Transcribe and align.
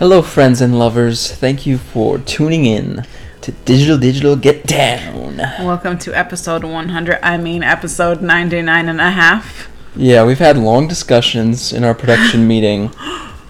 Hello, 0.00 0.22
friends 0.22 0.62
and 0.62 0.78
lovers. 0.78 1.30
Thank 1.30 1.66
you 1.66 1.76
for 1.76 2.16
tuning 2.16 2.64
in 2.64 3.04
to 3.42 3.52
Digital 3.52 3.98
Digital 3.98 4.34
Get 4.34 4.64
Down. 4.66 5.36
Welcome 5.36 5.98
to 5.98 6.16
episode 6.16 6.64
100. 6.64 7.18
I 7.22 7.36
mean, 7.36 7.62
episode 7.62 8.22
99 8.22 8.88
and 8.88 8.98
a 8.98 9.10
half. 9.10 9.68
Yeah, 9.94 10.24
we've 10.24 10.38
had 10.38 10.56
long 10.56 10.88
discussions 10.88 11.74
in 11.74 11.84
our 11.84 11.94
production 11.94 12.48
meeting, 12.48 12.90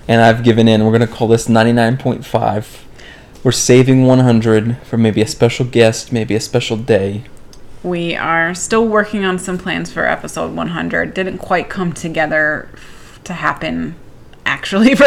and 0.09 0.21
I've 0.21 0.43
given 0.43 0.67
in. 0.67 0.85
We're 0.85 0.99
going 0.99 1.09
to 1.09 1.15
call 1.15 1.29
this 1.29 1.47
99.5. 1.47 2.79
We're 3.45 3.53
saving 3.53 4.07
100 4.07 4.79
for 4.79 4.99
maybe 4.99 5.23
a 5.23 5.29
special 5.29 5.67
guest, 5.67 6.13
maybe 6.13 6.35
a 6.35 6.41
special 6.41 6.77
day. 6.77 7.27
We 7.85 8.17
are 8.17 8.57
still 8.57 8.89
working 8.89 9.25
on 9.25 9.39
some 9.39 9.57
plans 9.57 9.93
for 9.93 10.05
episode 10.05 10.57
100. 10.57 11.15
Didn't 11.15 11.39
quite 11.39 11.69
come 11.71 11.93
together 11.93 12.69
to 13.23 13.35
happen 13.35 13.95
actually 14.51 14.95
for 15.01 15.05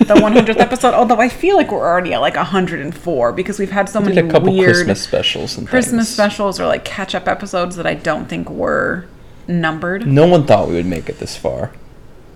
the 0.00 0.14
100th 0.14 0.58
episode. 0.58 0.94
Although 0.94 1.20
I 1.20 1.28
feel 1.28 1.56
like 1.56 1.70
we're 1.70 1.86
already 1.86 2.12
at 2.12 2.20
like 2.20 2.36
104 2.36 3.32
because 3.32 3.58
we've 3.58 3.70
had 3.70 3.88
so 3.88 4.00
We 4.00 4.12
many 4.14 4.28
a 4.28 4.30
couple 4.30 4.52
weird 4.52 4.74
Christmas 4.74 5.00
specials 5.02 5.56
and 5.56 5.66
Christmas 5.68 6.06
things. 6.08 6.14
specials 6.14 6.58
or 6.60 6.66
like 6.66 6.84
catch 6.84 7.14
up 7.14 7.28
episodes 7.28 7.76
that 7.76 7.86
I 7.86 7.94
don't 7.94 8.26
think 8.28 8.50
were 8.50 9.06
numbered. 9.48 10.06
No 10.06 10.26
one 10.26 10.44
thought 10.46 10.68
we 10.68 10.74
would 10.74 10.86
make 10.86 11.08
it 11.08 11.18
this 11.18 11.36
far. 11.36 11.72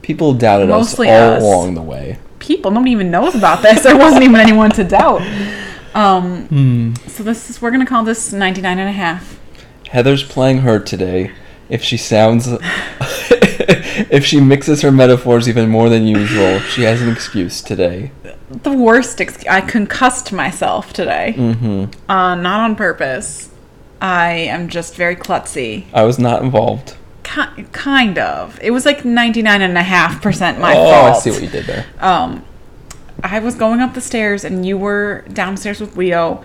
People 0.03 0.35
doubted 0.35 0.69
Mostly 0.69 1.09
us 1.11 1.21
all 1.21 1.37
us. 1.37 1.43
along 1.43 1.75
the 1.75 1.83
way. 1.83 2.19
People, 2.39 2.71
nobody 2.71 2.91
even 2.93 3.11
knows 3.11 3.35
about 3.35 3.63
this. 3.63 3.83
There 3.83 3.97
wasn't 3.97 4.23
even 4.23 4.37
anyone 4.37 4.71
to 4.73 4.85
doubt. 4.85 5.23
Um, 5.95 6.47
Hmm. 6.49 6.95
So 7.09 7.23
this 7.23 7.49
is 7.51 7.63
we're 7.63 7.71
gonna 7.71 7.87
call 7.87 8.05
this 8.05 8.33
99 8.33 8.79
and 8.79 8.89
a 8.89 8.93
half. 8.93 9.39
Heather's 9.89 10.23
playing 10.23 10.59
her 10.59 10.79
today. 10.79 11.31
If 11.69 11.83
she 11.83 11.97
sounds, 11.97 12.47
if 14.11 14.25
she 14.25 14.41
mixes 14.41 14.83
her 14.83 14.93
metaphors 14.93 15.49
even 15.49 15.69
more 15.69 15.89
than 15.89 16.07
usual, 16.07 16.61
she 16.61 16.83
has 16.83 17.01
an 17.01 17.11
excuse 17.11 17.63
today. 17.63 18.13
The 18.51 18.73
worst. 18.73 19.21
excuse 19.21 19.47
i 19.49 19.61
concussed 19.61 20.33
myself 20.33 20.93
today. 20.93 21.35
Mm-hmm. 21.37 22.11
Uh, 22.11 22.35
not 22.35 22.61
on 22.61 22.77
purpose. 22.77 23.51
I 24.01 24.33
am 24.33 24.69
just 24.69 24.97
very 24.97 25.17
klutzy. 25.17 25.87
I 25.95 26.03
was 26.05 26.19
not 26.19 26.43
involved. 26.43 26.97
Ki- 27.23 27.65
kind 27.73 28.19
of. 28.19 28.59
It 28.61 28.71
was 28.71 28.85
like 28.85 29.05
99 29.05 29.63
and 29.63 29.79
a 29.79 29.83
half 29.83 30.21
percent 30.21 30.61
my 30.61 30.75
fault. 30.75 30.87
oh, 30.87 30.91
fault. 30.91 31.17
I 31.17 31.19
see 31.21 31.31
what 31.31 31.43
you 31.43 31.49
did 31.49 31.65
there. 31.65 31.87
um, 32.01 32.45
I 33.23 33.39
was 33.39 33.55
going 33.55 33.81
up 33.81 33.95
the 33.95 34.03
stairs 34.03 34.45
and 34.45 34.67
you 34.67 34.77
were 34.77 35.25
downstairs 35.33 35.81
with 35.81 35.97
Leo, 35.97 36.45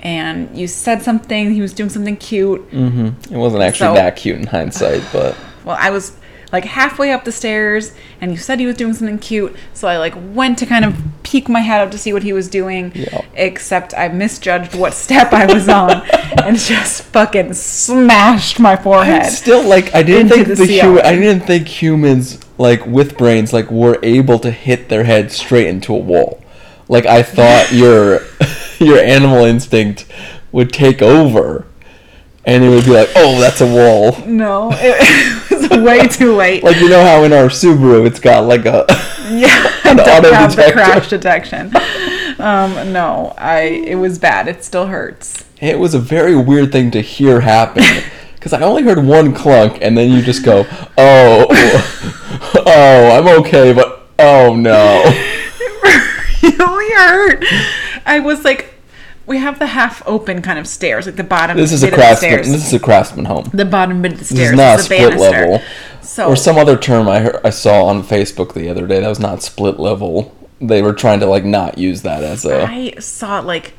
and 0.00 0.56
you 0.56 0.66
said 0.68 1.02
something. 1.02 1.52
He 1.52 1.60
was 1.60 1.72
doing 1.72 1.90
something 1.90 2.16
cute. 2.16 2.70
Mm-hmm. 2.70 3.34
It 3.34 3.38
wasn't 3.38 3.62
actually 3.62 3.88
So- 3.88 3.94
that 3.94 4.16
cute 4.16 4.36
in 4.38 4.46
hindsight, 4.46 5.02
but 5.12 5.36
Well, 5.64 5.76
I 5.78 5.90
was 5.90 6.16
like 6.52 6.64
halfway 6.64 7.10
up 7.10 7.24
the 7.24 7.32
stairs, 7.32 7.92
and 8.20 8.30
you 8.30 8.36
said 8.36 8.60
he 8.60 8.66
was 8.66 8.76
doing 8.76 8.94
something 8.94 9.18
cute. 9.18 9.56
So 9.74 9.88
I 9.88 9.98
like 9.98 10.14
went 10.32 10.58
to 10.58 10.66
kind 10.66 10.84
of 10.84 10.94
peek 11.24 11.48
my 11.48 11.58
head 11.60 11.80
up 11.80 11.90
to 11.90 11.98
see 11.98 12.12
what 12.12 12.22
he 12.22 12.32
was 12.32 12.48
doing. 12.48 12.92
Yeah. 12.94 13.22
Except 13.34 13.92
I 13.94 14.06
misjudged 14.08 14.74
what 14.76 14.94
step 14.94 15.32
I 15.32 15.52
was 15.52 15.68
on, 15.68 15.90
and 16.44 16.56
just 16.56 17.02
fucking 17.02 17.52
smashed 17.54 18.60
my 18.60 18.76
forehead. 18.76 19.26
still 19.32 19.62
like 19.68 19.92
I 19.94 20.02
didn't 20.04 20.28
think 20.28 20.46
the 20.46 20.54
the. 20.54 20.80
I 21.04 21.16
didn't 21.16 21.44
think 21.46 21.66
humans 21.66 22.38
like 22.58 22.86
with 22.86 23.18
brains 23.18 23.52
like 23.52 23.70
were 23.70 23.98
able 24.04 24.38
to 24.38 24.50
hit 24.52 24.88
their 24.88 25.02
head 25.04 25.32
straight 25.32 25.66
into 25.66 25.92
a 25.94 25.98
wall. 25.98 26.42
Like 26.88 27.06
I 27.06 27.22
thought 27.24 27.72
your 27.72 28.20
your 28.80 28.98
animal 28.98 29.44
instinct 29.44 30.06
would 30.52 30.72
take 30.72 31.02
over, 31.02 31.66
and 32.44 32.64
it 32.64 32.68
would 32.68 32.84
be 32.84 32.92
like, 32.92 33.10
oh, 33.16 33.40
that's 33.40 33.60
a 33.60 33.66
wall. 33.66 34.24
No, 34.26 34.70
it, 34.72 34.96
it 35.50 35.70
was 35.70 35.84
way 35.84 36.06
too 36.08 36.34
late. 36.34 36.62
Like 36.62 36.76
you 36.76 36.88
know 36.88 37.02
how 37.02 37.24
in 37.24 37.32
our 37.32 37.46
Subaru 37.46 38.06
it's 38.06 38.20
got 38.20 38.44
like 38.44 38.66
a 38.66 38.84
yeah, 39.30 39.72
an 39.84 40.00
auto 40.00 40.32
have 40.32 40.50
the 40.50 40.56
detector. 40.56 40.72
crash 40.72 41.08
detection. 41.08 41.72
Um, 42.38 42.92
no, 42.92 43.34
I 43.38 43.60
it 43.60 43.96
was 43.96 44.18
bad. 44.18 44.48
It 44.48 44.62
still 44.64 44.86
hurts. 44.86 45.44
It 45.60 45.78
was 45.78 45.94
a 45.94 45.98
very 45.98 46.36
weird 46.36 46.70
thing 46.70 46.90
to 46.90 47.00
hear 47.00 47.40
happen 47.40 47.82
because 48.34 48.52
I 48.52 48.60
only 48.60 48.82
heard 48.82 49.04
one 49.04 49.34
clunk 49.34 49.78
and 49.80 49.96
then 49.96 50.12
you 50.12 50.22
just 50.22 50.44
go, 50.44 50.66
oh, 50.98 51.46
oh, 52.66 53.18
I'm 53.18 53.40
okay, 53.40 53.72
but 53.72 54.08
oh 54.18 54.54
no. 54.54 55.02
it 56.42 56.58
really 56.58 56.92
hurt. 56.94 57.44
I 58.06 58.20
was 58.20 58.44
like, 58.44 58.72
we 59.26 59.38
have 59.38 59.58
the 59.58 59.66
half 59.66 60.02
open 60.06 60.40
kind 60.40 60.58
of 60.58 60.66
stairs, 60.68 61.06
like 61.06 61.16
the 61.16 61.24
bottom. 61.24 61.56
This 61.56 61.72
is 61.72 61.82
a 61.82 61.86
bit 61.86 61.94
of 61.94 61.98
the 61.98 62.02
craftsman. 62.04 62.30
stairs. 62.44 62.48
This 62.48 62.66
is 62.68 62.72
a 62.74 62.78
craftsman 62.78 63.24
home. 63.24 63.50
the 63.52 63.64
bottom 63.64 64.00
bit 64.00 64.12
of 64.12 64.18
the 64.18 64.24
This 64.24 64.28
stairs. 64.34 64.50
is 64.52 64.56
not 64.56 64.78
a 64.78 64.82
split 64.82 64.98
banister. 65.18 65.30
level, 65.30 65.62
So 66.00 66.28
or 66.28 66.36
some 66.36 66.56
other 66.56 66.76
term 66.78 67.08
I 67.08 67.18
heard, 67.20 67.40
I 67.44 67.50
saw 67.50 67.84
on 67.86 68.02
Facebook 68.04 68.54
the 68.54 68.68
other 68.68 68.86
day. 68.86 69.00
That 69.00 69.08
was 69.08 69.18
not 69.20 69.42
split 69.42 69.80
level. 69.80 70.34
They 70.60 70.80
were 70.80 70.92
trying 70.92 71.20
to 71.20 71.26
like 71.26 71.44
not 71.44 71.76
use 71.78 72.02
that 72.02 72.22
as 72.22 72.44
a. 72.46 72.64
I 72.66 72.94
saw 73.00 73.40
like 73.40 73.74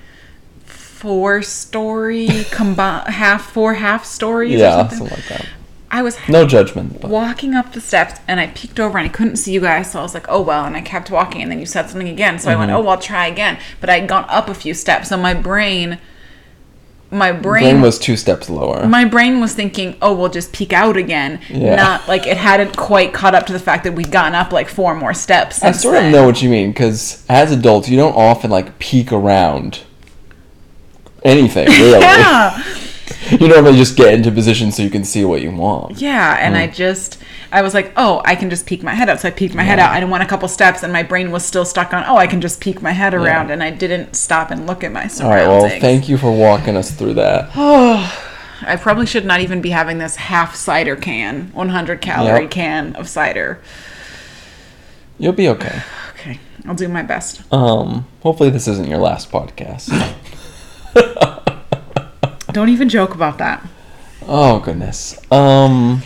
four 0.66 1.42
story 1.44 2.28
combine 2.52 3.06
half 3.12 3.52
four 3.52 3.76
half 3.76 4.04
stories. 4.06 4.56
or 4.56 4.58
Yeah, 4.58 4.78
something. 4.90 4.98
something 4.98 5.18
like 5.18 5.28
that. 5.30 5.48
I 5.90 6.02
was 6.02 6.18
No 6.28 6.46
judgment. 6.46 7.00
But 7.02 7.10
walking 7.10 7.54
up 7.56 7.72
the 7.74 7.80
steps 7.82 8.20
and 8.28 8.40
I 8.40 8.48
peeked 8.48 8.80
over 8.80 8.98
and 8.98 9.06
I 9.06 9.10
couldn't 9.10 9.38
see 9.38 9.54
you 9.54 9.62
guys, 9.62 9.92
so 9.92 10.00
I 10.00 10.02
was 10.04 10.14
like, 10.14 10.26
oh 10.30 10.42
well, 10.42 10.66
and 10.66 10.76
I 10.76 10.82
kept 10.82 11.10
walking 11.10 11.42
and 11.42 11.50
then 11.52 11.60
you 11.60 11.66
said 11.66 11.90
something 11.90 12.10
again, 12.10 12.40
so 12.40 12.50
I 12.50 12.54
Mm-hmm. 12.54 12.60
went, 12.60 12.72
oh 12.72 12.80
well, 12.82 12.90
I'll 12.92 12.98
try 13.00 13.28
again. 13.28 13.58
But 13.80 13.90
I 13.90 14.00
had 14.00 14.10
gone 14.10 14.26
up 14.28 14.50
a 14.50 14.54
few 14.54 14.74
steps, 14.74 15.08
so 15.10 15.16
my 15.18 15.34
brain, 15.34 15.98
my 17.10 17.32
brain, 17.32 17.64
brain 17.64 17.82
was 17.82 17.98
two 17.98 18.18
steps 18.18 18.50
lower. 18.50 18.86
my 18.86 19.06
brain 19.06 19.40
was 19.40 19.54
thinking, 19.54 19.96
oh, 20.02 20.14
we'll 20.14 20.28
just 20.28 20.52
peek 20.52 20.74
out 20.74 20.98
again. 20.98 21.40
Yeah. 21.50 21.76
Not 21.76 22.06
like 22.10 22.28
it 22.28 22.36
hadn't 22.36 22.76
quite 22.76 23.14
caught 23.14 23.34
up 23.34 23.46
to 23.46 23.54
the 23.54 23.60
fact 23.60 23.86
that 23.86 23.94
we'd 23.94 24.12
gotten 24.12 24.36
up 24.36 24.52
like 24.52 24.68
four 24.68 24.94
more 24.94 25.14
steps. 25.14 25.64
I 25.64 25.72
sort 25.72 25.96
of 26.04 26.12
know 26.12 26.26
what 26.26 26.42
you 26.42 26.50
mean 26.50 26.72
because 26.72 27.24
as 27.30 27.54
adults, 27.54 27.88
you 27.88 27.96
don't 27.96 28.14
often 28.16 28.52
like 28.52 28.78
peek 28.80 29.14
around 29.14 29.84
anything 31.24 31.68
really. 31.70 32.00
Yeah, 32.02 32.62
you 33.40 33.48
normally 33.48 33.78
just 33.78 33.96
get 33.98 34.14
into 34.14 34.32
position 34.32 34.72
so 34.72 34.84
you 34.84 34.90
can 34.90 35.04
see 35.04 35.24
what 35.26 35.42
you 35.42 35.52
want. 35.52 36.00
yeah, 36.02 36.38
and 36.40 36.56
Hmm. 36.56 36.62
I 36.62 36.68
just, 36.68 37.18
I 37.52 37.62
was 37.62 37.74
like, 37.74 37.92
oh, 37.96 38.22
I 38.26 38.36
can 38.36 38.50
just 38.50 38.66
peek 38.66 38.84
my 38.84 38.94
head 38.94 39.10
out. 39.10 39.20
So 39.22 39.28
I 39.28 39.32
peeked 39.32 39.56
my 39.56 39.64
head 39.64 39.80
out. 39.80 39.92
I 39.92 40.04
went 40.04 40.24
a 40.24 40.28
couple 40.28 40.48
steps, 40.48 40.84
and 40.84 40.92
my 40.92 41.04
brain 41.04 41.32
was 41.32 41.46
still 41.46 41.66
stuck 41.66 41.94
on, 41.94 42.04
oh, 42.08 42.18
I 42.18 42.28
can 42.28 42.42
just 42.42 42.60
peek 42.60 42.82
my 42.82 42.92
head 42.92 43.14
around, 43.14 43.52
and 43.52 43.64
I 43.64 43.72
didn't 43.72 44.16
stop 44.16 44.52
and 44.52 44.68
look 44.68 44.84
at 44.84 44.92
my 44.92 45.04
All 45.04 45.10
surroundings. 45.10 45.48
right. 45.64 45.72
Well, 45.72 45.80
thank 45.80 46.10
you 46.10 46.18
for 46.18 46.32
walking 46.32 46.76
us 46.76 46.92
through 46.92 47.14
that. 47.16 47.52
Oh. 47.56 48.24
I 48.62 48.76
probably 48.76 49.06
should 49.06 49.24
not 49.26 49.40
even 49.42 49.62
be 49.62 49.70
having 49.70 50.00
this 50.00 50.16
half 50.16 50.56
cider 50.56 50.96
can, 50.96 51.52
100 51.54 52.02
calorie 52.02 52.42
Yep. 52.44 52.52
can 52.52 52.96
of 52.96 53.08
cider. 53.08 53.60
You'll 55.20 55.34
be 55.34 55.48
okay. 55.50 55.82
Okay, 56.16 56.40
I'll 56.68 56.74
do 56.76 56.88
my 56.88 57.04
best. 57.04 57.42
Um. 57.54 58.08
Hopefully, 58.24 58.50
this 58.50 58.68
isn't 58.68 58.88
your 58.88 58.98
last 58.98 59.32
podcast. 59.32 59.90
Don't 62.58 62.70
even 62.70 62.90
joke 62.90 63.14
about 63.14 63.38
that. 63.38 63.64
oh 64.28 64.58
goodness. 64.62 65.16
Um. 65.32 66.02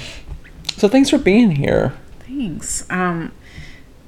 So 0.75 0.89
thanks 0.89 1.09
for 1.09 1.17
being 1.17 1.51
here. 1.51 1.93
Thanks. 2.27 2.85
Um, 2.89 3.31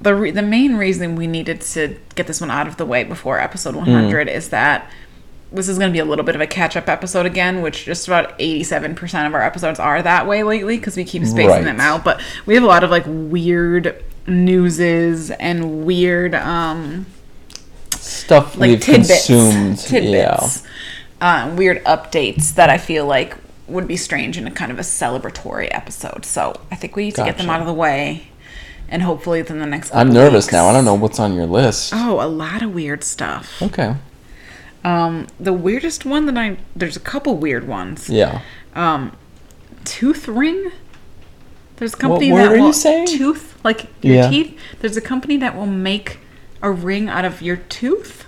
the 0.02 0.14
re- 0.14 0.30
the 0.30 0.42
main 0.42 0.76
reason 0.76 1.16
we 1.16 1.26
needed 1.26 1.62
to 1.62 1.96
get 2.16 2.26
this 2.26 2.42
one 2.42 2.50
out 2.50 2.68
of 2.68 2.76
the 2.76 2.84
way 2.84 3.02
before 3.02 3.40
episode 3.40 3.74
100 3.74 4.28
is 4.28 4.50
that 4.50 4.90
this 5.50 5.70
is 5.70 5.78
going 5.78 5.88
to 5.88 5.92
be 5.94 6.00
a 6.00 6.04
little 6.04 6.22
bit 6.24 6.34
of 6.34 6.42
a 6.42 6.46
catch 6.46 6.76
up 6.76 6.86
episode 6.86 7.24
again, 7.24 7.62
which 7.62 7.86
just 7.86 8.06
about 8.08 8.38
87% 8.38 9.26
of 9.26 9.32
our 9.34 9.42
episodes 9.42 9.78
are 9.80 10.02
that 10.02 10.26
way 10.26 10.42
lately 10.42 10.76
because 10.76 10.98
we 10.98 11.04
keep 11.04 11.24
spacing 11.24 11.48
Right. 11.48 11.64
them 11.64 11.80
out. 11.80 12.04
But 12.04 12.20
we 12.44 12.52
have 12.56 12.62
a 12.62 12.66
lot 12.66 12.84
of 12.84 12.90
like 12.90 13.04
weird 13.06 14.04
newses 14.26 15.30
and 15.30 15.86
weird 15.86 16.34
um 16.34 17.06
Stuff 17.92 18.56
like 18.58 18.68
we've 18.68 18.80
tidbits, 18.80 19.26
consumed. 19.26 19.78
tidbits, 19.78 20.62
um, 21.24 21.56
weird 21.56 21.82
updates 21.84 22.54
that 22.54 22.68
I 22.68 22.76
feel 22.76 23.06
like 23.06 23.34
would 23.66 23.88
be 23.88 23.96
strange 23.96 24.36
in 24.36 24.46
a 24.46 24.50
kind 24.50 24.70
of 24.70 24.78
a 24.78 24.82
celebratory 24.82 25.68
episode. 25.70 26.26
So 26.26 26.60
I 26.70 26.74
think 26.76 26.96
we 26.96 27.06
need 27.06 27.14
to 27.14 27.24
get 27.24 27.38
them 27.38 27.48
out 27.48 27.60
of 27.62 27.66
the 27.66 27.72
way, 27.72 28.28
and 28.90 29.02
hopefully 29.02 29.40
within 29.40 29.58
the 29.58 29.66
next. 29.66 29.94
I'm 29.94 30.12
nervous 30.12 30.46
weeks- 30.46 30.52
now. 30.52 30.68
I 30.68 30.72
don't 30.74 30.84
know 30.84 30.94
what's 30.94 31.18
on 31.18 31.34
your 31.34 31.46
list. 31.46 31.92
Oh, 31.94 32.20
a 32.20 32.28
lot 32.28 32.60
of 32.62 32.74
weird 32.74 33.02
stuff. 33.02 33.62
Okay. 33.62 33.94
Um, 34.84 35.28
the 35.40 35.54
weirdest 35.54 36.04
one 36.04 36.26
that 36.26 36.36
I 36.36 36.58
there's 36.76 36.96
a 36.96 37.00
couple 37.00 37.36
weird 37.38 37.66
ones. 37.66 38.10
Yeah. 38.10 38.42
Um, 38.74 39.16
tooth 39.84 40.28
ring. 40.28 40.72
There's 41.76 41.94
a 41.94 41.96
company 41.96 42.30
word 42.32 42.42
that 42.42 42.52
are 42.52 42.56
you 42.56 42.62
will 42.64 42.72
saying? 42.74 43.06
tooth 43.06 43.58
like 43.64 43.86
your 44.02 44.16
Yeah. 44.16 44.28
teeth. 44.28 44.58
There's 44.80 44.98
a 44.98 45.00
company 45.00 45.38
that 45.38 45.56
will 45.56 45.66
make 45.66 46.18
a 46.60 46.70
ring 46.70 47.08
out 47.08 47.24
of 47.24 47.40
your 47.40 47.56
tooth. 47.56 48.26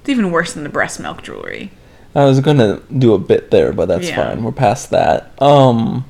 It's 0.00 0.08
even 0.10 0.32
worse 0.32 0.52
than 0.54 0.64
the 0.64 0.68
breast 0.68 0.98
milk 0.98 1.22
jewelry. 1.22 1.70
I 2.16 2.24
was 2.24 2.40
gonna 2.40 2.80
do 2.96 3.12
a 3.14 3.18
bit 3.18 3.50
there, 3.50 3.72
but 3.72 3.86
that's 3.88 4.08
Yeah. 4.08 4.28
fine. 4.30 4.42
We're 4.42 4.52
past 4.52 4.90
that. 4.90 5.30
Um, 5.40 6.04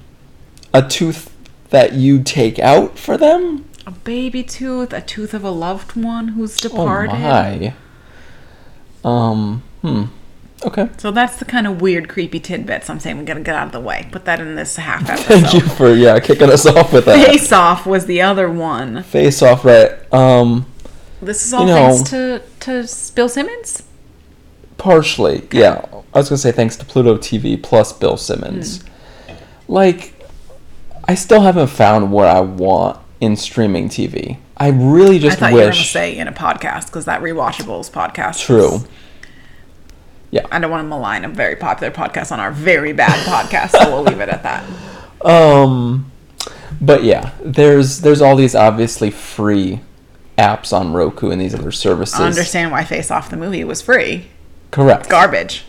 a 0.73 0.81
tooth 0.83 1.31
that 1.71 1.95
you 1.95 2.23
take 2.23 2.59
out 2.61 2.97
for 2.99 3.17
them? 3.17 3.65
A 3.87 3.91
baby 3.91 4.43
tooth, 4.43 4.93
a 4.93 5.01
tooth 5.01 5.35
of 5.35 5.43
a 5.45 5.51
loved 5.51 5.97
one 5.97 6.29
who's 6.29 6.57
departed. 6.57 7.13
Oh 7.13 7.17
departed. 7.19 7.73
my. 9.05 9.11
Um. 9.11 9.63
Hmm. 9.83 10.03
Okay. 10.65 10.89
So 10.97 11.11
that's 11.11 11.37
the 11.37 11.45
kind 11.45 11.67
of 11.67 11.81
weird, 11.83 12.09
creepy 12.09 12.41
tidbits 12.41 12.89
I'm 12.89 12.99
saying 12.99 13.19
we 13.19 13.25
gotta 13.25 13.41
get 13.41 13.55
out 13.55 13.67
of 13.67 13.73
the 13.73 13.81
way. 13.81 14.09
Put 14.11 14.25
that 14.25 14.41
in 14.41 14.55
this 14.57 14.77
half 14.77 15.09
episode. 15.11 15.27
Thank 15.41 15.55
you 15.55 15.61
for 15.61 15.93
yeah 15.93 16.19
kicking 16.19 16.51
us 16.51 16.65
off 16.67 16.93
with 16.93 17.05
that. 17.05 17.27
Face 17.27 17.53
Off 17.53 17.85
was 17.87 18.07
the 18.07 18.23
other 18.23 18.49
one. 18.51 19.03
Face 19.03 19.43
off, 19.43 19.65
right? 19.65 19.91
Um, 20.15 20.67
This 21.21 21.45
is 21.47 21.53
all 21.53 21.63
You 21.63 21.67
know- 21.69 21.75
thanks 21.93 22.11
to 22.11 22.43
to 22.61 23.13
Bill 23.15 23.29
Simmons. 23.29 23.83
Partially, 24.79 25.47
yeah. 25.53 25.85
I 26.15 26.19
was 26.19 26.29
gonna 26.29 26.39
say 26.39 26.53
thanks 26.53 26.77
to 26.77 26.85
Pluto 26.85 27.17
TV 27.17 27.61
plus 27.63 27.93
Bill 27.93 28.17
Simmons. 28.17 28.83
Hmm. 28.83 29.33
Like, 29.69 30.15
I 31.05 31.15
still 31.15 31.41
haven't 31.41 31.69
found 31.69 32.13
what 32.13 32.27
I 32.29 32.41
want 32.41 32.99
in 33.21 33.37
streaming 33.37 33.89
TV. 33.89 34.39
I 34.57 34.69
really 34.69 35.19
just 35.19 35.41
wish. 35.41 35.49
I 35.49 35.51
thought 35.51 35.57
you 35.59 35.65
were 35.67 35.73
to 35.73 35.77
say 35.83 36.17
in 36.17 36.29
a 36.29 36.33
podcast 36.33 36.87
because 36.87 37.05
that 37.07 37.21
Rewatchables 37.23 37.91
podcast. 37.91 38.41
True. 38.45 38.77
is- 38.77 38.87
Yeah. 40.31 40.47
I 40.51 40.59
don't 40.59 40.71
want 40.71 40.83
to 40.85 40.89
malign 40.89 41.25
a 41.25 41.29
very 41.29 41.57
popular 41.57 41.93
podcast 41.93 42.33
on 42.33 42.41
our 42.41 42.51
very 42.53 42.93
bad 42.93 43.15
podcast, 43.27 43.71
so 43.71 43.91
we'll 43.93 44.03
leave 44.03 44.21
it 44.21 44.29
at 44.29 44.43
that. 44.43 44.65
Um, 45.25 46.13
but 46.81 47.03
yeah, 47.03 47.33
there's 47.43 48.03
there's 48.03 48.21
all 48.21 48.37
these 48.37 48.55
obviously 48.55 49.11
free 49.11 49.81
apps 50.39 50.73
on 50.79 50.93
Roku 50.93 51.31
and 51.31 51.41
these 51.41 51.55
other 51.55 51.73
services. 51.73 52.21
I 52.21 52.27
understand 52.27 52.71
why 52.71 52.85
Face 52.85 53.11
Off 53.11 53.31
the 53.31 53.37
movie 53.37 53.65
was 53.65 53.83
free. 53.83 54.27
Correct. 54.71 55.09
Garbage. 55.09 55.65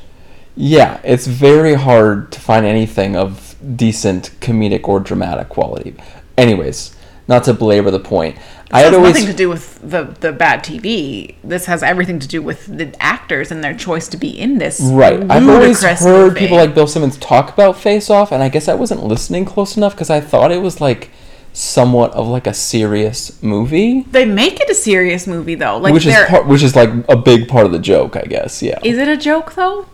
Yeah, 0.56 1.00
it's 1.04 1.28
very 1.28 1.76
hard 1.76 2.32
to 2.32 2.40
find 2.40 2.66
anything 2.66 3.16
of 3.16 3.56
decent 3.76 4.32
comedic 4.40 4.88
or 4.88 5.00
dramatic 5.00 5.50
quality. 5.50 5.96
Anyways, 6.38 6.96
not 7.28 7.44
to 7.44 7.54
belabor 7.54 7.92
the 7.92 8.00
point. 8.00 8.38
I 8.72 8.80
had 8.80 8.88
has 8.88 8.96
always 8.96 9.14
nothing 9.14 9.28
to 9.28 9.34
do 9.34 9.50
with 9.50 9.80
the 9.88 10.16
the 10.20 10.34
bad 10.34 10.64
TV. 10.64 11.36
This 11.44 11.68
has 11.68 11.84
everything 11.84 12.20
to 12.20 12.28
do 12.28 12.42
with 12.42 12.66
the 12.66 12.94
actors 13.02 13.52
and 13.52 13.64
their 13.64 13.76
choice 13.76 14.08
to 14.10 14.18
be 14.18 14.30
in 14.30 14.58
this. 14.58 14.82
right. 14.82 15.24
I've 15.30 15.48
always 15.48 15.84
heard 15.84 16.02
movie. 16.34 16.40
people 16.40 16.58
like 16.58 16.74
Bill 16.74 16.88
Simmons 16.88 17.18
talk 17.18 17.54
about 17.54 17.78
Face 17.78 18.10
Off, 18.10 18.32
and 18.32 18.44
I 18.44 18.50
guess 18.50 18.68
I 18.68 18.74
wasn't 18.74 19.04
listening 19.04 19.46
close 19.46 19.78
enough 19.78 19.94
because 19.94 20.10
I 20.10 20.20
thought 20.20 20.52
it 20.52 20.62
was 20.62 20.82
like 20.82 21.12
somewhat 21.58 22.12
of 22.14 22.28
like 22.28 22.46
a 22.46 22.54
serious 22.54 23.42
movie, 23.42 24.02
They 24.12 24.26
make 24.26 24.60
it 24.60 24.70
a 24.70 24.76
serious 24.76 25.26
movie 25.26 25.56
though. 25.56 25.78
Like 25.78 25.94
which 25.94 26.06
is 26.06 26.16
part, 26.28 26.48
which 26.48 26.62
is 26.62 26.76
like 26.76 26.90
a 27.10 27.16
big 27.16 27.48
part 27.48 27.66
of 27.66 27.72
the 27.72 27.80
joke, 27.80 28.16
I 28.16 28.22
guess. 28.24 28.62
Yeah. 28.62 28.80
is 28.84 28.98
it 28.98 29.08
a 29.08 29.18
joke 29.18 29.54
though? 29.56 29.88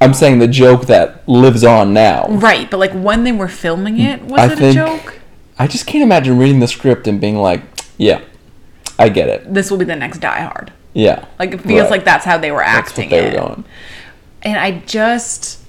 I'm 0.00 0.14
saying 0.14 0.38
the 0.38 0.48
joke 0.48 0.86
that 0.86 1.28
lives 1.28 1.62
on 1.62 1.92
now. 1.92 2.26
Right, 2.28 2.70
but 2.70 2.78
like 2.78 2.92
when 2.92 3.24
they 3.24 3.32
were 3.32 3.48
filming 3.48 4.00
it, 4.00 4.20
mm, 4.22 4.28
was 4.28 4.40
I 4.40 4.46
it 4.52 4.58
think- 4.58 4.72
a 4.72 4.74
joke? 4.74 5.20
I 5.58 5.66
just 5.66 5.86
can't 5.86 6.02
imagine 6.02 6.38
reading 6.38 6.60
the 6.60 6.68
script 6.68 7.06
and 7.06 7.20
being 7.20 7.36
like, 7.36 7.60
yeah, 7.98 8.22
I 8.98 9.10
get 9.10 9.28
it. 9.28 9.52
This 9.52 9.70
will 9.70 9.76
be 9.76 9.84
the 9.84 9.94
next 9.96 10.20
Die 10.20 10.40
Hard. 10.40 10.72
Yeah. 10.94 11.26
Like 11.38 11.52
it 11.52 11.60
feels 11.60 11.82
Right. 11.82 11.90
like 11.90 12.04
that's 12.04 12.24
how 12.24 12.38
they 12.38 12.50
were 12.50 12.60
That's 12.64 12.88
acting 12.88 13.10
what 13.10 13.20
they 13.20 13.26
it. 13.26 13.34
were 13.34 13.40
going. 13.40 13.64
And 14.42 14.58
I 14.58 14.78
just 14.86 15.59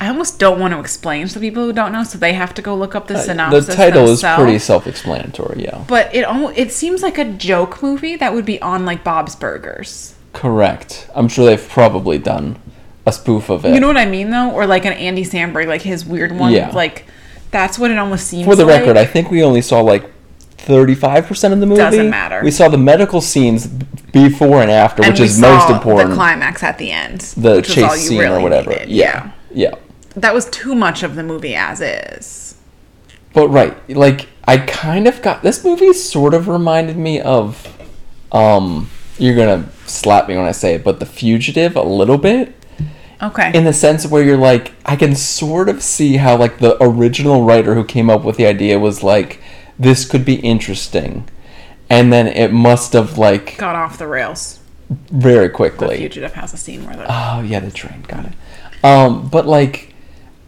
I 0.00 0.08
almost 0.08 0.38
don't 0.38 0.60
want 0.60 0.72
to 0.74 0.80
explain 0.80 1.26
to 1.26 1.34
the 1.34 1.40
people 1.40 1.64
who 1.64 1.72
don't 1.72 1.92
know, 1.92 2.04
so 2.04 2.18
they 2.18 2.32
have 2.32 2.54
to 2.54 2.62
go 2.62 2.74
look 2.74 2.94
up 2.94 3.08
the 3.08 3.16
Uh, 3.16 3.22
synopsis. 3.22 3.66
the 3.66 3.74
title 3.74 4.06
themselves. 4.06 4.38
is 4.40 4.44
pretty 4.44 4.58
self-explanatory, 4.60 5.64
yeah. 5.64 5.78
But 5.88 6.14
it 6.14 6.22
almost 6.24 6.56
it 6.56 6.70
seems 6.72 7.02
like 7.02 7.18
a 7.18 7.24
joke 7.24 7.82
movie 7.82 8.14
that 8.16 8.32
would 8.32 8.44
be 8.44 8.60
on 8.62 8.86
like 8.86 9.02
Bob's 9.02 9.34
Burgers. 9.34 10.14
Correct. 10.32 11.08
I'm 11.14 11.26
sure 11.28 11.44
they've 11.46 11.68
probably 11.68 12.18
done 12.18 12.56
a 13.06 13.12
spoof 13.12 13.48
of 13.50 13.64
it. 13.64 13.74
You 13.74 13.80
know 13.80 13.88
what 13.88 13.96
I 13.96 14.06
mean 14.06 14.30
though, 14.30 14.50
or 14.52 14.66
like 14.66 14.84
an 14.84 14.92
Andy 14.92 15.24
Samberg, 15.24 15.66
like 15.66 15.82
his 15.82 16.04
weird 16.06 16.30
one. 16.38 16.52
Yeah. 16.52 16.70
Like 16.70 17.04
that's 17.50 17.76
what 17.78 17.90
it 17.90 17.98
almost 17.98 18.26
seems. 18.28 18.44
For 18.46 18.54
the 18.54 18.64
like. 18.64 18.80
record, 18.80 18.96
I 18.96 19.04
think 19.04 19.30
we 19.32 19.42
only 19.42 19.62
saw 19.62 19.80
like 19.80 20.04
35% 20.58 21.52
of 21.52 21.60
the 21.60 21.66
movie. 21.66 21.78
Doesn't 21.80 22.10
matter. 22.10 22.40
We 22.44 22.50
saw 22.50 22.68
the 22.68 22.78
medical 22.78 23.20
scenes 23.20 23.66
before 24.12 24.60
and 24.62 24.70
after, 24.70 25.02
and 25.02 25.12
which 25.12 25.20
is 25.20 25.40
most 25.40 25.70
important. 25.70 26.10
The 26.10 26.16
climax 26.16 26.62
at 26.62 26.78
the 26.78 26.90
end. 26.92 27.20
The 27.36 27.56
which 27.56 27.68
was 27.74 27.78
all 27.78 27.90
chase 27.90 28.08
scene 28.08 28.22
or 28.22 28.40
whatever. 28.40 28.70
needed. 28.70 28.90
Yeah. 28.90 29.30
yeah. 29.52 29.74
That 30.20 30.34
was 30.34 30.48
too 30.50 30.74
much 30.74 31.02
of 31.02 31.14
the 31.14 31.22
movie 31.22 31.54
as 31.54 31.80
is. 31.80 32.56
But 33.32 33.48
right, 33.48 33.76
like 33.88 34.28
I 34.44 34.58
kind 34.58 35.06
of 35.06 35.20
got 35.22 35.42
this 35.42 35.64
movie 35.64 35.92
sort 35.92 36.34
of 36.34 36.48
reminded 36.48 36.96
me 36.96 37.20
of 37.20 37.66
um 38.32 38.90
you're 39.18 39.34
going 39.34 39.64
to 39.64 39.70
slap 39.88 40.28
me 40.28 40.36
when 40.36 40.46
I 40.46 40.52
say 40.52 40.74
it, 40.74 40.84
but 40.84 41.00
The 41.00 41.06
Fugitive 41.06 41.74
a 41.76 41.82
little 41.82 42.18
bit. 42.18 42.54
Okay. 43.20 43.50
in 43.52 43.64
the 43.64 43.72
sense 43.72 44.06
where 44.06 44.22
you're 44.22 44.36
like 44.36 44.70
i 44.86 44.94
can 44.94 45.16
sort 45.16 45.68
of 45.68 45.82
see 45.82 46.18
how 46.18 46.36
like 46.36 46.58
the 46.60 46.80
original 46.80 47.42
writer 47.42 47.74
who 47.74 47.82
came 47.82 48.08
up 48.08 48.22
with 48.22 48.36
the 48.36 48.46
idea 48.46 48.78
was 48.78 49.02
like 49.02 49.42
this 49.76 50.04
could 50.08 50.24
be 50.24 50.36
interesting 50.36 51.28
and 51.90 52.12
then 52.12 52.28
it 52.28 52.52
must 52.52 52.92
have 52.92 53.18
like 53.18 53.56
Got 53.58 53.74
off 53.74 53.98
the 53.98 54.06
rails. 54.06 54.60
very 54.88 55.48
quickly. 55.48 55.96
The 55.96 56.02
fugitive 56.02 56.34
has 56.34 56.54
a 56.54 56.56
scene 56.56 56.86
where 56.86 56.94
they're 56.94 57.06
oh 57.10 57.40
yeah 57.40 57.58
the 57.58 57.72
train 57.72 58.02
got 58.06 58.24
it 58.26 58.34
um 58.84 59.28
but 59.28 59.48
like 59.48 59.94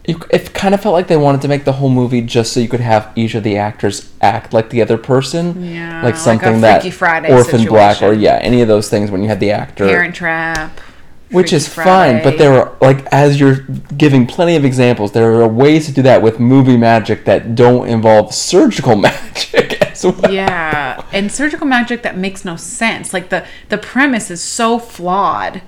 it, 0.03 0.17
it 0.31 0.53
kind 0.53 0.73
of 0.73 0.81
felt 0.81 0.93
like 0.93 1.07
they 1.07 1.17
wanted 1.17 1.41
to 1.41 1.47
make 1.47 1.63
the 1.63 1.73
whole 1.73 1.89
movie 1.89 2.21
just 2.21 2.53
so 2.53 2.59
you 2.59 2.67
could 2.67 2.79
have 2.79 3.11
each 3.15 3.35
of 3.35 3.43
the 3.43 3.57
actors 3.57 4.11
act 4.21 4.53
like 4.53 4.69
the 4.69 4.81
other 4.81 4.97
person 4.97 5.63
Yeah, 5.63 5.97
like 6.03 6.15
like 6.15 6.15
something 6.15 6.61
that 6.61 6.81
Freaky 6.81 6.91
Friday 6.95 7.31
orphan 7.33 7.65
black 7.65 8.01
or 8.01 8.13
yeah 8.13 8.39
any 8.41 8.61
of 8.61 8.67
those 8.67 8.89
things 8.89 9.11
when 9.11 9.21
you 9.21 9.27
had 9.29 9.39
the 9.39 9.51
actor 9.51 9.85
Parent 9.87 10.15
Trap. 10.15 10.79
which 11.29 11.49
Freaky 11.51 11.55
is 11.57 11.67
fine 11.67 12.23
but 12.23 12.37
there 12.37 12.53
are 12.53 12.75
like 12.81 13.05
as 13.11 13.39
you're 13.39 13.59
giving 13.97 14.25
plenty 14.25 14.55
of 14.55 14.65
examples 14.65 15.11
there 15.11 15.33
are 15.41 15.47
ways 15.47 15.85
to 15.85 15.91
do 15.91 16.01
that 16.01 16.21
with 16.21 16.39
movie 16.39 16.77
magic 16.77 17.25
that 17.25 17.53
don't 17.55 17.87
involve 17.87 18.33
surgical 18.33 18.95
magic 19.07 19.81
as 19.81 20.03
well 20.05 20.31
yeah, 20.33 21.03
and 21.11 21.31
surgical 21.31 21.67
magic 21.67 22.01
that 22.03 22.17
makes 22.17 22.43
no 22.45 22.55
sense. 22.55 23.13
Like 23.13 23.29
the 23.29 23.45
the 23.69 23.77
premise 23.77 24.31
is 24.31 24.41
so 24.41 24.79
flawed. 24.79 25.61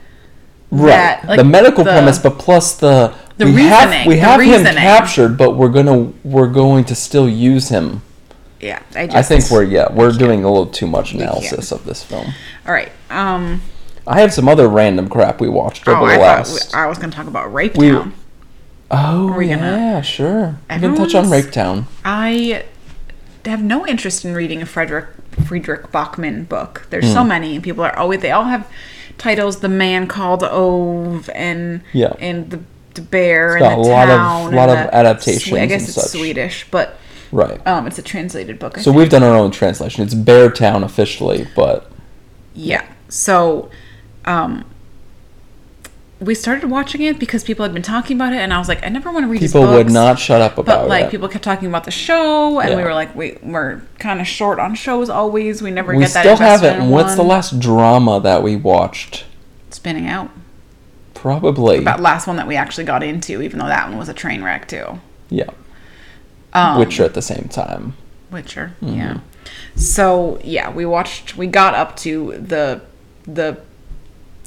Right. 0.73 0.87
that, 0.87 1.25
like, 1.27 1.37
the 1.37 1.43
medical 1.43 1.83
the- 1.83 1.91
premise 1.91 2.17
but 2.17 2.39
plus 2.39 2.75
the, 2.77 3.13
The 3.37 3.45
we 3.45 3.63
have 3.63 3.89
reasoning, 3.89 4.07
we 4.07 4.17
have 4.17 4.41
him 4.41 4.63
captured 4.75 5.37
but 5.37 5.55
we're 5.55 5.69
gonna 5.69 6.11
we're 6.23 6.47
going 6.51 6.83
to 6.85 6.95
still 6.95 7.29
use 7.29 7.69
him. 7.69 8.01
Yeah, 8.59 8.81
I 8.95 9.07
just 9.07 9.17
i 9.17 9.21
think 9.21 9.51
we're 9.51 9.63
yeah 9.63 9.91
we're 9.91 10.11
doing 10.11 10.43
a 10.43 10.49
little 10.49 10.65
too 10.67 10.87
much 10.87 11.13
analysis 11.13 11.71
of 11.71 11.83
this 11.85 12.03
film. 12.03 12.27
All 12.65 12.73
right. 12.73 12.91
Um, 13.09 13.61
i 14.07 14.19
have 14.19 14.33
some 14.33 14.47
other 14.49 14.67
random 14.67 15.09
crap 15.09 15.39
we 15.39 15.47
watched 15.49 15.87
over 15.87 16.01
oh, 16.01 16.07
the 16.07 16.13
I 16.13 16.17
last 16.17 16.73
we, 16.73 16.79
I 16.79 16.87
was 16.87 16.97
going 16.97 17.09
to 17.11 17.15
talk 17.15 17.27
about 17.27 17.53
Rape 17.53 17.75
We- 17.75 17.89
Town. 17.89 18.13
oh 18.91 19.37
we 19.37 19.47
yeah 19.49 19.57
gonna- 19.57 20.03
sure. 20.03 20.57
We 20.69 20.79
can 20.79 20.95
touch 20.95 21.13
on 21.15 21.29
rape 21.29 21.51
town. 21.51 21.87
I 22.03 22.63
have 23.45 23.61
no 23.63 23.85
interest 23.85 24.23
in 24.25 24.33
reading 24.33 24.61
a 24.61 24.65
Frederick 24.65 25.07
Friedrich 25.45 25.91
Backman 25.91 26.47
book. 26.47 26.87
There's 26.89 27.11
so 27.11 27.23
many, 27.23 27.56
and 27.56 27.63
people 27.63 27.83
are 27.83 27.95
always 27.97 28.21
they 28.21 28.31
all 28.31 28.45
have 28.45 28.68
titles: 29.23 29.59
"The 29.61 29.69
Man 29.69 30.07
Called 30.07 30.44
Ove" 30.44 31.30
and 31.33 31.81
Yeah. 31.94 32.13
and 32.19 32.49
the, 32.49 32.59
the 32.94 33.01
bear 33.01 33.56
and 33.56 33.65
a 33.65 33.69
the 33.69 33.75
lot 33.77 34.09
of- 34.09 34.18
town. 34.18 34.53
lot 34.56 34.69
and 34.69 34.80
of 34.80 34.85
the- 34.87 34.95
adaptations 34.95 35.57
I 35.57 35.65
guess 35.65 35.83
it's 35.87 35.94
such. 35.95 36.11
Swedish, 36.11 36.68
but 36.69 36.97
right 37.31 37.65
um, 37.65 37.87
it's 37.87 37.97
a 37.97 38.03
translated 38.03 38.59
book. 38.59 38.77
I 38.77 38.81
So 38.81 38.92
think. 38.92 38.97
we've 38.97 39.09
done 39.09 39.23
our 39.23 39.35
own 39.35 39.51
translation. 39.51 40.03
It's 40.03 40.13
Bear 40.13 40.51
Town 40.51 40.83
officially, 40.83 41.47
but 41.56 41.89
Yeah. 42.53 42.83
So, 43.09 43.69
um, 44.25 44.65
we 46.23 46.35
started 46.35 46.69
watching 46.69 47.01
it 47.01 47.19
because 47.19 47.44
people 47.44 47.63
had 47.63 47.73
been 47.73 47.83
talking 47.83 48.18
about 48.18 48.33
it, 48.33 48.37
and 48.37 48.53
I 48.53 48.57
was 48.57 48.68
like, 48.68 48.83
I 48.85 48.89
never 48.89 49.11
want 49.11 49.25
to 49.25 49.27
read 49.31 49.39
people 49.42 49.61
would 49.63 49.92
not 49.92 50.18
shut 50.19 50.42
up 50.42 50.57
about 50.57 50.73
it. 50.73 50.81
But 50.83 50.89
like 50.89 51.06
it. 51.06 51.11
people 51.11 51.27
kept 51.27 51.44
talking 51.44 51.68
about 51.68 51.83
the 51.83 51.92
show, 51.92 52.59
and 52.59 52.75
we 52.77 52.83
were 52.83 52.94
like, 52.94 53.13
we 53.15 53.37
we're 53.42 53.81
kind 53.99 54.21
of 54.21 54.27
short 54.27 54.59
on 54.59 54.75
shows 54.75 55.09
always. 55.09 55.61
We 55.61 55.71
never 55.71 55.94
we 55.94 56.03
get 56.03 56.13
that. 56.13 56.25
We 56.25 56.35
still 56.35 56.45
haven't. 56.47 56.89
What's 56.89 57.15
the 57.15 57.23
last 57.23 57.59
drama 57.59 58.19
that 58.21 58.42
we 58.44 58.56
watched? 58.56 59.25
spinning 59.69 60.07
out? 60.07 60.30
Probably. 61.13 61.80
That 61.83 61.99
last 61.99 62.27
one 62.27 62.35
that 62.37 62.47
we 62.47 62.56
actually 62.56 62.83
got 62.83 63.01
into, 63.03 63.42
even 63.42 63.59
though 63.59 63.68
that 63.68 63.89
one 63.89 63.97
was 63.97 64.09
a 64.09 64.13
train 64.13 64.44
wreck 64.44 64.68
too. 64.68 64.99
yeah. 65.30 65.49
Um, 66.53 66.77
Witcher 66.80 67.03
at 67.03 67.15
the 67.15 67.21
same 67.21 67.47
time. 67.49 67.95
Witcher, 68.30 68.75
Mm-hmm. 68.81 68.95
yeah. 68.95 69.19
So 69.75 70.39
yeah, 70.44 70.71
we 70.71 70.85
watched. 70.85 71.35
We 71.35 71.47
got 71.47 71.73
up 71.73 71.95
to 71.97 72.33
the 72.37 72.81
the 73.25 73.59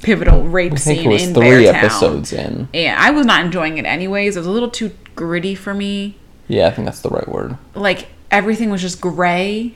pivotal 0.06 0.42
rape 0.44 0.72
I 0.72 0.76
think 0.76 1.00
scene 1.00 1.10
it 1.10 1.12
was 1.12 1.22
in 1.28 1.34
three 1.34 1.64
Beartown. 1.64 1.74
episodes 1.74 2.32
in. 2.32 2.68
Yeah, 2.72 2.96
I 2.98 3.10
was 3.10 3.26
not 3.26 3.44
enjoying 3.44 3.76
it 3.78 3.84
anyways. 3.84 4.36
It 4.36 4.40
was 4.40 4.46
a 4.46 4.50
little 4.52 4.70
too 4.70 4.92
gritty 5.16 5.54
for 5.56 5.74
me. 5.74 6.16
Yeah, 6.46 6.68
I 6.68 6.70
think 6.70 6.86
that's 6.86 7.00
the 7.00 7.08
right 7.10 7.26
word. 7.28 7.58
Like 7.74 8.06
everything 8.30 8.70
was 8.70 8.80
just 8.80 9.00
gray 9.00 9.74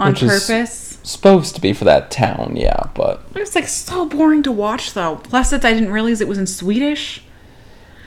on 0.00 0.10
Which 0.10 0.20
purpose. 0.20 0.98
Supposed 1.04 1.54
to 1.54 1.60
be 1.60 1.72
for 1.72 1.84
that 1.84 2.10
town, 2.10 2.54
yeah, 2.56 2.88
but 2.94 3.22
It 3.34 3.38
was 3.40 3.54
like 3.54 3.68
so 3.68 4.06
boring 4.06 4.42
to 4.42 4.50
watch 4.52 4.92
though. 4.92 5.16
Plus 5.22 5.50
that 5.50 5.64
I 5.64 5.72
didn't 5.72 5.92
realize 5.92 6.20
it 6.20 6.26
was 6.28 6.38
in 6.38 6.46
Swedish. 6.48 7.22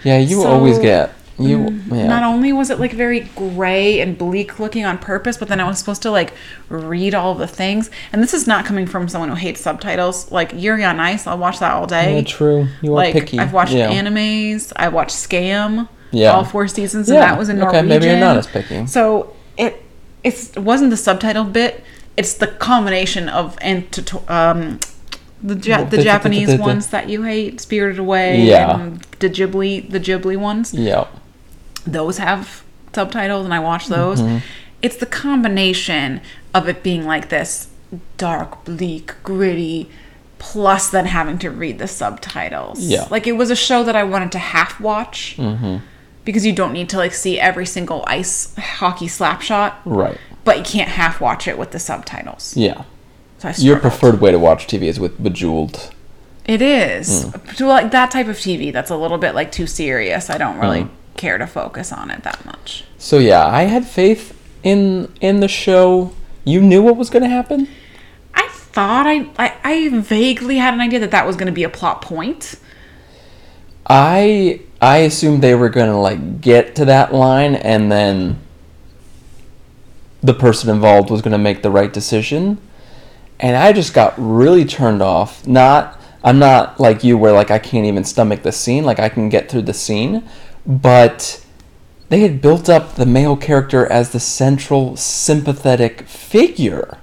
yeah, 0.04 0.18
you 0.18 0.42
So, 0.42 0.48
always 0.48 0.80
get 0.80 1.12
you. 1.40 1.82
yeah. 1.92 2.08
Not 2.08 2.24
only 2.24 2.52
was 2.54 2.70
it 2.70 2.80
like 2.80 2.94
very 2.94 3.22
gray 3.36 4.00
and 4.02 4.18
bleak 4.18 4.60
looking 4.60 4.86
on 4.86 4.98
purpose, 4.98 5.38
but 5.38 5.48
then 5.48 5.60
I 5.60 5.68
was 5.68 5.78
supposed 5.80 6.02
to 6.04 6.12
like 6.12 6.34
read 6.70 7.14
all 7.14 7.36
the 7.36 7.48
things. 7.48 7.90
And 8.12 8.24
this 8.24 8.34
is 8.34 8.48
not 8.48 8.66
coming 8.66 8.86
from 8.86 9.08
someone 9.08 9.30
who 9.30 9.36
hates 9.36 9.62
subtitles. 9.62 10.32
Like 10.32 10.52
Yuri 10.56 10.84
on 10.84 11.00
Ice, 11.00 11.28
I'll 11.28 11.38
watch 11.38 11.60
that 11.60 11.72
all 11.74 11.86
day. 11.88 12.16
yeah, 12.18 12.22
true. 12.24 12.68
You 12.82 12.94
are 12.94 12.96
like 12.96 13.14
picky. 13.14 13.40
I've 13.40 13.54
watched 13.54 13.74
yeah. 13.74 13.92
animes. 13.92 14.74
I 14.76 14.88
watched 14.90 15.16
Skam. 15.16 15.88
Yeah. 16.12 16.32
All 16.32 16.46
four 16.46 16.68
seasons, 16.70 17.10
and 17.10 17.18
that 17.18 17.38
was 17.38 17.50
in 17.50 17.58
okay, 17.58 17.66
Norwegian. 17.66 17.90
maybe 17.90 18.06
you're 18.06 18.20
not 18.20 18.38
as 18.38 18.48
picky. 18.48 18.88
So 18.88 19.36
it 19.58 19.84
it's, 20.24 20.52
it 20.56 20.60
wasn't 20.62 20.90
the 20.90 20.98
subtitle 20.98 21.44
bit. 21.44 21.84
It's 22.16 22.34
the 22.34 22.48
combination 22.48 23.28
of 23.30 23.58
and 23.62 23.92
to, 23.92 24.34
um 24.34 24.80
the 25.44 25.56
ja- 25.56 25.84
The- 25.84 26.02
Japanese 26.02 26.58
ones 26.58 26.88
that 26.88 27.10
you 27.10 27.22
hate, 27.24 27.62
Spirited 27.62 28.00
Away, 28.00 28.42
Yeah. 28.42 28.80
and 28.80 29.02
the 29.20 29.30
Ghibli 29.30 29.88
the 29.92 30.00
Ghibli 30.00 30.36
ones 30.38 30.74
Yeah. 30.74 31.06
Those 31.92 32.18
have 32.18 32.64
subtitles 32.94 33.46
and 33.46 33.54
I 33.54 33.60
watch 33.60 33.88
those. 33.88 34.22
Mm-hmm. 34.22 34.38
It's 34.82 34.98
the 34.98 35.06
combination 35.06 36.22
of 36.54 36.68
it 36.70 36.84
being 36.84 37.06
like 37.06 37.30
this 37.30 37.70
dark, 38.18 38.64
bleak, 38.66 39.14
gritty, 39.24 39.90
plus 40.40 40.90
then 40.90 41.06
having 41.06 41.38
to 41.40 41.50
read 41.50 41.80
the 41.80 41.88
subtitles. 41.88 42.80
Yeah. 42.82 43.08
Like 43.10 43.26
it 43.28 43.34
was 43.34 43.50
a 43.50 43.56
show 43.56 43.84
that 43.84 43.96
I 43.96 44.04
wanted 44.04 44.32
to 44.34 44.40
half 44.40 44.80
watch 44.80 45.36
Mm-hmm. 45.38 45.78
because 46.26 46.46
you 46.46 46.54
don't 46.54 46.74
need 46.74 46.90
to 46.90 46.98
like 46.98 47.14
see 47.14 47.40
every 47.40 47.66
single 47.66 48.04
ice 48.08 48.54
hockey 48.58 49.08
slap 49.08 49.42
shot, 49.42 49.80
Right. 49.86 50.18
but 50.44 50.58
you 50.58 50.64
can't 50.64 50.90
half 50.90 51.20
watch 51.22 51.48
it 51.48 51.58
with 51.58 51.72
the 51.72 51.80
subtitles. 51.80 52.56
Yeah. 52.56 52.84
So 53.40 53.50
I 53.50 53.54
Your 53.58 53.80
preferred 53.80 54.20
way 54.22 54.32
to 54.32 54.40
watch 54.40 54.68
TV 54.68 54.84
is 54.84 55.00
with 55.00 55.22
Bejeweled. 55.22 55.92
It 56.46 56.62
is. 56.62 57.26
Mm. 57.26 57.56
To 57.58 57.68
like 57.68 57.92
that 57.92 58.10
type 58.12 58.28
of 58.28 58.38
TV 58.38 58.72
that's 58.72 58.90
a 58.90 58.96
little 58.96 59.18
bit 59.18 59.34
like 59.36 59.52
too 59.52 59.68
serious. 59.68 60.30
I 60.30 60.38
don't 60.38 60.60
really 60.60 60.82
Mm. 60.84 60.90
Care 61.18 61.38
to 61.38 61.48
focus 61.48 61.92
on 61.92 62.12
it 62.12 62.24
that 62.24 62.46
much. 62.46 62.86
So 62.98 63.18
yeah, 63.18 63.46
I 63.46 63.64
had 63.64 63.86
faith 63.86 64.38
in 64.64 65.12
in 65.22 65.40
the 65.40 65.48
show. 65.48 66.14
You 66.44 66.62
knew 66.62 66.82
what 66.82 66.98
was 66.98 67.10
going 67.10 67.24
to 67.24 67.30
happen. 67.30 67.68
I 68.34 68.48
thought 68.50 69.06
I, 69.08 69.30
I 69.38 69.56
I 69.64 69.90
vaguely 69.90 70.58
had 70.58 70.74
an 70.74 70.82
idea 70.82 71.00
that 71.00 71.12
that 71.12 71.26
was 71.26 71.36
going 71.36 71.48
to 71.48 71.54
be 71.54 71.64
a 71.64 71.70
plot 71.70 72.02
point. 72.02 72.56
I 73.88 74.62
I 74.82 74.98
assumed 75.00 75.42
they 75.42 75.56
were 75.56 75.70
going 75.70 75.90
to 75.90 75.98
like 75.98 76.42
get 76.42 76.76
to 76.76 76.86
that 76.86 77.14
line 77.14 77.56
and 77.56 77.92
then 77.92 78.40
the 80.22 80.34
person 80.34 80.70
involved 80.70 81.10
was 81.10 81.22
going 81.22 81.32
to 81.32 81.38
make 81.38 81.62
the 81.62 81.70
right 81.70 81.92
decision. 81.92 82.60
And 83.40 83.56
I 83.56 83.72
just 83.72 83.94
got 83.94 84.14
really 84.18 84.66
turned 84.66 85.02
off. 85.02 85.46
Not 85.48 86.02
I'm 86.24 86.40
not 86.40 86.80
like 86.80 87.04
you 87.04 87.18
where 87.18 87.32
like 87.32 87.52
I 87.52 87.60
can't 87.60 87.86
even 87.86 88.04
stomach 88.04 88.44
the 88.44 88.52
scene, 88.52 88.84
like 88.84 89.00
I 89.00 89.10
can 89.10 89.30
get 89.30 89.50
through 89.50 89.62
the 89.64 89.74
scene, 89.74 90.28
but 90.68 91.44
they 92.10 92.20
had 92.20 92.42
built 92.42 92.70
up 92.70 92.96
the 92.96 93.06
male 93.06 93.36
character 93.38 93.86
as 93.92 94.12
the 94.12 94.20
central 94.20 94.96
sympathetic 94.98 96.02
figure. 96.04 96.98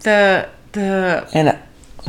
The 0.00 0.48
the 0.72 1.26
And 1.32 1.58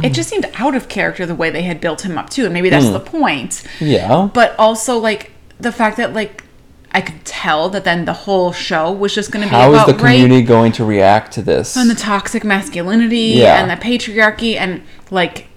it 0.04 0.14
just 0.14 0.28
seemed 0.30 0.50
out 0.56 0.76
of 0.76 0.90
character 0.90 1.26
the 1.26 1.36
way 1.36 1.50
they 1.50 1.62
had 1.64 1.80
built 1.80 2.02
him 2.04 2.18
up 2.18 2.30
too, 2.30 2.46
and 2.46 2.54
maybe 2.54 2.70
that's 2.70 2.88
Hmm. 2.88 2.94
the 2.94 3.00
point. 3.00 3.64
yeah. 3.80 4.30
But 4.34 4.56
also 4.60 4.98
like 4.98 5.32
the 5.60 5.72
fact 5.72 5.98
that 5.98 6.14
like 6.14 6.44
I 6.92 7.02
could 7.02 7.26
tell 7.26 7.70
that 7.70 7.84
then 7.84 8.06
the 8.06 8.14
whole 8.14 8.54
show 8.54 8.90
was 8.92 9.14
just 9.14 9.30
going 9.32 9.44
to 9.44 9.50
be 9.50 9.56
How 9.56 9.70
is 9.74 9.76
about 9.84 9.88
the 9.88 9.94
rape 9.94 10.22
community 10.22 10.42
going 10.44 10.72
to 10.74 10.86
react 10.86 11.34
to 11.34 11.42
this? 11.42 11.76
and 11.76 11.90
the 11.90 11.96
toxic 11.96 12.44
masculinity 12.44 13.34
Yeah. 13.36 13.62
and 13.62 13.70
the 13.70 13.76
patriarchy 13.76 14.56
and 14.56 14.82
like 15.12 15.48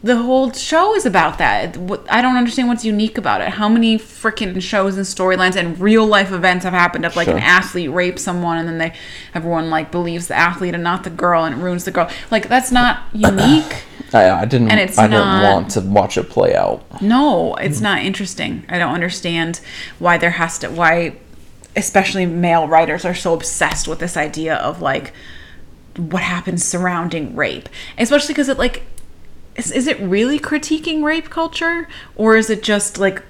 the 0.00 0.16
whole 0.16 0.52
show 0.52 0.94
is 0.94 1.04
about 1.04 1.38
that. 1.38 1.76
I 2.08 2.22
don't 2.22 2.36
understand 2.36 2.68
what's 2.68 2.84
unique 2.84 3.18
about 3.18 3.40
it. 3.40 3.48
How 3.48 3.68
many 3.68 3.98
freaking 3.98 4.62
shows 4.62 4.96
and 4.96 5.04
storylines 5.04 5.56
and 5.56 5.78
real 5.80 6.06
life 6.06 6.30
events 6.30 6.64
have 6.64 6.72
happened 6.72 7.04
of 7.04 7.16
like 7.16 7.26
an 7.26 7.38
athlete 7.38 7.90
rapes 7.90 8.22
someone 8.22 8.58
and 8.58 8.68
then 8.68 8.78
they 8.78 8.92
everyone 9.34 9.70
like 9.70 9.90
believes 9.90 10.28
the 10.28 10.36
athlete 10.36 10.74
and 10.74 10.84
not 10.84 11.02
the 11.02 11.10
girl 11.10 11.44
and 11.44 11.60
it 11.60 11.62
ruins 11.62 11.84
the 11.84 11.90
girl. 11.90 12.08
Like 12.30 12.48
that's 12.48 12.70
not 12.70 13.02
unique. 13.12 13.82
I, 14.12 14.30
I 14.30 14.44
didn't. 14.44 14.70
And 14.70 14.78
it's 14.78 14.98
I 14.98 15.08
didn't 15.08 15.18
not- 15.26 15.42
want 15.54 15.70
to 15.72 15.80
watch 15.80 16.16
it 16.16 16.30
play 16.30 16.54
out. 16.54 17.02
No, 17.02 17.56
it's 17.56 17.80
not 17.80 17.98
interesting. 18.00 18.64
I 18.68 18.78
don't 18.78 18.94
understand 18.94 19.60
why 19.98 20.16
there 20.16 20.30
has 20.30 20.58
to 20.60 20.68
why 20.70 21.16
especially 21.74 22.24
male 22.24 22.68
writers 22.68 23.04
are 23.04 23.14
so 23.14 23.34
obsessed 23.34 23.88
with 23.88 23.98
this 23.98 24.16
idea 24.16 24.54
of 24.56 24.80
like 24.80 25.12
what 25.96 26.22
happens 26.22 26.62
surrounding 26.64 27.34
rape. 27.34 27.68
Especially 27.98 28.32
cuz 28.34 28.48
it 28.48 28.58
like 28.58 28.84
is, 29.58 29.70
is 29.72 29.86
it 29.86 29.98
really 30.00 30.38
critiquing 30.38 31.02
rape 31.02 31.28
culture 31.30 31.88
or 32.16 32.36
is 32.36 32.48
it 32.48 32.62
just 32.62 32.96
like 32.98 33.22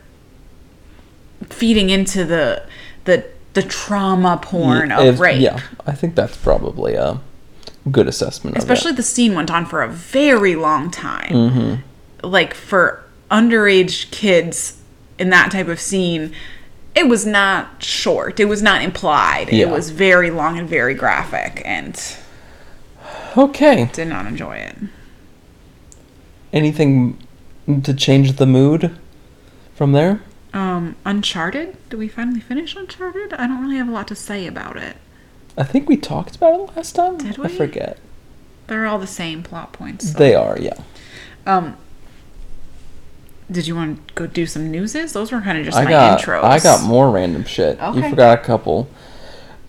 feeding 1.48 1.90
into 1.90 2.24
the 2.24 2.62
the 3.04 3.24
the 3.54 3.62
trauma 3.62 4.38
porn 4.40 4.92
of 4.92 5.18
rape? 5.20 5.40
Yeah, 5.40 5.60
I 5.86 5.92
think 5.92 6.14
that's 6.14 6.36
probably 6.36 6.94
a 6.94 7.20
good 7.90 8.06
assessment 8.06 8.56
especially 8.58 8.92
the 8.92 9.02
scene 9.02 9.34
went 9.34 9.50
on 9.50 9.64
for 9.64 9.82
a 9.82 9.88
very 9.88 10.54
long 10.54 10.90
time 10.90 11.30
Mm-hmm. 11.32 12.26
like 12.26 12.52
for 12.52 13.02
underage 13.30 14.10
kids 14.10 14.82
in 15.18 15.30
that 15.30 15.50
type 15.50 15.68
of 15.68 15.80
scene 15.80 16.34
it 16.94 17.08
was 17.08 17.24
not 17.24 17.82
short 17.82 18.38
it 18.40 18.44
was 18.44 18.62
not 18.62 18.82
implied 18.82 19.50
Yeah. 19.50 19.66
it 19.66 19.70
was 19.70 19.88
very 19.88 20.30
long 20.30 20.58
and 20.58 20.68
very 20.68 20.92
graphic 20.92 21.62
and 21.64 21.98
Okay. 23.38 23.88
did 23.94 24.08
not 24.08 24.26
enjoy 24.26 24.56
it 24.56 24.76
Anything 26.52 27.18
to 27.82 27.92
change 27.94 28.32
the 28.36 28.46
mood 28.46 28.96
from 29.74 29.92
there? 29.92 30.22
um 30.54 30.96
uncharted 31.04 31.76
did 31.90 31.98
we 31.98 32.08
finally 32.08 32.40
finish 32.40 32.74
uncharted 32.74 33.34
i 33.34 33.46
don't 33.46 33.60
really 33.60 33.76
have 33.76 33.86
a 33.86 33.90
lot 33.92 34.08
to 34.08 34.14
say 34.14 34.46
about 34.46 34.78
it 34.78 34.96
I 35.58 35.62
think 35.64 35.90
we 35.90 35.96
talked 35.98 36.36
about 36.36 36.54
it 36.54 36.76
last 36.76 36.94
time. 36.94 37.18
Did 37.18 37.36
we? 37.36 37.44
I 37.44 37.48
forget. 37.48 37.98
they're 38.66 38.86
all 38.86 38.98
the 38.98 39.06
same 39.06 39.42
plot 39.42 39.74
points 39.74 40.10
so- 40.12 40.18
They 40.18 40.34
are, 40.34 40.58
yeah. 40.58 40.80
um 41.46 41.76
did 43.50 43.66
you 43.66 43.74
want 43.76 44.08
to 44.08 44.14
go 44.14 44.26
do 44.26 44.46
some 44.46 44.70
newses 44.70 45.12
those 45.12 45.30
were 45.32 45.42
kind 45.42 45.58
of 45.58 45.66
just 45.66 45.76
I 45.76 45.84
my 45.84 45.90
got 45.90 46.18
intros 46.20 46.42
I 46.42 46.58
got 46.60 46.82
more 46.82 47.10
random 47.10 47.44
shit. 47.44 47.78
Okay. 47.78 48.00
You 48.02 48.08
forgot 48.08 48.38
a 48.38 48.42
couple. 48.42 48.88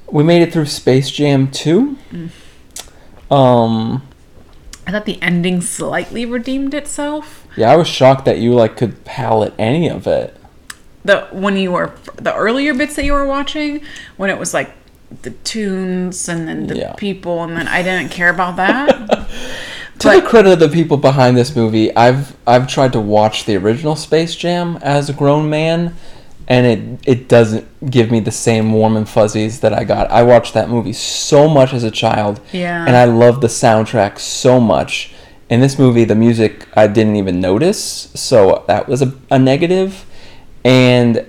We 0.10 0.24
made 0.24 0.42
it 0.42 0.54
through 0.54 0.66
Space 0.68 1.12
Jam 1.12 1.52
2. 1.52 1.98
Mm. 2.12 3.34
Um 3.36 4.02
i 4.90 4.92
thought 4.92 5.06
the 5.06 5.22
ending 5.22 5.62
slightly 5.62 6.26
redeemed 6.26 6.74
itself 6.74 7.46
yeah, 7.56 7.72
I 7.72 7.76
was 7.76 7.88
shocked 7.88 8.26
that 8.26 8.38
you 8.40 8.54
like 8.54 8.76
could 8.78 9.04
palette 9.06 9.54
any 9.60 9.88
of 9.90 10.08
it. 10.08 10.36
the 11.06 11.28
when 11.32 11.58
you 11.58 11.72
were 11.74 11.94
the 12.16 12.34
earlier 12.34 12.74
bits 12.74 12.96
that 12.96 13.06
you 13.06 13.14
were 13.14 13.26
watching 13.26 13.82
when 14.18 14.30
it 14.32 14.38
was 14.40 14.54
like 14.54 14.72
the 15.22 15.32
tunes 15.32 16.28
and 16.30 16.48
then 16.48 16.68
the 16.68 16.78
Yeah. 16.78 16.94
people 16.94 17.44
and 17.44 17.56
then 17.58 17.68
I 17.68 17.82
didn't 17.84 18.10
care 18.12 18.30
about 18.30 18.56
that. 18.64 18.88
To 20.00 20.08
But- 20.08 20.22
the 20.24 20.30
credit 20.30 20.52
of 20.54 20.60
the 20.60 20.70
people 20.70 20.98
behind 20.98 21.36
this 21.36 21.56
movie, 21.56 21.94
I've 21.96 22.36
I've 22.48 22.68
tried 22.68 22.94
to 22.94 23.00
watch 23.02 23.46
the 23.46 23.58
original 23.58 23.96
Space 23.96 24.36
Jam 24.36 24.78
as 24.82 25.10
a 25.10 25.14
grown 25.14 25.50
man, 25.50 25.96
and 26.50 26.66
it 26.66 26.80
it 27.08 27.30
doesn't 27.30 27.66
give 27.92 28.10
me 28.12 28.20
the 28.20 28.32
same 28.32 28.74
warm 28.74 28.98
and 28.98 29.08
fuzzies 29.08 29.60
that 29.62 29.74
I 29.74 29.84
got. 29.84 30.10
I 30.12 30.24
watched 30.24 30.54
that 30.56 30.68
movie 30.70 30.94
so 30.94 31.48
much 31.48 31.74
as 31.74 31.84
a 31.84 31.92
child, 31.92 32.42
Yeah. 32.52 32.86
and 32.86 32.96
I 32.96 33.06
loved 33.06 33.42
the 33.42 33.48
soundtrack 33.48 34.20
so 34.20 34.60
much. 34.60 35.14
In 35.50 35.62
this 35.62 35.80
movie, 35.80 36.04
the 36.06 36.16
music 36.16 36.68
I 36.76 36.86
didn't 36.88 37.16
even 37.16 37.40
notice, 37.40 38.10
so 38.14 38.64
that 38.68 38.88
was 38.88 39.02
a, 39.02 39.14
a 39.32 39.40
negative. 39.40 40.06
And 40.64 41.26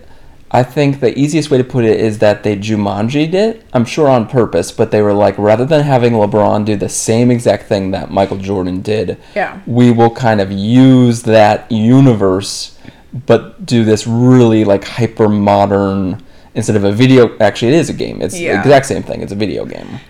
I 0.50 0.62
think 0.62 1.00
the 1.00 1.16
easiest 1.18 1.50
way 1.50 1.58
to 1.58 1.64
put 1.64 1.84
it 1.84 1.98
is 2.00 2.18
that 2.18 2.42
they 2.42 2.56
Jumanji'd 2.56 3.34
it. 3.34 3.64
I'm 3.72 3.84
sure 3.86 4.08
on 4.08 4.26
purpose, 4.26 4.72
but 4.72 4.90
they 4.90 5.00
were 5.00 5.14
like, 5.14 5.38
rather 5.38 5.64
than 5.64 5.84
having 5.84 6.12
LeBron 6.14 6.64
do 6.64 6.76
the 6.76 6.88
same 6.88 7.30
exact 7.30 7.62
thing 7.68 7.92
that 7.92 8.10
Michael 8.10 8.36
Jordan 8.38 8.82
did, 8.82 9.16
Yeah. 9.34 9.60
we 9.66 9.90
will 9.90 10.10
kind 10.10 10.40
of 10.40 10.50
use 10.52 11.22
that 11.22 11.70
universe, 11.70 12.76
but 13.12 13.64
do 13.66 13.84
this 13.84 14.06
really 14.06 14.64
like 14.64 14.84
hyper 14.84 15.28
modern 15.28 16.22
instead 16.54 16.76
of 16.76 16.84
a 16.84 16.92
video. 16.92 17.36
Actually, 17.38 17.68
it 17.72 17.74
is 17.74 17.90
a 17.90 17.92
game. 17.92 18.20
It's 18.22 18.38
Yeah. 18.38 18.54
the 18.54 18.58
exact 18.60 18.86
same 18.86 19.02
thing. 19.02 19.22
It's 19.22 19.32
a 19.32 19.36
video 19.36 19.64
game. 19.64 20.00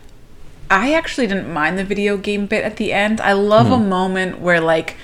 I 0.70 0.92
actually 0.94 1.26
didn't 1.26 1.52
mind 1.52 1.78
the 1.78 1.84
video 1.84 2.16
game 2.16 2.46
bit 2.46 2.64
at 2.64 2.76
the 2.76 2.92
end. 2.92 3.20
I 3.20 3.32
love 3.32 3.70
a 3.72 3.76
Hmm. 3.76 3.88
moment 3.88 4.40
where 4.40 4.60
like 4.60 4.96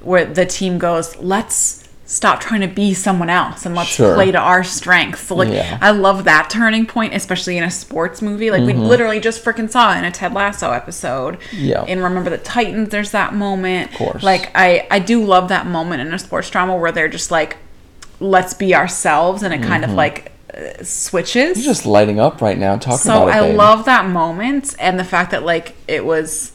where 0.00 0.24
the 0.24 0.46
team 0.46 0.78
goes, 0.78 1.16
"Let's 1.20 1.87
stop 2.10 2.40
trying 2.40 2.62
to 2.62 2.66
be 2.66 2.94
someone 2.94 3.28
else 3.28 3.66
and 3.66 3.74
let's 3.74 3.90
Sure. 3.90 4.14
play 4.14 4.30
to 4.32 4.38
our 4.38 4.64
strengths." 4.64 5.30
Like 5.30 5.50
Yeah. 5.50 5.74
Mm-hmm. 5.74 5.84
I 5.84 5.90
love 5.90 6.24
that 6.24 6.48
turning 6.48 6.86
point, 6.86 7.14
especially 7.14 7.58
in 7.58 7.64
a 7.64 7.70
sports 7.70 8.22
movie. 8.22 8.50
Like 8.50 8.62
we 8.64 8.72
literally 8.72 9.20
just 9.20 9.44
freaking 9.44 9.70
saw 9.70 9.94
it 9.94 9.98
in 9.98 10.04
a 10.04 10.10
Ted 10.10 10.32
Lasso 10.32 10.70
episode. 10.72 11.36
Yeah. 11.52 11.84
In 11.84 12.02
Remember 12.02 12.30
the 12.30 12.38
Titans, 12.38 12.88
there's 12.88 13.10
that 13.10 13.34
moment. 13.34 13.92
Of 13.92 13.98
course. 13.98 14.22
Like 14.22 14.50
I 14.54 14.86
I 14.90 14.98
do 15.00 15.22
love 15.24 15.48
that 15.48 15.66
moment 15.66 16.00
in 16.00 16.12
a 16.14 16.18
sports 16.18 16.48
drama 16.50 16.74
where 16.76 16.90
they're 16.92 17.08
just 17.08 17.30
like, 17.30 17.58
"Let's 18.20 18.54
be 18.54 18.74
ourselves," 18.74 19.42
and 19.42 19.52
it 19.52 19.62
kind 19.62 19.84
of 19.84 19.90
like 19.92 20.32
uh, 20.54 20.82
switches 20.82 21.50
Mm-hmm. 21.58 21.60
You're 21.60 21.74
just 21.74 21.84
lighting 21.86 22.18
up 22.18 22.40
right 22.40 22.56
now 22.58 22.76
talking 22.76 22.98
so 22.98 23.24
about 23.24 23.28
it. 23.28 23.32
I 23.42 23.48
babe. 23.48 23.56
love 23.56 23.84
that 23.84 24.06
moment 24.06 24.74
and 24.80 24.98
the 24.98 25.04
fact 25.04 25.30
that 25.32 25.42
like 25.44 25.74
it 25.86 26.06
was 26.06 26.52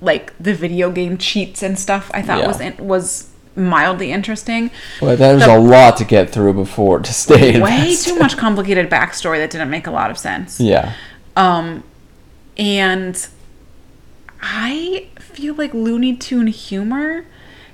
like 0.00 0.32
the 0.40 0.54
video 0.54 0.90
game 0.90 1.18
cheats 1.18 1.62
and 1.62 1.78
stuff. 1.78 2.10
I 2.14 2.22
thought 2.22 2.38
Yeah. 2.38 2.46
was 2.48 2.60
in, 2.60 2.74
was 2.78 3.26
mildly 3.58 4.12
interesting. 4.12 4.70
But 5.00 5.18
there's 5.18 5.44
the- 5.44 5.56
a 5.56 5.58
lot 5.58 5.96
to 5.98 6.04
get 6.04 6.30
through 6.30 6.54
before 6.54 7.00
to 7.08 7.12
stay. 7.12 7.60
Way 7.60 7.96
too 7.96 8.16
much 8.18 8.36
complicated 8.36 8.88
backstory 8.88 9.38
that 9.38 9.50
didn't 9.50 9.70
make 9.70 9.86
a 9.86 9.90
lot 9.90 10.10
of 10.10 10.16
sense. 10.18 10.60
Yeah. 10.60 10.94
Um, 11.36 11.84
and 12.56 13.26
I 14.40 15.08
feel 15.18 15.54
like 15.54 15.74
Looney 15.74 16.16
Tune 16.16 16.46
humor 16.46 17.24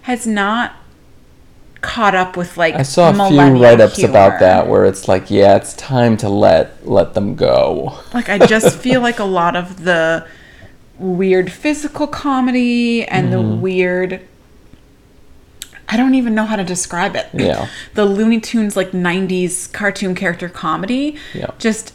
has 0.03 0.27
not 0.27 0.77
caught 1.81 2.15
up 2.15 2.35
with 2.35 2.57
like 2.57 2.75
I 2.75 2.83
saw 2.83 3.11
a 3.11 3.29
few 3.29 3.63
write-ups 3.63 4.03
about 4.03 4.41
that 4.41 4.69
where 4.69 4.87
it's 4.87 5.07
like, 5.07 5.31
yeah, 5.31 5.57
it's 5.57 5.75
time 5.75 6.17
to 6.19 6.29
let 6.31 6.87
let 6.89 7.13
them 7.15 7.35
go. 7.35 7.99
Like 8.15 8.29
I 8.31 8.39
just 8.47 8.79
feel 8.81 9.01
like 9.03 9.19
a 9.19 9.25
lot 9.25 9.55
of 9.57 9.85
the 9.85 10.27
weird 10.99 11.53
physical 11.53 12.07
comedy 12.07 13.05
and 13.07 13.33
the 13.33 13.37
Mm-hmm. 13.39 13.61
weird 13.61 14.21
I 15.89 15.97
don't 15.97 16.15
even 16.15 16.35
know 16.35 16.45
how 16.47 16.57
to 16.57 16.65
describe 16.65 17.15
it. 17.17 17.29
Yeah. 17.35 17.69
The 17.95 18.05
Looney 18.05 18.41
Tunes 18.41 18.77
like 18.77 18.93
90s 18.93 19.73
cartoon 19.73 20.15
character 20.15 20.49
comedy 20.49 21.17
Yeah. 21.35 21.51
just 21.59 21.93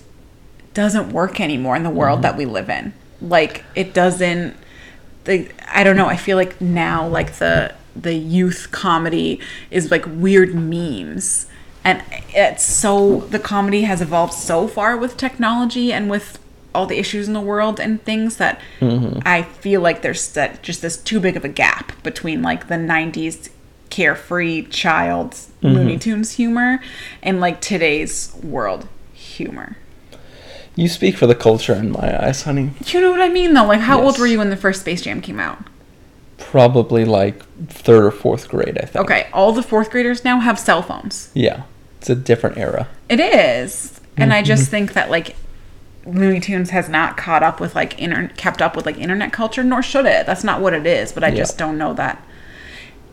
doesn't 0.73 1.11
work 1.11 1.39
anymore 1.41 1.75
in 1.75 1.83
the 1.83 1.89
world 1.89 2.17
Mm-hmm. 2.17 2.23
that 2.23 2.37
we 2.37 2.45
live 2.45 2.69
in. 2.69 2.93
Like 3.21 3.63
it 3.75 3.93
doesn't 3.93 4.55
the 5.25 5.49
I 5.67 5.83
don't 5.83 5.97
know. 5.97 6.07
I 6.07 6.15
feel 6.17 6.37
like 6.37 6.59
now 6.61 7.07
like 7.07 7.33
the 7.33 7.73
the 7.95 8.13
youth 8.13 8.69
comedy 8.71 9.39
is 9.71 9.91
like 9.91 10.05
weird 10.07 10.53
memes. 10.55 11.47
And 11.83 12.03
it's 12.29 12.63
so 12.63 13.21
the 13.21 13.39
comedy 13.39 13.81
has 13.81 14.01
evolved 14.01 14.33
so 14.33 14.67
far 14.67 14.95
with 14.95 15.17
technology 15.17 15.91
and 15.91 16.09
with 16.09 16.37
all 16.75 16.85
the 16.85 16.99
issues 16.99 17.27
in 17.27 17.33
the 17.33 17.41
world 17.41 17.79
and 17.79 18.01
things 18.03 18.37
that 18.37 18.61
I 19.25 19.41
feel 19.41 19.81
like 19.81 20.01
there's 20.03 20.31
that 20.33 20.61
just 20.61 20.81
this 20.83 20.97
too 20.97 21.19
big 21.19 21.35
of 21.35 21.43
a 21.43 21.49
gap 21.49 22.01
between 22.03 22.41
like 22.43 22.67
the 22.67 22.75
90s 22.75 23.49
carefree 23.89 24.63
child 24.67 25.35
Looney 25.61 25.97
Tunes 25.97 26.33
humor 26.33 26.79
and 27.23 27.39
like 27.39 27.59
today's 27.61 28.33
world 28.43 28.87
humor. 29.13 29.77
You 30.75 30.87
speak 30.87 31.17
for 31.17 31.27
the 31.27 31.35
culture 31.35 31.73
in 31.73 31.91
my 31.91 32.25
eyes, 32.25 32.43
honey. 32.43 32.71
You 32.85 33.01
know 33.01 33.11
what 33.11 33.21
I 33.21 33.29
mean 33.29 33.53
though? 33.53 33.65
Like 33.65 33.81
how 33.81 34.01
old 34.01 34.17
were 34.19 34.27
you 34.27 34.37
when 34.37 34.49
the 34.49 34.55
first 34.57 34.81
Space 34.81 35.01
Jam 35.01 35.21
came 35.21 35.39
out? 35.39 35.59
Probably 36.37 37.03
like 37.03 37.43
third 37.67 38.05
or 38.05 38.11
fourth 38.11 38.47
grade, 38.47 38.77
I 38.81 38.85
think. 38.85 39.03
Okay, 39.05 39.27
all 39.33 39.51
the 39.51 39.61
fourth 39.63 39.89
graders 39.91 40.23
now 40.23 40.39
have 40.39 40.57
cell 40.57 40.81
phones. 40.81 41.29
Yeah. 41.33 41.63
It's 41.97 42.09
a 42.09 42.15
different 42.15 42.57
era. 42.57 42.87
It 43.09 43.19
is. 43.19 43.99
And 44.15 44.31
I 44.33 44.37
Mm-hmm. 44.39 44.45
just 44.47 44.69
think 44.71 44.93
that 44.93 45.09
like 45.09 45.35
Looney 46.05 46.39
Tunes 46.39 46.69
has 46.69 46.87
not 46.87 47.17
caught 47.17 47.43
up 47.43 47.59
with 47.59 47.75
like 47.75 47.99
inter- 47.99 48.31
kept 48.37 48.61
up 48.61 48.75
with 48.77 48.85
like 48.85 48.97
internet 48.97 49.33
culture, 49.33 49.63
nor 49.65 49.83
should 49.83 50.05
it. 50.05 50.25
That's 50.25 50.45
not 50.45 50.61
what 50.61 50.73
it 50.73 50.85
is. 50.87 51.11
But 51.11 51.25
I 51.25 51.27
Yeah. 51.29 51.35
just 51.35 51.57
don't 51.57 51.77
know 51.77 51.93
that. 51.95 52.23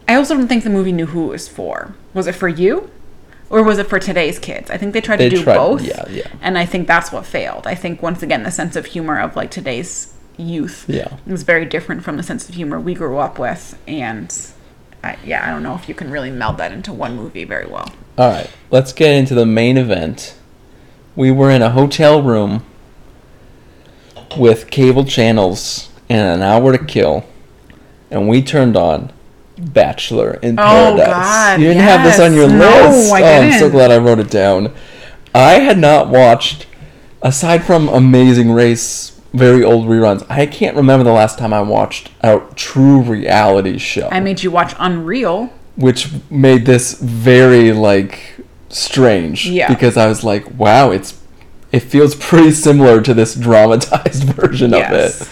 I 0.08 0.14
also 0.14 0.36
don't 0.36 0.48
think 0.48 0.64
the 0.64 0.70
movie 0.70 0.92
knew 0.92 1.06
who 1.06 1.24
it 1.24 1.32
was 1.32 1.48
for. 1.48 1.94
Was 2.14 2.26
it 2.26 2.34
for 2.34 2.48
you, 2.48 2.90
or 3.50 3.62
was 3.62 3.78
it 3.78 3.88
for 3.88 3.98
today's 3.98 4.38
kids? 4.38 4.70
I 4.70 4.76
think 4.76 4.92
they 4.92 5.00
tried 5.00 5.18
They 5.18 5.28
to 5.28 5.36
do 5.36 5.42
tried- 5.42 5.56
both. 5.56 5.82
yeah, 5.82 6.04
yeah. 6.08 6.28
And 6.40 6.56
I 6.56 6.64
think 6.66 6.86
that's 6.86 7.10
what 7.12 7.26
failed. 7.26 7.66
I 7.66 7.74
think 7.74 8.02
once 8.02 8.22
again 8.22 8.42
the 8.44 8.50
sense 8.50 8.76
of 8.76 8.86
humor 8.86 9.18
of 9.18 9.34
like 9.36 9.50
today's 9.50 10.12
youth 10.36 10.84
Yeah. 10.86 11.08
is 11.26 11.42
very 11.42 11.64
different 11.64 12.04
from 12.04 12.16
the 12.16 12.22
sense 12.22 12.48
of 12.48 12.54
humor 12.54 12.78
we 12.78 12.94
grew 12.94 13.18
up 13.18 13.38
with, 13.38 13.78
and 13.88 14.32
I, 15.02 15.16
yeah, 15.24 15.46
I 15.46 15.50
don't 15.50 15.62
know 15.62 15.74
if 15.74 15.88
you 15.88 15.94
can 15.94 16.10
really 16.10 16.30
meld 16.30 16.58
that 16.58 16.72
into 16.72 16.92
one 16.92 17.16
movie 17.16 17.44
very 17.44 17.66
well. 17.66 17.90
All 18.18 18.30
right, 18.30 18.50
let's 18.70 18.92
get 18.92 19.12
into 19.12 19.34
the 19.34 19.46
main 19.46 19.76
event. 19.76 20.34
We 21.14 21.30
were 21.30 21.50
in 21.50 21.62
a 21.62 21.70
hotel 21.70 22.22
room 22.22 22.64
with 24.36 24.70
cable 24.70 25.04
channels 25.04 25.88
and 26.08 26.28
an 26.28 26.42
hour 26.42 26.76
to 26.76 26.84
kill, 26.84 27.24
and 28.10 28.28
we 28.28 28.42
turned 28.42 28.76
on 28.76 29.12
Bachelor 29.58 30.34
in 30.42 30.58
Oh, 30.58 30.62
Paradise. 30.62 31.06
God, 31.06 31.60
you 31.60 31.66
didn't 31.68 31.82
have 31.82 32.02
this 32.04 32.20
on 32.20 32.34
your 32.34 32.48
yes. 32.48 32.52
No, 32.52 32.88
list. 32.96 33.12
I 33.12 33.22
oh, 33.22 33.40
I'm 33.42 33.58
so 33.58 33.70
glad 33.70 33.90
I 33.90 33.98
wrote 33.98 34.18
it 34.18 34.30
down. 34.30 34.72
I 35.34 35.54
had 35.60 35.78
not 35.78 36.08
watched, 36.08 36.66
aside 37.22 37.64
from 37.64 37.88
Amazing 37.88 38.52
Race, 38.52 39.20
very 39.32 39.62
old 39.64 39.86
reruns. 39.86 40.24
I 40.30 40.46
can't 40.46 40.76
remember 40.76 41.04
the 41.04 41.12
last 41.12 41.38
time 41.38 41.52
I 41.52 41.60
watched 41.62 42.10
a 42.22 42.40
true 42.54 43.00
reality 43.02 43.76
show 43.78 44.08
I 44.10 44.20
made 44.20 44.42
you 44.42 44.50
watch 44.50 44.74
Unreal. 44.78 45.52
which 45.76 46.10
made 46.30 46.64
this 46.64 46.94
very 47.00 47.72
like 47.72 48.36
strange 48.70 49.46
Yeah. 49.46 49.68
because 49.68 49.96
I 49.98 50.06
was 50.06 50.24
like, 50.24 50.58
wow, 50.58 50.90
it's 50.90 51.20
it 51.72 51.80
feels 51.80 52.14
pretty 52.14 52.52
similar 52.52 53.02
to 53.02 53.12
this 53.12 53.34
dramatized 53.34 54.24
version 54.34 54.70
Yes. 54.70 55.20
of 55.20 55.28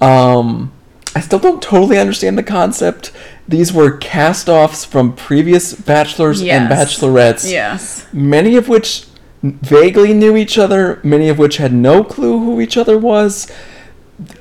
it. 0.00 0.02
Um 0.04 0.72
I 1.14 1.20
still 1.20 1.38
don't 1.38 1.62
totally 1.62 1.98
understand 1.98 2.38
the 2.38 2.42
concept. 2.42 3.12
These 3.46 3.72
were 3.72 3.90
cast-offs 3.98 4.84
from 4.84 5.14
previous 5.14 5.74
bachelors 5.74 6.40
and 6.42 6.70
bachelorettes, 6.70 7.50
Yes. 7.50 8.06
many 8.12 8.56
of 8.56 8.68
which 8.68 9.06
vaguely 9.42 10.14
knew 10.14 10.36
each 10.36 10.56
other, 10.56 11.00
many 11.02 11.28
of 11.28 11.38
which 11.38 11.56
had 11.58 11.72
no 11.72 12.02
clue 12.04 12.38
who 12.38 12.60
each 12.60 12.76
other 12.76 12.96
was. 12.96 13.50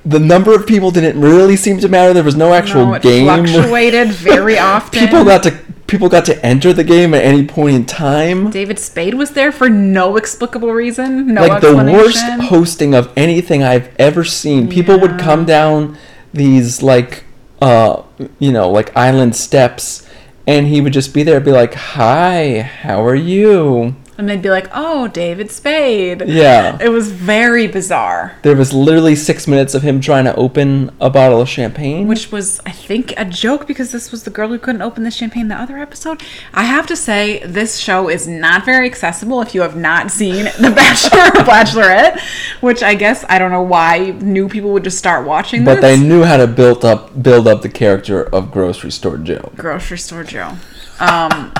The 0.06 0.19
number 0.19 0.54
of 0.54 0.67
people 0.67 0.91
didn't 0.91 1.19
really 1.19 1.56
seem 1.56 1.80
to 1.80 1.88
matter. 1.89 2.13
There 2.13 2.24
was 2.24 2.36
no 2.36 2.54
actual 2.54 2.86
No, 2.88 2.93
it 2.93 3.02
game. 3.02 3.26
fluctuated 3.26 4.10
very 4.10 4.58
often. 4.74 5.00
people 5.00 5.26
got 5.26 5.43
to 5.43 5.58
people 5.88 6.08
got 6.08 6.24
to 6.24 6.45
enter 6.45 6.72
the 6.72 6.84
game 6.86 7.13
at 7.13 7.22
any 7.24 7.45
point 7.45 7.76
in 7.76 7.86
time. 7.86 8.50
David 8.52 8.80
Spade 8.80 9.15
was 9.15 9.32
there 9.32 9.52
for 9.52 9.67
no 9.69 10.15
explicable 10.15 10.72
reason, 10.72 11.34
no 11.34 11.45
like 11.48 11.62
the 11.62 11.76
worst 11.76 12.24
hosting 12.43 12.93
of 12.93 13.12
anything 13.17 13.62
I've 13.63 13.89
ever 14.00 14.24
seen. 14.24 14.69
People 14.69 14.98
would 15.02 15.19
come 15.19 15.43
down 15.45 15.98
these 16.34 16.82
like 16.82 17.24
uh 17.62 18.04
you 18.39 18.52
know, 18.52 18.70
like 18.70 18.96
island 18.96 19.36
steps 19.36 20.08
and 20.48 20.67
he 20.67 20.82
would 20.82 20.94
just 20.94 21.13
be 21.13 21.24
there 21.24 21.39
be 21.39 21.52
like, 21.52 21.74
"Hi, 21.76 22.62
how 22.62 23.06
are 23.06 23.15
you?" 23.15 23.96
And 24.21 24.29
they'd 24.29 24.41
be 24.41 24.49
like, 24.51 24.69
"Oh, 24.71 25.07
David 25.07 25.51
Spade." 25.51 26.23
Yeah. 26.27 26.77
It 26.79 26.89
was 26.89 27.12
very 27.12 27.67
bizarre. 27.67 28.38
There 28.43 28.55
was 28.55 28.71
literally 28.71 29.15
6 29.15 29.47
minutes 29.47 29.73
of 29.73 29.81
him 29.81 29.99
trying 29.99 30.25
to 30.25 30.36
open 30.36 30.91
a 31.01 31.10
bottle 31.10 31.41
of 31.41 31.49
champagne. 31.49 32.07
Which 32.07 32.31
was, 32.31 32.62
I 32.65 32.71
think, 32.71 33.13
a 33.17 33.25
joke 33.25 33.65
because 33.67 33.91
this 33.91 34.12
was 34.12 34.23
the 34.23 34.29
girl 34.29 34.49
who 34.49 34.60
couldn't 34.60 34.84
open 34.84 35.03
the 35.03 35.12
champagne 35.12 35.47
the 35.47 35.55
other 35.55 35.77
episode. 35.79 36.21
I 36.53 36.63
have 36.63 36.86
to 36.88 36.95
say, 36.95 37.39
this 37.45 37.77
show 37.79 38.10
is 38.10 38.27
not 38.27 38.63
very 38.63 38.86
accessible 38.86 39.41
if 39.41 39.55
you 39.55 39.62
have 39.62 39.75
not 39.75 40.12
seen 40.12 40.45
The 40.45 40.71
Bachelor 40.75 41.41
or 41.41 41.43
Bachelorette, 41.45 42.19
which 42.62 42.84
I 42.84 42.93
guess 42.93 43.25
I 43.27 43.39
don't 43.39 43.51
know 43.51 43.63
why 43.63 44.12
new 44.21 44.47
people 44.47 44.71
would 44.73 44.84
just 44.84 44.99
start 44.99 45.25
watching 45.25 45.65
but 45.65 45.81
they 45.81 45.99
knew 45.99 46.23
how 46.23 46.38
to 46.38 46.45
build 46.47 46.86
up 46.86 47.21
build 47.23 47.47
up 47.47 47.62
the 47.62 47.69
character 47.69 48.23
of 48.36 48.51
grocery 48.51 48.91
store 48.91 49.17
Joe. 49.17 49.51
grocery 49.55 49.97
store 49.97 50.23
Joe. 50.23 50.53
Um, 50.99 51.51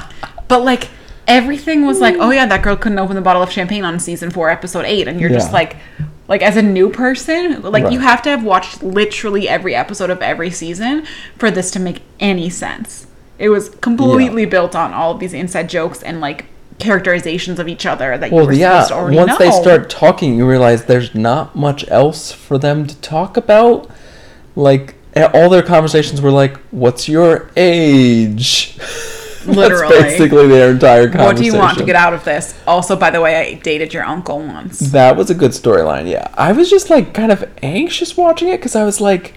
but 0.48 0.64
like 0.64 0.90
everything 1.32 1.86
was 1.86 2.00
like, 2.02 2.16
oh 2.20 2.30
yeah, 2.32 2.46
that 2.46 2.62
girl 2.62 2.76
couldn't 2.76 3.00
open 3.00 3.16
the 3.16 3.22
bottle 3.22 3.42
of 3.42 3.50
champagne 3.52 3.86
on 3.86 4.00
season 4.00 4.30
four, 4.30 4.50
episode 4.50 4.86
eight, 4.86 5.08
and 5.08 5.20
you're 5.20 5.30
just 5.30 5.54
like, 5.54 5.78
like 6.28 6.42
as 6.42 6.58
a 6.58 6.62
new 6.62 6.90
person, 6.90 7.62
like 7.62 7.92
you 7.92 8.00
have 8.00 8.22
to 8.24 8.30
have 8.30 8.44
watched 8.44 8.84
literally 8.84 9.48
every 9.48 9.74
episode 9.74 10.10
of 10.10 10.22
every 10.22 10.52
season 10.52 11.06
for 11.38 11.50
this 11.50 11.72
to 11.72 11.80
make 11.80 12.02
any 12.20 12.50
sense. 12.50 13.08
It 13.40 13.50
was 13.50 13.70
completely 13.70 14.46
built 14.46 14.76
on 14.76 14.94
all 14.94 15.14
of 15.14 15.20
these 15.20 15.34
inside 15.34 15.70
jokes 15.70 16.04
and 16.04 16.20
like 16.22 16.46
characterizations 16.80 17.60
of 17.60 17.68
each 17.68 17.86
other 17.86 18.18
that 18.18 18.30
you 18.30 18.36
Well, 18.36 18.46
were 18.48 18.54
yeah. 18.54 18.84
supposed 18.84 18.90
to 18.90 18.96
already 18.96 19.18
Once 19.18 19.30
know. 19.32 19.38
they 19.38 19.52
start 19.52 19.90
talking, 19.90 20.36
you 20.36 20.48
realize 20.48 20.86
there's 20.86 21.16
not 21.16 21.56
much 21.56 21.88
else 21.90 22.32
for 22.32 22.58
them 22.58 22.86
to 22.88 22.96
talk 22.98 23.38
about. 23.38 23.90
Like 24.56 24.96
all 25.34 25.50
their 25.50 25.64
conversations 25.64 26.22
were 26.22 26.32
like, 26.32 26.58
"What's 26.72 27.08
your 27.08 27.50
age?" 27.56 28.78
Literally. 29.46 29.98
That's 29.98 30.14
basically 30.14 30.48
their 30.48 30.72
entire 30.72 31.08
conversation. 31.10 31.26
what 31.26 31.38
do 31.38 31.46
you 31.46 31.56
want 31.56 31.78
to 31.80 31.86
get 31.86 31.96
out 31.96 32.14
of 32.14 32.24
this? 32.24 32.60
Also, 32.68 32.96
by 32.96 33.10
the 33.10 33.22
way, 33.22 33.36
I 33.36 33.54
dated 33.56 33.94
your 33.94 34.04
uncle 34.04 34.40
once. 34.40 34.80
That 34.80 35.16
was 35.18 35.30
a 35.30 35.36
good 35.36 35.52
storyline. 35.52 36.10
Yeah, 36.10 36.28
I 36.36 36.52
was 36.52 36.70
just 36.70 36.90
like 36.90 37.14
kind 37.14 37.32
of 37.32 37.50
anxious 37.64 38.16
watching 38.16 38.50
it 38.50 38.58
because 38.58 38.76
I 38.76 38.84
was 38.84 39.02
like, 39.02 39.34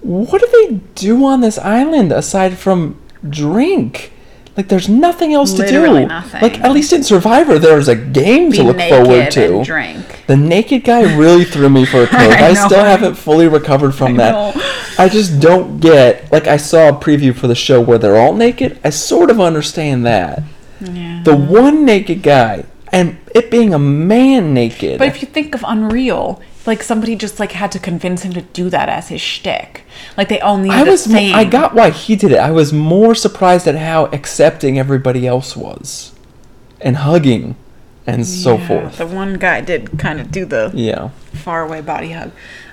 "What 0.00 0.40
do 0.40 0.48
they 0.52 0.76
do 0.94 1.24
on 1.24 1.40
this 1.40 1.58
island 1.58 2.12
aside 2.12 2.56
from 2.56 3.00
drink?" 3.28 4.12
Like, 4.56 4.68
there's 4.68 4.88
nothing 4.88 5.32
else 5.32 5.54
to 5.54 5.66
do. 5.66 6.06
nothing. 6.06 6.40
Like, 6.42 6.60
at 6.60 6.72
least 6.72 6.92
in 6.92 7.02
Survivor, 7.02 7.58
there's 7.58 7.88
a 7.88 7.94
game 7.96 8.50
Be 8.50 8.56
to 8.58 8.62
look 8.64 8.80
forward 8.80 9.30
to. 9.30 9.56
and 9.56 9.64
drink. 9.64 10.24
The 10.26 10.36
naked 10.36 10.84
guy 10.84 11.16
really 11.16 11.44
threw 11.44 11.68
me 11.68 11.86
for 11.86 12.02
a 12.02 12.06
curve. 12.08 12.20
I 12.32 12.48
I, 12.48 12.54
still 12.54 12.84
haven't 12.84 13.14
fully 13.14 13.48
recovered 13.48 13.92
from 13.92 14.14
I 14.14 14.16
that. 14.18 14.54
know. 14.56 14.62
I 14.98 15.08
just 15.08 15.40
don't 15.40 15.80
get. 15.80 16.30
Like 16.30 16.46
I 16.46 16.56
saw 16.56 16.88
a 16.88 16.92
preview 16.92 17.34
for 17.34 17.46
the 17.46 17.54
show 17.54 17.80
where 17.80 17.96
they're 17.98 18.16
all 18.18 18.34
naked. 18.34 18.78
I 18.84 18.90
sort 18.90 19.30
of 19.30 19.40
understand 19.40 20.04
that. 20.06 20.42
Yeah. 20.80 21.22
The 21.24 21.36
one 21.36 21.84
naked 21.84 22.22
guy 22.22 22.64
and 22.92 23.18
it 23.34 23.50
being 23.50 23.72
a 23.74 23.78
man 23.78 24.52
naked. 24.54 24.98
But 24.98 25.08
if 25.08 25.22
you 25.22 25.28
think 25.28 25.54
of 25.54 25.64
Unreal, 25.66 26.40
like 26.70 26.82
somebody 26.82 27.16
just 27.16 27.38
like 27.38 27.52
had 27.52 27.70
to 27.72 27.78
convince 27.78 28.22
him 28.22 28.32
to 28.32 28.40
do 28.42 28.70
that 28.70 28.88
as 28.88 29.08
his 29.08 29.20
shtick. 29.20 29.82
Like 30.16 30.28
they 30.28 30.40
all 30.40 30.56
needed 30.56 30.74
I 30.78 30.82
was. 30.84 31.12
I 31.12 31.44
got 31.44 31.74
why 31.74 31.90
he 31.90 32.16
did 32.16 32.32
it. 32.32 32.38
I 32.38 32.50
was 32.52 32.72
more 32.72 33.14
surprised 33.14 33.66
at 33.66 33.74
how 33.76 34.06
accepting 34.06 34.78
everybody 34.78 35.26
else 35.26 35.56
was, 35.56 36.12
and 36.80 36.96
hugging, 36.98 37.56
and 38.06 38.26
so 38.26 38.56
Yeah, 38.56 38.66
forth. 38.68 38.98
The 38.98 39.06
one 39.06 39.34
guy 39.34 39.60
did 39.60 39.98
kind 39.98 40.20
of 40.20 40.30
do 40.30 40.44
the 40.46 40.70
Yeah. 40.74 41.10
far 41.34 41.62
away 41.64 41.80
body 41.82 42.12
hug. 42.12 42.30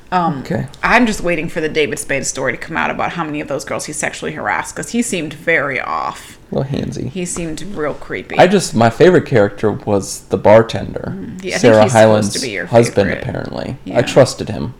Um, 0.09 0.39
Okay. 0.39 0.67
I'm 0.81 1.05
just 1.05 1.19
waiting 1.21 1.49
for 1.49 1.59
the 1.59 1.67
David 1.67 1.99
Spade 1.99 2.25
story 2.25 2.53
to 2.53 2.57
come 2.57 2.77
out 2.77 2.89
about 2.89 3.11
how 3.13 3.25
many 3.25 3.41
of 3.41 3.49
those 3.49 3.65
girls 3.65 3.85
he 3.85 3.93
sexually 3.93 4.31
harassed 4.33 4.73
because 4.73 4.91
he 4.91 5.01
seemed 5.01 5.33
very 5.33 5.81
off. 5.81 6.36
A 6.51 6.55
little 6.55 6.71
handsy. 6.71 7.09
He 7.09 7.25
seemed 7.25 7.61
real 7.61 7.93
creepy. 7.93 8.37
I 8.37 8.47
just 8.47 8.73
my 8.73 8.89
favorite 8.89 9.25
character 9.25 9.71
was 9.71 10.21
the 10.29 10.37
bartender, 10.37 11.13
Mm, 11.17 11.43
yeah, 11.43 11.57
Sarah 11.57 11.89
Hyland's 11.89 12.29
to 12.33 12.39
be 12.39 12.51
your 12.51 12.67
husband. 12.67 13.09
favorite. 13.09 13.21
Apparently, 13.21 13.77
Yeah. 13.83 13.99
I 13.99 14.01
trusted 14.03 14.47
him. 14.49 14.73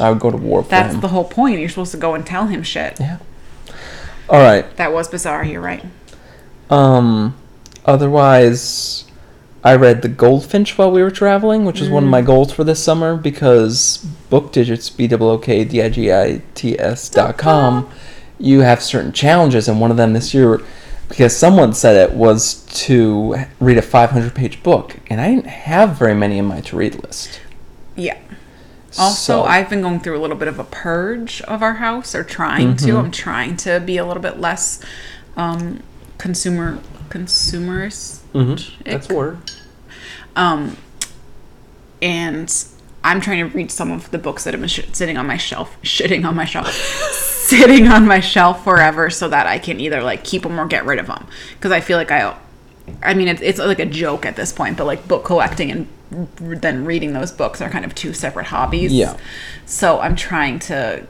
I 0.00 0.10
would 0.10 0.20
go 0.20 0.30
to 0.30 0.36
war 0.36 0.62
for 0.62 0.68
That's 0.70 0.94
him. 0.94 1.00
the 1.00 1.08
whole 1.08 1.24
point. 1.24 1.60
You're 1.60 1.68
supposed 1.68 1.92
to 1.92 1.96
go 1.98 2.14
and 2.14 2.24
tell 2.26 2.46
him 2.46 2.62
shit. 2.62 2.96
yeah. 3.00 3.18
All 4.28 4.40
right. 4.40 4.76
That 4.76 4.92
was 4.92 5.08
bizarre. 5.08 5.44
You're 5.44 5.60
right. 5.60 5.84
Um. 6.70 7.34
Otherwise, 7.86 9.04
I 9.64 9.74
read 9.74 10.02
The 10.02 10.08
Goldfinch 10.08 10.76
while 10.78 10.90
we 10.90 11.02
were 11.02 11.10
traveling, 11.10 11.64
which 11.64 11.80
is 11.80 11.88
one 11.88 12.04
of 12.04 12.10
my 12.10 12.22
goals 12.22 12.52
for 12.52 12.62
this 12.62 12.82
summer 12.82 13.16
because 13.16 13.98
book 14.30 14.52
digits 14.52 14.90
b 14.90 15.08
o 15.12 15.16
o 15.30 15.38
k 15.38 15.64
d 15.64 15.80
i 15.82 15.88
g 15.88 16.12
i 16.12 16.42
t 16.54 16.78
s 16.78 17.08
dot 17.08 17.38
com. 17.38 17.88
You 18.38 18.60
have 18.60 18.82
certain 18.82 19.12
challenges, 19.12 19.68
and 19.68 19.80
one 19.80 19.90
of 19.90 19.96
them 19.96 20.12
this 20.12 20.32
year, 20.32 20.60
because 21.08 21.36
someone 21.36 21.72
said 21.72 21.96
it 22.10 22.14
was 22.16 22.64
to 22.86 23.34
read 23.60 23.78
a 23.78 23.82
500 23.82 24.34
page 24.34 24.62
book, 24.62 24.96
and 25.08 25.20
I 25.20 25.34
didn't 25.34 25.46
have 25.46 25.98
very 25.98 26.14
many 26.14 26.38
in 26.38 26.44
my 26.44 26.60
to 26.62 26.76
read 26.76 27.02
list. 27.02 27.40
Yeah. 27.96 28.18
Also, 28.98 29.14
So- 29.14 29.44
I've 29.44 29.68
been 29.70 29.82
going 29.82 30.00
through 30.00 30.18
a 30.18 30.22
little 30.22 30.36
bit 30.36 30.48
of 30.48 30.58
a 30.58 30.64
purge 30.64 31.40
of 31.42 31.62
our 31.62 31.74
house, 31.74 32.14
or 32.14 32.24
trying 32.24 32.76
to. 32.76 32.86
Mm-hmm. 32.86 32.96
I'm 32.96 33.10
trying 33.10 33.56
to 33.58 33.80
be 33.80 33.96
a 33.96 34.04
little 34.06 34.22
bit 34.22 34.38
less 34.40 34.80
um, 35.36 35.82
consumer 36.18 36.78
consumerist. 37.08 38.20
That's 38.84 39.08
a 39.10 39.14
word. 39.14 39.38
Um, 40.36 40.76
and 42.02 42.48
I'm 43.08 43.22
trying 43.22 43.48
to 43.48 43.56
read 43.56 43.70
some 43.70 43.90
of 43.90 44.10
the 44.10 44.18
books 44.18 44.44
that 44.44 44.52
have 44.52 44.60
been 44.60 44.68
sh- 44.68 44.86
sitting 44.92 45.16
on 45.16 45.26
my 45.26 45.38
shelf, 45.38 45.80
shitting 45.82 46.26
on 46.26 46.36
my 46.36 46.44
shelf, 46.44 46.70
sitting 47.12 47.88
on 47.88 48.06
my 48.06 48.20
shelf 48.20 48.62
forever, 48.62 49.08
so 49.08 49.28
that 49.30 49.46
I 49.46 49.58
can 49.58 49.80
either 49.80 50.02
like 50.02 50.24
keep 50.24 50.42
them 50.42 50.60
or 50.60 50.66
get 50.66 50.84
rid 50.84 50.98
of 50.98 51.06
them. 51.06 51.26
Because 51.54 51.72
I 51.72 51.80
feel 51.80 51.96
like 51.96 52.10
I, 52.10 52.36
I 53.02 53.14
mean, 53.14 53.28
it's 53.28 53.40
it's 53.40 53.58
like 53.58 53.78
a 53.78 53.86
joke 53.86 54.26
at 54.26 54.36
this 54.36 54.52
point, 54.52 54.76
but 54.76 54.84
like 54.84 55.08
book 55.08 55.24
collecting 55.24 55.70
and 55.70 55.88
then 56.38 56.84
reading 56.84 57.14
those 57.14 57.32
books 57.32 57.62
are 57.62 57.70
kind 57.70 57.86
of 57.86 57.94
two 57.94 58.12
separate 58.12 58.46
hobbies. 58.46 58.92
Yeah. 58.92 59.16
So 59.64 60.00
I'm 60.00 60.14
trying 60.14 60.58
to 60.60 61.06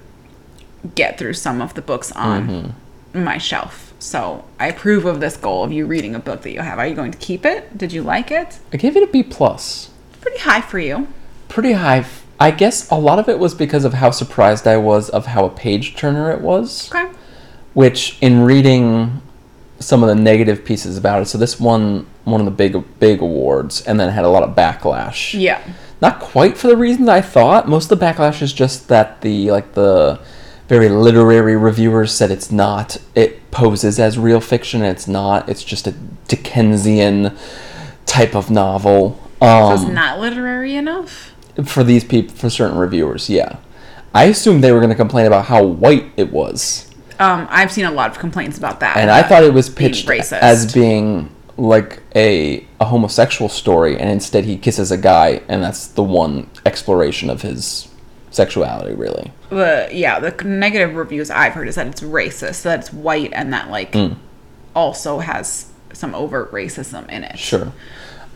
get 0.95 1.19
through 1.19 1.35
some 1.35 1.61
of 1.61 1.75
the 1.75 1.83
books 1.83 2.13
on 2.13 2.49
mm-hmm. 2.49 3.25
my 3.25 3.39
shelf. 3.39 3.93
So 3.99 4.45
I 4.61 4.69
approve 4.69 5.05
of 5.05 5.19
this 5.19 5.37
goal 5.37 5.65
of 5.65 5.73
you 5.73 5.87
reading 5.87 6.15
a 6.15 6.21
book 6.21 6.43
that 6.43 6.53
you 6.53 6.61
have. 6.61 6.79
Are 6.79 6.87
you 6.87 6.95
going 6.95 7.11
to 7.11 7.19
keep 7.19 7.45
it? 7.45 7.77
Did 7.77 7.93
you 7.93 8.03
like 8.03 8.31
it? 8.31 8.61
I 8.73 8.77
gave 8.77 8.97
it 8.97 9.03
a 9.03 9.09
B 9.09 9.25
plus. 9.25 9.91
Pretty 10.21 10.39
high 10.39 10.61
for 10.61 10.79
you. 10.79 11.09
Pretty 11.49 11.73
high. 11.73 11.99
f- 11.99 12.25
I 12.41 12.51
guess 12.53 12.89
a 12.91 12.95
lot 12.95 13.19
of 13.19 13.29
it 13.29 13.39
was 13.39 13.55
because 13.55 13.85
of 13.85 13.95
how 13.95 14.11
surprised 14.11 14.67
I 14.69 14.77
was 14.77 15.09
of 15.11 15.27
how 15.27 15.45
a 15.45 15.51
page 15.51 15.97
turner 15.97 16.31
it 16.31 16.41
was. 16.41 16.89
Okay. 16.95 17.09
which 17.75 18.17
in 18.21 18.41
reading 18.43 19.21
some 19.81 20.03
of 20.03 20.09
the 20.09 20.15
negative 20.15 20.65
pieces 20.65 20.97
about 20.99 21.23
it 21.23 21.27
so 21.27 21.39
this 21.39 21.61
won 21.61 22.05
one 22.25 22.41
of 22.41 22.45
the 22.45 22.51
big 22.51 22.77
big 22.99 23.21
awards 23.21 23.81
and 23.83 24.01
then 24.01 24.09
had 24.11 24.25
a 24.25 24.29
lot 24.29 24.43
of 24.43 24.57
backlash 24.57 25.39
Yeah. 25.39 25.61
not 26.01 26.19
quite 26.19 26.57
for 26.59 26.67
the 26.67 26.77
reasons 26.77 27.09
i 27.09 27.21
thought 27.21 27.69
most 27.69 27.93
of 27.93 27.99
the 28.01 28.05
backlash 28.05 28.43
is 28.43 28.53
just 28.53 28.89
that 28.89 29.21
the 29.21 29.51
like 29.53 29.75
the 29.75 30.19
very 30.67 30.89
literary 30.89 31.57
reviewers 31.57 32.13
said 32.13 32.33
it's 32.33 32.51
not 32.51 32.97
it 33.15 33.49
poses 33.53 34.01
as 34.01 34.19
real 34.19 34.41
fiction 34.41 34.83
it's 34.83 35.07
not 35.07 35.49
it's 35.49 35.63
just 35.63 35.87
a 35.87 35.93
dickensian 36.27 37.37
type 38.07 38.35
of 38.35 38.51
novel 38.51 39.21
So 39.41 39.73
it's 39.75 39.85
um, 39.85 39.95
not 39.95 40.19
literary 40.19 40.75
enough. 40.75 41.33
For 41.65 41.83
these 41.85 42.05
people 42.05 42.35
for 42.35 42.49
certain 42.51 42.79
reviewers 42.79 43.29
yeah 43.29 43.57
i 44.15 44.25
assumed 44.25 44.63
they 44.63 44.73
were 44.73 44.79
going 44.81 44.91
to 44.91 44.95
complain 44.97 45.27
about 45.27 45.47
how 45.47 45.63
white 45.63 46.07
it 46.17 46.31
was 46.33 46.85
Um, 47.21 47.49
I've 47.51 47.73
seen 47.73 47.85
a 47.85 47.91
lot 47.91 48.11
of 48.13 48.19
complaints 48.21 48.59
about 48.59 48.79
that. 48.81 48.97
and 48.97 49.11
I 49.11 49.23
thought 49.25 49.43
it 49.43 49.53
was 49.53 49.69
pitched 49.69 50.07
racist. 50.07 50.39
as 50.41 50.73
being 50.73 51.31
like 51.57 52.01
a 52.15 52.65
a 52.81 52.85
homosexual 52.85 53.49
story, 53.49 53.99
and 53.99 54.09
instead 54.09 54.45
he 54.45 54.57
kisses 54.57 54.93
a 54.93 54.97
guy, 54.97 55.41
and 55.49 55.61
that's 55.65 55.89
the 55.89 56.05
one 56.05 56.49
exploration 56.65 57.29
of 57.29 57.43
his 57.43 57.89
sexuality, 58.31 58.95
really. 58.95 59.33
But 59.51 59.95
yeah 59.97 60.21
the 60.21 60.31
negative 60.45 60.95
reviews 60.95 61.29
I've 61.29 61.55
heard 61.55 61.67
is 61.67 61.75
that 61.75 61.89
it's 61.89 62.03
racist, 62.03 62.63
that 62.63 62.79
it's 62.81 62.93
white, 62.93 63.33
and 63.33 63.53
that 63.53 63.69
like 63.69 63.93
Mm. 63.95 64.15
also 64.77 65.19
has 65.19 65.67
some 65.93 66.15
overt 66.15 66.53
racism 66.53 67.11
in 67.11 67.25
it. 67.25 67.37
Sure. 67.37 67.73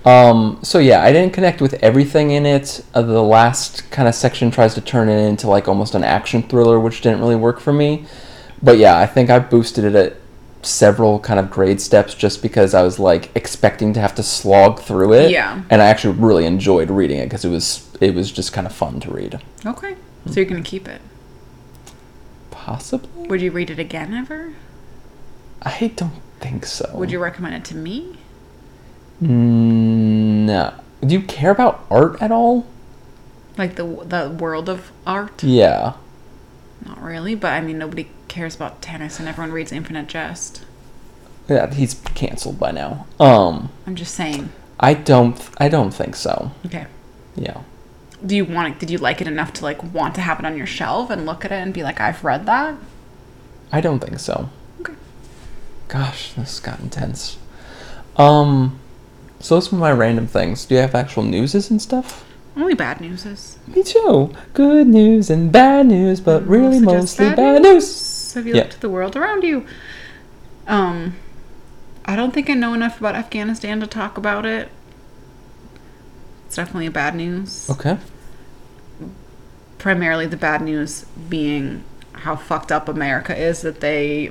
Um, 0.05 0.59
so 0.63 0.79
yeah, 0.79 1.03
I 1.03 1.13
didn't 1.13 1.33
connect 1.33 1.61
with 1.61 1.75
everything 1.75 2.33
in 2.33 2.45
it. 2.45 2.85
Uh, 2.93 3.03
the 3.03 3.23
last 3.23 3.89
kind 3.91 4.09
of 4.09 4.15
section 4.15 4.51
tries 4.51 4.75
to 4.75 4.81
turn 4.81 5.09
it 5.09 5.19
into 5.29 5.49
like 5.49 5.69
almost 5.69 5.95
an 5.95 6.05
action 6.05 6.43
thriller, 6.43 6.81
which 6.81 7.01
didn't 7.03 7.21
really 7.21 7.37
work 7.37 7.61
for 7.61 7.73
me. 7.73 8.07
But 8.63 8.79
yeah, 8.79 8.99
I 8.99 9.07
think 9.07 9.31
I 9.31 9.39
boosted 9.39 9.85
it 9.85 9.95
at 9.95 10.17
several 10.63 11.19
kind 11.19 11.41
of 11.41 11.51
grade 11.51 11.81
steps 11.81 12.15
just 12.15 12.41
because 12.43 12.75
I 12.75 12.83
was 12.83 12.99
like 12.99 13.35
expecting 13.37 13.93
to 13.95 14.01
have 14.01 14.15
to 14.17 14.23
slog 14.23 14.81
through 14.81 15.13
it. 15.15 15.31
Yeah. 15.31 15.63
And 15.71 15.83
I 15.83 15.87
actually 15.87 16.19
really 16.19 16.47
enjoyed 16.47 16.91
reading 16.91 17.19
it 17.19 17.27
because 17.27 17.45
it 17.45 17.51
was 17.51 17.89
it 18.01 18.15
was 18.15 18.31
just 18.33 18.53
kind 18.53 18.67
of 18.67 18.75
fun 18.75 19.01
to 19.01 19.11
read. 19.13 19.41
Okay, 19.65 19.97
so 20.27 20.35
you're 20.35 20.45
gonna 20.45 20.63
keep 20.63 20.89
it. 20.89 21.01
Possibly. 22.51 23.29
Would 23.29 23.41
you 23.41 23.51
read 23.51 23.71
it 23.71 23.79
again 23.79 24.15
ever? 24.15 24.55
I 25.63 25.93
don't 25.95 26.23
think 26.41 26.67
so. 26.67 26.91
Would 26.95 27.11
you 27.11 27.21
recommend 27.21 27.55
it 27.55 27.65
to 27.67 27.77
me? 27.77 28.19
Mm, 29.23 30.47
No. 30.47 30.75
Do 31.01 31.15
you 31.15 31.23
care 31.23 31.51
about 31.51 31.85
art 31.91 32.21
at 32.21 32.31
all? 32.31 32.67
Like 33.59 33.77
the 33.77 33.85
the 33.85 34.31
world 34.31 34.69
of 34.69 34.91
art? 35.07 35.43
Yeah. 35.43 35.95
Not 36.87 37.03
really, 37.03 37.35
but 37.35 37.53
I 37.53 37.61
mean 37.61 37.79
nobody 37.79 38.09
cares 38.29 38.55
about 38.57 38.81
tennis, 38.83 39.19
and 39.19 39.29
everyone 39.29 39.53
reads 39.53 39.73
Infinite 39.73 40.07
Jest. 40.09 40.65
Yeah, 41.49 41.73
he's 41.73 41.95
canceled 42.15 42.59
by 42.59 42.71
now. 42.71 43.07
Um. 43.21 43.71
I'm 43.87 43.95
just 43.97 44.15
saying. 44.15 44.51
I 44.81 44.95
don't. 44.95 45.39
I 45.59 45.69
don't 45.69 45.93
think 45.93 46.17
so. 46.17 46.51
Okay. 46.67 46.87
Yeah. 47.37 47.61
Do 48.25 48.37
you 48.37 48.45
want 48.45 48.75
it? 48.75 48.79
Did 48.79 48.91
you 48.91 48.99
like 48.99 49.21
it 49.21 49.27
enough 49.27 49.53
to 49.55 49.65
like 49.65 49.83
want 49.93 50.15
to 50.15 50.21
have 50.21 50.39
it 50.39 50.47
on 50.47 50.57
your 50.57 50.67
shelf 50.67 51.11
and 51.11 51.27
look 51.27 51.45
at 51.45 51.53
it 51.53 51.57
and 51.57 51.75
be 51.75 51.83
like, 51.83 52.01
I've 52.01 52.23
read 52.25 52.47
that? 52.47 52.75
I 53.73 53.81
don't 53.81 53.99
think 54.01 54.19
so. 54.21 54.49
Okay. 54.81 54.95
Gosh, 55.89 56.33
this 56.35 56.59
got 56.61 56.79
intense. 56.81 57.39
Um. 58.17 58.79
So 59.43 59.57
those 59.57 59.73
were 59.73 59.79
my 59.79 59.91
random 59.91 60.29
things. 60.29 60.65
Do 60.65 60.77
you 60.77 60.81
have 60.81 60.95
actual 60.95 61.25
newses 61.25 61.69
and 61.69 61.83
stuff? 61.83 62.25
Only 62.57 62.75
bad 62.75 63.01
newses. 63.01 63.59
Me 63.67 63.83
too. 63.83 64.33
Good 64.55 64.87
news 64.87 65.31
and 65.31 65.51
bad 65.51 65.87
news, 65.87 66.21
but 66.21 66.47
really 66.47 66.79
Mostly 66.79 67.27
just 67.27 67.37
bad, 67.37 67.63
news. 67.63 68.33
Have 68.35 68.47
you 68.47 68.55
Yeah. 68.55 68.63
looked 68.63 68.75
at 68.75 68.81
the 68.81 68.89
world 68.89 69.17
around 69.17 69.43
you? 69.43 69.67
Um, 70.69 71.17
I 72.05 72.15
don't 72.15 72.33
think 72.33 72.49
I 72.49 72.55
know 72.55 72.73
enough 72.73 73.01
about 73.01 73.17
Afghanistan 73.17 73.81
to 73.81 73.87
talk 73.87 74.17
about 74.17 74.47
it. 74.47 74.69
It's 76.47 76.55
definitely 76.55 76.87
a 76.87 76.91
bad 76.93 77.17
news. 77.17 77.69
Okay. 77.69 77.99
Primarily 79.79 80.27
the 80.27 80.37
bad 80.37 80.63
news 80.63 81.05
being 81.29 81.83
how 82.13 82.37
fucked 82.37 82.71
up 82.71 82.89
America 82.89 83.37
is 83.37 83.63
that 83.63 83.81
they 83.81 84.31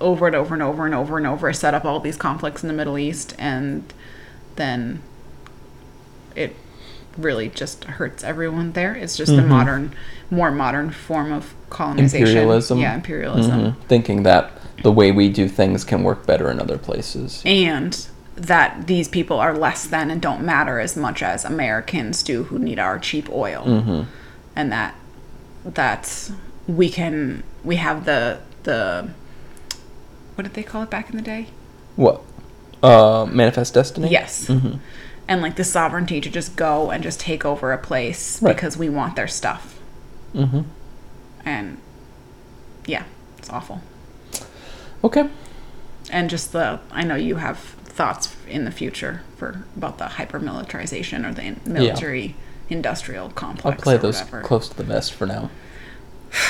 over 0.00 0.26
and 0.26 0.36
over 0.36 0.52
and 0.54 0.62
over 0.62 0.84
and 0.84 0.94
over 0.94 1.16
and 1.16 1.26
over 1.26 1.50
set 1.52 1.72
up 1.72 1.84
all 1.86 2.00
these 2.00 2.16
conflicts 2.16 2.62
in 2.62 2.68
the 2.68 2.74
Middle 2.74 2.98
East 2.98 3.34
and 3.38 3.94
then 4.56 5.02
it 6.34 6.56
really 7.16 7.48
just 7.48 7.84
hurts 7.84 8.24
everyone 8.24 8.72
there. 8.72 8.94
It's 8.94 9.16
just 9.16 9.32
a 9.32 9.42
modern, 9.42 9.94
more 10.30 10.50
modern 10.50 10.90
form 10.90 11.32
of 11.32 11.54
colonization. 11.70 12.26
Imperialism. 12.26 12.78
Yeah, 12.78 12.94
imperialism. 12.94 13.60
Mhm. 13.60 13.76
Thinking 13.88 14.22
that 14.22 14.50
the 14.82 14.92
way 14.92 15.12
we 15.12 15.28
do 15.28 15.48
things 15.48 15.84
can 15.84 16.02
work 16.02 16.26
better 16.26 16.50
in 16.50 16.58
other 16.60 16.78
places. 16.78 17.42
and 17.44 18.06
that 18.34 18.86
these 18.86 19.08
people 19.08 19.38
are 19.38 19.54
less 19.54 19.86
than 19.86 20.10
and 20.10 20.20
don't 20.20 20.42
matter 20.42 20.80
as 20.80 20.96
much 20.96 21.22
as 21.22 21.44
Americans 21.44 22.22
do 22.22 22.44
who 22.44 22.58
need 22.58 22.78
our 22.78 22.98
cheap 22.98 23.28
oil. 23.30 23.62
Mm-hmm. 23.66 24.02
And 24.56 24.72
that 24.72 24.94
that 25.64 26.30
we 26.66 26.88
can 26.88 27.42
we 27.62 27.76
have 27.76 28.04
the 28.06 28.38
the 28.62 29.08
what 30.34 30.44
did 30.44 30.54
they 30.54 30.62
call 30.62 30.82
it 30.82 30.90
back 30.90 31.10
in 31.10 31.16
the 31.16 31.22
day? 31.22 31.48
What? 31.96 32.22
Uh, 32.82 33.26
Manifest 33.30 33.74
Destiny. 33.74 34.08
Yes. 34.10 34.46
Mm-hmm. 34.48 34.76
And 35.28 35.40
like 35.40 35.56
the 35.56 35.64
sovereignty 35.64 36.20
to 36.20 36.28
just 36.28 36.56
go 36.56 36.90
and 36.90 37.02
just 37.02 37.20
take 37.20 37.44
over 37.44 37.72
a 37.72 37.78
place 37.78 38.42
Right. 38.42 38.54
because 38.56 38.76
we 38.76 38.88
want 38.88 39.14
their 39.16 39.28
stuff. 39.28 39.78
Mm-hmm. 40.34 40.62
And 41.44 41.78
yeah, 42.86 43.04
it's 43.38 43.48
awful. 43.50 43.80
Okay. 45.04 45.28
and 46.10 46.28
just 46.30 46.52
the 46.52 46.80
I 46.90 47.04
know 47.04 47.14
you 47.16 47.36
have 47.36 47.58
thoughts 47.58 48.34
in 48.48 48.64
the 48.64 48.70
future 48.70 49.22
for 49.36 49.64
about 49.76 49.98
the 49.98 50.06
hyper 50.06 50.38
militarization 50.40 51.24
or 51.26 51.32
the 51.34 51.42
in- 51.42 51.60
military 51.66 52.34
industrial 52.68 53.30
complex. 53.30 53.78
I'll 53.78 53.82
play 53.82 53.96
those 53.96 54.18
whatever. 54.20 54.42
close 54.42 54.68
to 54.68 54.76
the 54.76 54.84
vest 54.84 55.12
for 55.12 55.26
now. 55.26 55.50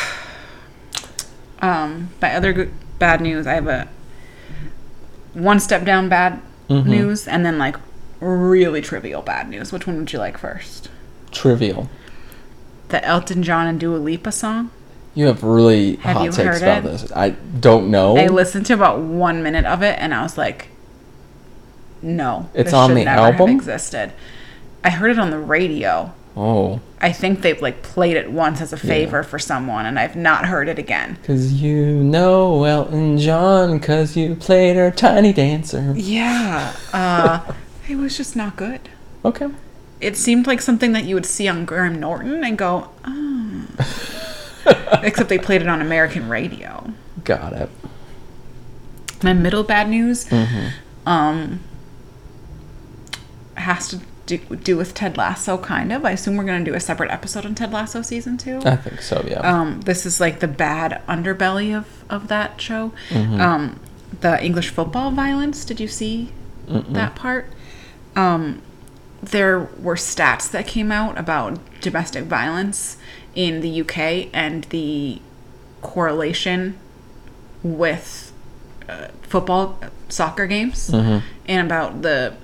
Um, 1.60 2.10
by 2.18 2.32
other 2.34 2.52
good, 2.52 2.72
bad 2.98 3.20
news, 3.20 3.46
I 3.46 3.54
have 3.54 3.68
a 3.68 3.88
one 5.34 5.58
step 5.60 5.84
down 5.84 6.08
bad 6.08 6.40
Mhm. 6.68 6.86
news 6.86 7.26
and 7.28 7.44
then 7.44 7.58
like 7.58 7.76
really 8.20 8.80
trivial 8.80 9.22
bad 9.22 9.48
news. 9.48 9.72
Which 9.72 9.86
one 9.86 9.98
would 9.98 10.12
you 10.12 10.18
like 10.18 10.38
first? 10.38 10.88
Trivial. 11.30 11.88
The 12.88 13.04
Elton 13.04 13.42
John 13.42 13.66
and 13.66 13.80
Dua 13.80 13.96
Lipa 13.96 14.30
song. 14.32 14.70
You 15.14 15.26
have 15.26 15.42
really 15.42 15.96
Have 15.96 16.16
hot 16.16 16.32
takes 16.32 16.60
about 16.62 16.78
it? 16.78 16.84
this. 16.84 17.12
I 17.14 17.30
don't 17.30 17.90
know. 17.90 18.16
I 18.16 18.26
listened 18.28 18.66
to 18.66 18.74
about 18.74 19.00
one 19.00 19.42
minute 19.42 19.64
of 19.66 19.82
it 19.82 19.96
and 19.98 20.14
I 20.14 20.22
was 20.22 20.38
like, 20.38 20.68
no, 22.00 22.48
It's 22.54 22.66
this 22.70 22.74
on 22.74 22.94
the 22.94 23.06
album? 23.06 23.50
Existed. 23.50 24.12
I 24.84 24.90
heard 24.90 25.10
it 25.12 25.18
on 25.18 25.30
the 25.30 25.38
radio. 25.38 26.12
Oh, 26.36 26.80
I 27.00 27.12
think 27.12 27.42
they've 27.42 27.60
like 27.60 27.82
played 27.82 28.16
it 28.16 28.30
once 28.30 28.60
as 28.60 28.72
a 28.72 28.76
favor 28.76 29.22
for 29.22 29.38
someone, 29.38 29.86
and 29.86 29.98
I've 29.98 30.16
not 30.16 30.46
heard 30.46 30.68
it 30.68 30.78
again. 30.78 31.18
cause 31.24 31.52
you 31.52 31.84
know 32.02 32.64
Elton 32.64 33.18
John, 33.18 33.80
cause 33.80 34.16
you 34.16 34.34
played 34.36 34.76
her 34.76 34.90
Tiny 34.90 35.32
Dancer. 35.32 35.92
Yeah, 35.96 36.72
uh, 36.92 37.52
it 37.88 37.96
was 37.96 38.16
just 38.16 38.36
not 38.36 38.56
good. 38.56 38.88
Okay. 39.24 39.48
It 40.00 40.16
seemed 40.16 40.46
like 40.48 40.60
something 40.60 40.92
that 40.92 41.04
you 41.04 41.14
would 41.14 41.26
see 41.26 41.46
on 41.46 41.64
Graham 41.64 42.00
Norton 42.00 42.42
and 42.42 42.58
go, 42.58 42.90
oh. 43.04 43.66
Except 45.02 45.28
they 45.28 45.38
played 45.38 45.62
it 45.62 45.68
on 45.68 45.80
American 45.80 46.28
radio. 46.28 46.92
Got 47.24 47.52
it. 47.52 47.70
My 49.22 49.32
middle 49.32 49.62
bad 49.62 49.88
news 49.88 50.24
Mm-hmm. 50.26 51.08
um, 51.08 51.60
has 53.56 53.88
to 53.88 54.00
do, 54.26 54.38
do 54.38 54.76
with 54.76 54.94
Ted 54.94 55.16
Lasso, 55.16 55.58
kind 55.58 55.92
of. 55.92 56.04
I 56.04 56.12
assume 56.12 56.36
we're 56.36 56.44
going 56.44 56.64
to 56.64 56.70
do 56.70 56.76
a 56.76 56.80
separate 56.80 57.10
episode 57.10 57.44
on 57.44 57.54
Ted 57.54 57.72
Lasso 57.72 58.02
season 58.02 58.36
two. 58.38 58.60
I 58.64 58.76
think 58.76 59.02
so. 59.02 59.24
Yeah. 59.26 59.40
Um, 59.40 59.80
this 59.82 60.06
is 60.06 60.20
like 60.20 60.40
the 60.40 60.48
bad 60.48 61.02
underbelly 61.08 61.76
of, 61.76 61.86
of 62.08 62.28
that 62.28 62.60
show. 62.60 62.92
Mm-hmm. 63.10 63.40
Um, 63.40 63.80
the 64.20 64.42
English 64.44 64.68
football 64.70 65.10
violence. 65.10 65.64
Did 65.64 65.80
you 65.80 65.88
see 65.88 66.30
that 66.68 67.14
part? 67.14 67.46
Um, 68.14 68.62
there 69.22 69.60
were 69.80 69.94
stats 69.96 70.50
that 70.50 70.66
came 70.66 70.92
out 70.92 71.16
about 71.18 71.58
domestic 71.80 72.24
violence 72.24 72.96
in 73.34 73.60
the 73.60 73.80
UK 73.80 74.28
and 74.32 74.64
the 74.64 75.20
correlation 75.80 76.78
with 77.62 78.32
uh, 78.88 79.08
football, 79.22 79.78
soccer 80.08 80.46
games, 80.46 80.90
Mm-hmm. 80.90 81.26
and 81.46 81.66
about 81.66 82.02
the 82.02 82.34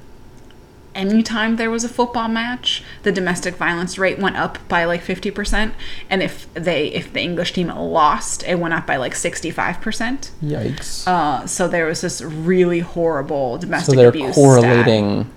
anytime 0.98 1.56
there 1.56 1.70
was 1.70 1.84
a 1.84 1.88
football 1.88 2.28
match, 2.28 2.82
the 3.04 3.12
domestic 3.12 3.54
violence 3.54 3.96
rate 3.98 4.18
went 4.18 4.36
up 4.36 4.58
by 4.68 4.84
like 4.84 5.02
50%, 5.02 5.72
and 6.10 6.22
if 6.22 6.52
they 6.54 6.88
if 6.88 7.12
the 7.12 7.20
English 7.20 7.52
team 7.52 7.68
lost, 7.68 8.42
it 8.42 8.58
went 8.58 8.74
up 8.74 8.86
by 8.86 8.96
like 8.96 9.14
65%. 9.14 10.30
Yikes. 10.42 11.06
Uh, 11.06 11.46
so 11.46 11.68
there 11.68 11.86
was 11.86 12.00
this 12.00 12.20
really 12.20 12.80
horrible 12.80 13.58
domestic 13.58 13.94
so 13.94 14.00
they're 14.00 14.08
abuse 14.08 14.32
stat. 14.32 14.44
correlating 14.44 15.30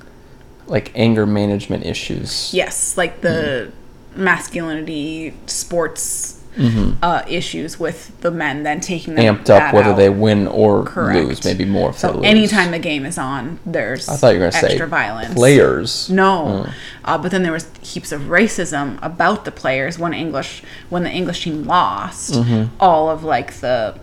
like 0.67 0.91
anger 0.95 1.25
management 1.25 1.85
issues. 1.85 2.53
Yes, 2.53 2.97
like 2.97 3.21
the 3.21 3.71
masculinity 4.15 5.33
sports 5.45 6.40
uh, 7.01 7.23
issues 7.27 7.79
with 7.79 8.19
the 8.21 8.29
men 8.31 8.63
then 8.63 8.79
taking 8.81 9.15
them 9.15 9.23
Mm-hmm. 9.35 9.43
Amped 9.43 9.49
up 9.49 9.73
whether 9.73 9.91
out. 9.91 9.97
they 9.97 10.09
win 10.09 10.47
or 10.47 10.83
Correct. 10.83 11.27
lose. 11.27 11.45
Maybe 11.45 11.65
more 11.65 11.89
if 11.91 11.95
they 11.95 12.07
So 12.09 12.15
lose. 12.15 12.25
anytime 12.25 12.71
the 12.71 12.79
game 12.79 13.05
is 13.05 13.17
on, 13.17 13.59
there's 13.65 14.07
I 14.09 14.15
thought 14.17 14.33
you 14.35 14.39
were 14.41 14.49
gonna 14.51 14.65
extra 14.65 14.85
say 14.85 14.89
violence. 14.89 15.33
players. 15.33 16.09
No, 16.09 16.67
uh, 17.05 17.17
but 17.17 17.31
then 17.31 17.43
there 17.43 17.51
was 17.53 17.67
heaps 17.81 18.11
of 18.11 18.21
racism 18.23 18.99
about 19.01 19.45
the 19.45 19.51
players 19.51 19.97
when 19.97 20.13
English 20.13 20.61
when 20.89 21.03
the 21.03 21.09
English 21.11 21.43
team 21.43 21.63
lost. 21.63 22.33
Mm-hmm. 22.33 22.75
All 22.79 23.09
of 23.09 23.23
like 23.23 23.53
the 23.55 23.95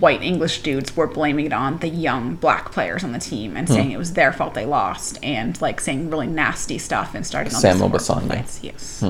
white 0.00 0.22
English 0.22 0.62
dudes 0.62 0.96
were 0.96 1.06
blaming 1.06 1.44
it 1.46 1.52
on 1.52 1.76
the 1.80 1.88
young 1.88 2.36
black 2.36 2.72
players 2.72 3.04
on 3.04 3.12
the 3.12 3.18
team 3.18 3.50
Hmm. 3.50 3.56
and 3.58 3.68
saying 3.68 3.90
it 3.90 3.98
was 3.98 4.14
their 4.14 4.32
fault 4.32 4.54
they 4.54 4.64
lost 4.64 5.18
and 5.22 5.60
like 5.60 5.78
saying 5.80 6.08
really 6.08 6.26
nasty 6.26 6.78
stuff 6.78 7.14
and 7.14 7.26
starting 7.26 7.52
all 7.52 7.60
Sam 7.60 7.72
these 7.72 7.80
horrible 7.80 7.98
Hmm. 8.22 8.28
fights. 8.28 8.60
Yes. 8.62 9.04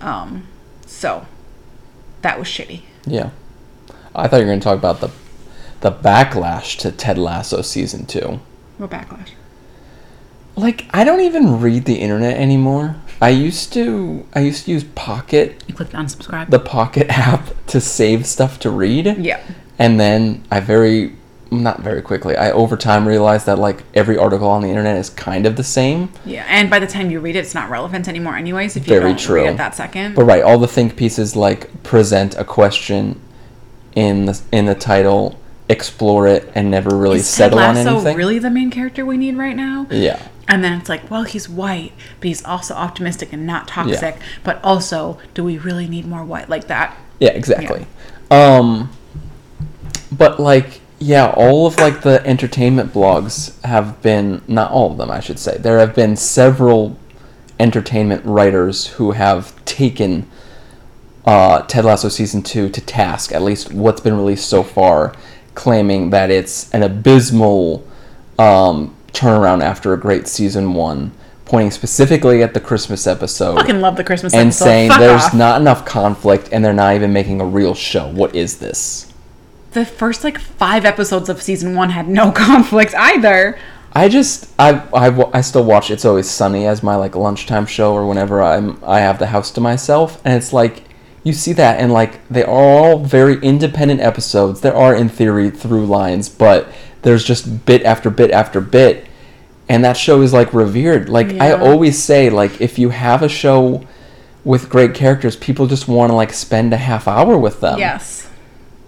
Um, 0.00 0.44
so 0.86 1.26
that 2.22 2.38
was 2.38 2.48
shitty. 2.48 2.82
Yeah. 3.06 3.30
I 4.14 4.28
thought 4.28 4.38
you 4.38 4.46
were 4.46 4.50
going 4.50 4.60
to 4.60 4.64
talk 4.64 4.78
about 4.78 5.00
the 5.00 5.10
the 5.80 5.90
backlash 5.92 6.76
to 6.80 6.92
Ted 6.92 7.16
Lasso 7.16 7.62
season 7.62 8.04
2. 8.06 8.40
What 8.78 8.90
backlash? 8.90 9.30
Like 10.56 10.86
I 10.92 11.04
don't 11.04 11.20
even 11.20 11.60
read 11.60 11.84
the 11.86 11.96
internet 11.96 12.36
anymore. 12.36 12.96
I 13.22 13.30
used 13.30 13.72
to 13.74 14.26
I 14.34 14.40
used 14.40 14.64
to 14.66 14.72
use 14.72 14.84
Pocket, 14.84 15.62
You 15.66 15.74
clicked 15.74 15.92
unsubscribe. 15.92 16.50
the 16.50 16.58
Pocket 16.58 17.06
app 17.10 17.50
to 17.68 17.80
save 17.80 18.26
stuff 18.26 18.58
to 18.60 18.70
read. 18.70 19.06
yeah. 19.18 19.40
And 19.78 19.98
then 19.98 20.44
I 20.50 20.60
very 20.60 21.16
not 21.50 21.80
very 21.80 22.02
quickly. 22.02 22.36
I 22.36 22.50
over 22.52 22.76
time 22.76 23.06
realized 23.06 23.46
that 23.46 23.58
like 23.58 23.82
every 23.94 24.16
article 24.16 24.48
on 24.48 24.62
the 24.62 24.68
internet 24.68 24.96
is 24.96 25.10
kind 25.10 25.46
of 25.46 25.56
the 25.56 25.64
same. 25.64 26.10
Yeah, 26.24 26.44
and 26.48 26.70
by 26.70 26.78
the 26.78 26.86
time 26.86 27.10
you 27.10 27.20
read 27.20 27.36
it, 27.36 27.40
it's 27.40 27.54
not 27.54 27.70
relevant 27.70 28.08
anymore, 28.08 28.36
anyways. 28.36 28.76
If 28.76 28.86
you 28.86 28.94
Very 28.94 29.10
don't 29.10 29.18
true. 29.18 29.42
read 29.42 29.50
it 29.54 29.56
that 29.56 29.74
second, 29.74 30.14
But 30.14 30.24
right, 30.24 30.42
all 30.42 30.58
the 30.58 30.68
think 30.68 30.96
pieces 30.96 31.34
like 31.36 31.82
present 31.82 32.36
a 32.36 32.44
question 32.44 33.20
in 33.94 34.26
the 34.26 34.40
in 34.52 34.66
the 34.66 34.74
title, 34.74 35.38
explore 35.68 36.26
it, 36.26 36.50
and 36.54 36.70
never 36.70 36.94
really 36.96 37.18
is 37.18 37.26
Ted 37.28 37.50
settle 37.52 37.58
on 37.58 37.74
Lasso 37.74 37.94
anything. 37.96 38.16
really 38.16 38.38
the 38.38 38.50
main 38.50 38.70
character 38.70 39.04
we 39.04 39.16
need 39.16 39.36
right 39.36 39.56
now? 39.56 39.86
Yeah. 39.90 40.28
And 40.46 40.64
then 40.64 40.80
it's 40.80 40.88
like, 40.88 41.08
well, 41.08 41.22
he's 41.22 41.48
white, 41.48 41.92
but 42.18 42.26
he's 42.26 42.44
also 42.44 42.74
optimistic 42.74 43.32
and 43.32 43.46
not 43.46 43.68
toxic. 43.68 44.16
But 44.42 44.58
also, 44.64 45.18
do 45.32 45.44
we 45.44 45.58
really 45.58 45.86
need 45.86 46.06
more 46.06 46.24
white 46.24 46.48
like 46.48 46.66
that? 46.66 46.96
Yeah, 47.20 47.30
exactly. 47.30 47.86
Um, 48.32 48.90
but 50.10 50.40
like, 50.40 50.80
yeah, 51.00 51.30
all 51.36 51.66
of 51.66 51.78
like 51.78 52.02
the 52.02 52.24
entertainment 52.26 52.92
blogs 52.92 53.60
have 53.64 54.00
been 54.02 54.42
not 54.46 54.70
all 54.70 54.92
of 54.92 54.98
them, 54.98 55.10
I 55.10 55.20
should 55.20 55.38
say. 55.38 55.56
There 55.58 55.78
have 55.78 55.94
been 55.94 56.14
several 56.14 56.96
entertainment 57.58 58.24
writers 58.24 58.86
who 58.86 59.12
have 59.12 59.62
taken 59.64 60.26
uh, 61.24 61.62
Ted 61.62 61.84
Lasso 61.84 62.08
season 62.08 62.42
two 62.42 62.68
to 62.68 62.80
task. 62.80 63.32
At 63.32 63.42
least 63.42 63.72
what's 63.72 64.00
been 64.00 64.14
released 64.16 64.48
so 64.48 64.62
far, 64.62 65.14
claiming 65.54 66.10
that 66.10 66.30
it's 66.30 66.70
an 66.72 66.82
abysmal 66.82 67.86
um, 68.38 68.94
turnaround 69.12 69.62
after 69.62 69.92
a 69.92 69.98
great 69.98 70.28
season 70.28 70.74
one. 70.74 71.12
Pointing 71.46 71.72
specifically 71.72 72.44
at 72.44 72.54
the 72.54 72.60
Christmas 72.60 73.08
episode 73.08 73.56
Fucking 73.56 73.80
love 73.80 73.96
the 73.96 74.04
Christmas 74.04 74.32
and 74.34 74.50
episode. 74.50 74.64
saying 74.64 74.90
Fuck 74.90 75.00
there's 75.00 75.24
off. 75.24 75.34
not 75.34 75.60
enough 75.60 75.84
conflict 75.84 76.48
and 76.52 76.64
they're 76.64 76.72
not 76.72 76.94
even 76.94 77.12
making 77.12 77.40
a 77.40 77.44
real 77.44 77.74
show. 77.74 78.06
What 78.08 78.36
is 78.36 78.58
this? 78.58 79.09
The 79.72 79.84
first 79.84 80.24
like 80.24 80.38
five 80.38 80.84
episodes 80.84 81.28
of 81.28 81.42
season 81.42 81.74
one 81.74 81.90
had 81.90 82.08
no 82.08 82.32
conflicts 82.46 82.94
either. 82.94 83.58
I 83.92 84.08
just 84.08 84.50
I, 84.58 84.86
I 84.94 85.38
I 85.38 85.40
still 85.40 85.64
watch 85.64 85.90
It's 85.90 86.04
Always 86.04 86.30
Sunny 86.30 86.66
as 86.66 86.82
my 86.82 86.94
like 86.94 87.16
lunchtime 87.16 87.66
show 87.66 87.92
or 87.94 88.06
whenever 88.06 88.40
I'm 88.40 88.82
I 88.84 89.00
have 89.00 89.18
the 89.18 89.26
house 89.26 89.50
to 89.52 89.60
myself 89.60 90.20
and 90.24 90.34
it's 90.34 90.52
like 90.52 90.84
you 91.24 91.32
see 91.32 91.52
that 91.54 91.80
and 91.80 91.92
like 91.92 92.26
they 92.28 92.44
are 92.44 92.50
all 92.50 92.98
very 93.04 93.40
independent 93.40 94.00
episodes. 94.00 94.60
There 94.60 94.76
are 94.76 94.94
in 94.94 95.08
theory 95.08 95.50
through 95.50 95.86
lines, 95.86 96.28
but 96.28 96.72
there's 97.02 97.24
just 97.24 97.66
bit 97.66 97.82
after 97.82 98.10
bit 98.10 98.30
after 98.30 98.60
bit 98.60 99.06
and 99.68 99.84
that 99.84 99.96
show 99.96 100.22
is 100.22 100.32
like 100.32 100.54
revered. 100.54 101.08
Like 101.08 101.32
I 101.34 101.52
always 101.52 102.00
say 102.02 102.30
like 102.30 102.60
if 102.60 102.78
you 102.78 102.90
have 102.90 103.22
a 103.22 103.28
show 103.28 103.86
with 104.44 104.70
great 104.70 104.94
characters, 104.94 105.36
people 105.36 105.66
just 105.66 105.88
want 105.88 106.10
to 106.10 106.14
like 106.14 106.32
spend 106.32 106.72
a 106.72 106.76
half 106.76 107.08
hour 107.08 107.36
with 107.36 107.60
them. 107.60 107.78
yes. 107.78 108.29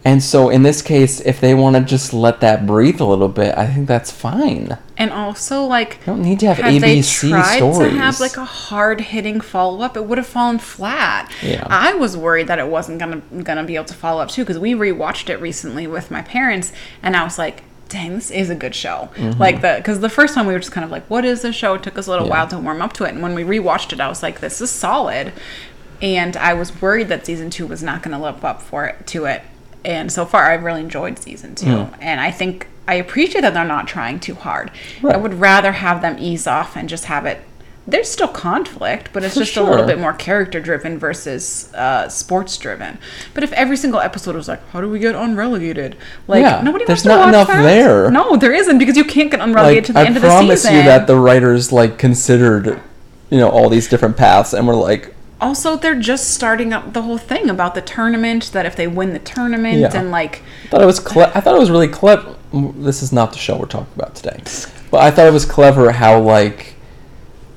And 0.04 0.20
so 0.20 0.48
in 0.50 0.64
this 0.64 0.82
case, 0.82 1.20
if 1.20 1.40
they 1.40 1.54
want 1.54 1.76
to 1.76 1.82
just 1.82 2.12
let 2.12 2.40
that 2.40 2.66
breathe 2.66 3.00
a 3.00 3.04
little 3.04 3.28
bit, 3.28 3.56
I 3.56 3.66
think 3.68 3.86
that's 3.86 4.10
fine. 4.10 4.76
And 4.96 5.12
also, 5.12 5.62
like, 5.64 5.98
You 6.00 6.06
don't 6.06 6.22
need 6.22 6.40
to 6.40 6.48
have 6.48 6.56
had 6.58 6.82
they 6.82 6.98
ABC 6.98 7.28
tried 7.30 7.56
stories. 7.58 7.92
to 7.92 7.98
have 7.98 8.18
like 8.18 8.36
a 8.36 8.44
hard 8.44 9.00
hitting 9.00 9.40
follow 9.40 9.80
up, 9.82 9.96
it 9.96 10.04
would 10.06 10.18
have 10.18 10.26
fallen 10.26 10.58
flat. 10.58 11.30
Yeah. 11.40 11.64
I 11.70 11.94
was 11.94 12.16
worried 12.16 12.48
that 12.48 12.58
it 12.58 12.66
wasn't 12.66 12.98
gonna 12.98 13.22
gonna 13.44 13.62
be 13.62 13.76
able 13.76 13.84
to 13.86 13.94
follow 13.94 14.20
up 14.20 14.28
too 14.30 14.42
because 14.42 14.58
we 14.58 14.72
rewatched 14.74 15.28
it 15.30 15.40
recently 15.40 15.86
with 15.86 16.10
my 16.10 16.22
parents, 16.22 16.72
and 17.00 17.16
I 17.16 17.22
was 17.22 17.38
like, 17.38 17.62
"Dang, 17.88 18.14
this 18.14 18.30
is 18.32 18.50
a 18.50 18.56
good 18.56 18.74
show." 18.74 19.08
Like 19.38 19.60
the 19.60 19.74
because 19.76 20.00
the 20.00 20.08
first 20.10 20.34
time 20.34 20.46
we 20.48 20.52
were 20.52 20.58
just 20.58 20.72
kind 20.72 20.84
of 20.84 20.90
like, 20.90 21.06
"What 21.08 21.24
is 21.24 21.42
this 21.42 21.54
show?" 21.54 21.74
It 21.74 21.84
took 21.84 21.96
us 21.96 22.08
a 22.08 22.10
little 22.10 22.24
Mm-hmm. 22.26 22.32
Yeah. 22.32 22.38
while 22.40 22.48
to 22.48 22.58
warm 22.58 22.82
up 22.82 22.92
to 22.94 23.04
it, 23.04 23.10
and 23.10 23.22
when 23.22 23.34
we 23.36 23.44
rewatched 23.44 23.92
it, 23.92 24.00
I 24.00 24.08
was 24.08 24.20
like, 24.20 24.40
"This 24.40 24.60
is 24.60 24.70
solid." 24.70 25.32
And 26.02 26.36
I 26.36 26.54
was 26.54 26.82
worried 26.82 27.06
that 27.08 27.24
season 27.24 27.48
two 27.50 27.64
was 27.68 27.80
not 27.80 28.02
going 28.02 28.10
to 28.16 28.20
live 28.20 28.44
up 28.44 28.60
for 28.60 28.86
it 28.86 29.06
to 29.08 29.26
it. 29.26 29.42
And 29.84 30.10
so 30.12 30.24
far, 30.24 30.50
I've 30.50 30.62
really 30.62 30.80
enjoyed 30.80 31.18
season 31.18 31.54
two, 31.54 31.66
Mm. 31.66 31.88
and 32.00 32.20
I 32.20 32.30
think 32.30 32.68
I 32.86 32.94
appreciate 32.94 33.40
that 33.42 33.54
they're 33.54 33.64
not 33.64 33.86
trying 33.88 34.18
too 34.20 34.34
hard. 34.34 34.70
I 35.08 35.16
would 35.16 35.34
rather 35.34 35.72
have 35.72 36.02
them 36.02 36.16
ease 36.18 36.46
off 36.46 36.76
and 36.76 36.88
just 36.88 37.04
have 37.06 37.26
it. 37.26 37.40
There's 37.86 38.08
still 38.08 38.28
conflict, 38.28 39.08
but 39.12 39.24
it's 39.24 39.34
For 39.34 39.40
just 39.40 39.56
a 39.56 39.62
little 39.62 39.84
bit 39.86 39.98
more 39.98 40.12
character 40.12 40.60
driven 40.60 40.98
versus 41.00 41.72
uh, 41.74 42.08
sports 42.08 42.56
driven. 42.56 42.98
But 43.34 43.42
if 43.42 43.52
every 43.54 43.76
single 43.76 43.98
episode 44.00 44.36
was 44.36 44.46
like, 44.46 44.60
"How 44.70 44.80
do 44.80 44.88
we 44.88 45.00
get 45.00 45.16
unrelegated?" 45.16 45.96
Like 46.28 46.42
Yeah, 46.42 46.60
nobody 46.62 46.84
there's 46.84 46.98
wants 46.98 47.02
to 47.04 47.08
watch 47.08 47.32
There's 47.32 47.32
not 47.32 47.34
enough 47.34 47.48
that. 47.48 47.62
there. 47.62 48.10
No, 48.12 48.36
there 48.36 48.52
isn't 48.52 48.78
because 48.78 48.96
you 48.96 49.04
can't 49.04 49.32
get 49.32 49.40
unrelegated 49.40 49.78
like 49.78 49.86
to 49.86 49.92
the 49.94 49.98
I 49.98 50.04
end 50.04 50.16
of 50.16 50.22
the 50.22 50.28
season. 50.28 50.44
I 50.44 50.46
promise 50.46 50.64
you 50.64 50.82
that 50.84 51.06
the 51.08 51.16
writers 51.16 51.72
like 51.72 51.98
considered, 51.98 52.80
you 53.30 53.38
know, 53.38 53.48
all 53.48 53.68
these 53.68 53.88
different 53.88 54.16
paths, 54.16 54.52
and 54.52 54.68
we're 54.68 54.76
like, 54.76 55.12
also, 55.42 55.76
they're 55.76 55.98
just 55.98 56.30
starting 56.30 56.72
up 56.72 56.92
the 56.92 57.02
whole 57.02 57.18
thing 57.18 57.50
about 57.50 57.74
the 57.74 57.82
tournament. 57.82 58.50
That 58.52 58.64
if 58.64 58.76
they 58.76 58.86
win 58.86 59.12
the 59.12 59.18
tournament 59.18 59.78
Yeah. 59.78 59.90
and 59.94 60.10
like 60.10 60.42
I 60.64 60.68
thought 60.68 60.82
it 60.82 60.86
was 60.86 61.00
cle- 61.00 61.30
I 61.34 61.40
thought 61.40 61.54
it 61.54 61.58
was 61.58 61.70
really 61.70 61.88
clever. 61.88 62.36
This 62.52 63.02
is 63.02 63.12
not 63.12 63.32
the 63.32 63.38
show 63.38 63.56
we're 63.58 63.66
talking 63.66 63.92
about 63.96 64.14
today, 64.14 64.40
but 64.90 65.00
I 65.02 65.10
thought 65.10 65.26
it 65.26 65.32
was 65.32 65.44
clever 65.44 65.90
how 65.92 66.20
like 66.20 66.74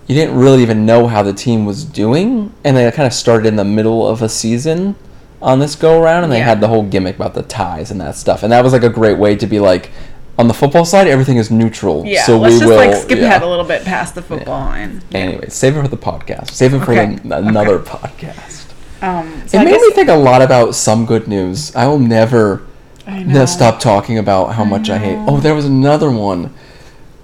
you 0.08 0.16
didn't 0.16 0.38
really 0.38 0.62
even 0.62 0.86
know 0.86 1.08
how 1.08 1.24
the 1.24 1.34
team 1.34 1.66
was 1.66 1.84
doing, 1.84 2.54
and 2.64 2.78
they 2.78 2.90
kind 2.92 3.08
of 3.08 3.14
started 3.14 3.48
in 3.48 3.56
the 3.56 3.66
middle 3.66 4.08
of 4.08 4.22
a 4.22 4.30
season 4.30 4.96
on 5.42 5.60
this 5.60 5.76
go 5.76 6.02
around, 6.02 6.24
and 6.24 6.32
they 6.32 6.38
Yeah. 6.40 6.46
had 6.46 6.62
the 6.62 6.68
whole 6.68 6.84
gimmick 6.84 7.16
about 7.16 7.34
the 7.34 7.42
ties 7.44 7.92
and 7.92 8.00
that 8.02 8.16
stuff, 8.16 8.42
and 8.44 8.52
that 8.52 8.64
was 8.64 8.72
like 8.74 8.84
a 8.84 8.90
great 8.90 9.18
way 9.18 9.36
to 9.36 9.46
be 9.48 9.60
like, 9.60 9.92
on 10.38 10.48
the 10.48 10.54
football 10.54 10.84
side, 10.86 11.08
everything 11.08 11.38
is 11.38 11.50
neutral, 11.50 12.06
yeah, 12.06 12.24
so 12.26 12.38
let's 12.38 12.56
we 12.56 12.60
just 12.60 12.70
will. 12.70 12.76
like 12.78 12.96
skip 12.96 13.20
yeah. 13.20 13.26
ahead 13.26 13.42
a 13.42 13.48
little 13.48 13.64
bit 13.66 13.86
past 13.86 14.16
the 14.16 14.22
football 14.22 14.70
and 14.72 15.04
Anyway, 15.14 15.48
save 15.50 15.78
it 15.78 15.82
for 15.82 15.88
the 15.88 15.98
podcast. 15.98 16.52
Save 16.52 16.74
it 16.74 16.80
for 16.84 16.92
Okay, 16.92 17.16
the, 17.16 17.38
another 17.38 17.80
podcast. 17.80 18.72
um. 19.02 19.44
So 19.48 19.58
It 19.58 19.62
I 19.62 19.66
made 19.66 19.72
guess 19.72 19.82
me 19.82 19.92
think 19.92 20.10
a 20.10 20.16
lot 20.16 20.42
about 20.42 20.76
some 20.76 21.06
good 21.06 21.28
news. 21.28 21.74
I 21.76 21.88
will 21.88 22.00
never 22.00 22.64
I 23.08 23.24
know. 23.24 23.46
stop 23.46 23.80
talking 23.80 24.18
about 24.18 24.56
how 24.56 24.66
much 24.66 24.90
I 24.90 24.98
hate. 24.98 25.18
Oh, 25.28 25.40
there 25.40 25.56
was 25.56 25.66
another 25.66 26.12
one 26.12 26.54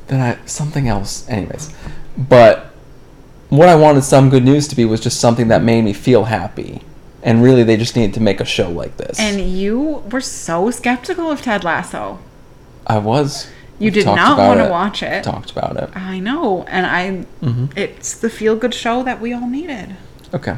that 0.07 0.19
I 0.37 0.45
something 0.45 0.87
else. 0.87 1.27
Anyways, 1.27 1.73
but 2.17 2.67
what 3.49 3.67
I 3.67 3.75
wanted 3.75 4.03
some 4.05 4.29
good 4.29 4.45
news 4.45 4.67
to 4.69 4.75
be 4.75 4.85
was 4.85 5.01
just 5.01 5.19
something 5.19 5.49
that 5.49 5.61
made 5.63 5.81
me 5.83 5.91
feel 5.91 6.25
happy. 6.25 6.81
And 7.23 7.43
really, 7.43 7.63
they 7.63 7.77
just 7.77 7.95
needed 7.95 8.13
to 8.15 8.19
make 8.21 8.39
a 8.39 8.45
show 8.45 8.69
like 8.69 8.95
this. 8.97 9.19
And 9.19 9.41
you 9.41 10.03
were 10.09 10.21
so 10.21 10.71
skeptical 10.71 11.29
of 11.29 11.41
Ted 11.41 11.63
Lasso. 11.63 12.19
I 12.91 12.97
was. 12.97 13.47
You 13.79 13.89
did 13.89 14.05
not 14.05 14.37
want 14.37 14.59
to 14.59 14.69
watch 14.69 15.01
it. 15.01 15.23
Talked 15.23 15.51
about 15.51 15.77
it. 15.77 15.89
I 15.95 16.19
know, 16.19 16.63
and 16.67 16.85
I. 16.85 17.25
Mm-hmm. 17.43 17.65
It's 17.75 18.13
the 18.17 18.29
feel 18.29 18.55
good 18.55 18.73
show 18.73 19.01
that 19.03 19.19
we 19.21 19.33
all 19.33 19.47
needed. 19.47 19.95
Okay. 20.33 20.57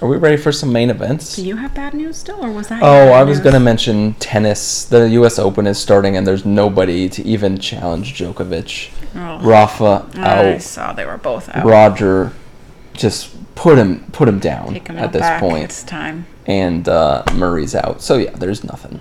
Are 0.00 0.08
we 0.08 0.16
ready 0.16 0.36
for 0.36 0.50
some 0.50 0.72
main 0.72 0.90
events? 0.90 1.36
Do 1.36 1.46
you 1.46 1.56
have 1.56 1.72
bad 1.74 1.94
news 1.94 2.16
still, 2.16 2.44
or 2.44 2.50
was 2.50 2.68
that? 2.68 2.80
your 2.80 2.88
Oh, 2.90 3.12
I 3.12 3.22
was 3.22 3.38
news? 3.38 3.44
gonna 3.44 3.60
mention 3.60 4.14
tennis. 4.14 4.84
The 4.86 5.08
U.S. 5.10 5.38
Open 5.38 5.66
is 5.66 5.78
starting, 5.78 6.16
and 6.16 6.26
there's 6.26 6.44
nobody 6.44 7.08
to 7.10 7.22
even 7.22 7.58
challenge 7.58 8.14
Djokovic. 8.18 8.90
Oh, 9.14 9.46
Rafa 9.46 10.08
I 10.16 10.54
out. 10.54 10.62
saw 10.62 10.92
they 10.92 11.04
were 11.06 11.18
both 11.18 11.48
out. 11.54 11.64
Roger 11.64 12.32
just 12.94 13.30
put 13.54 13.78
him 13.78 14.04
put 14.12 14.28
him 14.28 14.38
down 14.40 14.76
'em 14.88 14.96
at 14.98 15.12
this 15.12 15.20
back. 15.20 15.40
point, 15.40 15.64
It's 15.64 15.82
time. 15.84 16.26
And 16.46 16.88
uh, 16.88 17.24
Murray's 17.34 17.74
out. 17.74 18.02
So 18.02 18.16
yeah, 18.16 18.30
there's 18.32 18.64
nothing. 18.64 19.00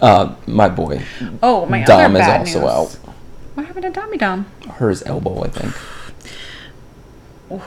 Uh, 0.00 0.34
my 0.46 0.68
boy 0.68 1.02
Oh, 1.42 1.66
my 1.66 1.82
Dom 1.84 2.00
other 2.16 2.20
is 2.20 2.26
bad 2.26 2.40
also 2.40 2.60
news. 2.60 2.70
out. 2.70 2.92
What 3.54 3.66
happened 3.66 3.94
to 3.94 4.00
Dommy 4.00 4.18
Dom? 4.18 4.46
His 4.78 5.02
elbow, 5.04 5.44
I 5.44 5.48
think. 5.48 5.74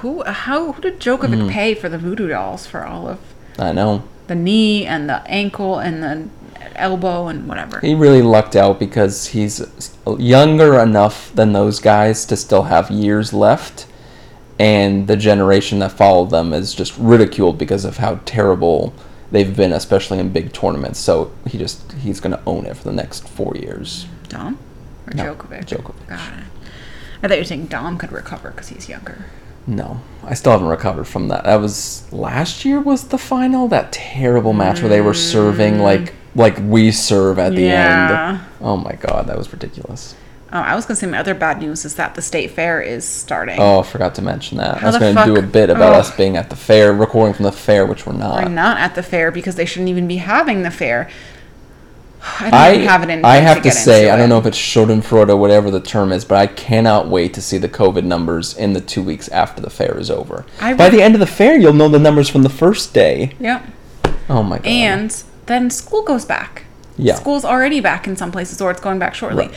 Who? 0.01 0.23
How? 0.25 0.73
Who 0.73 0.81
did 0.81 0.99
Djokovic 0.99 1.43
Mm. 1.47 1.49
pay 1.49 1.73
for 1.73 1.87
the 1.89 1.97
voodoo 1.97 2.27
dolls 2.27 2.65
for 2.65 2.85
all 2.85 3.07
of 3.07 3.17
I 3.57 3.71
know. 3.71 4.03
the 4.27 4.35
knee 4.35 4.85
and 4.85 5.09
the 5.09 5.25
ankle 5.27 5.79
and 5.79 6.03
the 6.03 6.27
elbow 6.75 7.27
and 7.27 7.47
whatever? 7.47 7.79
He 7.79 7.95
really 7.95 8.21
lucked 8.21 8.55
out 8.55 8.77
because 8.79 9.27
he's 9.27 9.61
younger 10.17 10.77
enough 10.79 11.31
than 11.33 11.53
those 11.53 11.79
guys 11.79 12.25
to 12.25 12.35
still 12.35 12.63
have 12.63 12.91
years 12.91 13.31
left, 13.33 13.85
and 14.59 15.07
the 15.07 15.15
generation 15.15 15.79
that 15.79 15.93
followed 15.93 16.29
them 16.29 16.53
is 16.53 16.75
just 16.75 16.95
ridiculed 16.97 17.57
because 17.57 17.85
of 17.85 17.97
how 17.97 18.19
terrible 18.25 18.93
they've 19.31 19.55
been, 19.55 19.71
especially 19.71 20.19
in 20.19 20.29
big 20.29 20.51
tournaments. 20.53 20.99
So 20.99 21.31
he 21.47 21.57
just 21.57 21.93
he's 21.93 22.19
gonna 22.19 22.41
own 22.45 22.65
it 22.65 22.75
for 22.77 22.83
the 22.83 22.93
next 22.93 23.27
four 23.27 23.55
years. 23.55 24.05
Dom 24.27 24.57
or 25.07 25.13
No, 25.13 25.33
Djokovic? 25.35 25.65
Djokovic. 25.65 26.07
Got 26.07 26.33
it. 26.33 26.43
I 27.23 27.27
thought 27.27 27.35
you 27.35 27.41
were 27.41 27.45
saying 27.45 27.67
Dom 27.67 27.97
could 27.97 28.11
recover 28.11 28.51
because 28.51 28.69
he's 28.69 28.87
younger. 28.87 29.25
No, 29.67 30.01
I 30.23 30.33
still 30.33 30.53
haven't 30.53 30.67
recovered 30.67 31.05
from 31.05 31.27
that. 31.27 31.43
That 31.43 31.57
was 31.57 32.11
last 32.11 32.65
year 32.65 32.79
was 32.79 33.09
the 33.09 33.17
final. 33.17 33.67
That 33.67 33.91
terrible 33.91 34.53
match 34.53 34.79
where 34.81 34.89
they 34.89 35.01
were 35.01 35.13
serving 35.13 35.75
mm. 35.75 35.81
like 35.81 36.13
like 36.35 36.57
we 36.59 36.91
serve 36.91 37.39
at 37.39 37.53
the 37.55 37.63
Yeah. 37.63 38.29
end. 38.29 38.41
Oh 38.61 38.77
my 38.77 38.93
god, 38.93 39.27
that 39.27 39.37
was 39.37 39.51
ridiculous. 39.51 40.15
Oh, 40.51 40.59
I 40.59 40.75
was 40.75 40.85
gonna 40.85 40.95
say 40.95 41.07
my 41.07 41.19
other 41.19 41.35
bad 41.35 41.59
news 41.59 41.85
is 41.85 41.95
that 41.95 42.15
the 42.15 42.21
state 42.21 42.51
fair 42.51 42.81
is 42.81 43.07
starting. 43.07 43.59
Oh, 43.59 43.81
I 43.81 43.83
forgot 43.83 44.15
to 44.15 44.21
mention 44.21 44.57
that. 44.57 44.77
How 44.77 44.87
I 44.87 44.91
was 44.91 44.99
going 44.99 45.15
to 45.15 45.25
do 45.25 45.35
a 45.35 45.41
bit 45.41 45.69
about 45.69 45.93
Ugh. 45.93 45.99
us 45.99 46.15
being 46.15 46.37
at 46.37 46.49
the 46.49 46.55
fair, 46.55 46.91
recording 46.91 47.35
from 47.35 47.43
the 47.43 47.51
fair, 47.51 47.85
which 47.85 48.05
we're 48.05 48.13
not. 48.13 48.43
We're 48.43 48.49
not 48.49 48.77
at 48.77 48.95
the 48.95 49.03
fair 49.03 49.31
because 49.31 49.55
they 49.55 49.65
shouldn't 49.65 49.89
even 49.89 50.07
be 50.07 50.17
having 50.17 50.63
the 50.63 50.71
fair. 50.71 51.09
I 52.39 52.43
don't 52.49 52.53
I, 52.53 52.73
even 52.73 52.87
have 52.87 53.03
it 53.03 53.09
in. 53.09 53.25
I 53.25 53.37
have 53.37 53.57
to 53.57 53.63
get 53.63 53.73
say, 53.73 54.09
I 54.09 54.17
don't 54.17 54.29
know 54.29 54.39
if 54.39 54.45
it's 54.45 54.57
Schadenfreude 54.57 55.29
or 55.29 55.37
whatever 55.37 55.69
the 55.69 55.79
term 55.79 56.11
is, 56.11 56.25
but 56.25 56.37
I 56.37 56.47
cannot 56.47 57.07
wait 57.07 57.33
to 57.35 57.41
see 57.41 57.57
the 57.57 57.69
COVID 57.69 58.03
numbers 58.03 58.57
in 58.57 58.73
the 58.73 58.81
two 58.81 59.03
weeks 59.03 59.29
after 59.29 59.61
the 59.61 59.69
fair 59.69 59.97
is 59.97 60.09
over. 60.09 60.45
I 60.59 60.73
By 60.73 60.89
the 60.89 61.01
end 61.01 61.13
of 61.13 61.19
the 61.19 61.27
fair, 61.27 61.57
you'll 61.57 61.73
know 61.73 61.89
the 61.89 61.99
numbers 61.99 62.27
from 62.27 62.43
the 62.43 62.49
first 62.49 62.93
day. 62.93 63.35
Yep. 63.39 63.65
Oh 64.29 64.43
my 64.43 64.57
god. 64.57 64.67
And 64.67 65.23
then 65.45 65.69
school 65.69 66.03
goes 66.03 66.25
back. 66.25 66.65
Yeah. 66.97 67.15
School's 67.15 67.45
already 67.45 67.79
back 67.79 68.07
in 68.07 68.17
some 68.17 68.31
places, 68.31 68.59
or 68.61 68.71
it's 68.71 68.81
going 68.81 68.99
back 68.99 69.15
shortly. 69.15 69.47
Right. 69.47 69.55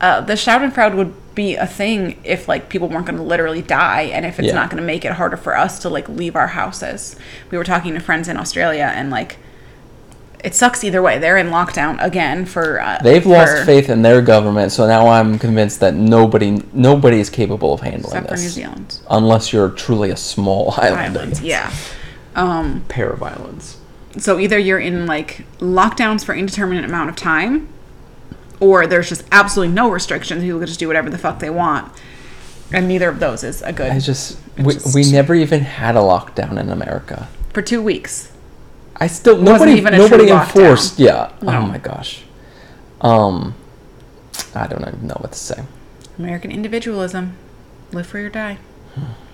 Uh, 0.00 0.20
the 0.22 0.32
Schadenfreude 0.34 0.94
would 0.94 1.12
be 1.34 1.54
a 1.56 1.66
thing 1.66 2.18
if 2.24 2.48
like 2.48 2.68
people 2.68 2.88
weren't 2.88 3.06
going 3.06 3.18
to 3.18 3.22
literally 3.24 3.62
die, 3.62 4.02
and 4.02 4.24
if 4.24 4.38
it's 4.38 4.48
Yeah. 4.48 4.54
not 4.54 4.70
going 4.70 4.80
to 4.80 4.86
make 4.86 5.04
it 5.04 5.12
harder 5.12 5.36
for 5.36 5.56
us 5.56 5.78
to 5.80 5.88
like 5.88 6.08
leave 6.08 6.34
our 6.36 6.48
houses. 6.48 7.16
We 7.50 7.58
were 7.58 7.64
talking 7.64 7.94
to 7.94 8.00
friends 8.00 8.26
in 8.28 8.36
Australia, 8.36 8.90
and 8.94 9.10
like 9.10 9.36
it 10.42 10.54
sucks 10.54 10.82
either 10.84 11.02
way. 11.02 11.18
They're 11.18 11.36
in 11.36 11.48
lockdown 11.50 12.02
again 12.02 12.46
for. 12.46 12.80
Uh, 12.80 12.98
They've 13.02 13.26
lost 13.26 13.64
faith 13.66 13.90
in 13.90 14.00
their 14.00 14.22
government, 14.22 14.72
so 14.72 14.86
now 14.86 15.06
I'm 15.08 15.38
convinced 15.38 15.80
that 15.80 15.94
nobody 15.94 16.62
nobody 16.72 17.20
is 17.20 17.28
capable 17.28 17.74
of 17.74 17.80
handling 17.82 18.04
except 18.16 18.28
for 18.28 18.34
this. 18.36 18.42
New 18.44 18.48
Zealand 18.48 18.98
Unless 19.10 19.52
you're 19.52 19.68
truly 19.68 20.10
a 20.10 20.16
small 20.16 20.72
island. 20.78 21.16
islands. 21.18 21.42
Yeah. 21.42 21.70
Um, 22.34 22.84
Pair 22.88 23.10
of 23.10 23.22
islands. 23.22 23.76
so 24.16 24.38
either 24.38 24.58
you're 24.58 24.78
in 24.78 25.04
like 25.06 25.44
lockdowns 25.58 26.24
for 26.24 26.34
indeterminate 26.34 26.84
amount 26.86 27.10
of 27.10 27.16
time, 27.16 27.68
or 28.60 28.86
there's 28.86 29.08
just 29.08 29.24
absolutely 29.32 29.74
no 29.74 29.90
restrictions. 29.90 30.42
People 30.42 30.58
can 30.60 30.66
just 30.66 30.78
do 30.80 30.86
whatever 30.86 31.10
the 31.10 31.18
fuck 31.18 31.38
they 31.40 31.50
want, 31.50 31.90
and 32.72 32.86
neither 32.86 33.08
of 33.08 33.18
those 33.20 33.42
is 33.42 33.62
a 33.62 33.72
good 33.72 33.90
I 33.90 33.98
just 33.98 34.38
we, 34.58 34.74
just- 34.74 34.94
we 34.94 35.10
never 35.10 35.34
even 35.34 35.60
had 35.62 35.96
a 35.96 36.00
lockdown 36.00 36.58
in 36.60 36.68
America. 36.70 37.28
for 37.52 37.62
two 37.62 37.82
weeks. 37.82 38.30
I 38.96 39.06
still 39.06 39.38
nobody 39.38 39.72
even 39.72 39.94
nobody 39.96 40.28
enforced. 40.30 40.98
lockdown. 40.98 41.04
Yeah. 41.06 41.32
No. 41.42 41.58
Oh 41.58 41.62
my 41.66 41.78
gosh. 41.78 42.22
Um, 43.00 43.54
I 44.54 44.66
don't 44.66 44.82
even 44.86 45.06
know 45.06 45.16
what 45.20 45.32
to 45.32 45.38
say. 45.38 45.62
American 46.18 46.50
individualism, 46.52 47.36
live 47.92 48.06
free 48.06 48.24
or 48.24 48.28
die. 48.28 48.58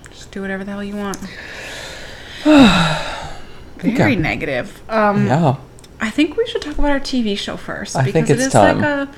Just 0.09 0.31
do 0.31 0.41
whatever 0.41 0.63
the 0.63 0.71
hell 0.71 0.83
you 0.83 0.95
want. 0.95 1.17
Very 2.43 3.93
Okay. 3.93 4.15
negative. 4.15 4.81
Um, 4.89 5.27
Yeah. 5.27 5.55
I 5.99 6.09
think 6.09 6.37
we 6.37 6.45
should 6.47 6.61
talk 6.61 6.77
about 6.77 6.91
our 6.91 6.99
TV 6.99 7.37
show 7.37 7.57
first 7.57 7.95
I 7.95 8.11
think 8.11 8.29
it 8.29 8.33
it's 8.33 8.47
is 8.47 8.53
time. 8.53 8.77
like 8.81 8.85
a 8.85 9.09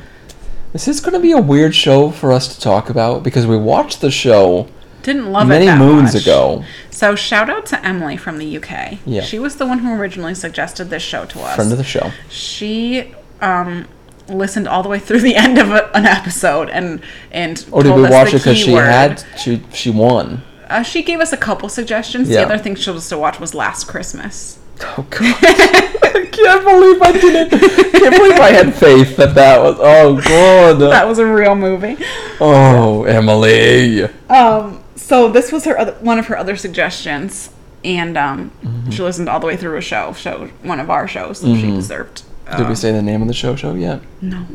This 0.73 0.87
is 0.87 0.99
going 1.01 1.13
to 1.13 1.19
be 1.19 1.31
a 1.31 1.37
weird 1.41 1.75
show 1.75 2.09
for 2.11 2.31
us 2.31 2.53
to 2.55 2.61
talk 2.61 2.89
about 2.89 3.23
because 3.23 3.45
we 3.47 3.57
watched 3.57 4.01
the 4.01 4.11
show 4.11 4.67
didn't 5.03 5.31
love 5.31 5.47
many 5.47 5.65
it 5.65 5.69
that 5.69 5.79
moons 5.79 6.13
much. 6.13 6.23
ago. 6.23 6.63
So 6.91 7.15
shout 7.15 7.49
out 7.49 7.65
to 7.67 7.85
Emily 7.85 8.17
from 8.17 8.37
the 8.37 8.57
UK. 8.57 8.97
Yeah. 9.05 9.21
She 9.21 9.39
was 9.39 9.55
the 9.55 9.65
one 9.65 9.79
who 9.79 9.93
originally 9.93 10.35
suggested 10.35 10.89
this 10.89 11.01
show 11.01 11.25
to 11.25 11.39
us. 11.41 11.55
Friend 11.55 11.71
of 11.71 11.77
the 11.77 11.83
show. 11.85 12.11
she 12.29 13.13
um 13.41 13.87
listened 14.27 14.67
all 14.67 14.83
the 14.83 14.89
way 14.89 14.99
through 14.99 15.21
the 15.21 15.35
end 15.45 15.57
of 15.57 15.71
a, 15.71 15.89
an 15.95 16.05
episode 16.05 16.69
and 16.69 17.01
and 17.31 17.65
Or 17.71 17.81
did 17.83 17.95
we 17.95 18.03
watch 18.03 18.29
it 18.33 18.39
because 18.43 18.57
she 18.57 18.71
had 18.73 19.23
she 19.37 19.63
she 19.73 19.89
won? 19.89 20.43
uh, 20.69 20.83
she 20.83 21.01
gave 21.01 21.19
us 21.19 21.33
a 21.33 21.37
couple 21.37 21.67
suggestions 21.67 22.29
Yeah. 22.29 22.41
the 22.41 22.53
other 22.53 22.57
thing 22.61 22.75
she 22.75 22.91
was 22.91 23.09
to 23.09 23.17
watch 23.17 23.39
was 23.39 23.55
last 23.55 23.87
christmas 23.87 24.58
Oh 24.81 25.05
god! 25.09 25.35
I 25.43 26.25
can't 26.31 26.63
believe 26.63 27.01
I 27.01 27.11
didn't. 27.11 27.53
I 27.53 27.99
Can't 27.99 28.15
believe 28.15 28.39
I 28.39 28.51
had 28.51 28.73
faith 28.73 29.17
that 29.17 29.35
that 29.35 29.61
was. 29.61 29.75
Oh 29.79 30.15
god! 30.21 30.79
that 30.79 31.07
was 31.07 31.19
a 31.19 31.25
real 31.25 31.55
movie 31.55 31.97
Oh 32.39 33.03
Emily. 33.03 34.03
um 34.29 34.83
so 34.95 35.29
this 35.29 35.51
was 35.51 35.65
her 35.65 35.77
other, 35.77 35.93
one 36.01 36.19
of 36.19 36.27
her 36.27 36.37
other 36.37 36.55
suggestions 36.55 37.49
and 37.83 38.17
um 38.17 38.51
Mm-hmm. 38.63 38.91
she 38.91 39.01
listened 39.03 39.27
all 39.29 39.39
the 39.39 39.47
way 39.47 39.57
through 39.57 39.77
a 39.77 39.81
show 39.81 40.13
show 40.13 40.47
one 40.63 40.79
of 40.79 40.89
our 40.89 41.07
shows 41.07 41.39
so 41.39 41.55
she 41.55 41.71
deserved 41.71 42.23
Did 42.57 42.59
we 42.67 42.73
uh, 42.73 42.75
say 42.75 42.91
the 42.91 43.01
name 43.01 43.21
of 43.21 43.27
the 43.27 43.33
show 43.33 43.55
show 43.55 43.73
yet? 43.73 44.01
no 44.21 44.45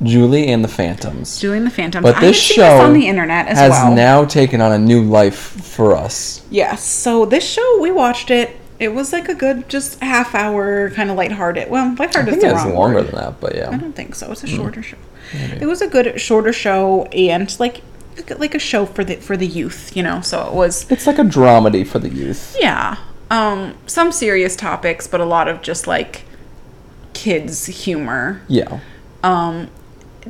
Julie 0.00 0.46
and 0.46 0.62
the 0.62 0.68
Phantoms. 0.68 1.40
Julie 1.40 1.56
and 1.58 1.66
the 1.66 1.70
Phantoms. 1.72 2.04
But 2.04 2.20
this 2.20 2.40
show 2.40 2.62
this 2.62 2.82
on 2.84 2.92
the 2.92 3.08
internet 3.08 3.48
as 3.48 3.58
has 3.58 3.70
well. 3.72 3.94
now 3.96 4.24
taken 4.24 4.60
on 4.60 4.70
a 4.70 4.78
new 4.78 5.02
life 5.02 5.34
for 5.36 5.96
us. 5.96 6.46
Yes. 6.50 6.84
So 6.84 7.24
this 7.26 7.42
show, 7.44 7.80
we 7.80 7.90
watched 7.90 8.30
it. 8.30 8.56
It 8.78 8.94
was 8.94 9.12
like 9.12 9.28
a 9.28 9.34
good, 9.34 9.68
just 9.68 9.98
half 10.00 10.34
hour, 10.34 10.90
kind 10.90 11.10
of 11.10 11.16
lighthearted. 11.16 11.68
Well, 11.68 11.86
I 11.86 11.94
lighthearted 11.94 12.34
think 12.34 12.44
is 12.44 12.62
the 12.62 12.68
wrong 12.68 12.74
longer 12.74 12.96
word. 12.98 13.06
than 13.08 13.14
that, 13.16 13.40
but 13.40 13.54
yeah. 13.56 13.70
I 13.70 13.76
don't 13.76 13.94
think 13.94 14.14
so. 14.14 14.30
It's 14.30 14.44
a 14.44 14.46
shorter 14.46 14.82
show. 14.82 14.98
Maybe. 15.34 15.62
It 15.62 15.66
was 15.66 15.82
a 15.82 15.88
good 15.88 16.20
shorter 16.20 16.52
show 16.52 17.04
and 17.06 17.58
like 17.58 17.82
like 18.38 18.54
a 18.54 18.58
show 18.58 18.86
for 18.86 19.02
the 19.04 19.16
for 19.16 19.36
the 19.36 19.46
youth, 19.46 19.96
you 19.96 20.02
know. 20.02 20.20
So 20.20 20.46
it 20.46 20.52
was 20.54 20.90
It's 20.90 21.06
like 21.06 21.18
a 21.18 21.22
dramedy 21.24 21.86
for 21.86 21.98
the 21.98 22.08
youth. 22.08 22.56
yeah, 22.60 22.96
um, 23.30 23.74
some 23.86 24.12
serious 24.12 24.54
topics, 24.56 25.06
but 25.06 25.20
a 25.20 25.24
lot 25.24 25.48
of 25.48 25.60
just 25.60 25.86
like 25.86 26.22
kids 27.14 27.66
humor. 27.66 28.42
Yeah. 28.48 28.80
Um, 29.24 29.70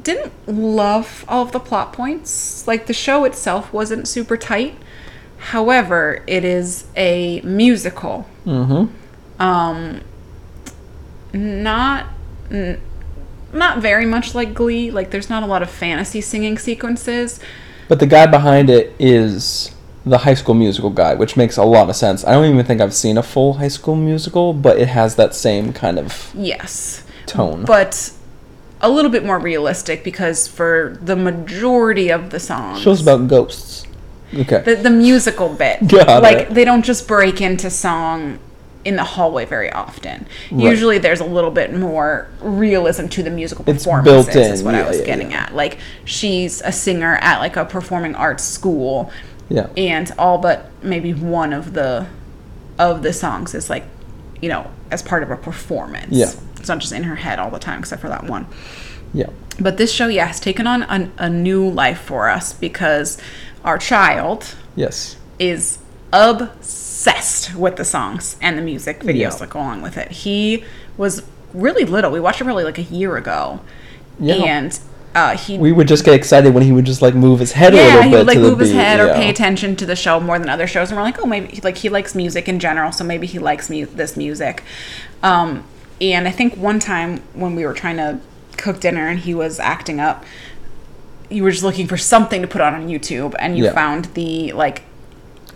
didn't 0.03 0.33
love 0.49 1.25
all 1.29 1.43
of 1.43 1.53
the 1.53 1.61
plot 1.61 1.93
points. 1.93 2.67
Like 2.67 2.87
the 2.87 2.93
show 2.95 3.25
itself 3.25 3.73
wasn't 3.73 4.09
super 4.09 4.37
tight. 4.37 4.75
However, 5.39 6.23
it 6.27 6.45
is 6.45 6.85
a 6.97 7.41
musical. 7.43 8.27
Mm-hmm. 8.47 9.43
Um, 9.43 10.01
not 11.33 12.07
n- 12.51 12.81
not 13.53 13.79
very 13.79 14.05
much 14.07 14.35
like 14.35 14.55
Glee. 14.55 14.91
Like 14.91 15.11
there's 15.11 15.31
not 15.31 15.43
a 15.43 15.47
lot 15.47 15.63
of 15.63 15.71
fantasy 15.71 16.21
singing 16.21 16.59
sequences. 16.59 17.41
But 17.89 18.01
the 18.01 18.07
guy 18.07 18.27
behind 18.27 18.69
it 18.69 18.95
is 18.99 19.75
the 20.05 20.19
High 20.19 20.35
School 20.35 20.55
Musical 20.55 20.91
guy, 20.91 21.15
which 21.15 21.37
makes 21.37 21.57
a 21.57 21.65
lot 21.65 21.89
of 21.89 21.97
sense. 21.97 22.25
I 22.25 22.33
don't 22.33 22.45
even 22.53 22.65
think 22.67 22.81
I've 22.81 22.95
seen 22.95 23.17
a 23.17 23.23
full 23.23 23.55
High 23.55 23.69
School 23.69 23.97
Musical, 23.97 24.53
but 24.53 24.79
it 24.79 24.89
has 24.89 25.17
that 25.17 25.35
same 25.35 25.73
kind 25.73 25.99
of 25.99 26.31
Yes, 26.35 27.05
tone. 27.27 27.65
but 27.65 28.13
a 28.81 28.89
little 28.91 29.11
bit 29.11 29.25
more 29.25 29.39
realistic 29.39 30.05
because 30.05 30.47
for 30.47 30.99
the 31.03 31.17
majority 31.17 32.11
of 32.11 32.31
the 32.31 32.41
songs, 32.41 32.81
Shows 32.81 33.03
about 33.03 33.27
ghosts. 33.29 33.87
Okay. 34.35 34.61
the, 34.61 34.77
the 34.77 34.91
musical 34.91 35.49
bit. 35.49 35.87
Got 35.89 36.23
like 36.23 36.39
it. 36.39 36.51
they 36.55 36.65
don't 36.65 36.85
just 36.85 37.09
break 37.09 37.41
into 37.41 37.71
song 37.71 38.39
in 38.85 38.97
the 38.97 39.05
hallway 39.05 39.45
very 39.45 39.71
often. 39.73 40.27
Right. 40.51 40.71
Usually 40.71 40.99
there's 40.99 41.21
a 41.21 41.25
little 41.25 41.51
bit 41.51 41.75
more 41.75 42.29
realism 42.41 43.07
to 43.09 43.23
the 43.23 43.31
musical 43.31 43.65
It's 43.69 43.85
performances. 43.85 44.35
built 44.35 44.47
in, 44.47 44.53
Is 44.53 44.63
what 44.63 44.75
yeah, 44.75 44.85
I 44.85 44.89
was 44.89 44.99
yeah, 45.01 45.05
getting 45.05 45.31
yeah. 45.31 45.45
at. 45.45 45.55
Like 45.55 45.79
she's 46.05 46.63
a 46.63 46.73
singer 46.73 47.17
at 47.17 47.41
like 47.41 47.57
a 47.57 47.65
performing 47.65 48.15
arts 48.15 48.45
school, 48.45 49.11
yeah. 49.49 49.69
and 49.77 50.11
all 50.19 50.39
but 50.39 50.71
maybe 50.83 51.13
one 51.13 51.53
of 51.53 51.73
the 51.75 52.07
of 52.79 53.03
the 53.03 53.13
songs 53.13 53.55
is 53.55 53.69
like, 53.69 53.85
you 54.41 54.49
know, 54.49 54.71
as 54.91 55.03
part 55.03 55.23
of 55.23 55.31
a 55.31 55.37
performance. 55.37 56.13
Yeah. 56.13 56.31
It's 56.57 56.69
not 56.69 56.79
just 56.79 56.93
in 56.93 57.03
her 57.05 57.17
head 57.17 57.39
all 57.39 57.51
the 57.51 57.59
time, 57.59 57.81
except 57.81 58.01
for 58.01 58.09
that 58.09 58.25
one. 58.25 58.47
Yeah. 59.13 59.31
But 59.61 59.77
this 59.77 59.91
show, 59.93 60.07
yeah, 60.07 60.27
has 60.27 60.39
taken 60.39 60.67
on 60.67 60.83
a, 60.85 61.11
a 61.19 61.29
new 61.29 61.69
life 61.69 62.01
for 62.01 62.29
us 62.29 62.53
because 62.53 63.19
our 63.65 63.79
child 63.79 64.55
Yes. 64.77 65.17
is 65.39 65.79
obsessed 66.13 67.55
with 67.55 67.77
the 67.77 67.85
songs 67.85 68.37
and 68.41 68.57
the 68.59 68.63
music 68.63 69.01
videos 69.01 69.17
Yeah. 69.17 69.31
that 69.31 69.51
go 69.51 69.61
along 69.61 69.83
with 69.83 69.97
it. 69.97 70.11
He 70.11 70.65
was 70.97 71.23
really 71.55 71.85
little. 71.85 72.11
We 72.11 72.21
watched 72.21 72.41
it 72.41 72.45
really 72.45 72.65
like 72.65 72.79
a 72.79 72.83
year 72.83 73.17
ago. 73.17 73.61
Yeah. 74.21 74.35
And 74.35 74.79
uh, 75.15 75.37
he 75.37 75.59
We 75.59 75.73
would 75.73 75.89
just 75.89 76.05
get 76.05 76.15
excited 76.15 76.53
when 76.55 76.63
he 76.63 76.73
would 76.73 76.85
just 76.85 77.03
like 77.03 77.15
move 77.15 77.41
his 77.41 77.53
head 77.53 77.73
a 77.73 77.77
yeah, 77.77 77.83
little 77.87 78.03
he 78.03 78.11
bit 78.11 78.19
would 78.19 78.27
like 78.27 78.39
move 78.39 78.59
his 78.59 78.71
beat, 78.71 78.77
head 78.77 79.01
or 79.01 79.15
pay 79.15 79.31
attention 79.31 79.75
to 79.77 79.87
the 79.87 79.97
show 79.97 80.21
more 80.21 80.39
than 80.39 80.49
other 80.49 80.67
shows, 80.67 80.91
and 80.91 80.97
we're 80.99 81.03
like, 81.03 81.19
oh, 81.21 81.27
maybe 81.27 81.61
like 81.65 81.79
he 81.79 81.89
likes 81.89 82.15
music 82.15 82.49
in 82.49 82.59
general, 82.61 82.93
so 82.93 83.05
maybe 83.05 83.27
he 83.27 83.39
likes 83.39 83.71
mu- 83.71 83.87
this 83.87 84.17
music. 84.17 84.63
Um, 85.23 85.65
and 86.01 86.29
I 86.29 86.31
think 86.31 86.55
one 86.57 86.79
time 86.79 87.23
when 87.33 87.57
we 87.57 87.65
were 87.65 87.73
trying 87.75 87.97
to 87.97 88.21
cook 88.57 88.81
dinner 88.81 89.09
and 89.09 89.19
he 89.21 89.35
was 89.35 89.59
acting 89.59 89.99
up, 89.99 90.25
you 91.31 91.43
were 91.43 91.51
just 91.51 91.63
looking 91.63 91.87
for 91.87 91.97
something 91.97 92.41
to 92.43 92.49
put 92.49 92.61
on 92.61 92.75
on 92.75 92.89
YouTube, 92.89 93.35
and 93.39 93.57
you 93.59 93.65
Yeah. 93.65 93.73
found 93.73 94.07
the 94.15 94.53
like 94.53 94.83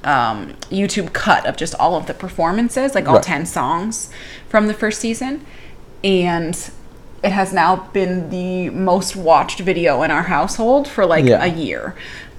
um, 0.04 0.54
YouTube 0.68 1.12
cut 1.12 1.46
of 1.46 1.56
just 1.56 1.74
all 1.76 1.94
of 1.94 2.06
the 2.06 2.14
performances, 2.14 2.94
like 2.94 3.06
all 3.06 3.14
Right. 3.14 3.22
10 3.22 3.46
songs 3.46 4.10
from 4.48 4.66
the 4.66 4.74
first 4.74 4.98
season. 5.00 5.46
And 6.02 6.58
it 7.22 7.30
has 7.30 7.52
now 7.52 7.88
been 7.92 8.28
the 8.30 8.70
most 8.70 9.14
watched 9.14 9.60
video 9.60 10.02
in 10.02 10.10
our 10.10 10.24
household 10.24 10.88
for 10.88 11.06
like 11.06 11.24
Yeah. 11.24 11.44
a 11.44 11.46
year. 11.46 11.94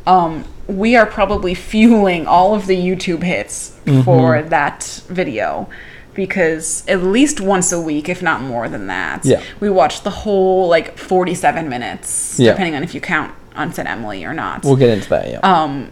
Um, 0.05 0.43
we 0.67 0.97
are 0.97 1.05
probably 1.05 1.53
fueling 1.53 2.27
all 2.27 2.53
of 2.53 2.67
the 2.67 2.75
YouTube 2.75 3.23
hits 3.23 3.71
Mm-hmm. 3.85 4.01
for 4.01 4.41
that 4.41 5.01
video 5.07 5.69
because 6.13 6.83
at 6.87 7.01
least 7.03 7.41
once 7.41 7.71
a 7.71 7.79
week, 7.81 8.07
if 8.09 8.21
not 8.21 8.41
more 8.41 8.69
than 8.69 8.87
that, 8.87 9.25
Yeah. 9.25 9.41
we 9.59 9.69
watch 9.69 10.03
the 10.03 10.09
whole 10.09 10.67
like 10.67 10.97
47 10.97 11.67
minutes, 11.69 12.35
Yeah. 12.39 12.51
depending 12.51 12.75
on 12.75 12.83
if 12.83 12.93
you 12.93 13.01
count 13.01 13.31
Unsaid 13.55 13.85
Emily 13.87 14.23
or 14.25 14.33
not 14.33 14.63
We'll 14.63 14.75
get 14.75 14.89
into 14.89 15.09
that, 15.09 15.29
yeah. 15.29 15.39
um, 15.43 15.89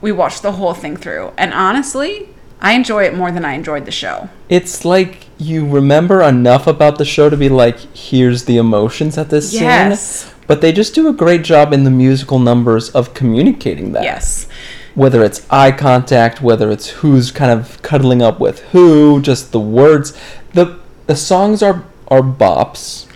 we 0.00 0.12
watched 0.12 0.42
the 0.42 0.52
whole 0.52 0.74
thing 0.74 0.96
through. 0.96 1.32
And 1.36 1.52
honestly, 1.52 2.28
I 2.60 2.72
enjoy 2.72 3.04
it 3.04 3.14
more 3.16 3.30
than 3.32 3.44
I 3.44 3.54
enjoyed 3.54 3.84
the 3.86 3.90
show. 3.92 4.28
it's 4.48 4.84
like 4.84 5.26
you 5.38 5.66
remember 5.66 6.22
enough 6.22 6.66
about 6.66 6.98
the 6.98 7.04
show 7.04 7.28
to 7.30 7.36
be 7.36 7.48
like, 7.48 7.78
here's 7.96 8.44
the 8.44 8.56
emotions 8.58 9.16
at 9.18 9.30
this 9.30 9.52
Yes. 9.52 10.00
scene. 10.00 10.32
But 10.46 10.60
they 10.60 10.72
just 10.72 10.94
do 10.94 11.08
a 11.08 11.12
great 11.12 11.42
job 11.42 11.72
in 11.72 11.84
the 11.84 11.90
musical 11.90 12.38
numbers 12.38 12.90
of 12.90 13.14
communicating 13.14 13.92
that. 13.92 14.02
Yes. 14.04 14.46
Whether 14.94 15.22
it's 15.24 15.46
eye 15.50 15.72
contact, 15.72 16.42
whether 16.42 16.70
it's 16.70 16.88
who's 16.88 17.30
kind 17.30 17.50
of 17.50 17.80
cuddling 17.82 18.20
up 18.22 18.38
with 18.40 18.60
who, 18.72 19.20
just 19.22 19.52
the 19.52 19.60
words. 19.60 20.12
The 20.54 20.78
the 21.06 21.16
songs 21.16 21.62
are 21.62 21.84
are 22.08 22.20
bops. 22.22 23.06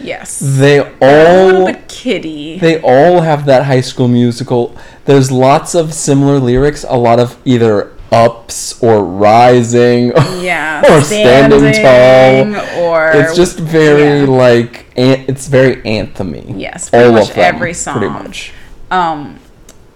Yes. 0.00 0.40
They 0.42 0.78
a 0.78 0.84
little 1.00 1.60
all 1.60 1.66
bit 1.66 1.88
kiddie. 1.88 2.58
they 2.58 2.80
all 2.82 3.20
have 3.20 3.46
that 3.46 3.66
high 3.66 3.80
school 3.82 4.08
musical. 4.08 4.76
There's 5.04 5.30
lots 5.30 5.74
of 5.74 5.94
similar 5.94 6.38
lyrics, 6.40 6.84
a 6.88 6.96
lot 6.96 7.20
of 7.20 7.38
either 7.44 7.92
ups 8.10 8.82
or 8.82 9.02
rising 9.04 10.08
yeah. 10.40 10.82
or 10.92 11.00
standing, 11.02 11.72
tall. 11.72 12.82
Or 12.84 13.10
It's 13.14 13.34
just 13.36 13.58
very 13.58 14.20
yeah. 14.20 14.26
like 14.26 14.86
an- 14.98 15.24
it's 15.28 15.46
very 15.46 15.76
anthemy. 15.76 16.60
Yes, 16.60 16.90
pretty 16.90 17.06
all 17.06 17.12
much 17.12 17.28
of 17.30 17.36
them, 17.36 17.54
every 17.54 17.72
song. 17.72 17.98
Pretty 17.98 18.12
much. 18.12 18.52
um 18.90 19.38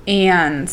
and 0.07 0.69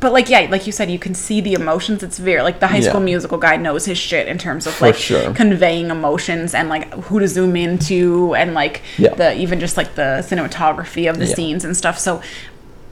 but 0.00 0.12
like 0.12 0.28
yeah 0.28 0.46
like 0.50 0.66
you 0.66 0.72
said 0.72 0.90
you 0.90 0.98
can 0.98 1.14
see 1.14 1.40
the 1.40 1.52
emotions 1.52 2.02
it's 2.02 2.18
very 2.18 2.42
like 2.42 2.58
the 2.60 2.66
high 2.66 2.80
school 2.80 3.00
Yeah. 3.00 3.04
musical 3.04 3.38
guy 3.38 3.56
knows 3.56 3.84
his 3.84 3.98
shit 3.98 4.26
in 4.28 4.38
terms 4.38 4.66
of 4.66 4.74
For 4.74 4.86
like 4.86 4.96
sure. 4.96 5.32
conveying 5.34 5.90
emotions 5.90 6.54
and 6.54 6.68
like 6.68 6.92
who 7.04 7.20
to 7.20 7.28
zoom 7.28 7.54
into 7.56 8.34
and 8.34 8.54
like 8.54 8.82
Yeah. 8.98 9.14
the 9.14 9.36
even 9.36 9.60
just 9.60 9.76
like 9.76 9.94
the 9.94 10.24
cinematography 10.26 11.08
of 11.08 11.18
the 11.18 11.26
Yeah. 11.26 11.34
scenes 11.34 11.64
and 11.64 11.76
stuff 11.76 11.98
so 11.98 12.22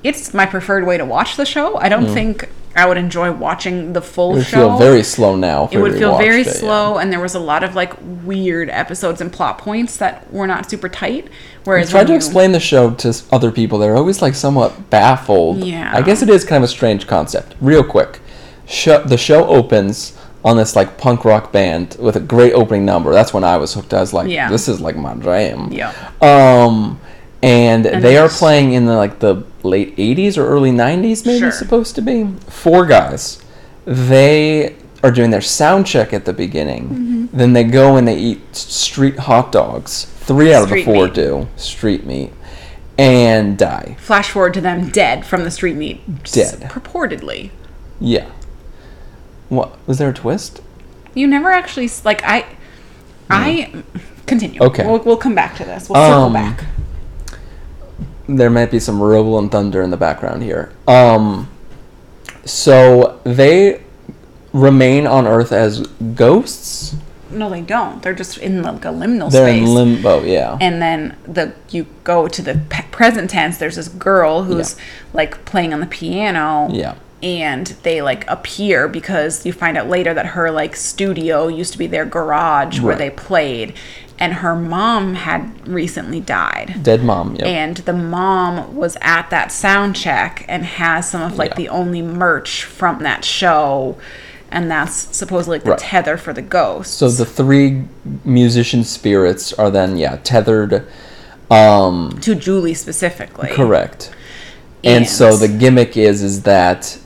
it's 0.04 0.32
my 0.32 0.46
preferred 0.46 0.86
way 0.86 0.96
to 0.98 1.04
watch 1.04 1.36
the 1.36 1.46
show 1.46 1.76
i 1.78 1.88
don't 1.88 2.06
mm. 2.06 2.14
think 2.14 2.48
i 2.78 2.86
would 2.86 2.96
enjoy 2.96 3.30
watching 3.32 3.92
the 3.92 4.00
full. 4.00 4.32
It 4.32 4.36
would 4.38 4.46
show 4.46 4.68
feel 4.68 4.78
very 4.78 5.02
slow 5.02 5.36
now. 5.36 5.68
It 5.72 5.78
would 5.78 5.98
feel 5.98 6.16
very 6.18 6.42
it, 6.42 6.46
yeah. 6.46 6.52
slow 6.52 6.98
and 6.98 7.12
there 7.12 7.20
was 7.20 7.34
a 7.34 7.40
lot 7.40 7.62
of 7.64 7.74
like 7.74 7.92
weird 8.24 8.70
episodes 8.70 9.20
and 9.20 9.32
plot 9.32 9.58
points 9.58 9.96
that 9.98 10.32
were 10.32 10.46
not 10.46 10.70
super 10.70 10.88
tight 10.88 11.28
whereas 11.64 11.90
Try 11.90 12.00
when 12.00 12.06
to 12.06 12.12
you- 12.12 12.16
explain 12.16 12.52
the 12.52 12.60
show 12.60 12.90
to 12.94 13.22
other 13.32 13.50
people. 13.50 13.78
They're 13.78 13.96
always 13.96 14.22
like 14.22 14.34
somewhat 14.34 14.90
baffled. 14.90 15.58
Yeah. 15.58 15.90
I 15.94 16.02
guess 16.02 16.22
it 16.22 16.28
is 16.30 16.44
kind 16.44 16.62
of 16.62 16.70
a 16.70 16.72
strange 16.72 17.06
concept. 17.06 17.54
Real 17.60 17.84
quick, 17.84 18.20
show, 18.66 19.02
the 19.02 19.18
show 19.18 19.46
opens 19.46 20.16
on 20.44 20.56
this 20.56 20.76
like 20.76 20.96
punk 20.98 21.24
rock 21.24 21.52
band 21.52 21.96
with 21.98 22.16
a 22.16 22.20
great 22.20 22.52
opening 22.54 22.84
number. 22.84 23.12
That's 23.12 23.34
when 23.34 23.44
I 23.44 23.56
was 23.56 23.74
hooked. 23.74 23.92
I 23.92 24.00
was 24.00 24.12
like, 24.12 24.28
Yeah. 24.30 24.48
this 24.50 24.68
is 24.68 24.80
like 24.80 24.96
my 24.96 25.14
dream. 25.14 25.72
Yeah. 25.72 25.92
Um, 26.22 27.00
and, 27.42 27.86
And 27.86 28.02
they 28.02 28.16
are 28.16 28.28
playing 28.28 28.72
in 28.72 28.86
the 28.86 28.96
like 28.96 29.18
the 29.18 29.42
late 29.62 29.96
'80s 29.96 30.36
or 30.38 30.46
early 30.46 30.70
'90s, 30.70 31.24
maybe 31.26 31.40
Sure. 31.40 31.50
supposed 31.52 31.94
to 31.96 32.00
be. 32.02 32.26
Four 32.48 32.86
guys. 32.86 33.42
They 33.84 34.76
are 35.02 35.10
doing 35.10 35.30
their 35.30 35.40
sound 35.40 35.86
check 35.86 36.12
at 36.12 36.24
the 36.24 36.32
beginning. 36.32 36.88
Mm-hmm. 36.88 37.36
Then 37.36 37.52
they 37.52 37.64
go 37.64 37.96
and 37.96 38.06
they 38.06 38.16
eat 38.18 38.54
street 38.56 39.18
hot 39.20 39.52
dogs. 39.52 40.04
Three 40.04 40.52
out 40.52 40.64
of 40.64 40.70
the 40.70 40.84
four 40.84 41.04
meat. 41.06 41.14
do 41.14 41.48
street 41.56 42.04
meat, 42.04 42.32
and 42.98 43.56
die. 43.56 43.96
flash 44.00 44.30
forward 44.30 44.52
to 44.54 44.60
them 44.60 44.88
dead 44.90 45.24
from 45.24 45.44
the 45.44 45.50
street 45.50 45.76
meet 45.76 46.00
s- 46.24 46.32
Dead. 46.32 46.70
purportedly 46.70 47.50
Yeah. 48.00 48.26
What 49.48 49.78
was 49.86 49.96
there 49.98 50.10
a 50.10 50.14
twist? 50.14 50.60
you 51.14 51.26
never 51.26 51.50
actually 51.50 51.88
like 52.04 52.22
i 52.24 52.44
i 53.30 53.82
continue. 54.26 54.60
Okay. 54.62 54.86
we'll, 54.86 54.98
we'll 55.00 55.16
come 55.16 55.34
back 55.34 55.56
to 55.56 55.64
this 55.64 55.88
we'll 55.88 56.00
circle 56.02 56.24
Um, 56.24 56.32
back 56.34 56.64
there 58.28 58.50
might 58.50 58.70
be 58.70 58.78
some 58.78 59.02
rumble 59.02 59.38
and 59.38 59.50
thunder 59.50 59.82
in 59.82 59.90
the 59.90 59.96
background 59.96 60.42
here. 60.42 60.72
Um, 60.86 61.48
so 62.44 63.20
they 63.24 63.82
remain 64.52 65.06
on 65.06 65.26
Earth 65.26 65.52
as 65.52 65.80
ghosts. 66.14 66.94
no 67.30 67.50
they 67.50 67.60
don't 67.60 68.02
they're 68.02 68.14
just 68.14 68.38
in 68.38 68.62
like 68.62 68.84
a 68.86 68.88
liminal 68.88 69.30
They're 69.30 69.46
space 69.48 69.68
in 69.68 69.74
limbo. 69.74 70.22
Yeah. 70.22 70.56
and 70.60 70.80
then 70.80 71.16
the 71.24 71.52
you 71.68 71.86
go 72.04 72.26
to 72.28 72.40
the 72.42 72.58
pe- 72.70 72.88
present 72.90 73.28
tense 73.28 73.58
there's 73.58 73.76
this 73.76 73.88
girl 73.88 74.44
who's 74.44 74.76
Yeah. 74.78 74.84
like 75.12 75.44
playing 75.44 75.74
on 75.74 75.80
the 75.80 75.86
piano 75.86 76.68
yeah. 76.72 76.94
and 77.22 77.66
they 77.82 78.00
like 78.00 78.24
appear 78.30 78.88
because 78.88 79.44
you 79.44 79.52
find 79.52 79.76
out 79.76 79.88
later 79.88 80.14
that 80.14 80.24
her 80.28 80.50
like 80.50 80.74
studio 80.74 81.48
used 81.48 81.72
to 81.72 81.78
be 81.78 81.86
their 81.86 82.06
garage 82.06 82.80
where 82.80 82.96
they 82.96 83.10
played 83.10 83.74
and 84.20 84.34
her 84.34 84.56
mom 84.56 85.14
had 85.14 85.66
recently 85.68 86.20
died 86.20 86.80
Dead 86.82 87.02
mom. 87.04 87.36
yeah. 87.36 87.46
and 87.46 87.76
the 87.78 87.92
mom 87.92 88.74
was 88.76 88.96
at 89.00 89.30
that 89.30 89.52
sound 89.52 89.94
check 89.96 90.44
and 90.48 90.64
has 90.64 91.10
some 91.10 91.22
of 91.22 91.36
like 91.38 91.50
Yeah. 91.50 91.56
the 91.56 91.68
only 91.68 92.02
merch 92.02 92.64
from 92.64 93.02
that 93.04 93.24
show 93.24 93.96
and 94.50 94.70
that's 94.70 95.14
supposedly 95.16 95.56
like 95.58 95.64
the 95.64 95.70
Right. 95.72 95.78
tether 95.78 96.16
for 96.16 96.32
the 96.32 96.42
ghosts 96.42 96.94
so 96.94 97.08
the 97.08 97.24
three 97.24 97.84
musician 98.24 98.82
spirits 98.84 99.52
are 99.52 99.70
then 99.70 99.96
yeah 99.98 100.16
tethered. 100.24 100.86
Um, 101.50 102.18
to 102.20 102.34
julie 102.34 102.74
specifically 102.74 103.48
correct. 103.50 104.10
And 104.84 105.06
so 105.08 105.34
the 105.36 105.48
gimmick 105.48 105.96
is 105.96 106.22
is 106.22 106.42
that 106.42 106.98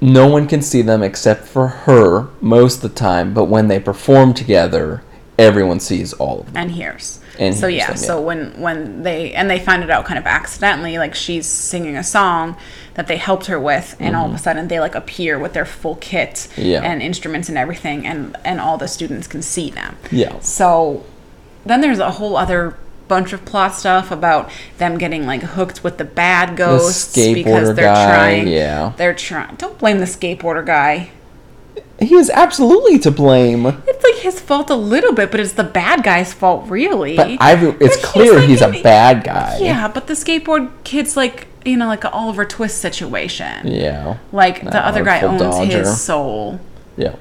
no 0.00 0.26
one 0.28 0.46
can 0.46 0.62
see 0.62 0.80
them 0.82 1.02
except 1.02 1.44
for 1.46 1.66
her 1.68 2.28
most 2.40 2.76
of 2.76 2.82
the 2.82 2.88
time, 2.90 3.34
but 3.34 3.44
when 3.44 3.68
they 3.68 3.78
perform 3.80 4.32
together, 4.32 5.02
everyone 5.38 5.80
sees 5.80 6.12
all 6.14 6.40
of 6.40 6.46
them. 6.46 6.56
and 6.56 6.70
hears 6.70 7.20
And 7.38 7.54
so 7.54 7.66
hears 7.66 7.78
yeah 7.78 7.86
them, 7.88 7.96
so 7.96 8.20
when 8.20 8.60
when 8.60 9.02
they 9.02 9.32
and 9.34 9.50
they 9.50 9.58
find 9.58 9.82
it 9.82 9.90
out 9.90 10.04
kind 10.04 10.18
of 10.18 10.26
accidentally 10.26 10.96
like 10.98 11.14
she's 11.14 11.46
singing 11.46 11.96
a 11.96 12.04
song 12.04 12.56
that 12.94 13.08
they 13.08 13.16
helped 13.16 13.46
her 13.46 13.58
with 13.58 13.96
and 13.98 14.14
all 14.14 14.28
of 14.28 14.34
a 14.34 14.38
sudden 14.38 14.68
they 14.68 14.78
like 14.78 14.94
appear 14.94 15.38
with 15.38 15.52
their 15.52 15.64
full 15.66 15.96
kit 15.96 16.34
Mm-hmm. 16.54 16.62
Yeah. 16.62 16.82
and 16.82 17.02
instruments 17.02 17.48
and 17.48 17.58
everything 17.58 18.06
and 18.06 18.36
and 18.44 18.60
all 18.60 18.78
the 18.78 18.86
students 18.88 19.26
can 19.26 19.42
see 19.42 19.70
them 19.70 19.96
Yeah. 20.12 20.38
so 20.40 21.04
then 21.66 21.80
there's 21.80 21.98
a 21.98 22.12
whole 22.12 22.36
other 22.36 22.76
bunch 23.08 23.32
of 23.32 23.44
plot 23.44 23.74
stuff 23.74 24.10
about 24.10 24.50
them 24.78 24.96
getting 24.98 25.26
like 25.26 25.42
hooked 25.42 25.82
with 25.84 25.98
the 25.98 26.04
bad 26.04 26.56
ghosts 26.56 27.14
because 27.14 27.74
they're 27.74 27.84
guy, 27.92 28.06
trying 28.14 28.48
yeah. 28.48 28.92
they're 28.96 29.12
trying 29.14 29.54
don't 29.56 29.78
blame 29.78 29.98
the 29.98 30.06
skateboarder 30.06 30.64
guy 30.64 31.10
He 32.04 32.14
is 32.14 32.30
absolutely 32.30 32.98
to 33.00 33.10
blame. 33.10 33.66
it's 33.66 34.04
like 34.04 34.16
his 34.22 34.40
fault 34.40 34.70
a 34.70 34.74
little 34.74 35.12
bit 35.12 35.30
but 35.30 35.40
it's 35.40 35.52
the 35.52 35.64
bad 35.64 36.02
guy's 36.02 36.32
fault 36.32 36.68
really 36.68 37.16
But 37.16 37.36
I, 37.40 37.54
it's 37.54 37.78
But 37.78 37.82
he's 37.88 37.96
clear 38.04 38.34
like 38.40 38.48
he's 38.48 38.62
a 38.62 38.70
bad 38.82 39.24
guy. 39.24 39.58
Yeah, 39.60 39.88
but 39.88 40.06
the 40.06 40.14
skateboard 40.14 40.70
kid's 40.84 41.16
like 41.16 41.46
you 41.64 41.76
know 41.76 41.86
like 41.86 42.04
an 42.04 42.10
Oliver 42.12 42.44
Twist 42.44 42.78
situation. 42.78 43.66
Yeah. 43.66 44.18
Like 44.32 44.62
the 44.62 44.84
other 44.86 45.02
guy 45.04 45.20
owns 45.22 45.40
Dodger. 45.40 45.78
his 45.78 46.00
soul. 46.00 46.60
Yeah. 46.96 47.16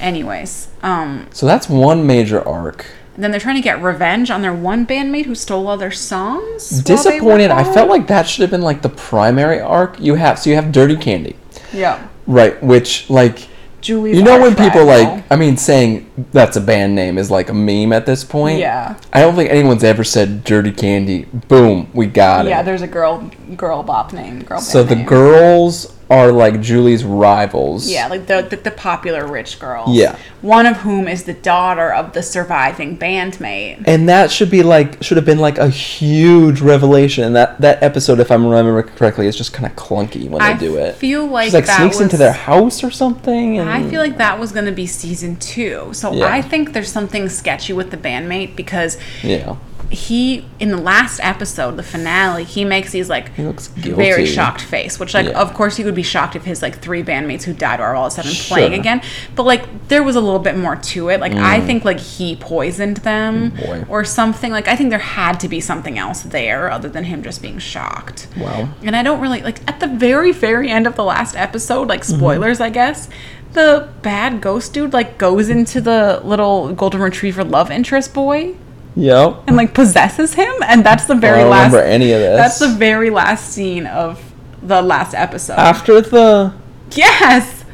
Anyways, 0.00 0.68
um, 0.82 1.26
So 1.32 1.46
that's 1.46 1.68
one 1.68 2.06
major 2.06 2.46
arc. 2.46 2.86
then 3.16 3.32
they're 3.32 3.40
trying 3.40 3.56
to 3.56 3.62
get 3.62 3.82
revenge 3.82 4.30
on 4.30 4.42
their 4.42 4.54
one 4.54 4.86
bandmate 4.86 5.24
who 5.26 5.34
stole 5.34 5.66
all 5.66 5.76
their 5.76 5.90
songs. 5.90 6.70
while 6.70 6.82
they 6.82 6.92
were 6.92 6.96
Disappointed. 6.96 7.50
I 7.50 7.64
felt 7.64 7.88
like 7.88 8.06
that 8.06 8.28
should 8.28 8.42
have 8.42 8.50
been 8.50 8.62
like 8.62 8.82
the 8.82 8.88
primary 8.90 9.60
arc. 9.60 9.98
You 9.98 10.14
have 10.14 10.38
so 10.38 10.50
you 10.50 10.56
have 10.56 10.70
Dirty 10.70 10.96
Candy. 10.96 11.36
yeah, 11.72 12.06
Right, 12.26 12.62
which 12.62 13.08
like 13.10 13.48
Julie's. 13.80 14.16
You 14.16 14.22
know 14.22 14.40
when 14.40 14.54
people 14.54 14.84
rival. 14.84 15.14
like, 15.16 15.24
I 15.30 15.36
mean, 15.36 15.56
saying 15.56 16.10
that's 16.32 16.56
a 16.56 16.60
band 16.60 16.94
name 16.94 17.18
is 17.18 17.30
like 17.30 17.48
a 17.48 17.54
meme 17.54 17.92
at 17.92 18.06
this 18.06 18.24
point. 18.24 18.58
Yeah. 18.58 18.98
I 19.12 19.20
don't 19.20 19.34
think 19.34 19.50
anyone's 19.50 19.84
ever 19.84 20.04
said 20.04 20.44
Dirty 20.44 20.72
Candy. 20.72 21.24
Boom, 21.24 21.88
we 21.94 22.06
got 22.06 22.44
Yeah, 22.44 22.46
it. 22.46 22.50
Yeah, 22.50 22.62
there's 22.62 22.82
a 22.82 22.86
girl 22.88 23.30
girl 23.56 23.82
bop 23.82 24.12
name. 24.12 24.40
Girl 24.42 24.60
So 24.60 24.82
the 24.82 24.96
name. 24.96 25.06
girls 25.06 25.94
are 26.10 26.32
like 26.32 26.60
Julie's 26.62 27.04
rivals. 27.04 27.88
Yeah, 27.88 28.08
like 28.08 28.26
the, 28.26 28.40
the 28.42 28.56
the 28.56 28.70
popular 28.70 29.26
rich 29.26 29.58
girls. 29.58 29.94
Yeah. 29.94 30.16
One 30.40 30.64
of 30.66 30.78
whom 30.78 31.06
is 31.06 31.24
the 31.24 31.34
daughter 31.34 31.92
of 31.92 32.12
the 32.14 32.22
surviving 32.22 32.96
bandmate. 32.96 33.84
And 33.86 34.08
that 34.08 34.30
should 34.30 34.50
be 34.50 34.62
like 34.62 35.02
should 35.02 35.16
have 35.18 35.26
been 35.26 35.38
like 35.38 35.58
a 35.58 35.68
huge 35.68 36.60
revelation. 36.60 37.24
And 37.24 37.36
that 37.36 37.60
that 37.60 37.82
episode, 37.82 38.20
if 38.20 38.30
I'm 38.30 38.46
remembering 38.46 38.86
correctly, 38.96 39.26
is 39.26 39.36
just 39.36 39.52
kind 39.52 39.66
of 39.66 39.76
clunky 39.76 40.28
when 40.28 40.38
they 40.40 40.46
I 40.46 40.56
do 40.56 40.76
it. 40.76 40.94
feel 40.94 41.26
like 41.26 41.46
She's 41.46 41.54
like 41.54 41.66
that 41.66 41.78
sneaks 41.78 42.00
into 42.00 42.16
their 42.16 42.32
house 42.32 42.82
or 42.82 42.90
something. 42.90 43.58
And 43.58 43.68
I 43.68 43.88
feel 43.88 44.00
like 44.00 44.16
that 44.18 44.38
was 44.38 44.52
going 44.52 44.66
to 44.66 44.72
be 44.72 44.86
season 44.86 45.36
two. 45.36 45.90
So 45.92 46.12
Yeah. 46.12 46.26
I 46.26 46.40
think 46.40 46.72
there's 46.72 46.90
something 46.90 47.28
sketchy 47.28 47.72
with 47.74 47.90
the 47.90 47.96
bandmate 47.98 48.56
because 48.56 48.96
yeah, 49.22 49.56
he, 49.90 50.44
in 50.60 50.68
the 50.70 50.76
last 50.76 51.18
episode, 51.22 51.76
the 51.78 51.82
finale, 51.82 52.44
he 52.44 52.64
makes 52.64 52.92
these 52.92 53.08
like 53.08 53.34
he 53.34 53.42
looks 53.42 53.68
very 53.68 54.26
shocked 54.26 54.60
face, 54.60 55.00
which 55.00 55.14
like 55.14 55.26
Yeah. 55.26 55.40
of 55.40 55.54
course 55.54 55.76
he 55.76 55.84
would 55.84 55.94
be 55.94 56.02
shocked 56.02 56.36
if 56.36 56.44
his 56.44 56.60
like 56.60 56.78
three 56.80 57.02
bandmates 57.02 57.44
who 57.44 57.54
died 57.54 57.80
are 57.80 57.94
all 57.96 58.06
of 58.06 58.12
a 58.12 58.16
sudden 58.16 58.30
Sure. 58.32 58.56
playing 58.58 58.74
again. 58.74 59.00
But 59.34 59.44
like 59.44 59.88
there 59.88 60.02
was 60.02 60.14
a 60.14 60.20
little 60.20 60.38
bit 60.40 60.56
more 60.58 60.76
to 60.76 61.08
it. 61.08 61.20
Like 61.20 61.32
I 61.32 61.60
think 61.60 61.84
like 61.86 62.00
he 62.00 62.36
poisoned 62.36 62.98
them 62.98 63.52
Mm. 63.52 63.66
Boy. 63.66 63.84
or 63.88 64.04
something. 64.04 64.52
Like 64.52 64.68
I 64.68 64.76
think 64.76 64.90
there 64.90 64.98
had 64.98 65.40
to 65.40 65.48
be 65.48 65.60
something 65.60 65.98
else 65.98 66.22
there 66.22 66.70
other 66.70 66.88
than 66.90 67.04
him 67.04 67.22
just 67.22 67.40
being 67.40 67.58
shocked. 67.58 68.28
Wow. 68.36 68.68
And 68.82 68.94
I 68.94 69.02
don't 69.02 69.20
really 69.20 69.40
like 69.40 69.60
at 69.66 69.80
the 69.80 69.86
very 69.88 70.32
very 70.32 70.68
end 70.70 70.86
of 70.86 70.96
the 70.96 71.04
last 71.04 71.34
episode, 71.36 71.88
like 71.88 72.02
Mm-hmm. 72.02 72.16
spoilers 72.18 72.60
I 72.60 72.68
guess. 72.70 73.08
The 73.54 73.88
bad 74.02 74.42
ghost 74.42 74.74
dude 74.74 74.92
like 74.92 75.16
goes 75.16 75.48
into 75.48 75.80
the 75.80 76.20
little 76.22 76.74
golden 76.74 77.00
retriever 77.00 77.42
love 77.42 77.70
interest 77.70 78.12
boy 78.12 78.54
Yep. 78.96 79.44
and 79.46 79.56
like 79.56 79.74
possesses 79.74 80.34
him 80.34 80.52
and 80.66 80.84
that's 80.84 81.04
the 81.06 81.14
I 81.14 81.18
very 81.18 81.40
don't 81.40 81.50
last 81.50 81.72
remember 81.72 81.86
any 81.88 82.12
of 82.12 82.18
this. 82.20 82.36
that's 82.36 82.58
the 82.58 82.68
very 82.76 83.10
last 83.10 83.50
scene 83.52 83.86
of 83.86 84.20
the 84.62 84.82
last 84.82 85.14
episode. 85.14 85.54
after 85.54 86.00
the 86.00 86.52
yes. 86.92 87.64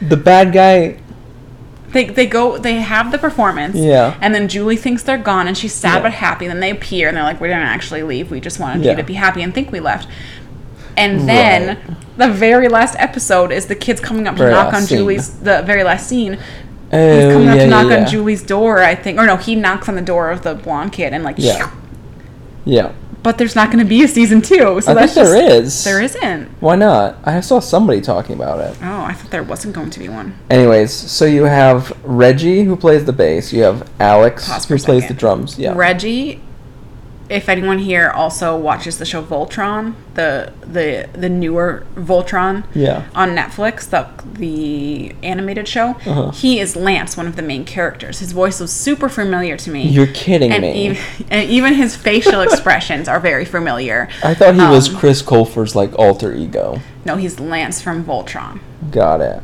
the 0.00 0.16
bad 0.16 0.52
guy. 0.52 0.98
They, 1.88 2.06
they 2.06 2.24
go 2.26 2.56
they 2.56 2.76
have 2.76 3.12
the 3.12 3.18
performance 3.18 3.76
Yeah. 3.76 4.16
and 4.22 4.34
then 4.34 4.48
Julie 4.48 4.76
thinks 4.78 5.02
they're 5.02 5.18
gone 5.18 5.46
and 5.46 5.58
she's 5.58 5.74
sad 5.74 5.96
Yeah. 5.96 6.02
but 6.02 6.12
happy 6.12 6.46
then 6.48 6.60
they 6.60 6.70
appear 6.70 7.08
and 7.08 7.16
they're 7.16 7.22
like 7.24 7.38
we 7.38 7.48
didn't 7.48 7.64
actually 7.64 8.02
leave 8.02 8.30
we 8.30 8.40
just 8.40 8.58
wanted 8.58 8.82
Yeah. 8.82 8.92
you 8.92 8.96
to 8.96 9.02
be 9.02 9.12
happy 9.12 9.42
and 9.42 9.52
think 9.54 9.70
we 9.70 9.78
left 9.80 10.08
and 10.96 11.28
then 11.28 11.76
Right. 11.76 11.96
the 12.16 12.28
very 12.32 12.68
last 12.68 12.96
episode 12.98 13.52
is 13.52 13.66
the 13.66 13.74
kids 13.74 14.00
coming 14.00 14.26
up 14.26 14.36
to 14.36 14.42
Very 14.44 14.52
knock 14.54 14.72
on 14.72 14.82
scene. 14.82 14.98
Julie's 14.98 15.38
the 15.40 15.60
very 15.66 15.84
last 15.84 16.08
scene 16.08 16.38
Oh 16.92 17.14
he's 17.16 17.32
coming 17.32 17.48
up 17.48 17.54
oh, 17.54 17.56
yeah, 17.56 17.64
to 17.64 17.70
knock 17.70 17.90
yeah, 17.90 18.00
on. 18.02 18.06
Julie's 18.06 18.42
door 18.42 18.78
I 18.80 18.94
think 18.94 19.18
or 19.18 19.26
no 19.26 19.36
he 19.36 19.54
knocks 19.56 19.88
on 19.88 19.94
the 19.94 20.02
door 20.02 20.30
of 20.30 20.42
the 20.42 20.54
blonde 20.54 20.92
kid 20.92 21.12
and 21.12 21.24
like 21.24 21.36
Yeah. 21.38 21.74
Yeah. 22.64 22.92
but 23.22 23.38
there's 23.38 23.54
not 23.56 23.68
going 23.72 23.78
to 23.78 23.88
be 23.88 24.02
a 24.02 24.08
season 24.08 24.42
two 24.42 24.80
so 24.80 24.92
I 24.92 24.94
that's 24.94 25.14
think 25.14 25.26
there 25.26 25.48
just, 25.50 25.78
is. 25.78 25.84
there 25.84 26.00
isn't 26.02 26.48
Why 26.60 26.76
not? 26.76 27.16
I 27.24 27.40
saw 27.40 27.60
somebody 27.60 28.00
talking 28.00 28.36
about 28.36 28.60
it. 28.60 28.76
oh 28.82 29.02
I 29.04 29.12
thought 29.14 29.30
there 29.30 29.42
wasn't 29.42 29.74
going 29.74 29.90
to 29.90 29.98
be 29.98 30.08
one 30.08 30.38
Anyways, 30.50 30.92
so 30.92 31.24
you 31.24 31.44
have 31.44 31.92
Reggie 32.04 32.64
who 32.64 32.76
plays 32.76 33.04
the 33.04 33.12
bass. 33.12 33.52
You 33.52 33.62
have 33.62 33.88
Alex 33.98 34.48
Pause 34.48 34.66
for 34.66 34.76
who 34.76 34.82
plays 34.84 35.02
second. 35.02 35.16
the 35.16 35.20
drums. 35.20 35.58
Yeah. 35.58 35.72
Reggie, 35.74 36.40
if 37.32 37.48
anyone 37.48 37.78
here 37.78 38.10
also 38.10 38.56
watches 38.56 38.98
the 38.98 39.04
show 39.04 39.22
Voltron, 39.22 39.94
the 40.14 40.52
the 40.66 41.08
the 41.14 41.28
newer 41.28 41.84
Voltron 41.96 42.64
Yeah. 42.74 43.04
on 43.14 43.30
Netflix, 43.34 43.88
the 43.88 44.06
the 44.38 45.14
animated 45.22 45.66
show, 45.68 45.96
Uh-huh. 46.06 46.30
he 46.32 46.60
is 46.60 46.76
Lance, 46.76 47.16
one 47.16 47.26
of 47.26 47.36
the 47.36 47.42
main 47.42 47.64
characters. 47.64 48.18
His 48.18 48.32
voice 48.32 48.60
was 48.60 48.72
super 48.72 49.08
familiar 49.08 49.56
to 49.56 49.70
me. 49.70 49.88
You're 49.88 50.06
kidding 50.08 50.52
and, 50.52 50.62
me. 50.62 50.88
ev- 50.90 51.26
and 51.30 51.48
even 51.50 51.74
his 51.74 51.96
facial 51.96 52.40
expressions 52.48 53.08
are 53.08 53.20
very 53.20 53.44
familiar. 53.44 54.08
I 54.22 54.34
thought 54.34 54.54
he 54.54 54.60
was 54.60 54.88
Um, 54.90 54.96
Chris 54.96 55.22
Colfer's 55.22 55.74
like 55.74 55.96
alter 55.98 56.34
ego. 56.34 56.80
No, 57.04 57.16
he's 57.16 57.40
Lance 57.40 57.80
from 57.80 58.04
Voltron. 58.04 58.60
Got 58.90 59.20
it. 59.20 59.40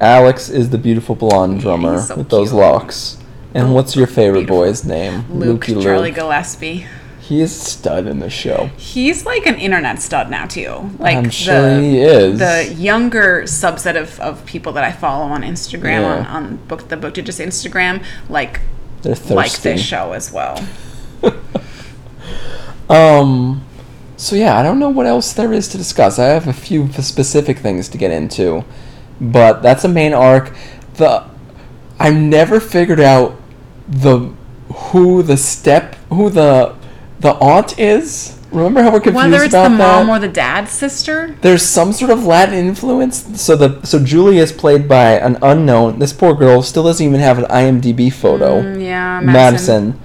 Alex 0.00 0.48
is 0.48 0.70
the 0.70 0.78
beautiful 0.78 1.14
blonde 1.14 1.60
drummer 1.60 1.94
he's 1.94 2.08
so 2.08 2.16
with 2.16 2.28
those 2.30 2.52
locks. 2.52 3.17
And 3.54 3.74
what's 3.74 3.96
your 3.96 4.06
favorite 4.06 4.40
Beautiful. 4.40 4.56
boy's 4.64 4.84
name? 4.84 5.24
Luke 5.30 5.62
Lukey 5.64 5.82
Charlie 5.82 6.08
Luke. 6.08 6.16
Gillespie. 6.16 6.86
He 7.20 7.40
is 7.42 7.54
stud 7.60 8.06
in 8.06 8.20
the 8.20 8.30
show. 8.30 8.70
He's 8.78 9.26
like 9.26 9.46
an 9.46 9.56
internet 9.56 10.00
stud 10.00 10.30
now 10.30 10.46
too. 10.46 10.90
Like 10.98 11.16
I'm 11.16 11.24
the, 11.24 11.30
sure 11.30 11.78
he 11.80 11.98
is. 12.00 12.38
the 12.38 12.72
younger 12.74 13.42
subset 13.42 14.00
of, 14.00 14.18
of 14.20 14.44
people 14.46 14.72
that 14.72 14.84
I 14.84 14.92
follow 14.92 15.26
on 15.26 15.42
Instagram 15.42 16.00
Yeah. 16.02 16.14
on, 16.20 16.26
on 16.26 16.56
book 16.68 16.88
the 16.88 16.96
book 16.96 17.14
to 17.14 17.22
just 17.22 17.38
Instagram 17.38 18.02
like 18.30 18.60
like 19.30 19.52
this 19.60 19.80
show 19.82 20.12
as 20.12 20.32
well. 20.32 20.66
Um, 22.88 23.64
so 24.16 24.34
yeah, 24.34 24.58
I 24.58 24.62
don't 24.62 24.78
know 24.78 24.88
what 24.88 25.04
else 25.06 25.32
there 25.34 25.52
is 25.52 25.68
to 25.68 25.76
discuss. 25.76 26.18
I 26.18 26.26
have 26.28 26.48
a 26.48 26.52
few 26.54 26.90
specific 26.92 27.58
things 27.58 27.88
to 27.90 27.98
get 27.98 28.10
into, 28.10 28.64
but 29.20 29.62
that's 29.62 29.84
a 29.84 29.88
main 29.88 30.14
arc. 30.14 30.54
The 30.94 31.24
I've 31.98 32.16
never 32.16 32.60
figured 32.60 33.00
out 33.00 33.37
the 33.88 34.30
who 34.72 35.22
the 35.22 35.36
step 35.36 35.96
who 36.10 36.30
the 36.30 36.74
the 37.20 37.32
aunt 37.34 37.78
is. 37.78 38.34
Remember 38.50 38.82
how 38.82 38.90
we're 38.92 39.00
confused 39.00 39.30
Whether 39.30 39.44
it's 39.44 39.52
about 39.52 39.64
the 39.64 39.68
mom 39.76 40.06
that? 40.06 40.12
or 40.16 40.18
the 40.20 40.28
dad's 40.28 40.70
sister, 40.70 41.36
There's 41.42 41.62
some 41.62 41.92
sort 41.92 42.10
of 42.10 42.24
Latin 42.24 42.54
influence. 42.54 43.38
So 43.38 43.56
the 43.56 43.84
so 43.84 44.02
Julie 44.02 44.38
is 44.38 44.52
played 44.52 44.88
by 44.88 45.18
an 45.18 45.36
unknown. 45.42 45.98
This 45.98 46.14
poor 46.14 46.32
girl 46.34 46.62
still 46.62 46.84
doesn't 46.84 47.04
even 47.06 47.20
have 47.20 47.36
an 47.38 47.44
IMDb 47.44 48.10
photo. 48.10 48.62
Mm, 48.62 48.82
yeah, 48.82 49.20
Madison. 49.20 50.00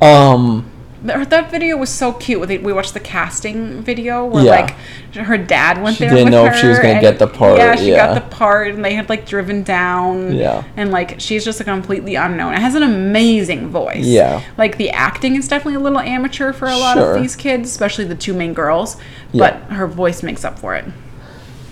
Um, 0.00 0.62
Th- 0.62 0.69
That 1.02 1.50
video 1.50 1.78
was 1.78 1.88
so 1.88 2.12
cute. 2.12 2.46
We 2.46 2.58
we 2.58 2.72
watched 2.74 2.92
the 2.94 3.00
casting 3.00 3.82
video 3.82 4.24
where 4.26 4.44
Yeah. 4.44 4.50
like 4.50 4.76
her 5.16 5.38
dad 5.38 5.82
went 5.82 5.96
She 5.96 6.04
there. 6.04 6.10
didn't 6.10 6.26
with 6.26 6.32
know 6.32 6.44
if 6.44 6.56
she 6.56 6.66
was 6.66 6.78
gonna 6.78 7.00
get 7.00 7.18
the 7.18 7.26
part, 7.26 7.56
Yeah, 7.56 7.74
she 7.74 7.90
yeah. 7.90 8.06
got 8.08 8.14
the 8.14 8.36
part, 8.36 8.68
and 8.74 8.84
they 8.84 8.94
had 8.94 9.08
like 9.08 9.24
driven 9.26 9.62
down. 9.62 10.34
Yeah. 10.34 10.62
and 10.76 10.90
like 10.92 11.14
she's 11.18 11.42
just 11.44 11.58
a 11.60 11.64
completely 11.64 12.16
unknown. 12.16 12.52
It 12.52 12.60
has 12.60 12.74
an 12.74 12.82
amazing 12.82 13.68
voice. 13.70 14.04
Yeah. 14.04 14.42
like 14.58 14.76
the 14.76 14.90
acting 14.90 15.36
is 15.36 15.48
definitely 15.48 15.76
a 15.76 15.80
little 15.82 16.00
amateur 16.00 16.52
for 16.52 16.68
a 16.68 16.76
lot 16.76 16.96
Sure. 16.98 17.14
of 17.14 17.22
these 17.22 17.34
kids, 17.34 17.70
especially 17.70 18.04
the 18.04 18.14
two 18.14 18.34
main 18.34 18.52
girls. 18.52 18.96
Yeah. 19.32 19.52
But 19.68 19.74
her 19.76 19.86
voice 19.86 20.22
makes 20.22 20.44
up 20.44 20.58
for 20.58 20.74
it. 20.74 20.84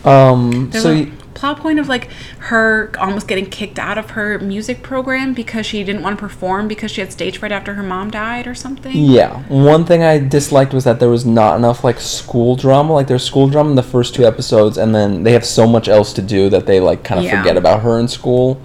um, 0.05 0.71
There's 0.71 0.85
so 0.85 0.93
a 0.93 1.13
plot 1.39 1.61
point 1.61 1.79
of 1.79 1.89
like 1.89 2.09
her 2.51 2.91
almost 2.99 3.29
getting 3.29 3.47
kicked 3.47 3.79
out 3.79 3.97
of 3.99 4.11
her 4.11 4.39
music 4.39 4.83
program 4.83 5.33
because 5.35 5.65
she 5.67 5.83
didn't 5.85 6.03
want 6.03 6.19
to 6.19 6.21
perform 6.21 6.69
because 6.69 6.91
she 6.91 7.01
had 7.01 7.13
stage 7.13 7.39
fright 7.39 7.53
after 7.53 7.75
her 7.75 7.83
mom 7.83 8.11
died 8.11 8.47
or 8.47 8.55
something. 8.55 8.95
Yeah, 8.95 9.43
one 9.49 9.85
thing 9.85 10.03
I 10.03 10.19
disliked 10.19 10.73
was 10.75 10.85
that 10.85 10.99
there 11.01 11.09
was 11.09 11.25
not 11.25 11.57
enough 11.57 11.85
like 11.85 12.01
school 12.01 12.57
drama. 12.57 12.93
Like 12.93 13.07
there's 13.07 13.25
school 13.25 13.49
drama 13.49 13.71
in 13.71 13.77
the 13.77 13.83
first 13.83 14.15
two 14.15 14.25
episodes, 14.27 14.77
and 14.77 14.95
then 14.95 15.23
they 15.23 15.33
have 15.33 15.45
so 15.47 15.67
much 15.67 15.89
else 15.89 16.13
to 16.15 16.23
do 16.23 16.49
that 16.51 16.67
they 16.67 16.81
like 16.81 17.05
kind 17.05 17.19
of 17.21 17.25
Yeah. 17.25 17.41
forget 17.41 17.57
about 17.57 17.83
her 17.83 17.99
in 17.99 18.09
school. 18.09 18.61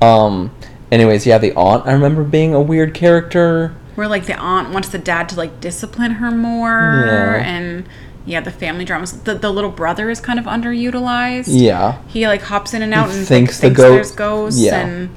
Um. 0.00 0.50
Anyways, 0.90 1.26
yeah, 1.26 1.36
the 1.36 1.52
aunt 1.54 1.86
I 1.86 1.92
remember 1.92 2.24
being 2.24 2.54
a 2.54 2.60
weird 2.62 2.94
character. 2.94 3.74
where 3.94 4.08
like 4.08 4.24
the 4.26 4.36
aunt 4.38 4.70
wants 4.72 4.88
the 4.88 4.98
dad 4.98 5.28
to 5.28 5.36
like 5.36 5.60
discipline 5.60 6.12
her 6.12 6.30
more 6.30 7.04
Yeah. 7.06 7.42
and 7.44 7.84
yeah 8.26 8.40
the 8.40 8.50
family 8.50 8.84
dramas 8.84 9.22
the, 9.22 9.34
the 9.34 9.50
little 9.50 9.70
brother 9.70 10.10
is 10.10 10.20
kind 10.20 10.38
of 10.38 10.44
underutilized 10.44 11.44
Yeah. 11.48 12.00
he 12.08 12.26
like 12.26 12.42
hops 12.42 12.74
in 12.74 12.82
and 12.82 12.92
out 12.92 13.08
and 13.10 13.26
thinks 13.26 13.58
thinks, 13.58 13.60
the 13.60 13.70
goat- 13.70 13.94
there's 13.94 14.12
ghosts 14.12 14.60
yeah. 14.60 14.86
and 14.86 15.10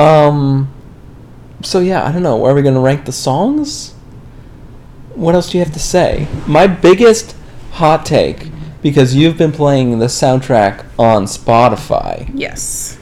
Um. 0.00 0.68
So 1.62 1.80
yeah, 1.80 2.06
I 2.06 2.12
don't 2.12 2.22
know. 2.22 2.44
Are 2.44 2.54
we 2.54 2.62
gonna 2.62 2.78
rank 2.80 3.04
the 3.04 3.10
songs? 3.12 3.94
What 5.16 5.34
else 5.34 5.50
do 5.50 5.58
you 5.58 5.64
have 5.64 5.72
to 5.74 5.80
say? 5.80 6.28
My 6.46 6.68
biggest 6.68 7.34
hot 7.72 8.06
take, 8.06 8.48
because 8.80 9.16
you've 9.16 9.36
been 9.36 9.50
playing 9.50 9.98
the 9.98 10.06
soundtrack 10.06 10.84
on 10.98 11.24
Spotify. 11.24 12.30
yes 12.34 12.96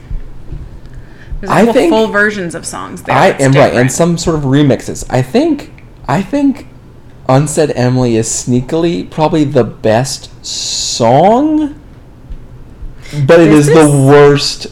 there's 1.40 1.50
I 1.50 1.64
full, 1.66 1.74
think- 1.74 1.90
full 1.92 2.06
versions 2.06 2.54
of 2.54 2.64
songs 2.64 3.02
there 3.02 3.14
I 3.14 3.28
am 3.32 3.52
right, 3.52 3.74
and 3.74 3.92
some 3.92 4.16
sort 4.16 4.36
of 4.36 4.44
remixes. 4.44 5.04
I 5.10 5.20
think, 5.20 5.70
I 6.08 6.22
think, 6.22 6.66
Unsaid 7.28 7.72
Emily 7.74 8.16
is 8.16 8.28
sneakily 8.28 9.08
probably 9.10 9.44
the 9.44 9.64
best 9.64 10.30
song, 10.44 11.80
but 13.26 13.40
it 13.40 13.48
This 13.50 13.68
is, 13.68 13.74
the 13.74 14.06
worst 14.06 14.68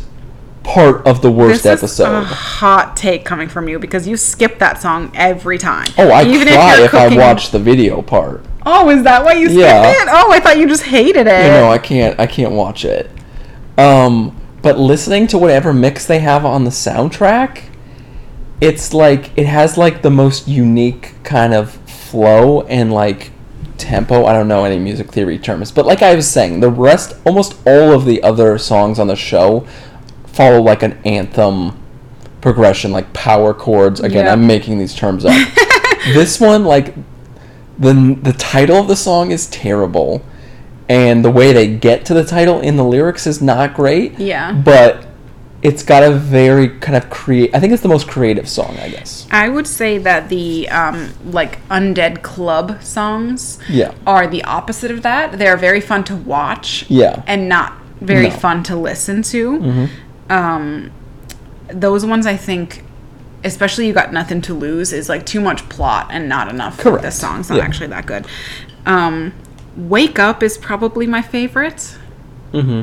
part 0.63 1.07
of 1.07 1.21
the 1.21 1.31
worst 1.31 1.63
this 1.65 1.83
is 1.83 1.83
episode. 2.01 2.15
a 2.15 2.25
hot 2.25 2.97
take 2.97 3.25
coming 3.25 3.49
from 3.49 3.69
you 3.69 3.79
because 3.79 4.09
you 4.09 4.17
skip 4.17 4.59
that 4.61 4.81
song 4.81 5.11
every 5.15 5.59
time 5.59 5.87
oh, 5.99 6.09
I 6.11 6.23
Even 6.25 6.49
cry 6.49 6.77
you're 6.77 6.85
if, 6.87 6.95
I 6.95 7.15
watch 7.17 7.51
the 7.51 7.59
video 7.59 8.01
part. 8.01 8.43
oh 8.65 8.89
is 8.89 9.03
that 9.03 9.23
why 9.25 9.35
you 9.35 9.49
skip 9.49 9.61
Yeah. 9.61 9.91
it 9.91 10.09
oh 10.11 10.33
i 10.33 10.41
thought 10.41 10.57
you 10.57 10.67
just 10.67 10.85
hated 10.85 11.27
it 11.27 11.45
You 11.45 11.51
know, 11.51 11.69
I 11.71 11.77
can't, 11.79 12.19
I 12.19 12.27
can't 12.27 12.53
watch 12.53 12.85
it. 12.87 13.11
Um, 13.77 14.41
but 14.63 14.79
listening 14.79 15.27
to 15.29 15.39
whatever 15.39 15.75
mix 15.75 16.07
they 16.07 16.21
have 16.21 16.45
on 16.47 16.65
the 16.65 16.71
soundtrack, 16.71 17.65
it's 18.61 18.95
like 18.95 19.37
it 19.37 19.45
has 19.47 19.77
like 19.77 20.01
the 20.01 20.11
most 20.11 20.49
unique 20.49 21.13
kind 21.25 21.53
of 21.53 21.79
flow 22.15 22.63
and 22.69 22.93
like 22.93 23.33
tempo. 23.77 24.25
I 24.25 24.35
don't 24.35 24.47
know 24.47 24.65
any 24.65 24.79
music 24.79 25.11
theory 25.11 25.37
terms, 25.37 25.73
but 25.73 25.85
like 25.85 26.01
I 26.01 26.15
was 26.15 26.31
saying, 26.31 26.61
the 26.61 26.71
rest, 26.71 27.17
almost 27.27 27.57
all 27.67 27.93
of 27.93 28.05
the 28.05 28.23
other 28.23 28.57
songs 28.57 29.01
on 29.01 29.09
the 29.09 29.17
show, 29.17 29.67
follow 30.29 30.63
like 30.63 30.85
an 30.85 30.93
anthem 31.05 31.77
progression, 32.41 32.93
like 32.93 33.13
power 33.13 33.53
chords. 33.53 33.99
Again, 33.99 34.27
Yeah. 34.27 34.33
I'm 34.33 34.47
making 34.47 34.79
these 34.79 34.95
terms 34.95 35.25
up. 35.25 35.35
this 36.15 36.39
one, 36.39 36.65
like 36.65 36.95
the 37.81 38.17
the 38.23 38.33
title 38.35 38.77
of 38.77 38.87
the 38.87 38.95
song 38.95 39.33
is 39.33 39.49
terrible, 39.49 40.25
and 40.89 41.25
the 41.25 41.33
way 41.33 41.53
they 41.53 41.67
get 41.67 42.05
to 42.05 42.15
the 42.15 42.23
title 42.25 42.61
in 42.61 42.77
the 42.77 42.85
lyrics 42.85 43.27
is 43.27 43.43
not 43.43 43.75
great. 43.75 44.21
Yeah. 44.21 44.53
but 44.53 45.05
it's 45.65 45.83
got 45.83 46.03
a 46.03 46.13
very 46.13 46.69
kind 46.79 46.95
of 46.95 47.09
create. 47.09 47.53
I 47.55 47.59
think 47.59 47.73
it's 47.73 47.83
the 47.83 47.89
most 47.89 48.07
creative 48.07 48.47
song, 48.49 48.77
I 48.79 48.91
guess. 48.91 49.27
I 49.31 49.49
would 49.49 49.67
say 49.67 49.97
that 49.99 50.29
the 50.29 50.69
um, 50.69 51.13
like 51.25 51.67
undead 51.69 52.23
club 52.23 52.83
songs 52.83 53.59
Yeah. 53.69 53.95
are 54.07 54.27
the 54.27 54.45
opposite 54.45 54.91
of 54.91 55.01
that. 55.03 55.39
They're 55.39 55.57
very 55.57 55.81
fun 55.81 56.05
to 56.05 56.15
watch. 56.17 56.85
Yeah. 56.91 57.23
And 57.27 57.49
not 57.49 57.73
very 58.03 58.25
No. 58.25 58.29
Mm-hmm. 58.29 58.39
fun 58.39 58.63
to 58.65 58.77
listen 58.77 59.23
to. 59.23 59.89
Um, 60.29 60.91
those 61.69 62.05
ones 62.05 62.27
I 62.27 62.37
think, 62.37 62.85
especially 63.43 63.87
you 63.87 63.95
got 63.95 64.13
nothing 64.13 64.43
to 64.43 64.53
lose, 64.55 64.93
is 64.93 65.09
like 65.09 65.25
too 65.25 65.41
much 65.41 65.67
plot 65.71 66.09
and 66.11 66.29
not 66.29 66.49
enough. 66.49 66.77
Correct. 66.79 67.03
The 67.05 67.11
song's 67.11 67.49
not 67.49 67.57
Yeah. 67.57 67.65
actually 67.65 67.87
that 67.89 68.05
good. 68.05 68.27
Um, 68.85 69.33
Wake 69.77 70.19
Up 70.19 70.43
is 70.43 70.59
probably 70.59 71.07
my 71.07 71.23
favorite. 71.23 71.97
Mm-hmm. 72.53 72.83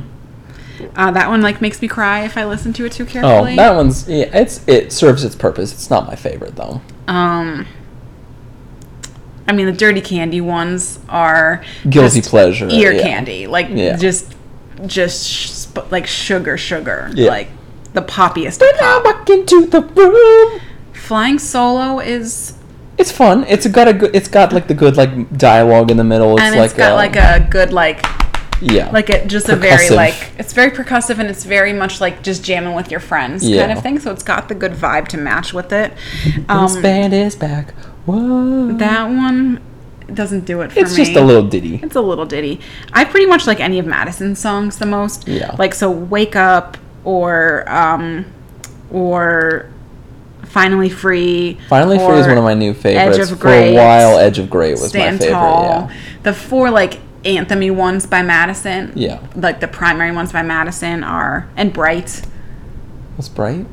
Uh, 0.96 1.12
that 1.12 1.30
one 1.30 1.42
like 1.42 1.62
makes 1.62 1.82
me 1.82 1.88
cry 1.88 2.24
if 2.26 2.38
I 2.38 2.46
listen 2.46 2.74
to 2.74 2.86
it 2.86 2.92
too 2.92 3.06
carefully. 3.06 3.54
Oh, 3.54 3.56
that 3.56 3.76
one's 3.76 4.08
yeah. 4.08 4.30
It's 4.34 4.68
it 4.68 4.92
serves 4.92 5.24
its 5.24 5.36
purpose. 5.36 5.72
It's 5.74 5.90
not 5.90 6.08
my 6.08 6.16
favorite 6.16 6.56
though. 6.56 6.82
Um, 7.08 7.68
I 9.48 9.54
mean, 9.54 9.66
the 9.66 9.72
dirty 9.74 10.02
candy 10.02 10.40
ones 10.42 11.00
are 11.10 11.64
Guilty 11.90 12.22
pleasure, 12.22 12.70
ear 12.70 12.92
yeah. 12.94 13.02
candy, 13.02 13.48
like 13.48 13.68
Yeah. 13.70 13.98
just, 13.98 14.34
just 14.86 15.28
sh- 15.28 15.66
like 15.90 16.08
sugar, 16.08 16.58
sugar, 16.58 17.12
Yeah. 17.14 17.30
like 17.30 17.50
the 17.94 18.02
poppiest 18.02 18.62
Now 18.62 19.02
pop. 19.02 19.06
walk 19.06 19.30
into 19.30 19.66
the 19.68 19.82
room. 19.82 20.62
Flying 20.94 21.40
solo 21.40 22.00
is, 22.00 22.54
It's 22.98 23.12
fun. 23.12 23.44
It's 23.50 23.68
got 23.68 23.88
a 23.88 23.94
good. 23.94 24.16
It's 24.16 24.28
got 24.30 24.54
like 24.54 24.68
the 24.68 24.74
good 24.76 24.96
like 24.96 25.36
dialogue 25.38 25.92
in 25.92 25.98
the 25.98 26.04
middle. 26.04 26.34
It's 26.34 26.44
and 26.44 26.56
like 26.56 26.78
got 26.78 26.92
um, 26.92 26.96
like 26.98 27.16
a 27.18 27.46
good 27.50 27.74
like, 27.74 28.06
yeah 28.62 28.90
like 28.92 29.10
it 29.10 29.28
just 29.28 29.50
a 29.50 29.56
very 29.56 29.90
like, 29.90 30.32
it's 30.38 30.54
very 30.54 30.70
percussive 30.72 31.18
and 31.20 31.30
it's 31.30 31.44
very 31.44 31.74
much 31.74 32.00
like 32.00 32.22
just 32.22 32.44
jamming 32.44 32.74
with 32.76 32.92
your 32.92 33.00
friends 33.00 33.44
kind 33.44 33.72
of 33.72 33.82
thing. 33.82 34.00
So 34.00 34.12
it's 34.12 34.24
got 34.24 34.48
the 34.50 34.56
good 34.56 34.74
vibe 34.74 35.08
to 35.10 35.18
match 35.18 35.54
with 35.54 35.74
it. 35.74 35.94
This 36.26 36.46
Um, 36.48 36.82
band 36.82 37.14
is 37.14 37.36
back. 37.36 37.74
Whoa. 38.06 38.74
that 38.74 39.06
one 39.08 39.60
doesn't 40.14 40.46
do 40.46 40.62
it 40.62 40.72
for 40.72 40.80
it's 40.80 40.92
me. 40.98 41.06
just 41.06 41.16
a 41.18 41.22
little 41.24 41.44
ditty. 41.48 41.80
It's 41.82 41.96
a 41.96 42.02
little 42.02 42.26
ditty. 42.26 42.60
I 42.94 43.06
pretty 43.06 43.26
much 43.28 43.48
like 43.48 43.60
any 43.60 43.80
of 43.80 43.86
Madison's 43.86 44.40
songs 44.40 44.78
the 44.78 44.86
most. 44.86 45.28
Yeah. 45.28 45.56
Like 45.58 45.74
so, 45.74 45.90
"Wake 45.90 46.36
Up" 46.36 46.78
or 47.04 47.64
um, 47.72 48.26
or 48.92 49.70
"Finally 50.44 50.90
Free." 50.90 51.58
Finally 51.70 51.98
Free 51.98 52.20
is 52.20 52.28
one 52.28 52.38
of 52.38 52.44
my 52.44 52.54
new 52.54 52.74
favorites. 52.74 53.18
Edge 53.20 53.32
of 53.32 53.40
For 53.40 53.48
a 53.50 53.74
while, 53.74 54.18
Edge 54.20 54.38
of 54.40 54.50
Great 54.50 54.72
was 54.74 54.90
Stand 54.90 55.16
my 55.20 55.26
favorite. 55.26 55.34
Tall. 55.40 55.64
Yeah. 55.90 55.98
The 56.24 56.34
four 56.34 56.70
like 56.72 57.00
anthemy 57.24 57.74
ones 57.74 58.06
by 58.06 58.22
Madison. 58.22 58.92
Yeah. 58.96 59.20
Like 59.36 59.60
the 59.60 59.68
primary 59.68 60.12
ones 60.12 60.32
by 60.32 60.42
Madison 60.44 61.04
are 61.04 61.48
and 61.56 61.72
Bright. 61.74 62.22
What's 63.16 63.30
bright? 63.30 63.66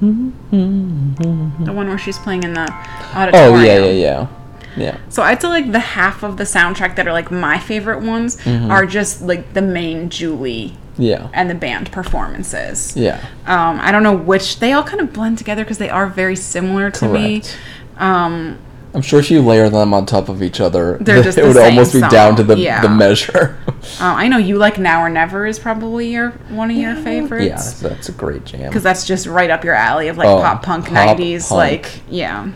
The 0.00 1.72
one 1.72 1.88
where 1.88 1.98
she's 1.98 2.18
playing 2.18 2.42
in 2.44 2.54
the 2.54 2.70
auditorium. 3.14 3.54
Oh 3.54 3.62
yeah, 3.62 3.78
yeah, 3.78 3.90
yeah, 3.90 4.26
yeah. 4.76 4.96
So 5.08 5.22
I'd 5.22 5.40
say 5.40 5.48
like 5.48 5.70
the 5.72 5.78
half 5.78 6.22
of 6.24 6.36
the 6.38 6.44
soundtrack 6.44 6.96
that 6.96 7.06
are 7.06 7.12
like 7.12 7.30
my 7.30 7.58
favorite 7.58 8.02
ones 8.02 8.36
Mm-hmm. 8.38 8.70
are 8.70 8.84
just 8.86 9.22
like 9.22 9.52
the 9.54 9.62
main 9.62 10.08
Julie 10.10 10.76
Yeah. 10.98 11.28
and 11.32 11.48
the 11.48 11.54
band 11.54 11.92
performances. 11.92 12.96
Yeah. 12.96 13.20
Um, 13.46 13.78
I 13.80 13.92
don't 13.92 14.02
know 14.02 14.16
which 14.16 14.58
they 14.58 14.72
all 14.72 14.82
kind 14.82 15.00
of 15.00 15.12
blend 15.12 15.38
together 15.38 15.62
because 15.62 15.78
they 15.78 15.90
are 15.90 16.08
very 16.08 16.36
similar 16.36 16.90
to 16.90 17.08
me. 17.08 17.40
Correct. 17.40 17.58
Um, 17.98 18.58
I'm 18.94 19.00
sure 19.02 19.18
if 19.20 19.30
you 19.30 19.40
layer 19.40 19.70
them 19.70 19.94
on 19.94 20.04
top 20.04 20.28
of 20.28 20.42
each 20.42 20.60
other, 20.60 20.98
They're 21.00 21.22
just 21.28 21.38
it 21.38 21.42
the 21.42 21.46
would 21.48 21.56
same 21.56 21.70
almost 21.70 21.92
be 21.94 22.00
down 22.00 22.36
to 22.36 22.42
the, 22.42 22.58
yeah. 22.58 22.82
the 22.82 22.90
measure. 22.90 23.58
uh, 23.66 23.72
I 24.00 24.28
know 24.28 24.36
you 24.36 24.58
like 24.58 24.78
Now 24.78 25.02
or 25.02 25.08
Never 25.08 25.46
is 25.46 25.58
probably 25.58 26.10
your 26.12 26.30
one 26.50 26.70
of 26.70 26.76
your 26.76 26.94
favorites. 26.96 27.80
yeah, 27.82 27.88
that's 27.88 28.08
a 28.10 28.12
great 28.12 28.44
jam. 28.44 28.68
because 28.68 28.82
that's 28.82 29.06
just 29.06 29.26
right 29.26 29.48
up 29.50 29.64
your 29.64 29.74
alley 29.74 30.08
of 30.08 30.18
like 30.18 30.28
Oh, 30.28 30.40
pop 30.42 30.62
punk 30.62 30.88
pop 30.88 31.16
'90s. 31.18 31.48
punk. 31.48 31.58
Like, 31.58 32.00
yeah, 32.10 32.50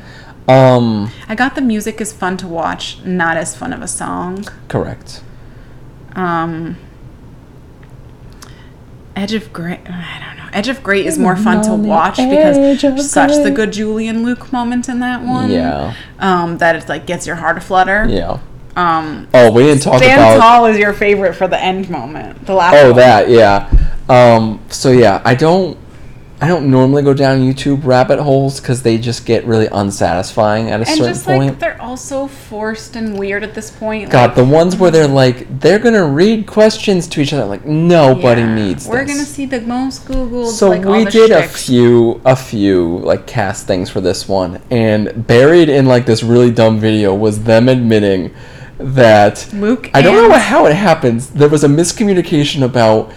Um, 0.46 1.10
I 1.28 1.34
got 1.34 1.54
the 1.54 1.62
music 1.62 2.00
is 2.02 2.12
fun 2.12 2.36
to 2.38 2.46
watch, 2.46 2.98
not 3.04 3.36
as 3.38 3.56
fun 3.56 3.72
of 3.72 3.80
a 3.80 3.88
song. 3.88 4.44
correct. 4.68 5.22
Um, 6.14 6.76
Edge 9.14 9.32
of 9.32 9.52
Great, 9.52 9.80
I 9.86 10.18
don't 10.20 10.35
know. 10.35 10.35
Edge 10.56 10.68
of 10.68 10.82
Great 10.82 11.04
is 11.04 11.18
more 11.18 11.36
fun 11.36 11.62
to 11.64 11.74
watch 11.74 12.16
because 12.16 12.82
of 12.82 12.98
such 13.00 13.42
the 13.42 13.50
good 13.50 13.74
Julian 13.74 14.24
Luke 14.24 14.50
moment 14.54 14.88
in 14.88 15.00
that 15.00 15.22
one. 15.22 15.50
Yeah. 15.50 15.94
Um, 16.18 16.56
that 16.58 16.74
it 16.76 16.88
like 16.88 17.06
gets 17.06 17.26
your 17.26 17.36
heart 17.36 17.58
aflutter. 17.58 18.06
Yeah. 18.08 18.40
Um, 18.74 19.28
Oh, 19.34 19.52
we 19.52 19.64
didn't 19.64 19.82
talk 19.82 19.98
Stand 19.98 20.18
about. 20.18 20.38
Tall 20.38 20.64
is 20.64 20.78
your 20.78 20.94
favorite 20.94 21.34
for 21.34 21.46
the 21.46 21.62
end 21.62 21.90
moment. 21.90 22.46
The 22.46 22.54
last. 22.54 22.74
Oh, 22.74 22.88
one. 22.88 22.96
that 22.96 23.28
yeah. 23.28 23.70
Um, 24.08 24.62
so 24.68 24.92
yeah, 24.92 25.20
I 25.26 25.34
don't. 25.34 25.76
I 26.38 26.48
don't 26.48 26.70
normally 26.70 27.02
go 27.02 27.14
down 27.14 27.38
YouTube 27.38 27.84
rabbit 27.84 28.20
holes 28.20 28.60
because 28.60 28.82
they 28.82 28.98
just 28.98 29.24
get 29.24 29.46
really 29.46 29.68
unsatisfying 29.68 30.70
at 30.70 30.82
a 30.82 30.84
certain 30.84 30.98
point. 30.98 31.08
And 31.08 31.14
certain 31.14 31.14
just 31.14 31.26
like 31.26 31.40
point. 31.40 31.60
they're 31.60 31.80
also 31.80 32.26
forced 32.26 32.94
and 32.94 33.18
weird 33.18 33.42
at 33.42 33.54
this 33.54 33.70
point. 33.70 34.10
God, 34.10 34.30
like, 34.30 34.36
the 34.36 34.44
ones 34.44 34.76
where 34.76 34.90
they're 34.90 35.08
like 35.08 35.60
they're 35.60 35.78
gonna 35.78 36.06
read 36.06 36.46
questions 36.46 37.08
to 37.08 37.22
each 37.22 37.32
other, 37.32 37.46
like 37.46 37.64
nobody 37.64 38.42
yeah, 38.42 38.54
needs 38.54 38.86
We're 38.86 39.06
this. 39.06 39.14
gonna 39.14 39.26
see 39.26 39.46
the 39.46 39.62
most 39.62 40.04
googled. 40.04 40.50
So 40.50 40.68
like, 40.68 40.84
we 40.84 41.06
did 41.06 41.30
a 41.30 41.48
few, 41.48 42.20
a 42.26 42.36
few 42.36 42.98
like 42.98 43.26
cast 43.26 43.66
things 43.66 43.88
for 43.88 44.02
this 44.02 44.28
one, 44.28 44.60
and 44.70 45.26
buried 45.26 45.70
in 45.70 45.86
like 45.86 46.04
this 46.04 46.22
really 46.22 46.50
dumb 46.50 46.78
video 46.78 47.14
was 47.14 47.44
them 47.44 47.66
admitting 47.68 48.34
that 48.78 49.48
Luke 49.54 49.90
I 49.94 50.02
don't 50.02 50.28
know 50.28 50.38
how 50.38 50.66
it 50.66 50.74
happens. 50.74 51.30
There 51.30 51.48
was 51.48 51.64
a 51.64 51.68
miscommunication 51.68 52.62
about 52.62 53.10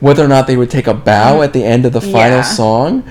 whether 0.00 0.24
or 0.24 0.28
not 0.28 0.46
they 0.46 0.56
would 0.56 0.70
take 0.70 0.86
a 0.86 0.94
bow 0.94 1.42
at 1.42 1.52
the 1.52 1.64
end 1.64 1.84
of 1.86 1.92
the 1.92 2.00
final 2.00 2.38
Yeah. 2.38 2.42
song, 2.42 3.04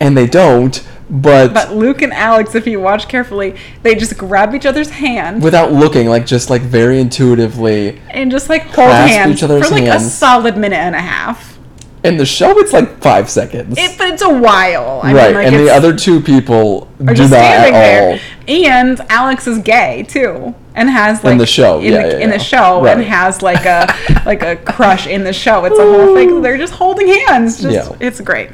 and 0.00 0.16
they 0.16 0.26
don't. 0.26 0.82
But, 1.08 1.54
But 1.54 1.72
Luke 1.72 2.02
and 2.02 2.12
Alex, 2.12 2.56
if 2.56 2.66
you 2.66 2.80
watch 2.80 3.06
carefully, 3.06 3.54
they 3.84 3.94
just 3.94 4.18
grab 4.18 4.54
each 4.56 4.66
other's 4.66 4.90
hand 4.90 5.40
without 5.40 5.72
looking, 5.72 6.08
like 6.08 6.26
just 6.26 6.50
like 6.50 6.62
very 6.62 6.98
intuitively. 7.00 8.00
and 8.10 8.30
just 8.30 8.48
like 8.48 8.62
hold 8.74 8.90
hands 8.90 9.36
each 9.36 9.42
other's 9.44 9.68
for 9.68 9.74
like 9.74 9.84
a 9.84 10.00
solid 10.00 10.56
minute 10.56 10.78
and 10.78 10.96
a 10.96 11.00
half. 11.00 11.58
In 12.02 12.16
the 12.16 12.26
show, 12.26 12.58
it's 12.58 12.72
like 12.72 13.00
five 13.00 13.28
seconds. 13.30 13.76
It, 13.78 13.96
but 13.98 14.08
it's 14.08 14.22
a 14.22 14.28
while. 14.28 15.00
I 15.02 15.12
right, 15.12 15.26
mean, 15.26 15.34
like 15.34 15.46
and 15.46 15.56
the 15.56 15.70
other 15.70 15.94
two 15.94 16.20
people 16.20 16.88
are 17.00 17.06
do 17.06 17.14
just 17.14 17.30
standing 17.32 17.74
all. 17.74 17.80
there. 17.80 18.20
And 18.48 19.00
Alex 19.08 19.46
is 19.46 19.58
gay 19.58 20.04
too, 20.08 20.54
and 20.76 20.90
has 20.90 21.24
like 21.24 21.32
In 21.32 21.38
the 21.38 21.46
show, 21.46 21.80
in, 21.80 21.92
yeah, 21.92 22.02
the, 22.02 22.08
yeah, 22.08 22.14
in 22.18 22.28
yeah. 22.30 22.36
the 22.36 22.44
show, 22.44 22.86
and 22.86 23.02
has 23.02 23.42
like 23.42 23.64
a 23.64 23.92
like 24.24 24.42
a 24.42 24.56
crush 24.56 25.06
in 25.06 25.24
the 25.24 25.32
show. 25.32 25.64
It's 25.64 25.78
a 25.78 25.82
whole 25.82 26.14
thing. 26.14 26.42
They're 26.42 26.58
just 26.58 26.74
holding 26.74 27.08
hands. 27.08 27.60
Just 27.62 27.90
Yeah. 27.90 27.96
it's 27.98 28.20
great. 28.20 28.50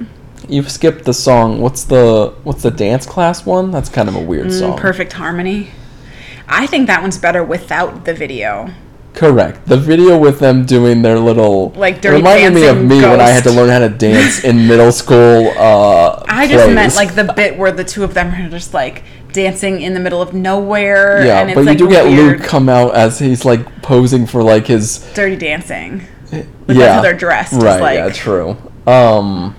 You've 0.48 0.70
skipped 0.70 1.04
the 1.04 1.14
song. 1.14 1.60
What's 1.60 1.84
the 1.84 2.32
what's 2.44 2.62
the 2.62 2.70
dance 2.70 3.06
class 3.06 3.44
one? 3.44 3.70
That's 3.70 3.88
kind 3.88 4.08
of 4.08 4.14
a 4.16 4.20
weird 4.20 4.52
song. 4.52 4.78
Mm, 4.78 4.80
Perfect 4.80 5.12
harmony. 5.14 5.70
I 6.48 6.66
think 6.66 6.86
that 6.86 7.02
one's 7.02 7.18
better 7.18 7.42
without 7.42 8.04
the 8.04 8.14
video. 8.14 8.70
Correct. 9.14 9.66
The 9.66 9.76
video 9.76 10.16
with 10.16 10.38
them 10.38 10.64
doing 10.64 11.02
their 11.02 11.18
little 11.18 11.70
Like 11.70 12.00
Dirty 12.00 12.16
reminded 12.16 12.54
me 12.54 12.66
of 12.66 12.82
me 12.82 13.02
when 13.02 13.20
I 13.20 13.28
had 13.28 13.44
to 13.44 13.50
learn 13.50 13.68
how 13.68 13.80
to 13.80 13.90
dance 13.90 14.42
in 14.42 14.66
middle 14.66 14.90
school. 14.90 15.52
Uh, 15.56 16.22
I 16.28 16.46
just 16.48 16.70
meant 16.72 16.94
like 16.96 17.14
the 17.14 17.30
bit 17.34 17.58
where 17.58 17.72
the 17.72 17.84
two 17.84 18.04
of 18.04 18.14
them 18.14 18.28
are 18.32 18.48
just 18.48 18.72
like 18.72 19.02
dancing 19.32 19.80
in 19.80 19.94
the 19.94 20.00
middle 20.00 20.20
of 20.22 20.34
nowhere. 20.34 21.24
yeah, 21.24 21.40
and 21.40 21.50
it's 21.50 21.54
but 21.56 21.62
you 21.62 21.66
like 21.68 21.78
do 21.78 21.88
get 21.88 22.06
Luke 22.06 22.42
come 22.42 22.68
out 22.68 22.94
as 22.94 23.18
he's 23.18 23.44
like 23.44 23.82
posing 23.82 24.26
for 24.26 24.42
like 24.42 24.66
his 24.66 24.98
dirty 25.14 25.36
dancing. 25.36 26.02
yeah 26.30 26.42
that's 26.66 26.94
how 26.94 27.02
they're 27.02 27.12
dressed, 27.14 27.54
Right. 27.54 27.80
like- 27.80 27.96
yeah. 27.98 28.08
True. 28.10 28.56
Um. 28.86 29.54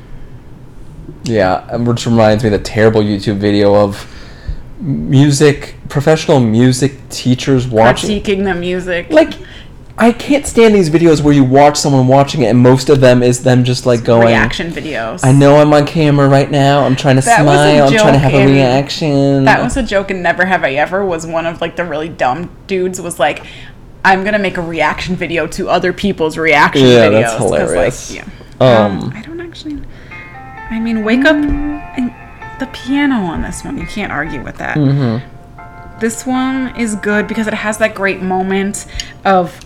Yeah, 1.26 1.76
which 1.78 2.06
reminds 2.06 2.44
me 2.44 2.48
of 2.50 2.60
the 2.60 2.60
terrible 2.60 3.02
YouTube 3.02 3.38
video 3.38 3.76
of 3.76 4.06
music 4.80 5.76
professional 5.88 6.40
music 6.42 6.94
teachers 7.10 7.66
watching 7.68 8.10
critiquing 8.22 8.44
the 8.44 8.54
music. 8.54 9.10
like 9.10 9.34
I 9.96 10.12
can't 10.12 10.46
stand 10.48 10.74
these 10.74 10.90
videos 10.90 11.22
where 11.22 11.34
you 11.34 11.44
watch 11.44 11.78
someone 11.78 12.08
watching 12.08 12.42
it 12.42 12.48
and 12.48 12.58
most 12.60 12.90
of 12.90 13.00
them 13.00 13.22
is 13.22 13.44
them 13.44 13.64
just 13.64 13.86
like 13.86 14.04
going 14.04 14.28
reaction 14.28 14.72
videos. 14.72 15.24
I 15.24 15.32
know 15.32 15.58
I'm 15.58 15.72
on 15.72 15.86
camera 15.86 16.28
right 16.28 16.50
now. 16.50 16.84
I'm 16.84 16.96
trying 16.96 17.18
to 17.18 17.22
That 17.22 17.42
smile. 17.42 17.86
I'm 17.88 17.94
trying 17.94 18.14
to 18.14 18.20
have 18.20 18.34
a 18.34 18.46
reaction. 18.46 19.44
That 19.46 19.62
was 19.62 19.78
a 19.78 19.84
joke 19.84 20.10
and 20.10 20.24
Never 20.24 20.46
Have 20.46 20.64
I 20.64 20.74
Ever 20.74 21.06
was 21.06 21.28
one 21.28 21.46
of 21.46 21.62
like 21.62 21.76
the 21.76 21.86
really 21.86 22.10
dumb 22.10 22.50
dudes 22.66 23.00
was 23.00 23.20
like 23.20 23.46
I'm 24.04 24.24
gonna 24.24 24.40
make 24.40 24.58
a 24.58 24.62
reaction 24.62 25.16
video 25.16 25.46
to 25.48 25.70
other 25.70 25.94
people's 25.94 26.38
reaction 26.38 26.86
Yeah, 26.88 27.10
videos. 27.10 27.22
that's 27.22 27.38
hilarious. 27.38 28.10
Like, 28.16 28.26
yeah. 28.60 28.76
Um, 28.86 29.00
Um, 29.04 29.14
I 29.16 29.22
don't 29.22 29.40
actually 29.42 29.80
I 30.72 30.80
mean 30.80 31.04
wake 31.04 31.24
up 31.24 31.36
and 31.36 32.14
the 32.60 32.66
piano 32.68 33.16
on 33.16 33.44
this 33.44 33.64
one. 33.64 33.78
You 33.78 33.86
can't 33.86 34.12
argue 34.12 34.42
with 34.42 34.58
that. 34.58 34.76
mhm. 34.78 35.22
this 36.00 36.26
one 36.26 36.76
is 36.78 36.96
good 36.96 37.28
because 37.28 37.46
it 37.48 37.54
has 37.54 37.78
that 37.78 37.94
great 37.96 38.22
moment 38.22 38.86
of 39.24 39.60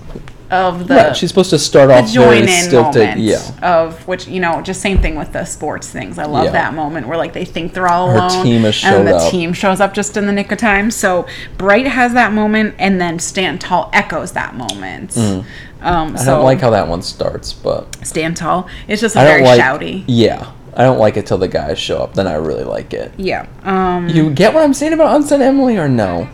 of 0.50 0.88
the 0.88 0.96
Right, 0.96 1.16
she's 1.16 1.30
supposed 1.30 1.50
to 1.50 1.60
start 1.60 1.90
the 1.90 1.96
off 1.96 2.10
join 2.12 2.28
very 2.28 2.42
in 2.42 2.48
stilted. 2.48 3.02
moment 3.02 3.20
Yeah. 3.20 3.40
of 3.62 4.08
which 4.08 4.28
you 4.28 4.40
know 4.40 4.62
just 4.62 4.82
same 4.82 4.98
thing 5.00 5.16
with 5.16 5.34
the 5.34 5.44
sports 5.44 5.90
things 5.90 6.18
i 6.18 6.26
love 6.26 6.46
Yeah. 6.46 6.52
that 6.52 6.74
moment 6.74 7.08
where 7.08 7.18
like 7.18 7.34
they 7.34 7.44
think 7.44 7.74
they're 7.74 7.88
all 7.90 8.10
Her 8.12 8.18
alone 8.20 8.44
team 8.46 8.64
and 8.66 9.08
the 9.08 9.16
up. 9.18 9.30
team 9.32 9.52
shows 9.52 9.82
up 9.82 9.94
just 9.94 10.16
in 10.16 10.26
the 10.26 10.32
nick 10.32 10.50
of 10.52 10.58
time 10.58 10.90
so 10.90 11.26
bright 11.58 11.86
has 11.88 12.14
that 12.14 12.32
moment 12.32 12.76
and 12.80 13.02
then 13.02 13.20
stand 13.20 13.60
tall 13.60 13.90
echoes 13.94 14.32
that 14.34 14.56
moment 14.56 15.18
um 15.18 15.44
Mm. 15.82 16.16
I 16.16 16.18
so 16.18 16.36
don't 16.38 16.44
like 16.46 16.60
how 16.62 16.70
that 16.72 16.88
one 16.88 17.02
starts, 17.04 17.54
but 17.54 17.96
stand 18.06 18.36
tall 18.38 18.68
it's 18.88 19.02
just 19.02 19.16
very 19.16 19.44
like. 19.44 19.60
shouty 19.62 20.04
Yeah, 20.08 20.48
I 20.76 20.84
don't 20.84 20.98
like 20.98 21.18
it 21.18 21.26
till 21.28 21.38
the 21.38 21.48
guys 21.48 21.78
show 21.78 21.98
up. 22.00 22.14
Then 22.16 22.26
I 22.26 22.34
really 22.34 22.64
like 22.64 22.94
it. 22.94 23.12
yeah 23.18 23.46
um 23.64 24.08
You 24.10 24.30
get 24.32 24.54
what 24.54 24.64
I'm 24.64 24.74
saying 24.74 24.94
about 24.94 25.16
Unsaid 25.16 25.42
Emily 25.42 25.78
or 25.78 25.88
no? 25.90 26.28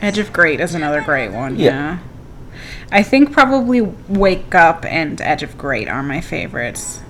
edge 0.00 0.18
of 0.18 0.32
great 0.32 0.60
is 0.60 0.74
another 0.74 1.00
great 1.00 1.32
one 1.32 1.56
Yeah. 1.58 1.70
yeah. 1.70 1.98
I 2.90 3.02
think 3.02 3.32
probably 3.32 3.80
Wake 3.82 4.54
Up 4.54 4.84
and 4.86 5.20
Edge 5.20 5.42
of 5.42 5.58
Great 5.58 5.88
are 5.88 6.02
my 6.02 6.20
favorites. 6.20 7.00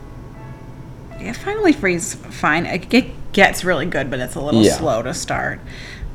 Yeah, 1.20 1.32
Finally 1.32 1.72
Free's 1.72 2.14
fine. 2.14 2.66
It 2.66 2.88
gets 3.32 3.64
really 3.64 3.86
good, 3.86 4.10
but 4.10 4.18
it's 4.20 4.34
a 4.34 4.40
little 4.40 4.62
Yeah. 4.62 4.72
slow 4.74 5.02
to 5.02 5.14
start. 5.14 5.60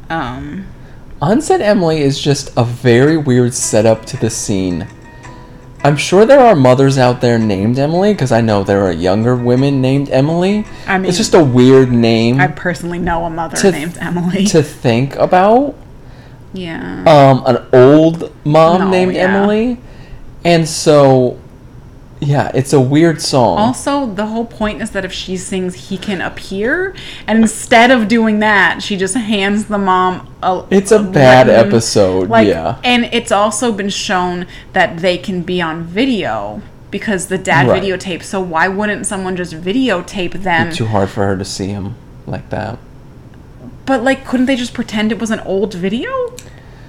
Um, 0.10 0.66
Unsaid 1.22 1.62
Emily 1.62 2.02
is 2.02 2.20
just 2.20 2.52
a 2.58 2.64
very 2.66 3.16
weird 3.16 3.54
setup 3.54 4.06
to 4.08 4.18
the 4.18 4.30
scene. 4.30 4.88
I'm 5.86 5.98
sure 5.98 6.26
there 6.26 6.40
are 6.40 6.56
mothers 6.56 6.98
out 6.98 7.20
there 7.22 7.38
named 7.38 7.78
Emily 7.78 8.14
because 8.14 8.32
I 8.32 8.40
know 8.42 8.64
there 8.64 8.84
are 8.84 8.92
younger 8.92 9.36
women 9.36 9.82
named 9.82 10.10
Emily. 10.10 10.66
I 10.88 10.98
mean- 10.98 11.10
it's 11.10 11.18
just 11.18 11.34
a 11.34 11.44
weird 11.44 11.92
name 11.92 12.40
I 12.40 12.48
personally 12.48 13.00
know 13.00 13.26
a 13.26 13.30
mother 13.30 13.72
named 13.72 13.98
Emily. 14.00 14.46
to 14.48 14.64
think 14.64 15.16
about. 15.18 15.76
Yeah. 16.54 17.04
Um, 17.08 17.44
an 17.46 17.66
old 17.74 18.32
mom 18.46 18.80
No, 18.82 18.90
named 18.90 19.16
yeah. 19.16 19.22
Emily, 19.36 19.78
and 20.46 20.68
so 20.68 21.40
yeah, 22.20 22.52
it's 22.54 22.72
a 22.72 22.80
weird 22.80 23.22
song. 23.22 23.58
also, 23.58 24.06
the 24.06 24.28
whole 24.28 24.46
point 24.46 24.82
is 24.82 24.92
that 24.92 25.04
if 25.04 25.12
she 25.12 25.36
sings, 25.36 25.90
he 25.90 25.98
can 25.98 26.22
appear, 26.22 26.96
and 27.28 27.40
instead 27.40 27.92
of 27.92 28.08
doing 28.08 28.40
that, 28.40 28.82
she 28.82 28.96
just 28.96 29.16
hands 29.16 29.66
the 29.66 29.78
mom 29.78 30.34
a. 30.42 30.64
It's 30.70 30.92
a 30.92 31.00
bad 31.04 31.48
written- 31.48 31.68
episode, 31.68 32.30
yeah. 32.46 32.78
And 32.84 33.06
it's 33.12 33.32
also 33.32 33.72
been 33.74 33.90
shown 33.90 34.46
that 34.72 35.00
they 35.00 35.18
can 35.18 35.42
be 35.42 35.62
on 35.62 35.84
video 35.84 36.62
because 36.92 37.26
the 37.26 37.38
dad 37.40 37.68
Right. 37.68 37.82
videotapes. 37.84 38.24
So 38.26 38.40
why 38.40 38.68
wouldn't 38.70 39.06
someone 39.06 39.36
just 39.36 39.54
videotape 39.54 40.44
them? 40.44 40.72
Too 40.72 40.86
hard 40.86 41.10
for 41.10 41.26
her 41.26 41.36
to 41.36 41.44
see 41.44 41.68
him 41.68 41.96
like 42.28 42.50
that. 42.52 42.78
But 43.86 44.04
like, 44.04 44.26
couldn't 44.26 44.46
they 44.46 44.56
just 44.56 44.74
pretend 44.74 45.12
it 45.12 45.20
was 45.20 45.32
an 45.32 45.40
old 45.42 45.74
video? 45.74 46.10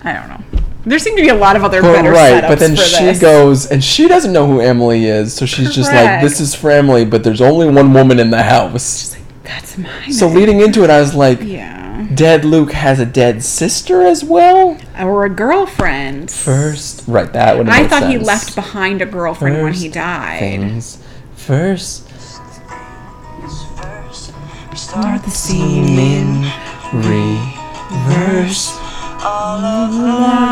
I 0.03 0.13
don't 0.13 0.29
know. 0.29 0.45
There 0.87 0.99
seem 0.99 1.17
to 1.17 1.23
be 1.23 1.29
a 1.29 1.35
lot 1.35 1.57
of 1.57 1.65
other 1.65 1.81
But 1.81 1.95
better 1.95 2.11
right, 2.11 2.45
setups 2.45 2.49
but 2.49 2.59
then 2.59 2.77
for 2.77 2.83
she 2.83 3.05
this. 3.05 3.21
goes 3.21 3.67
and 3.71 3.83
she 3.83 4.07
doesn't 4.07 4.33
know 4.35 4.47
who 4.47 4.61
Emily 4.61 5.07
is, 5.07 5.33
so 5.33 5.47
she's 5.47 5.75
just 5.75 5.91
like, 5.91 6.21
"This 6.21 6.41
is 6.41 6.55
for 6.55 6.71
Emily," 6.71 7.07
but 7.07 7.25
there's 7.25 7.41
only 7.41 7.69
one 7.69 7.95
woman 7.95 8.21
in 8.21 8.31
the 8.31 8.43
house. 8.43 9.17
That's 9.45 9.79
mine. 9.79 10.13
So 10.13 10.29
leading 10.29 10.61
into 10.61 10.85
it, 10.85 10.91
I 10.91 11.01
was 11.01 11.15
like, 11.15 11.41
yeah, 11.43 12.07
"Dead 12.15 12.45
Luke 12.45 12.73
has 12.73 13.01
a 13.01 13.07
dead 13.07 13.43
sister 13.43 14.03
as 14.03 14.23
well." 14.23 14.77
or 15.01 15.25
a 15.25 15.31
girlfriend. 15.31 16.31
First, 16.31 17.05
right? 17.07 17.33
That 17.33 17.57
would. 17.57 17.69
I 17.69 17.81
make 17.81 17.91
thought 17.91 18.11
he 18.11 18.19
left 18.19 18.55
behind 18.55 19.01
a 19.01 19.07
girlfriend 19.07 19.63
when 19.63 19.73
he 19.73 19.89
died. 19.89 20.39
Things 20.39 20.99
first. 21.35 22.11
Start 24.77 25.23
the 25.23 25.31
scene 25.31 25.99
in 25.99 26.43
reverse. 26.95 28.79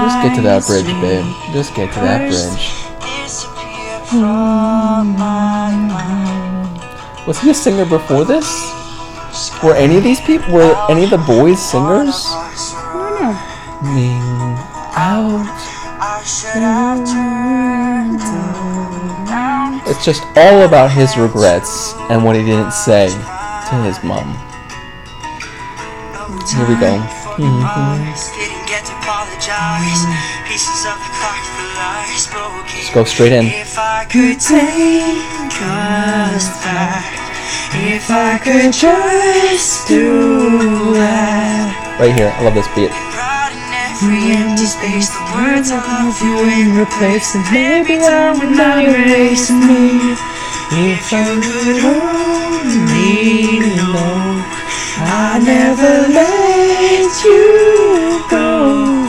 Just 0.03 0.19
get 0.23 0.35
to 0.37 0.43
that 0.43 0.65
bridge, 0.67 0.87
babe. 1.01 1.25
Just 1.53 1.75
get 1.75 1.93
to 1.95 2.01
that 2.01 2.31
bridge. 2.31 2.83
Was 7.27 7.39
he 7.41 7.51
a 7.51 7.55
singer 7.55 7.85
before 7.87 8.25
this? 8.25 8.47
Were 9.63 9.75
any 9.75 9.97
of 9.97 10.03
these 10.03 10.21
people? 10.21 10.53
Were 10.53 10.75
any 10.91 11.05
of 11.05 11.11
the 11.11 11.19
boys 11.19 11.61
singers? 11.61 12.27
Ning 13.83 14.59
out. 14.95 15.47
It's 19.87 20.05
just 20.05 20.23
all 20.37 20.63
about 20.63 20.91
his 20.91 21.17
regrets 21.17 21.95
and 22.11 22.25
what 22.25 22.37
he 22.37 22.43
didn't 22.43 22.73
say 22.73 23.09
to 23.09 23.83
his 23.83 24.03
mom. 24.05 24.52
Mm-hmm. 27.39 28.03
clock 31.17 31.43
for 31.55 31.67
lies 31.79 32.27
Let's 32.75 32.91
go 32.93 33.05
straight 33.05 33.33
in. 33.33 33.47
If 33.47 33.79
I 33.79 34.05
could 34.05 34.41
take 34.41 35.55
us 35.63 36.47
back, 36.67 37.07
if 37.87 38.11
I 38.11 38.39
could 38.43 38.73
just 38.73 39.89
do 39.89 40.93
that. 40.95 41.97
Right 41.99 42.15
here. 42.15 42.35
I 42.35 42.43
love 42.43 42.55
this 42.55 42.69
beat. 42.75 42.91
Every 42.91 44.35
empty 44.35 44.67
space, 44.67 45.09
the 45.15 45.23
words 45.31 45.71
I 45.71 45.79
love 45.79 46.19
you 46.21 46.43
in 46.43 46.75
replace, 46.77 47.35
and 47.39 47.47
maybe 47.55 48.03
time 48.03 48.39
would 48.43 48.57
not 48.57 48.83
erase 48.83 49.49
me. 49.51 50.19
If 50.75 51.13
you 51.13 51.39
could 51.39 51.85
only 51.87 53.61
know, 53.79 54.62
I 55.05 55.39
never 55.45 56.13
let 56.13 57.25
you 57.25 58.23
go. 58.31 59.09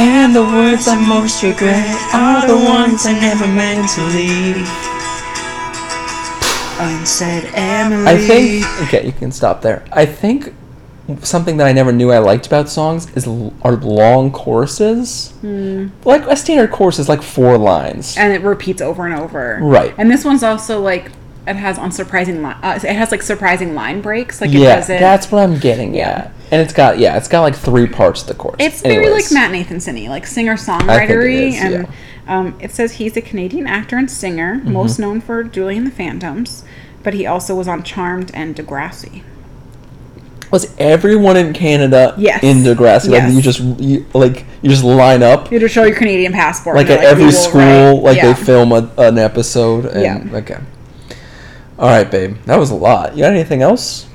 And 0.00 0.34
the 0.34 0.42
words 0.42 0.88
I 0.88 0.96
most 1.06 1.42
regret 1.42 1.86
are 2.14 2.46
the 2.46 2.56
ones 2.56 3.04
I 3.06 3.12
never 3.12 3.46
meant 3.46 3.88
to 3.90 4.02
leave. 4.16 4.68
Unsaid 6.80 7.50
Emily. 7.54 8.06
I 8.06 8.16
think. 8.16 8.64
Okay, 8.88 9.04
you 9.06 9.12
can 9.12 9.30
stop 9.32 9.60
there. 9.60 9.84
I 9.92 10.06
think 10.06 10.54
something 11.22 11.56
that 11.58 11.66
I 11.66 11.72
never 11.72 11.92
knew 11.92 12.10
I 12.12 12.18
liked 12.18 12.46
about 12.46 12.68
songs 12.70 13.10
is 13.16 13.26
l- 13.26 13.52
are 13.62 13.76
long 13.76 14.30
choruses. 14.30 15.32
Hmm. 15.42 15.88
Like 16.04 16.22
a 16.26 16.36
standard 16.36 16.70
chorus 16.70 16.98
is 16.98 17.08
like 17.08 17.20
four 17.20 17.58
lines. 17.58 18.16
and 18.16 18.32
it 18.32 18.40
repeats 18.42 18.80
over 18.80 19.04
and 19.06 19.14
over. 19.20 19.58
Right. 19.60 19.92
And 19.98 20.10
this 20.10 20.24
one's 20.24 20.42
also 20.42 20.80
like 20.80 21.10
it 21.46 21.56
has 21.56 21.78
unsurprising 21.78 22.42
line. 22.42 22.56
Uh, 22.62 22.78
it 22.82 22.94
has 22.94 23.10
like 23.10 23.22
surprising 23.22 23.74
line 23.74 24.00
breaks. 24.00 24.40
Like 24.40 24.50
it 24.50 24.58
yeah, 24.58 24.76
does 24.76 24.90
it. 24.90 25.00
that's 25.00 25.30
what 25.32 25.42
I'm 25.42 25.58
getting 25.58 25.94
Yeah. 25.94 26.08
at. 26.08 26.32
And 26.52 26.60
it's 26.60 26.72
got 26.72 26.98
yeah, 26.98 27.16
it's 27.16 27.28
got 27.28 27.42
like 27.42 27.54
three 27.54 27.86
parts 27.86 28.22
to 28.22 28.28
the 28.28 28.34
course. 28.34 28.56
It's 28.58 28.82
very 28.82 29.08
like 29.10 29.24
Matt 29.32 29.52
Nathanson 29.52 30.08
like 30.08 30.26
singer 30.26 30.54
songwritery, 30.56 31.52
and 31.52 31.86
yeah. 31.86 31.90
um, 32.26 32.58
it 32.60 32.72
says 32.72 32.92
he's 32.92 33.16
a 33.16 33.20
Canadian 33.22 33.66
actor 33.66 33.96
and 33.96 34.10
singer, 34.10 34.56
Mm-hmm. 34.56 34.72
most 34.72 34.98
known 34.98 35.20
for 35.20 35.44
Julie 35.44 35.76
and 35.76 35.86
the 35.86 35.90
Phantoms, 35.92 36.64
but 37.04 37.14
he 37.14 37.24
also 37.26 37.54
was 37.54 37.68
on 37.68 37.82
Charmed 37.84 38.30
and 38.34 38.54
Degrassi. 38.56 39.22
Was 40.50 40.74
everyone 40.78 41.36
in 41.36 41.52
Canada 41.52 42.12
Yes. 42.18 42.42
in 42.42 42.58
Degrassi? 42.58 43.08
Like 43.10 43.22
Yes. 43.22 43.34
you 43.34 43.40
just 43.42 43.60
you, 43.80 44.06
like 44.12 44.44
you 44.62 44.68
just 44.70 44.82
line 44.82 45.22
up 45.22 45.52
You 45.52 45.60
just 45.60 45.72
show 45.72 45.84
your 45.84 45.94
Canadian 45.96 46.32
passport. 46.32 46.74
like 46.74 46.90
at 46.90 46.98
they're 47.00 47.08
every 47.10 47.30
school, 47.30 47.60
write." 47.60 48.02
like 48.02 48.16
Yeah. 48.16 48.32
they 48.32 48.44
film 48.44 48.72
a, 48.72 48.90
an 48.98 49.18
episode. 49.18 49.84
And, 49.86 50.02
Yeah. 50.30 50.38
Okay. 50.38 50.56
All 51.80 51.88
right, 51.88 52.08
babe. 52.10 52.36
That 52.44 52.58
was 52.58 52.70
a 52.70 52.74
lot. 52.74 53.16
You 53.16 53.22
got 53.24 53.32
anything 53.32 53.62
else? 53.62 54.06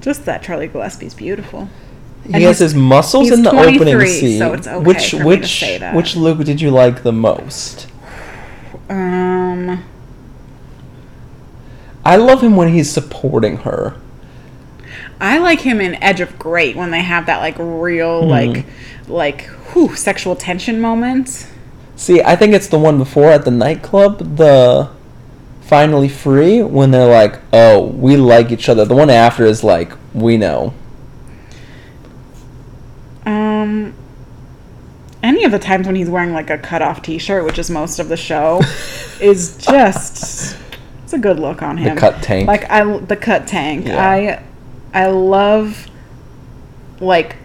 Just 0.00 0.24
that 0.24 0.42
Charlie 0.42 0.66
Gillespie's 0.66 1.14
beautiful. 1.14 1.68
He 2.26 2.34
And 2.34 2.42
has 2.42 2.58
his 2.58 2.74
muscles 2.74 3.30
in 3.30 3.42
the 3.44 3.50
opening 3.52 4.00
scene. 4.06 4.38
so 4.40 4.52
it's 4.52 4.66
okay 4.66 4.84
which 4.84 5.10
for 5.10 5.16
me 5.16 5.22
to 5.22 5.28
which 5.28 5.58
say 5.60 5.78
that. 5.78 5.94
which 5.94 6.16
Luke 6.16 6.44
did 6.44 6.60
you 6.60 6.70
like 6.70 7.04
the 7.04 7.12
most? 7.12 7.86
Um, 8.90 9.84
I 12.04 12.16
love 12.16 12.42
him 12.42 12.56
when 12.56 12.68
he's 12.72 12.90
supporting 12.90 13.58
her. 13.58 13.94
I 15.20 15.38
like 15.38 15.60
him 15.60 15.80
in 15.80 15.94
Edge 16.02 16.20
of 16.20 16.36
Great 16.38 16.74
when 16.74 16.90
they 16.90 17.02
have 17.02 17.26
that 17.26 17.38
like 17.38 17.54
real 17.58 18.26
like 18.26 18.66
like 19.06 19.42
whew, 19.72 19.94
sexual 19.94 20.34
tension 20.34 20.80
moment. 20.80 21.46
See, 21.94 22.20
I 22.20 22.34
think 22.34 22.54
it's 22.54 22.66
the 22.66 22.78
one 22.78 22.98
before 22.98 23.28
at 23.30 23.44
the 23.44 23.52
nightclub, 23.52 24.36
the 24.36 24.90
finally 25.72 26.06
free 26.08 26.62
when 26.62 26.90
they're 26.90 27.08
like, 27.10 27.40
"Oh, 27.50 27.86
we 27.86 28.18
like 28.18 28.52
each 28.52 28.68
other." 28.68 28.84
The 28.84 28.94
one 28.94 29.08
after 29.08 29.46
is 29.46 29.64
like, 29.64 29.90
"We 30.12 30.36
know." 30.36 30.74
Um, 33.24 33.94
any 35.22 35.44
of 35.44 35.50
the 35.52 35.58
times 35.58 35.86
when 35.86 35.96
he's 35.96 36.10
wearing 36.10 36.34
like 36.34 36.50
a 36.50 36.58
cut 36.58 36.82
off 36.82 37.00
t 37.00 37.16
shirt, 37.16 37.44
which 37.46 37.58
is 37.58 37.70
most 37.70 37.98
of 37.98 38.10
the 38.10 38.18
show, 38.18 38.60
is 39.20 39.56
just 39.56 40.58
it's 41.04 41.14
a 41.14 41.18
good 41.18 41.38
look 41.38 41.62
on 41.62 41.78
him. 41.78 41.94
The 41.94 42.00
cut 42.00 42.22
tank. 42.22 42.46
like 42.46 42.70
I 42.70 42.84
the 42.98 43.16
cut 43.16 43.46
tank. 43.46 43.86
Yeah. 43.86 44.06
I 44.06 44.42
I 44.92 45.06
love 45.06 45.86
like 47.00 47.36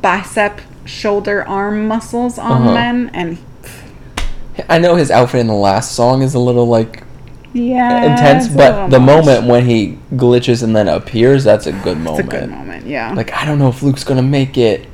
bicep, 0.00 0.62
shoulder, 0.86 1.46
arm 1.46 1.86
muscles 1.86 2.38
on 2.38 2.62
Uh-huh. 2.62 2.72
men, 2.74 3.10
and 3.12 3.36
I 4.70 4.78
know 4.78 4.94
his 4.96 5.10
outfit 5.10 5.40
in 5.42 5.48
the 5.48 5.52
last 5.52 5.92
song 5.92 6.22
is 6.22 6.32
a 6.32 6.38
little 6.38 6.66
like 6.66 7.03
Yeah. 7.54 8.12
intense, 8.12 8.48
but 8.48 8.88
the 8.88 8.98
much. 9.00 9.06
moment 9.06 9.46
when 9.46 9.64
he 9.66 9.96
glitches 10.14 10.62
and 10.62 10.74
then 10.76 10.88
appears, 10.88 11.44
that's 11.44 11.66
a 11.66 11.72
good 11.72 11.96
It's 11.98 12.06
a 12.06 12.10
moment. 12.10 12.30
good 12.30 12.50
moment, 12.50 12.86
yeah. 12.86 13.12
Like, 13.14 13.32
I 13.32 13.44
don't 13.46 13.58
know 13.58 13.68
if 13.68 13.82
Luke's 13.82 14.04
gonna 14.04 14.22
make 14.22 14.58
it. 14.58 14.86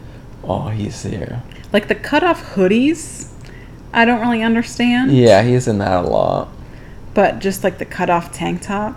Oh, 0.45 0.69
he's 0.69 1.03
there. 1.03 1.43
like 1.73 1.89
the 1.89 1.95
cut 1.95 2.23
off 2.25 2.55
hoodies, 2.55 3.29
I 3.93 4.05
don't 4.05 4.21
really 4.21 4.43
understand. 4.43 5.11
Yeah, 5.17 5.43
he's 5.43 5.67
in 5.69 5.79
that 5.79 6.05
a 6.05 6.09
lot. 6.09 6.49
But 7.15 7.39
just 7.41 7.65
like 7.65 7.79
the 7.79 7.85
cut 7.85 8.11
off 8.11 8.31
tank 8.33 8.61
top, 8.63 8.97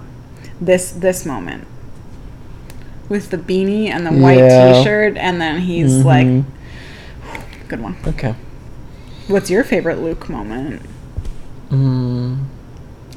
this 0.62 0.92
this 0.92 1.26
moment. 1.26 1.66
With 3.10 3.30
the 3.30 3.38
beanie 3.38 3.88
and 3.90 4.06
the 4.06 4.12
white 4.12 4.38
Yeah. 4.40 4.74
t 4.74 4.84
shirt, 4.84 5.18
and 5.18 5.40
then 5.40 5.62
he's 5.62 5.92
Mhm. 5.92 6.06
like, 6.06 7.68
good 7.70 7.82
one. 7.82 7.96
Okay. 8.08 8.36
What's 9.28 9.50
your 9.50 9.64
favorite 9.64 10.02
Luke 10.02 10.30
moment? 10.30 10.82
Mm. 11.72 12.38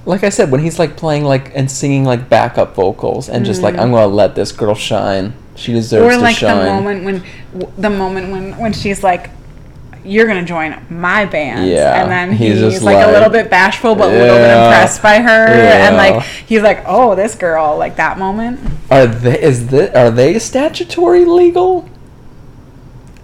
Like 0.07 0.23
I 0.23 0.29
said, 0.29 0.51
when 0.53 0.61
he's 0.63 0.79
like 0.79 0.97
playing 0.97 1.25
like 1.25 1.51
and 1.55 1.69
singing 1.71 2.05
like 2.05 2.29
backup 2.29 2.75
vocals 2.75 3.29
and 3.29 3.45
just 3.45 3.61
like 3.61 3.77
I'm 3.77 3.91
gonna 3.91 4.07
let 4.07 4.35
this 4.35 4.53
girl 4.53 4.75
shine. 4.75 5.35
She 5.57 5.73
deserves 5.73 6.07
or 6.07 6.17
to 6.17 6.23
like 6.23 6.37
shine. 6.37 6.59
the 6.59 6.65
moment 6.73 7.05
when 7.05 7.25
w- 7.59 7.73
the 7.77 7.91
moment 7.91 8.31
when 8.31 8.57
when 8.59 8.73
she's 8.73 9.03
like 9.03 9.31
you're 10.05 10.27
gonna 10.29 10.45
join 10.45 10.81
my 10.89 11.25
band 11.25 11.69
Yeah, 11.69 12.01
and 12.03 12.09
then 12.11 12.31
he's 12.31 12.61
he's, 12.61 12.75
just 12.75 12.83
like, 12.85 13.05
a 13.05 13.11
little 13.11 13.31
bit 13.31 13.51
bashful 13.51 13.97
but 13.97 14.09
a 14.09 14.13
little 14.13 14.37
bit 14.37 14.51
impressed 14.51 15.03
by 15.03 15.19
her 15.19 15.47
and 15.49 15.97
like 15.97 16.23
he's 16.47 16.63
like 16.63 16.85
oh 16.87 17.17
this 17.17 17.35
girl 17.35 17.77
like 17.77 17.97
that 17.97 18.17
moment 18.17 18.61
Are 18.91 19.07
they 19.09 19.43
is 19.43 19.67
this, 19.67 19.93
are 19.97 20.13
they 20.13 20.39
statutory 20.39 21.25
legal? 21.25 21.89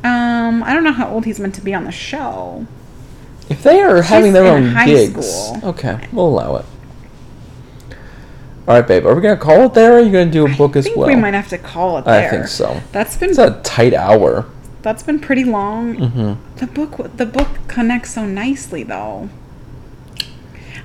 um 0.03 0.62
i 0.64 0.72
don't 0.74 0.83
know 0.83 0.93
how 0.93 1.09
old 1.09 1.24
he's 1.24 1.39
meant 1.39 1.55
to 1.55 1.61
be 1.61 1.72
on 1.74 1.85
the 1.85 1.93
show 1.93 2.66
If 3.49 3.62
they 3.62 3.80
are 3.80 4.03
having 4.03 4.33
their 4.33 4.47
own 4.47 4.68
high 4.68 4.87
gigs, 4.87 5.26
school. 5.30 5.61
okay, 5.70 6.09
we'll 6.12 6.26
allow 6.26 6.57
it. 6.57 6.64
All 8.68 8.74
right, 8.76 8.86
babe. 8.86 9.06
Are 9.06 9.14
we 9.14 9.20
gonna 9.20 9.36
call 9.36 9.62
it 9.66 9.74
there? 9.74 9.94
or 9.94 9.96
Are 9.96 10.00
you 10.00 10.12
gonna 10.12 10.30
do 10.30 10.46
a 10.46 10.54
book 10.56 10.76
as 10.76 10.84
well? 10.94 11.04
i 11.04 11.08
think 11.08 11.16
we 11.16 11.20
might 11.22 11.34
have 11.34 11.48
to 11.48 11.58
call 11.58 11.98
it 11.98 12.04
there. 12.04 12.28
I 12.28 12.30
think 12.30 12.46
so. 12.46 12.80
that's 12.92 13.16
been 13.16 13.30
It's 13.30 13.38
a 13.38 13.60
tight 13.62 13.92
hour. 13.94 14.46
that's 14.82 15.02
been 15.02 15.18
pretty 15.18 15.44
long 15.44 15.94
hmm 15.94 16.32
the 16.58 16.66
book 16.66 17.16
the 17.16 17.26
book 17.26 17.48
connects 17.68 18.10
so 18.14 18.24
nicely 18.26 18.82
though 18.84 19.28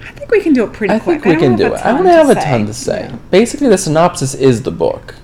i 0.07 0.11
think 0.11 0.30
we 0.32 0.39
can 0.41 0.53
do 0.53 0.63
it 0.63 0.73
pretty 0.73 0.93
I 0.93 0.99
quick 0.99 1.21
think 1.23 1.36
we 1.36 1.41
can 1.47 1.55
do 1.55 1.73
it. 1.73 1.86
I 1.86 1.91
don't 1.91 2.05
have 2.05 2.30
a 2.30 2.36
ton 2.36 2.65
to 2.65 2.73
say. 2.73 3.01
Yeah. 3.09 3.15
Basically, 3.32 3.67
the 3.69 3.78
synopsis 3.78 4.34
is 4.34 4.63
the 4.63 4.71
book, 4.71 5.15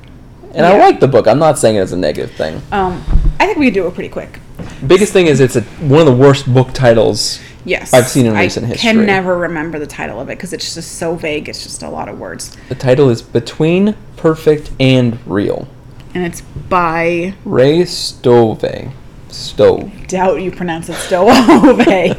and 0.53 0.65
I 0.65 0.77
like 0.77 0.99
the 0.99 1.07
book. 1.07 1.27
I'm 1.27 1.39
not 1.39 1.57
saying 1.57 1.75
it 1.77 1.79
as 1.79 1.91
a 1.91 1.97
negative 1.97 2.31
thing. 2.35 2.61
um 2.71 3.03
i 3.39 3.45
think 3.47 3.57
we 3.57 3.65
can 3.67 3.73
do 3.73 3.87
it 3.87 3.93
pretty 3.95 4.09
quick 4.09 4.39
Biggest 4.87 5.11
thing 5.13 5.27
is 5.27 5.39
it's 5.39 5.55
a, 5.55 5.61
one 5.95 5.99
of 6.01 6.05
the 6.05 6.15
worst 6.15 6.53
book 6.53 6.73
titles. 6.73 7.39
Yes, 7.65 7.93
I've 7.93 8.07
seen 8.07 8.25
in 8.25 8.33
recent 8.33 8.65
I 8.65 8.69
history. 8.69 8.89
I 8.89 8.93
can 8.93 9.05
never 9.05 9.37
remember 9.37 9.79
the 9.79 9.87
title 9.87 10.19
of 10.19 10.29
it 10.29 10.37
because 10.37 10.53
it's 10.53 10.73
just 10.75 10.93
so 10.93 11.15
vague. 11.15 11.47
It's 11.47 11.63
just 11.63 11.81
a 11.83 11.89
lot 11.89 12.09
of 12.09 12.19
words, 12.19 12.55
The 12.69 12.75
title 12.75 13.09
is 13.09 13.21
Between 13.21 13.95
Perfect 14.17 14.71
and 14.79 15.17
Real. 15.25 15.67
and 16.13 16.25
it's 16.25 16.41
by 16.41 17.33
Ray 17.45 17.85
Stoeve. 17.85 18.91
Stoeve. 19.29 20.07
doubt 20.07 20.41
you 20.41 20.51
pronounce 20.51 20.89
it 20.89 20.95
Stowaway. 20.95 22.13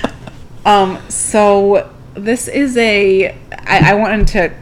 um, 0.64 0.98
so 1.08 1.90
this 2.14 2.48
is 2.48 2.76
a. 2.76 3.28
I, 3.52 3.92
I 3.92 3.94
wanted 3.94 4.26
to 4.28 4.52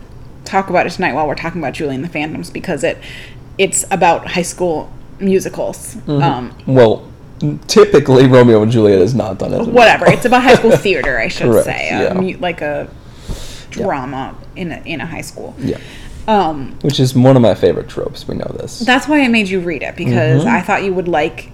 talk 0.44 0.70
about 0.70 0.86
it 0.86 0.90
tonight 0.90 1.14
while 1.14 1.26
we're 1.26 1.34
talking 1.34 1.60
about 1.60 1.72
Julie 1.74 1.94
and 1.94 2.04
the 2.04 2.08
Phantoms 2.08 2.50
because 2.50 2.84
it 2.84 2.98
it's 3.58 3.84
about 3.90 4.26
high 4.28 4.42
school 4.42 4.92
musicals. 5.18 5.94
Mm-hmm. 5.94 6.22
Um, 6.22 6.54
Well, 6.66 7.10
typically 7.66 8.26
Romeo 8.26 8.62
and 8.62 8.70
Juliet 8.72 9.00
is 9.00 9.14
not 9.14 9.38
done 9.38 9.52
as 9.54 9.66
whatever. 9.66 10.06
It's 10.10 10.24
about 10.24 10.42
high 10.42 10.54
school 10.54 10.76
theater, 10.76 11.18
I 11.18 11.28
should 11.28 11.50
Correct, 11.50 11.64
say, 11.66 11.88
yeah. 11.90 12.36
like 12.40 12.60
a 12.62 12.88
drama 13.70 14.34
in 14.54 14.72
a 14.72 14.76
in 14.84 15.00
a 15.00 15.06
high 15.06 15.20
school. 15.20 15.54
Yeah. 15.58 15.78
Um, 16.28 16.76
Which 16.82 16.98
is 16.98 17.14
one 17.14 17.36
of 17.36 17.42
my 17.42 17.54
favorite 17.54 17.88
tropes. 17.88 18.26
We 18.26 18.34
know 18.34 18.50
this. 18.58 18.80
That's 18.80 19.06
why 19.06 19.20
I 19.20 19.28
made 19.28 19.48
you 19.48 19.60
read 19.60 19.82
it 19.82 19.96
because 19.96 20.40
Mm-hmm. 20.42 20.48
I 20.56 20.60
thought 20.62 20.82
you 20.82 20.92
would 20.94 21.08
like 21.08 21.50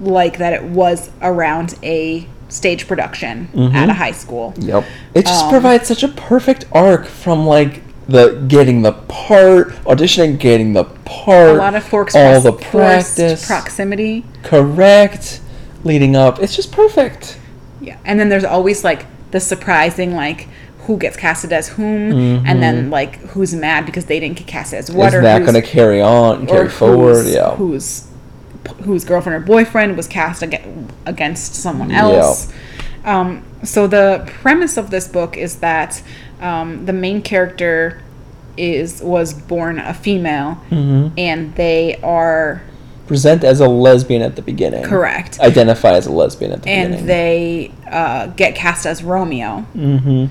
like 0.00 0.38
that 0.38 0.52
it 0.52 0.64
was 0.64 1.10
around 1.22 1.74
a 1.82 2.26
stage 2.48 2.88
production 2.88 3.48
Mm-hmm. 3.54 3.76
at 3.76 3.88
a 3.88 3.94
high 3.94 4.10
school. 4.12 4.54
Yep. 4.56 4.84
It 5.14 5.26
just 5.26 5.44
Um, 5.44 5.50
provides 5.50 5.86
such 5.86 6.02
a 6.02 6.08
perfect 6.08 6.64
arc 6.72 7.06
from 7.06 7.46
like 7.46 7.82
the 8.10 8.44
getting 8.48 8.82
the 8.82 8.92
part, 8.92 9.70
auditioning, 9.84 10.38
getting 10.38 10.72
the 10.72 10.84
part, 10.84 11.50
A 11.50 11.54
lot 11.54 11.74
of 11.74 11.84
forks 11.84 12.14
all 12.14 12.40
the 12.40 12.52
practice, 12.52 13.46
proximity. 13.46 14.24
correct, 14.42 15.40
leading 15.84 16.16
up. 16.16 16.40
It's 16.42 16.54
just 16.56 16.72
perfect. 16.72 17.38
Yeah. 17.80 17.96
And 18.04 18.18
then 18.20 18.28
there's 18.28 18.44
always 18.44 18.84
like 18.84 19.06
the 19.30 19.40
surprising 19.40 20.14
like 20.14 20.48
who 20.86 20.96
gets 20.96 21.16
casted 21.16 21.52
as 21.52 21.68
whom 21.68 22.44
and 22.46 22.62
then 22.62 22.90
like 22.90 23.16
who's 23.30 23.54
mad 23.54 23.86
because 23.86 24.06
they 24.06 24.18
didn't 24.18 24.38
get 24.38 24.46
casted 24.46 24.78
as 24.80 24.90
what 24.90 25.12
Mm-hmm. 25.12 25.14
is 25.14 25.14
or 25.14 25.22
that 25.22 25.38
going 25.40 25.54
to 25.54 25.62
carry 25.62 26.00
on, 26.02 26.46
carry 26.46 26.68
forward? 26.68 27.14
whose- 27.24 27.34
Yeah. 27.34 27.54
whose 27.54 28.06
whose 28.84 29.04
girlfriend 29.04 29.42
or 29.42 29.46
boyfriend 29.46 29.96
was 29.96 30.06
cast 30.06 30.42
ag- 30.42 30.60
against 31.06 31.54
someone 31.54 31.90
Yeah. 31.90 32.06
else. 32.06 32.52
Um, 33.04 33.42
so 33.62 33.86
the 33.86 34.28
premise 34.42 34.76
of 34.76 34.90
this 34.90 35.06
book 35.08 35.36
is 35.36 35.56
that 35.56 36.02
um, 36.40 36.86
the 36.86 36.92
main 36.92 37.22
character 37.22 38.00
is 38.56 39.00
was 39.02 39.32
born 39.32 39.78
a 39.78 39.94
female, 39.94 40.60
Mm-hmm. 40.70 41.14
and 41.18 41.54
they 41.56 41.96
are 42.02 42.62
Present 43.06 43.42
as 43.42 43.58
a 43.60 43.66
lesbian 43.68 44.22
at 44.22 44.36
the 44.36 44.42
beginning. 44.42 44.84
correct, 44.84 45.40
Identify 45.40 45.92
as 45.94 46.06
a 46.06 46.12
lesbian 46.12 46.52
at 46.52 46.62
the 46.62 46.70
and 46.70 46.92
beginning. 46.92 47.00
And 47.00 47.08
they 47.08 47.72
uh, 47.90 48.26
get 48.28 48.54
cast 48.54 48.86
as 48.86 49.02
Romeo, 49.02 49.66
mm-hmm. 49.74 50.26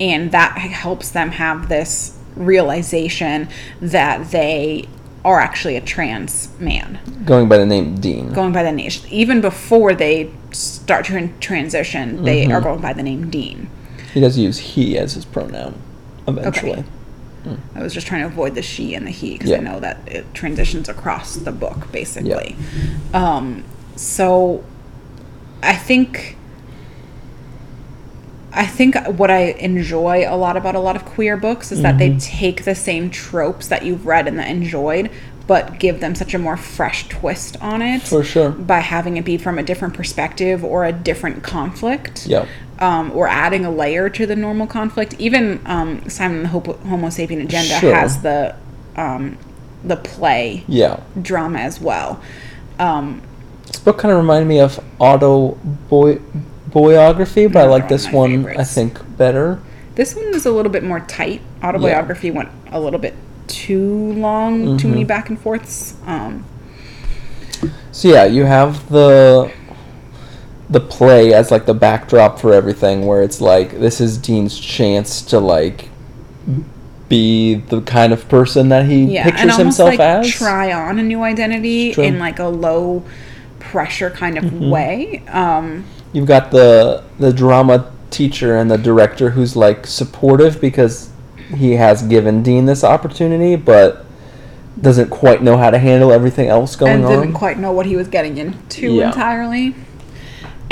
and 0.00 0.32
that 0.32 0.56
helps 0.58 1.10
them 1.10 1.32
have 1.32 1.68
this 1.68 2.18
realization 2.34 3.48
that 3.82 4.30
they 4.30 4.88
are 5.24 5.40
actually 5.40 5.76
a 5.76 5.80
trans 5.80 6.48
man. 6.58 6.98
Going 7.26 7.48
by 7.48 7.58
the 7.58 7.66
name 7.66 8.00
Dean. 8.00 8.32
going 8.32 8.52
by 8.52 8.62
the 8.62 8.72
name. 8.72 8.90
Even 9.10 9.40
before 9.40 9.94
they 9.94 10.30
start 10.52 11.04
to 11.06 11.28
transition, 11.40 12.24
they 12.24 12.44
Mm-hmm. 12.44 12.52
are 12.52 12.60
going 12.60 12.80
by 12.80 12.92
the 12.94 13.02
name 13.02 13.28
Dean. 13.30 13.68
He 14.12 14.20
does 14.20 14.36
use 14.38 14.58
he 14.58 14.96
as 14.98 15.14
his 15.14 15.24
pronoun. 15.24 15.74
Eventually. 16.28 16.84
I 17.74 17.82
was 17.82 17.92
just 17.92 18.06
trying 18.06 18.20
to 18.20 18.28
avoid 18.28 18.54
the 18.54 18.62
she 18.62 18.94
and 18.94 19.04
the 19.06 19.10
he 19.10 19.32
because 19.32 19.50
Yeah. 19.50 19.56
I 19.56 19.60
know 19.60 19.80
that 19.80 19.98
it 20.06 20.32
transitions 20.32 20.88
across 20.88 21.34
the 21.34 21.50
book 21.50 21.90
basically. 21.90 22.54
Um, 23.12 23.64
so 23.96 24.62
I 25.62 25.74
think 25.74 26.36
I 28.52 28.66
think 28.66 28.96
what 29.16 29.30
I 29.30 29.52
enjoy 29.58 30.24
a 30.28 30.36
lot 30.36 30.56
about 30.56 30.74
a 30.74 30.78
lot 30.78 30.94
of 30.94 31.04
queer 31.04 31.36
books 31.36 31.72
is 31.72 31.80
that 31.82 31.96
Mm-hmm. 31.96 32.14
they 32.14 32.18
take 32.20 32.64
the 32.64 32.74
same 32.74 33.08
tropes 33.10 33.68
that 33.68 33.84
you've 33.84 34.04
read 34.06 34.28
and 34.28 34.38
that 34.38 34.48
enjoyed, 34.48 35.10
but 35.46 35.78
give 35.80 36.00
them 36.00 36.14
such 36.14 36.34
a 36.34 36.38
more 36.38 36.58
fresh 36.58 37.08
twist 37.08 37.56
on 37.62 37.80
it. 37.80 38.02
For 38.02 38.22
sure. 38.22 38.50
By 38.50 38.80
having 38.80 39.16
it 39.16 39.24
be 39.24 39.38
from 39.38 39.58
a 39.58 39.62
different 39.62 39.94
perspective 39.94 40.62
or 40.62 40.84
a 40.84 40.92
different 40.92 41.42
conflict. 41.42 42.26
Yep. 42.26 42.46
Um, 42.82 43.12
or 43.12 43.28
adding 43.28 43.64
a 43.64 43.70
layer 43.70 44.08
to 44.10 44.26
the 44.26 44.34
normal 44.34 44.66
conflict. 44.66 45.14
Even 45.20 45.60
um, 45.66 46.08
Simon 46.08 46.42
the 46.42 46.48
Homo 46.48 47.06
Sapien 47.08 47.40
Agenda 47.44 47.78
Sure. 47.78 47.94
has 47.94 48.20
the 48.22 48.56
um, 48.96 49.38
the 49.84 49.96
play 49.96 50.64
Yeah. 50.66 50.98
drama 51.20 51.60
as 51.60 51.80
well. 51.80 52.20
Um, 52.80 53.22
This 53.66 53.78
book 53.78 53.98
kind 53.98 54.10
of 54.12 54.18
reminded 54.18 54.48
me 54.48 54.58
of 54.58 54.80
Auto 54.98 55.52
Boy 55.88 56.18
Boyography, 56.70 57.52
but 57.52 57.60
I 57.64 57.68
like 57.68 57.88
this 57.88 58.10
one. 58.10 58.46
I 58.58 58.64
think 58.64 58.98
better. 59.16 59.60
This 59.94 60.16
one 60.16 60.32
was 60.32 60.44
a 60.46 60.50
little 60.50 60.72
bit 60.72 60.82
more 60.82 61.00
tight. 61.00 61.40
Autoboyography 61.60 62.32
went 62.34 62.48
a 62.72 62.80
little 62.80 62.98
bit 62.98 63.14
too 63.46 64.12
long, 64.14 64.76
too 64.78 64.86
Mm-hmm. 64.86 64.90
many 64.90 65.04
back 65.04 65.28
and 65.28 65.38
forths. 65.38 65.94
Um, 66.06 66.44
So 67.92 68.08
yeah, 68.08 68.24
you 68.24 68.44
have 68.44 68.88
the 68.88 69.50
the 70.72 70.80
play 70.80 71.32
as 71.34 71.50
like 71.50 71.66
the 71.66 71.74
backdrop 71.74 72.38
for 72.40 72.52
everything, 72.52 73.06
where 73.06 73.22
it's 73.22 73.40
like 73.40 73.78
this 73.78 74.00
is 74.00 74.18
Dean's 74.18 74.58
chance 74.58 75.22
to 75.22 75.38
like 75.38 75.88
be 77.08 77.56
the 77.56 77.80
kind 77.82 78.12
of 78.12 78.28
person 78.28 78.68
that 78.70 78.86
he 78.86 79.04
yeah, 79.04 79.24
pictures 79.24 79.42
and 79.42 79.50
almost 79.50 79.78
himself 79.78 79.88
like 79.90 80.00
as. 80.00 80.28
try 80.30 80.72
on 80.72 80.98
a 80.98 81.02
new 81.02 81.22
identity 81.22 81.92
in 81.92 82.18
like 82.18 82.38
a 82.38 82.46
low 82.48 83.04
pressure 83.58 84.10
kind 84.10 84.38
of 84.38 84.44
Mm-hmm. 84.44 84.70
way. 84.70 85.22
Um, 85.28 85.84
You've 86.12 86.26
got 86.26 86.50
the 86.50 87.04
the 87.18 87.32
drama 87.32 87.90
teacher 88.10 88.56
and 88.56 88.70
the 88.70 88.76
director 88.78 89.30
who's 89.30 89.56
like 89.56 89.86
supportive 89.86 90.60
because 90.60 91.10
he 91.54 91.72
has 91.72 92.02
given 92.02 92.42
Dean 92.42 92.64
this 92.66 92.82
opportunity, 92.84 93.56
but 93.56 94.04
doesn't 94.80 95.10
quite 95.10 95.42
know 95.42 95.56
how 95.58 95.70
to 95.70 95.78
handle 95.78 96.12
everything 96.12 96.48
else 96.48 96.76
going 96.76 96.92
and 96.92 97.04
on. 97.04 97.10
didn't 97.20 97.34
quite 97.34 97.58
know 97.58 97.72
what 97.72 97.84
he 97.86 97.94
was 97.96 98.08
getting 98.08 98.36
into 98.38 98.92
Yeah. 98.94 99.08
entirely. 99.08 99.74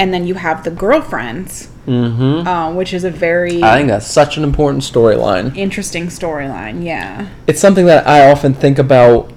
And 0.00 0.14
then 0.14 0.26
you 0.26 0.34
have 0.34 0.64
the 0.64 0.70
girlfriends, 0.70 1.68
mm-hmm. 1.86 2.48
uh, 2.48 2.72
which 2.72 2.94
is 2.94 3.04
a 3.04 3.10
very 3.10 3.62
I 3.62 3.76
think 3.76 3.88
that's 3.88 4.06
such 4.06 4.38
an 4.38 4.44
important 4.44 4.82
storyline. 4.82 5.54
interesting 5.54 6.06
storyline. 6.06 6.82
Yeah. 6.82 7.28
It's 7.46 7.60
something 7.60 7.84
that 7.84 8.06
I 8.06 8.30
often 8.30 8.54
think 8.54 8.78
about. 8.78 9.30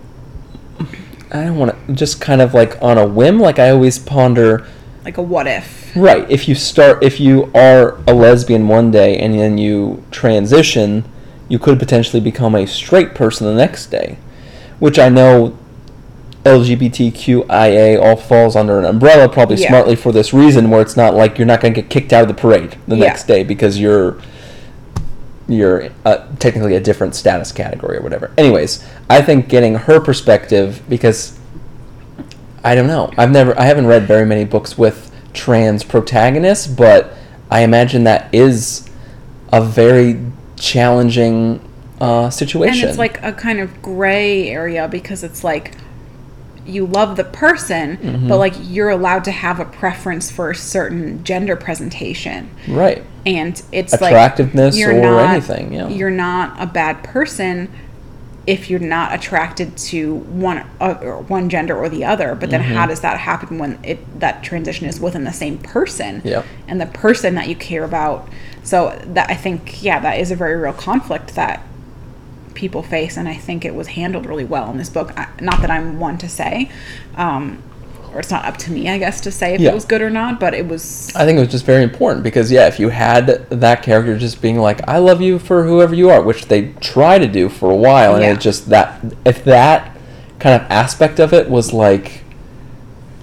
I 1.31 1.43
don't 1.43 1.57
want 1.57 1.87
to 1.87 1.93
just 1.93 2.21
kind 2.21 2.41
of 2.41 2.53
like 2.53 2.81
on 2.81 2.97
a 2.97 3.05
whim. 3.05 3.39
Like 3.39 3.59
I 3.59 3.71
always 3.71 3.99
ponder 3.99 4.65
like 5.03 5.17
a 5.17 5.21
what 5.21 5.47
if. 5.47 5.93
Right. 5.95 6.29
If 6.31 6.47
you 6.47 6.55
start, 6.55 7.03
if 7.03 7.19
you 7.19 7.51
are 7.53 7.97
a 8.07 8.13
lesbian 8.13 8.69
one 8.69 8.89
day 8.89 9.17
and 9.17 9.37
then 9.37 9.57
you 9.57 10.03
transition, 10.11 11.03
you 11.49 11.59
could 11.59 11.77
potentially 11.77 12.21
become 12.21 12.55
a 12.55 12.65
straight 12.65 13.13
person 13.13 13.47
the 13.47 13.53
next 13.53 13.87
day, 13.87 14.17
which 14.79 14.97
I 14.97 15.09
know 15.09 15.57
LGBTQIA 16.45 18.01
all 18.01 18.15
falls 18.15 18.55
under 18.55 18.77
an 18.79 18.85
umbrella, 18.85 19.29
probably 19.29 19.55
Yeah. 19.57 19.69
smartly 19.69 19.95
for 19.95 20.11
this 20.11 20.33
reason, 20.33 20.69
where 20.69 20.81
it's 20.81 20.97
not 20.97 21.15
like 21.15 21.37
you're 21.37 21.47
not 21.47 21.61
going 21.61 21.73
to 21.73 21.81
get 21.81 21.89
kicked 21.89 22.11
out 22.11 22.23
of 22.23 22.27
the 22.27 22.33
parade 22.33 22.75
the 22.87 22.95
Yeah. 22.97 23.07
next 23.07 23.27
day 23.27 23.43
because 23.43 23.79
you're 23.79 24.17
you're 25.49 25.89
uh, 26.05 26.19
technically 26.39 26.73
a 26.73 26.79
different 26.79 27.13
status 27.13 27.51
category 27.51 27.97
or 27.97 28.01
whatever. 28.01 28.31
Anyways, 28.37 28.81
I 29.09 29.21
think 29.21 29.49
getting 29.49 29.75
her 29.75 29.99
perspective 29.99 30.81
because 30.87 31.33
I 32.63 32.75
don't 32.75 32.87
know. 32.87 33.11
I've 33.17 33.31
never 33.31 33.57
I 33.59 33.65
haven't 33.65 33.87
read 33.87 34.07
very 34.07 34.25
many 34.25 34.45
books 34.45 34.77
with 34.77 35.11
trans 35.33 35.83
protagonists, 35.83 36.65
but 36.67 37.13
I 37.51 37.61
imagine 37.61 38.05
that 38.05 38.33
is 38.33 38.89
a 39.51 39.61
very 39.61 40.19
challenging 40.55 41.59
uh, 41.99 42.29
situation. 42.29 42.81
And 42.83 42.89
it's 42.89 42.97
like 42.97 43.21
a 43.21 43.33
kind 43.33 43.59
of 43.59 43.81
gray 43.81 44.49
area 44.49 44.87
because 44.87 45.23
it's 45.23 45.43
like 45.43 45.73
you 46.65 46.85
love 46.85 47.17
the 47.17 47.23
person, 47.23 47.97
Mm-hmm. 47.97 48.27
but 48.29 48.37
like 48.37 48.53
you're 48.61 48.89
allowed 48.89 49.23
to 49.25 49.31
have 49.31 49.59
a 49.59 49.65
preference 49.65 50.31
for 50.31 50.51
a 50.51 50.55
certain 50.55 51.23
gender 51.23 51.55
presentation. 51.55 52.49
right. 52.67 53.03
And 53.25 53.61
it's 53.71 53.93
Attractiveness 53.93 54.75
like 54.77 54.87
or 54.87 54.93
not, 54.93 55.29
anything, 55.29 55.73
yeah. 55.73 55.87
You're 55.87 56.09
not 56.09 56.61
a 56.61 56.65
bad 56.65 57.03
person 57.03 57.69
if 58.45 58.69
you're 58.69 58.81
not 58.81 59.13
attracted 59.13 59.77
to 59.77 60.15
one 60.15 60.65
uh, 60.81 60.97
or 61.01 61.21
one 61.21 61.47
gender 61.49 61.77
or 61.77 61.87
the 61.87 62.03
other. 62.03 62.35
But 62.35 62.49
then 62.49 62.61
Mm-hmm. 62.61 62.73
how 62.73 62.85
does 62.85 62.99
that 62.99 63.17
happen 63.19 63.57
when 63.59 63.79
it 63.83 64.19
that 64.19 64.43
transition 64.43 64.87
is 64.87 64.99
within 64.99 65.23
the 65.23 65.31
same 65.31 65.57
person? 65.57 66.21
Yeah. 66.25 66.43
And 66.67 66.81
the 66.81 66.85
person 66.87 67.35
that 67.35 67.47
you 67.47 67.55
care 67.55 67.85
about. 67.85 68.27
So 68.63 68.99
that 69.05 69.29
I 69.29 69.35
think 69.35 69.81
yeah, 69.83 69.99
that 70.01 70.19
is 70.19 70.29
a 70.31 70.35
very 70.35 70.57
real 70.57 70.73
conflict 70.73 71.35
that 71.35 71.65
people 72.53 72.83
face, 72.83 73.17
and 73.17 73.27
I 73.27 73.35
think 73.35 73.65
it 73.65 73.73
was 73.75 73.87
handled 73.87 74.25
really 74.25 74.45
well 74.45 74.69
in 74.71 74.77
this 74.77 74.89
book. 74.89 75.11
I- 75.17 75.27
Not 75.41 75.61
that 75.61 75.71
I'm 75.71 75.99
one 75.99 76.17
to 76.19 76.29
say, 76.29 76.69
um, 77.17 77.61
or 78.13 78.19
it's 78.19 78.29
not 78.29 78.45
up 78.45 78.57
to 78.57 78.71
me, 78.71 78.89
I 78.89 78.99
guess, 78.99 79.19
to 79.21 79.31
say 79.31 79.55
if 79.55 79.61
Yeah. 79.61 79.71
it 79.71 79.73
was 79.73 79.85
good 79.85 80.01
or 80.01 80.09
not. 80.11 80.39
But 80.39 80.53
it 80.53 80.67
was. 80.67 81.11
I 81.15 81.25
think 81.25 81.37
it 81.37 81.41
was 81.41 81.49
just 81.49 81.65
very 81.65 81.81
important 81.83 82.23
because 82.23 82.51
yeah, 82.51 82.67
if 82.67 82.79
you 82.79 82.89
had 82.89 83.47
that 83.49 83.81
character 83.81 84.17
just 84.17 84.41
being 84.41 84.59
like, 84.59 84.81
"I 84.87 84.97
love 84.99 85.19
you 85.21 85.39
for 85.39 85.63
whoever 85.65 85.95
you 85.95 86.09
are," 86.11 86.21
which 86.21 86.45
they 86.47 86.69
try 86.79 87.17
to 87.17 87.27
do 87.27 87.49
for 87.49 87.71
a 87.71 87.75
while, 87.75 88.13
and 88.13 88.23
Yeah. 88.23 88.33
it 88.33 88.39
just 88.39 88.69
that 88.69 88.99
if 89.25 89.43
that 89.45 89.97
kind 90.39 90.55
of 90.61 90.67
aspect 90.69 91.19
of 91.19 91.33
it 91.33 91.49
was 91.49 91.73
like 91.73 92.23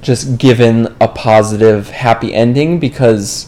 just 0.02 0.38
given 0.38 0.88
a 1.00 1.06
positive, 1.08 1.90
happy 1.90 2.34
ending, 2.34 2.78
because 2.78 3.46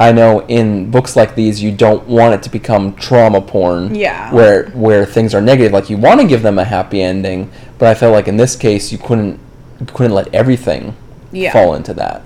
I 0.00 0.10
know 0.12 0.40
in 0.46 0.90
books 0.90 1.14
like 1.16 1.34
these 1.34 1.62
you 1.62 1.70
don't 1.70 2.06
want 2.08 2.34
it 2.34 2.42
to 2.44 2.50
become 2.50 2.94
trauma 2.96 3.40
porn, 3.40 3.94
Yeah. 3.94 4.32
where 4.32 4.64
where 4.70 5.04
things 5.06 5.34
are 5.34 5.40
negative. 5.40 5.72
Like 5.72 5.88
you 5.90 5.96
want 5.96 6.20
to 6.20 6.26
give 6.26 6.42
them 6.42 6.58
a 6.58 6.64
happy 6.64 7.02
ending, 7.02 7.50
but 7.78 7.88
I 7.88 7.94
felt 7.94 8.12
like 8.12 8.26
in 8.26 8.36
this 8.36 8.56
case 8.56 8.90
you 8.90 8.98
couldn't 8.98 9.38
you 9.80 9.86
couldn't 9.86 10.12
let 10.14 10.32
everything 10.34 10.94
Yeah. 11.30 11.52
fall 11.52 11.74
into 11.74 11.94
that. 11.94 12.22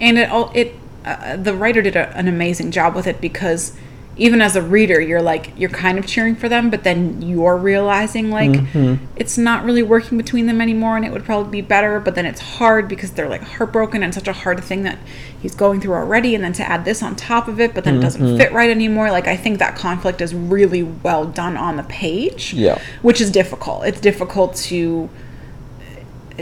and 0.00 0.18
it 0.18 0.30
all 0.30 0.50
it 0.54 0.74
uh, 1.04 1.36
the 1.36 1.54
writer 1.54 1.82
did 1.82 1.96
a, 1.96 2.16
an 2.16 2.28
amazing 2.28 2.70
job 2.70 2.94
with 2.94 3.06
it 3.06 3.20
because 3.20 3.72
even 4.14 4.42
as 4.42 4.56
a 4.56 4.60
reader 4.62 5.00
you're 5.00 5.22
like 5.22 5.52
you're 5.56 5.70
kind 5.70 5.98
of 5.98 6.06
cheering 6.06 6.36
for 6.36 6.46
them 6.46 6.68
but 6.68 6.84
then 6.84 7.22
you're 7.22 7.56
realizing 7.56 8.30
like 8.30 8.50
Mm-hmm. 8.50 9.02
it's 9.16 9.38
not 9.38 9.64
really 9.64 9.82
working 9.82 10.18
between 10.18 10.44
them 10.46 10.60
anymore 10.60 10.96
and 10.96 11.04
it 11.06 11.10
would 11.12 11.24
probably 11.24 11.50
be 11.62 11.66
better 11.66 11.98
but 11.98 12.14
then 12.14 12.26
it's 12.26 12.40
hard 12.40 12.88
because 12.88 13.12
they're 13.12 13.28
like 13.28 13.40
heartbroken 13.42 14.02
and 14.02 14.12
such 14.12 14.28
a 14.28 14.32
hard 14.34 14.62
thing 14.62 14.82
that 14.82 14.98
he's 15.40 15.54
going 15.54 15.80
through 15.80 15.94
already 15.94 16.34
and 16.34 16.44
then 16.44 16.52
to 16.52 16.62
add 16.62 16.84
this 16.84 17.02
on 17.02 17.16
top 17.16 17.48
of 17.48 17.58
it 17.58 17.72
but 17.74 17.84
then 17.84 17.94
it 17.94 17.98
Mm-hmm. 17.98 18.02
doesn't 18.04 18.36
fit 18.38 18.52
right 18.52 18.68
anymore 18.70 19.10
like 19.10 19.26
i 19.26 19.36
think 19.36 19.58
that 19.60 19.76
conflict 19.76 20.20
is 20.20 20.34
really 20.34 20.82
well 20.82 21.24
done 21.24 21.56
on 21.56 21.76
the 21.78 21.82
page 21.84 22.52
Yeah. 22.52 22.78
which 23.00 23.18
is 23.20 23.30
difficult 23.30 23.84
it's 23.86 24.00
difficult 24.00 24.54
to 24.56 25.08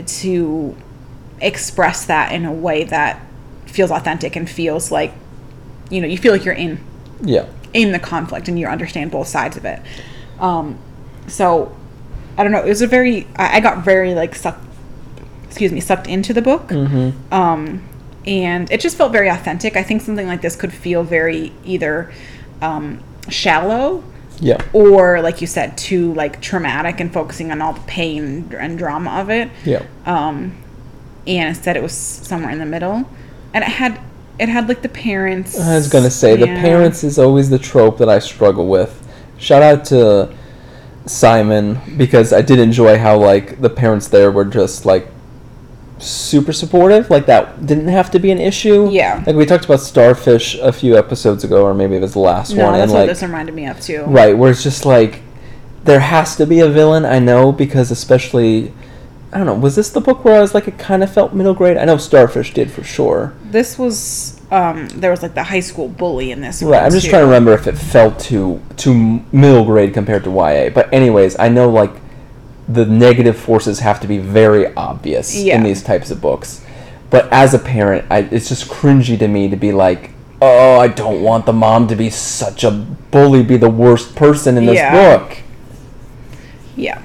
to 0.05 0.75
express 1.39 2.05
that 2.05 2.31
in 2.31 2.45
a 2.45 2.51
way 2.53 2.83
that 2.83 3.21
feels 3.65 3.91
authentic 3.91 4.35
and 4.35 4.49
feels 4.49 4.91
like 4.91 5.13
you 5.89 6.01
know 6.01 6.07
you 6.07 6.17
feel 6.17 6.31
like 6.33 6.43
you're 6.45 6.53
in 6.53 6.79
Yeah. 7.23 7.45
In 7.73 7.91
the 7.91 7.99
conflict 7.99 8.47
and 8.47 8.59
you 8.59 8.67
understand 8.67 9.11
both 9.11 9.27
sides 9.27 9.57
of 9.57 9.65
it 9.65 9.79
um 10.39 10.77
so 11.27 11.75
i 12.37 12.43
don't 12.43 12.51
know 12.51 12.59
it 12.59 12.67
was 12.67 12.81
a 12.81 12.87
very 12.87 13.27
i, 13.37 13.57
I 13.57 13.59
got 13.59 13.83
very 13.83 14.13
like 14.13 14.35
sucked 14.35 14.63
excuse 15.45 15.71
me 15.71 15.79
sucked 15.79 16.07
into 16.07 16.33
the 16.33 16.41
book 16.41 16.67
Mm-hmm. 16.69 17.33
um 17.33 17.83
and 18.25 18.71
it 18.71 18.79
just 18.81 18.97
felt 18.97 19.11
very 19.11 19.29
authentic 19.29 19.75
i 19.75 19.83
think 19.83 20.01
something 20.01 20.27
like 20.27 20.41
this 20.41 20.55
could 20.55 20.73
feel 20.73 21.03
very 21.03 21.51
either 21.65 22.11
um 22.61 22.99
shallow 23.29 24.03
Yeah. 24.39 24.57
or 24.73 25.21
like 25.21 25.41
you 25.41 25.47
said 25.47 25.77
too 25.77 26.13
like 26.13 26.41
traumatic 26.41 26.99
and 26.99 27.11
focusing 27.13 27.51
on 27.51 27.61
all 27.61 27.73
the 27.73 27.81
pain 27.81 28.53
and 28.57 28.77
drama 28.77 29.11
of 29.21 29.29
it 29.29 29.49
Yeah. 29.65 29.83
um 30.05 30.55
and 31.27 31.49
instead 31.49 31.77
it 31.77 31.83
was 31.83 31.93
somewhere 31.93 32.51
in 32.51 32.59
the 32.59 32.65
middle 32.65 33.07
and 33.53 33.63
it 33.63 33.69
had 33.69 33.99
it 34.41 34.49
had 34.49 34.67
like 34.67 34.81
the 34.81 34.89
parents 34.89 35.57
I 35.59 35.75
was 35.75 35.87
gonna 35.87 36.09
say 36.09 36.35
the 36.35 36.47
parents 36.47 37.03
is 37.03 37.19
always 37.19 37.49
the 37.51 37.59
trope 37.59 37.99
that 37.99 38.09
I 38.09 38.17
struggle 38.17 38.67
with. 38.67 38.91
Shout 39.37 39.61
out 39.61 39.85
to 39.85 40.35
Simon 41.05 41.79
because 41.95 42.33
I 42.33 42.41
did 42.41 42.57
enjoy 42.57 42.97
how 42.97 43.17
like 43.19 43.61
the 43.61 43.69
parents 43.69 44.07
there 44.07 44.31
were 44.31 44.45
just 44.45 44.83
like 44.83 45.07
super 45.99 46.53
supportive. 46.53 47.11
Like 47.11 47.27
that 47.27 47.67
didn't 47.67 47.89
have 47.89 48.09
to 48.11 48.19
be 48.19 48.31
an 48.31 48.39
issue. 48.39 48.89
Yeah. 48.89 49.23
Like 49.27 49.35
we 49.35 49.45
talked 49.45 49.65
about 49.65 49.79
Starfish 49.79 50.55
a 50.55 50.73
few 50.73 50.97
episodes 50.97 51.43
ago, 51.43 51.63
or 51.63 51.75
maybe 51.75 51.95
it 51.95 52.01
was 52.01 52.13
the 52.13 52.19
last 52.19 52.55
no 52.55 52.65
one, 52.65 52.73
that's 52.73 52.83
and 52.83 52.91
what 52.93 52.99
like 53.01 53.09
this 53.09 53.21
reminded 53.21 53.53
me 53.53 53.67
of 53.67 53.79
too 53.79 54.03
right 54.05 54.35
where 54.35 54.49
it's 54.49 54.63
just 54.63 54.85
like 54.85 55.21
there 55.83 55.99
has 55.99 56.35
to 56.37 56.47
be 56.47 56.61
a 56.61 56.67
villain. 56.67 57.05
I 57.05 57.19
know 57.19 57.51
because 57.51 57.91
especially. 57.91 58.73
I 59.33 59.37
don't 59.37 59.45
know. 59.45 59.53
Was 59.55 59.75
this 59.77 59.89
the 59.89 60.01
book 60.01 60.25
where 60.25 60.35
I 60.37 60.41
was 60.41 60.53
like, 60.53 60.67
it 60.67 60.77
kind 60.77 61.03
of 61.03 61.13
felt 61.13 61.33
middle 61.33 61.53
grade? 61.53 61.77
I 61.77 61.85
know 61.85 61.97
Starfish 61.97 62.53
did 62.53 62.69
for 62.71 62.83
sure. 62.83 63.33
this 63.45 63.77
was 63.79 64.37
um 64.51 64.89
there 64.89 65.09
was 65.11 65.21
like 65.21 65.33
the 65.33 65.43
high 65.43 65.61
school 65.61 65.87
bully 65.87 66.31
in 66.31 66.41
this 66.41 66.61
Right, 66.61 66.83
I'm 66.83 66.91
just 66.91 67.05
too. 67.05 67.11
trying 67.11 67.21
to 67.21 67.25
remember 67.27 67.53
if 67.53 67.67
it 67.67 67.77
felt 67.77 68.19
too 68.19 68.61
too 68.75 69.21
middle 69.31 69.63
grade 69.63 69.93
compared 69.93 70.23
to 70.25 70.29
YA. 70.31 70.69
But 70.69 70.91
anyways, 70.93 71.39
I 71.39 71.47
know 71.47 71.69
like 71.69 71.91
the 72.67 72.85
negative 72.85 73.37
forces 73.37 73.79
have 73.79 73.99
to 74.01 74.07
be 74.07 74.17
very 74.17 74.73
obvious 74.75 75.33
Yeah. 75.35 75.55
in 75.55 75.63
these 75.63 75.81
types 75.81 76.11
of 76.11 76.19
books. 76.21 76.63
But 77.09 77.31
as 77.31 77.53
a 77.53 77.59
parent, 77.59 78.05
I, 78.09 78.19
it's 78.19 78.47
just 78.49 78.67
cringy 78.69 79.17
to 79.19 79.27
me 79.27 79.49
to 79.49 79.55
be 79.57 79.71
like, 79.73 80.11
"Oh, 80.41 80.77
I 80.79 80.87
don't 80.87 81.21
want 81.21 81.45
the 81.45 81.53
mom 81.53 81.87
to 81.87 81.95
be 81.95 82.09
such 82.09 82.63
a 82.63 82.71
bully, 82.71 83.43
be 83.43 83.57
the 83.57 83.69
worst 83.69 84.15
person 84.15 84.57
in 84.57 84.65
this 84.65 84.75
Yeah. 84.75 85.17
book." 85.17 85.37
yeah 86.75 87.01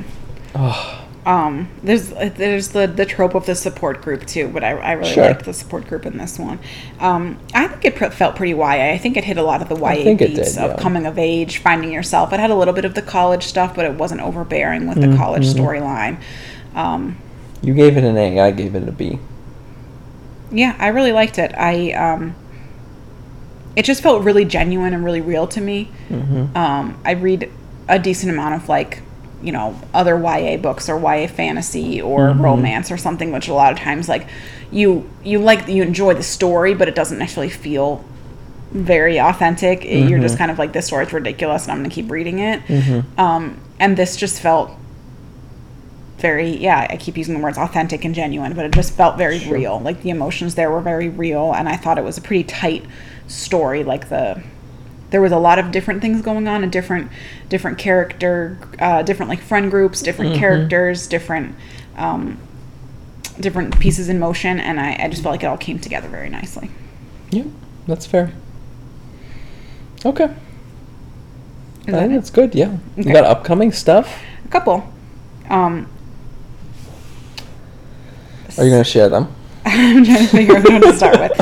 um 1.27 1.68
there's 1.83 2.11
there's 2.11 2.68
the 2.68 2.87
the 2.87 3.05
trope 3.05 3.35
of 3.35 3.45
the 3.47 3.55
support 3.55 4.01
group 4.01 4.24
too 4.27 4.47
but 4.49 4.62
i, 4.62 4.70
I 4.70 4.93
really 4.93 5.12
Sure. 5.12 5.24
liked 5.27 5.45
the 5.45 5.53
support 5.53 5.87
group 5.89 6.07
in 6.07 6.16
this 6.16 6.39
one 6.39 6.59
um 7.01 7.37
i 7.53 7.66
think 7.66 7.85
it 7.85 7.97
pr- 7.97 8.07
felt 8.07 8.37
pretty 8.37 8.53
ya 8.53 8.66
i 8.70 8.97
think 8.97 9.16
it 9.16 9.24
hit 9.24 9.37
a 9.37 9.43
lot 9.43 9.61
of 9.61 9.68
the 9.68 9.74
ya 9.77 9.93
beats 10.16 10.55
did, 10.55 10.59
of 10.64 10.70
yeah. 10.70 10.77
coming 10.77 11.05
of 11.05 11.18
age 11.18 11.59
finding 11.59 11.93
yourself 11.93 12.33
it 12.33 12.39
had 12.39 12.51
a 12.51 12.55
little 12.55 12.72
bit 12.72 12.85
of 12.85 12.95
the 12.95 13.03
college 13.03 13.43
stuff 13.43 13.74
but 13.74 13.85
it 13.85 13.95
wasn't 13.95 14.20
overbearing 14.20 14.87
with 14.89 15.01
the 15.01 15.16
college 15.16 15.45
Mm-hmm. 15.47 15.61
storyline 15.64 16.16
um 16.77 17.16
You 17.61 17.74
gave 17.74 17.97
it 17.97 18.05
an 18.05 18.16
A, 18.16 18.39
I 18.41 18.53
gave 18.53 18.77
it 18.77 18.89
a 18.89 18.93
B. 18.93 19.18
yeah 20.53 20.77
i 20.79 20.87
really 20.89 21.12
liked 21.12 21.39
it 21.39 21.53
i 21.59 21.91
um 21.93 22.37
it 23.74 23.85
just 23.85 24.01
felt 24.03 24.22
really 24.22 24.45
genuine 24.45 24.95
and 24.95 25.05
really 25.05 25.20
real 25.20 25.47
to 25.49 25.61
me 25.61 25.91
Mm-hmm. 26.09 26.57
um 26.57 26.97
i 27.05 27.12
read 27.12 27.51
a 27.89 27.99
decent 27.99 28.31
amount 28.33 28.55
of 28.55 28.68
like 28.68 29.03
you 29.47 29.53
know 29.53 29.78
other 29.94 30.16
ya 30.20 30.57
books 30.57 30.88
or 30.88 30.99
ya 31.01 31.26
fantasy 31.28 32.01
or 32.03 32.20
Mm-hmm. 32.28 32.42
romance 32.42 32.90
or 32.90 32.97
something 32.97 33.30
which 33.32 33.49
a 33.49 33.55
lot 33.55 33.72
of 33.72 33.78
times 33.78 34.09
like 34.09 34.26
you 34.72 35.09
you 35.24 35.38
like 35.38 35.68
you 35.68 35.82
enjoy 35.82 36.12
the 36.14 36.22
story 36.22 36.74
but 36.74 36.88
it 36.88 36.94
doesn't 36.94 37.22
actually 37.22 37.49
feel 37.49 38.05
very 38.72 39.18
authentic. 39.20 39.84
It- 39.84 39.88
you're 40.09 40.18
Mm-hmm. 40.18 40.22
just 40.22 40.38
kind 40.38 40.51
of 40.51 40.59
like 40.59 40.72
this 40.72 40.86
story's 40.86 41.12
ridiculous 41.12 41.62
and 41.64 41.72
i'm 41.72 41.78
gonna 41.78 41.94
keep 41.99 42.11
reading 42.11 42.38
it. 42.40 42.61
Um 43.16 43.42
and 43.78 43.97
this 43.97 44.16
just 44.16 44.40
felt 44.40 44.70
very 46.18 46.51
yeah 46.57 46.86
i 46.90 46.97
keep 46.97 47.16
using 47.18 47.34
the 47.34 47.40
words 47.40 47.59
authentic 47.59 48.05
and 48.05 48.14
genuine 48.14 48.55
but 48.55 48.64
it 48.64 48.72
just 48.72 48.94
felt 48.94 49.16
very 49.18 49.38
real. 49.51 49.78
Like 49.80 50.03
the 50.03 50.11
emotions 50.11 50.55
there 50.55 50.70
were 50.70 50.80
very 50.80 51.09
real 51.11 51.53
and 51.55 51.68
i 51.68 51.76
thought 51.76 51.99
it 51.99 52.05
was 52.05 52.16
a 52.18 52.22
pretty 52.22 52.44
tight 52.44 52.84
story 53.28 53.84
like 53.84 54.09
the 54.09 54.42
there 55.11 55.20
was 55.22 55.32
a 55.32 55.38
lot 55.38 55.59
of 55.59 55.70
different 55.70 56.00
things 56.02 56.20
going 56.22 56.48
on 56.48 56.62
and 56.62 56.72
different 56.72 57.11
different 57.48 57.78
character 57.78 58.59
uh, 58.78 59.02
different 59.02 59.28
like 59.28 59.40
friend 59.40 59.70
groups 59.70 60.02
different 60.02 60.34
characters 60.36 61.07
different 61.07 61.54
um, 61.96 62.38
different 63.40 63.78
pieces 63.78 64.09
in 64.09 64.18
motion 64.18 64.59
and 64.61 64.80
I, 64.80 64.96
I 65.00 65.09
just 65.09 65.22
felt 65.22 65.32
like 65.32 65.42
it 65.42 65.46
all 65.46 65.57
came 65.59 65.78
together 65.78 66.09
very 66.09 66.28
nicely 66.30 66.70
Yeah, 67.30 67.44
that's 67.86 68.07
fair. 68.07 68.32
Okay, 70.04 70.24
Is 70.24 70.30
I 71.88 71.90
that 71.92 72.00
think 72.00 72.12
it? 72.12 72.14
that's 72.16 72.30
good. 72.30 72.54
Yeah, 72.54 72.76
you 72.96 73.04
got 73.12 73.24
upcoming 73.24 73.72
stuff. 73.72 74.22
a 74.44 74.48
couple 74.48 74.92
um, 75.50 75.88
Are 78.59 78.64
you 78.64 78.70
gonna 78.70 78.84
share 78.84 79.09
them? 79.09 79.34
I'm 79.64 80.04
trying 80.04 80.26
to 80.26 80.28
figure 80.28 80.57
out 80.57 80.62
who 80.62 80.80
to 80.80 80.92
start 80.92 81.18
with. 81.18 81.32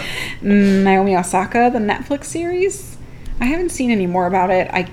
Mm, 0.42 0.82
Naomi 0.84 1.16
Osaka, 1.16 1.70
the 1.72 1.78
Netflix 1.78 2.24
series. 2.24 2.93
I 3.40 3.46
haven't 3.46 3.70
seen 3.70 3.90
any 3.90 4.06
more 4.06 4.26
about 4.26 4.50
it. 4.50 4.68
I 4.72 4.88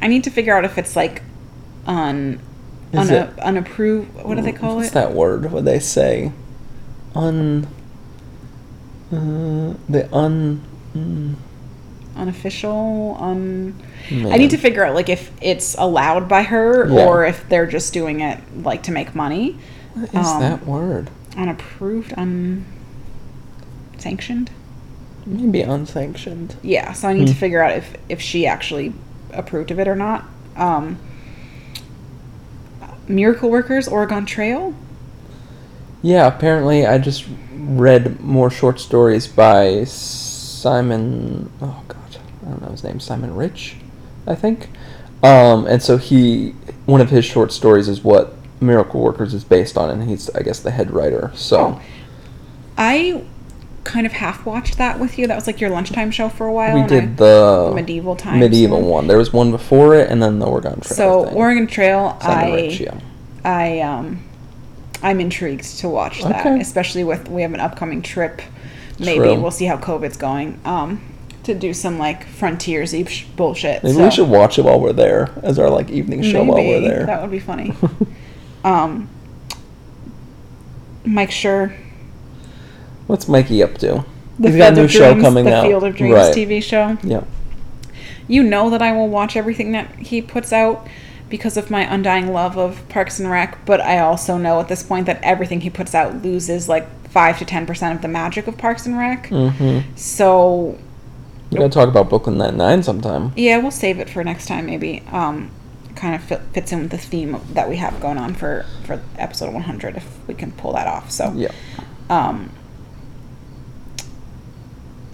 I 0.00 0.08
need 0.08 0.24
to 0.24 0.30
figure 0.30 0.56
out 0.56 0.64
if 0.64 0.78
it's 0.78 0.96
like 0.96 1.22
un, 1.86 2.40
Is 2.92 3.10
un 3.10 3.14
it- 3.28 3.38
unapproved. 3.40 4.14
What 4.14 4.36
do 4.36 4.42
they 4.42 4.52
call 4.52 4.76
What's 4.76 4.88
it? 4.88 4.94
What's 4.94 5.06
that 5.08 5.12
word? 5.12 5.50
What 5.52 5.64
they 5.64 5.78
say? 5.78 6.32
Un. 7.14 7.66
Uh, 9.12 9.74
the 9.88 10.08
un. 10.12 10.62
Mm, 10.96 11.34
Unofficial. 12.16 13.16
Un. 13.20 13.74
I 14.10 14.36
need 14.36 14.50
to 14.50 14.56
figure 14.58 14.84
out 14.84 14.94
like 14.94 15.08
if 15.08 15.30
it's 15.40 15.74
allowed 15.78 16.28
by 16.28 16.42
her 16.42 16.88
Yeah. 16.88 17.06
or 17.06 17.24
if 17.24 17.48
they're 17.48 17.66
just 17.66 17.92
doing 17.92 18.20
it 18.20 18.38
like 18.62 18.82
to 18.84 18.92
make 18.92 19.14
money. 19.14 19.58
What 19.94 20.08
is 20.14 20.26
um, 20.28 20.40
that 20.40 20.66
word? 20.66 21.10
Unapproved. 21.36 22.12
Un. 22.16 22.64
Sanctioned. 23.98 24.50
Maybe 25.24 25.62
unsanctioned. 25.62 26.56
Yeah, 26.62 26.92
so 26.92 27.08
I 27.08 27.12
need 27.12 27.28
to 27.28 27.32
Hmm. 27.32 27.38
figure 27.38 27.62
out 27.62 27.72
if 27.76 27.96
if 28.08 28.20
she 28.20 28.46
actually 28.46 28.92
approved 29.32 29.70
of 29.70 29.78
it 29.78 29.88
or 29.88 29.94
not. 29.94 30.24
Um, 30.56 30.98
Miracle 33.08 33.50
Workers 33.50 33.88
Oregon 33.88 34.26
Trail. 34.26 34.74
Yeah, 36.02 36.26
apparently 36.26 36.86
I 36.86 36.98
just 36.98 37.24
read 37.54 38.20
more 38.20 38.50
short 38.50 38.80
stories 38.80 39.26
by 39.28 39.84
Simon. 39.84 41.50
Oh 41.60 41.82
God, 41.88 42.16
I 42.44 42.50
don't 42.50 42.62
know 42.62 42.70
his 42.70 42.82
name. 42.84 43.00
Simon 43.00 43.34
Rich, 43.36 43.76
I 44.26 44.34
think. 44.34 44.68
Um, 45.22 45.66
and 45.66 45.80
so 45.80 45.96
he, 45.98 46.50
one 46.86 47.00
of 47.00 47.10
his 47.10 47.24
short 47.24 47.52
stories 47.52 47.88
is 47.88 48.02
what 48.02 48.34
Miracle 48.60 49.00
Workers 49.00 49.34
is 49.34 49.44
based 49.44 49.78
on, 49.78 49.88
and 49.90 50.08
he's, 50.08 50.28
I 50.30 50.42
guess, 50.42 50.58
the 50.58 50.72
head 50.72 50.90
writer. 50.90 51.30
So 51.34 51.80
I 52.76 53.22
kind 53.84 54.06
of 54.06 54.12
half 54.12 54.46
watched 54.46 54.78
that 54.78 54.98
with 54.98 55.18
you. 55.18 55.26
That 55.26 55.34
was 55.34 55.46
like 55.46 55.60
your 55.60 55.70
lunchtime 55.70 56.10
show 56.10 56.28
for 56.28 56.46
a 56.46 56.52
while. 56.52 56.80
we 56.80 56.86
did 56.86 57.04
I- 57.04 57.06
the 57.14 57.72
medieval 57.74 58.16
time 58.16 58.40
medieval 58.40 58.80
one. 58.80 58.90
one. 58.90 59.06
There 59.08 59.18
was 59.18 59.32
one 59.32 59.50
before 59.50 59.94
it, 59.94 60.10
and 60.10 60.22
then 60.22 60.38
the 60.38 60.46
Oregon 60.46 60.80
Trail. 60.80 60.96
So 60.96 61.24
thing. 61.24 61.34
Oregon 61.34 61.66
Trail, 61.66 62.16
I 62.20 62.52
Rich. 62.52 62.82
I 63.44 63.80
um 63.80 64.20
I'm 65.02 65.20
intrigued 65.20 65.78
to 65.78 65.88
watch 65.88 66.22
that, 66.22 66.46
especially 66.60 67.04
with 67.04 67.28
we 67.28 67.42
have 67.42 67.54
an 67.54 67.60
upcoming 67.60 68.02
trip. 68.02 68.40
Maybe 68.98 69.18
True. 69.18 69.40
we'll 69.40 69.50
see 69.50 69.64
how 69.64 69.76
COVID's 69.76 70.16
going. 70.16 70.60
Um, 70.64 71.00
to 71.44 71.54
do 71.54 71.74
some 71.74 71.98
like 71.98 72.24
frontiersy 72.24 73.04
sh- 73.04 73.24
bullshit. 73.36 73.82
Maybe 73.82 73.96
so. 73.96 74.04
we 74.04 74.10
should 74.12 74.28
watch 74.28 74.58
it 74.58 74.64
while 74.64 74.78
we're 74.80 74.92
there 74.92 75.30
as 75.42 75.58
our 75.58 75.68
like 75.68 75.90
evening 75.90 76.22
show 76.22 76.44
while 76.44 76.62
we're 76.62 76.80
there. 76.80 77.06
That 77.06 77.20
would 77.20 77.32
be 77.32 77.40
funny. 77.40 77.74
um, 78.64 79.08
Mike 81.04 81.30
Schur, 81.30 81.76
What's 83.12 83.28
Mikey 83.28 83.62
up 83.62 83.76
to? 83.78 84.06
the 84.38 84.48
He's 84.48 84.56
got 84.56 84.72
a 84.72 84.76
new 84.76 84.84
of 84.84 84.90
show 84.90 85.12
Dreams, 85.12 85.22
coming 85.22 85.44
the 85.44 85.54
out. 85.54 85.66
Field 85.66 85.84
of 85.84 85.94
Dreams 85.94 86.14
Right. 86.14 86.34
TV 86.34 86.62
show. 86.62 86.96
Yeah. 87.02 87.24
You 88.26 88.42
know 88.42 88.70
that 88.70 88.80
I 88.80 88.92
will 88.92 89.08
watch 89.10 89.36
everything 89.36 89.72
that 89.72 89.94
he 89.98 90.22
puts 90.22 90.50
out 90.50 90.88
because 91.28 91.58
of 91.58 91.70
my 91.70 91.82
undying 91.82 92.32
love 92.32 92.56
of 92.56 92.88
Parks 92.88 93.20
and 93.20 93.30
Rec, 93.30 93.66
but 93.66 93.82
I 93.82 93.98
also 93.98 94.38
know 94.38 94.60
at 94.60 94.68
this 94.68 94.82
point 94.82 95.04
that 95.06 95.20
everything 95.22 95.60
he 95.60 95.68
puts 95.68 95.94
out 95.94 96.22
loses 96.22 96.70
like 96.70 96.88
five 97.10 97.38
to 97.40 97.44
ten 97.44 97.66
percent 97.66 97.94
of 97.96 98.00
the 98.00 98.08
magic 98.08 98.46
of 98.46 98.56
Parks 98.56 98.86
and 98.86 98.96
Rec. 98.96 99.28
Mm-hmm. 99.28 99.94
So 99.94 100.78
We 101.50 101.58
gotta 101.58 101.68
talk 101.68 101.88
about 101.90 102.08
Brooklyn 102.08 102.38
Nine 102.38 102.56
Nine 102.56 102.82
sometime. 102.82 103.32
yeah, 103.36 103.58
we'll 103.58 103.70
save 103.70 103.98
it 103.98 104.08
for 104.08 104.24
next 104.24 104.46
time 104.46 104.64
maybe. 104.64 105.02
Um, 105.12 105.50
kind 105.96 106.14
of 106.14 106.22
fit, 106.22 106.40
fits 106.54 106.72
in 106.72 106.80
with 106.80 106.90
the 106.90 106.96
theme 106.98 107.38
that 107.52 107.68
we 107.68 107.76
have 107.76 108.00
going 108.00 108.16
on 108.16 108.32
for 108.34 108.64
for 108.84 109.02
episode 109.18 109.52
100 109.52 109.96
if 109.98 110.26
we 110.26 110.32
can 110.32 110.50
pull 110.52 110.72
that 110.72 110.86
off. 110.86 111.10
So 111.10 111.30
Yeah. 111.36 111.50
Um, 112.08 112.50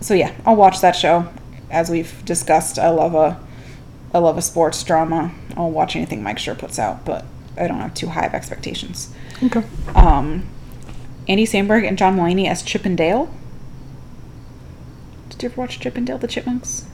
so 0.01 0.15
yeah, 0.15 0.35
I'll 0.47 0.57
watch 0.57 0.81
that 0.81 0.93
show. 0.97 1.29
As 1.71 1.91
we've 1.91 2.25
discussed, 2.25 2.79
I 2.79 2.89
love 2.89 3.15
a, 3.15 3.39
I 4.15 4.19
love 4.19 4.39
a 4.39 4.43
sports 4.43 4.83
drama. 4.83 5.33
I'll 5.57 5.71
watch 5.71 5.97
anything 5.97 6.23
Mike 6.23 6.39
Schur 6.39 6.57
puts 6.57 6.79
out, 6.79 7.05
but 7.05 7.25
I 7.57 7.67
don't 7.67 7.81
have 7.81 7.95
too 7.95 8.09
high 8.09 8.27
of 8.27 8.35
expectations. 8.35 9.15
Okay. 9.43 9.63
Um, 9.95 10.47
Andy 11.29 11.45
Samberg 11.45 11.87
and 11.87 11.99
John 11.99 12.17
Mulaney 12.17 12.49
as 12.49 12.63
Chip 12.63 12.85
and 12.85 12.97
Dale. 12.97 13.33
Did 15.29 15.43
you 15.43 15.49
ever 15.51 15.61
watch 15.61 15.79
Chip 15.79 15.97
and 15.97 16.07
Dale, 16.07 16.19
the 16.19 16.27
Chipmunks? 16.27 16.87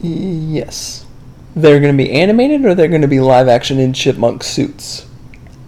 Yes. 0.00 1.06
They're 1.54 1.80
gonna 1.80 1.92
be 1.94 2.12
animated 2.12 2.64
or 2.64 2.74
they're 2.74 2.88
gonna 2.88 3.08
be 3.08 3.20
live 3.20 3.48
action 3.48 3.78
in 3.78 3.92
chipmunk 3.92 4.42
suits. 4.44 5.06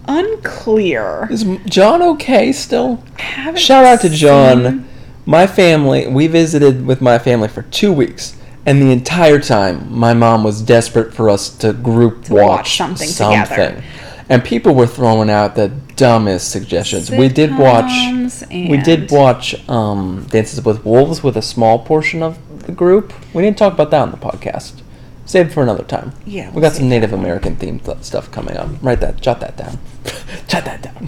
Unclear. 0.07 1.27
Is 1.29 1.45
John 1.65 2.01
okay 2.01 2.51
still? 2.51 3.03
I 3.17 3.21
haven't 3.21 3.59
Shout 3.59 3.85
out 3.85 4.01
to 4.01 4.09
John. 4.09 4.87
My 5.25 5.45
family, 5.47 6.07
we 6.07 6.27
visited 6.27 6.85
with 6.85 7.01
my 7.01 7.19
family 7.19 7.47
for 7.47 7.61
two 7.63 7.93
weeks, 7.93 8.35
and 8.65 8.81
the 8.81 8.91
entire 8.91 9.39
time, 9.39 9.91
my 9.95 10.13
mom 10.13 10.43
was 10.43 10.61
desperate 10.61 11.13
for 11.13 11.29
us 11.29 11.49
to 11.57 11.73
group 11.73 12.25
To 12.25 12.33
watch 12.33 12.43
watch, 12.43 12.77
something 12.77 13.07
together. 13.09 13.83
And 14.29 14.43
people 14.43 14.73
were 14.73 14.87
throwing 14.87 15.29
out 15.29 15.55
the 15.55 15.69
dumbest 15.95 16.51
suggestions. 16.51 17.11
we 17.11 17.27
did 17.27 17.57
watch. 17.57 17.85
Sitcoms 17.91 18.69
We 18.69 18.77
did 18.77 19.01
and- 19.01 19.11
watch 19.11 19.69
um, 19.69 20.25
Dances 20.29 20.63
with 20.63 20.85
Wolves 20.85 21.21
with 21.21 21.35
a 21.37 21.41
small 21.41 21.79
portion 21.79 22.23
of 22.23 22.37
the 22.65 22.71
group. 22.71 23.13
We 23.33 23.41
didn't 23.43 23.57
talk 23.57 23.73
about 23.73 23.91
that 23.91 24.01
on 24.01 24.11
the 24.11 24.17
podcast. 24.17 24.81
Save 25.25 25.47
it 25.47 25.51
for 25.53 25.61
another 25.63 25.83
time. 25.83 26.13
Yeah, 26.25 26.47
we 26.49 26.55
we'll 26.55 26.61
got 26.61 26.73
some 26.73 26.83
save 26.83 26.89
Native. 26.89 27.13
American 27.13 27.55
themed 27.57 27.83
th- 27.85 28.03
stuff 28.03 28.31
coming 28.31 28.57
up. 28.57 28.69
Write 28.81 28.99
that, 29.01 29.21
jot 29.21 29.39
that 29.41 29.55
down. 29.57 29.77
jot 30.47 30.65
that 30.65 30.81
down. 30.81 31.07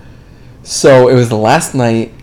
so 0.64 1.08
it 1.10 1.14
was 1.16 1.30
the 1.30 1.38
last 1.38 1.76
night. 1.76 2.14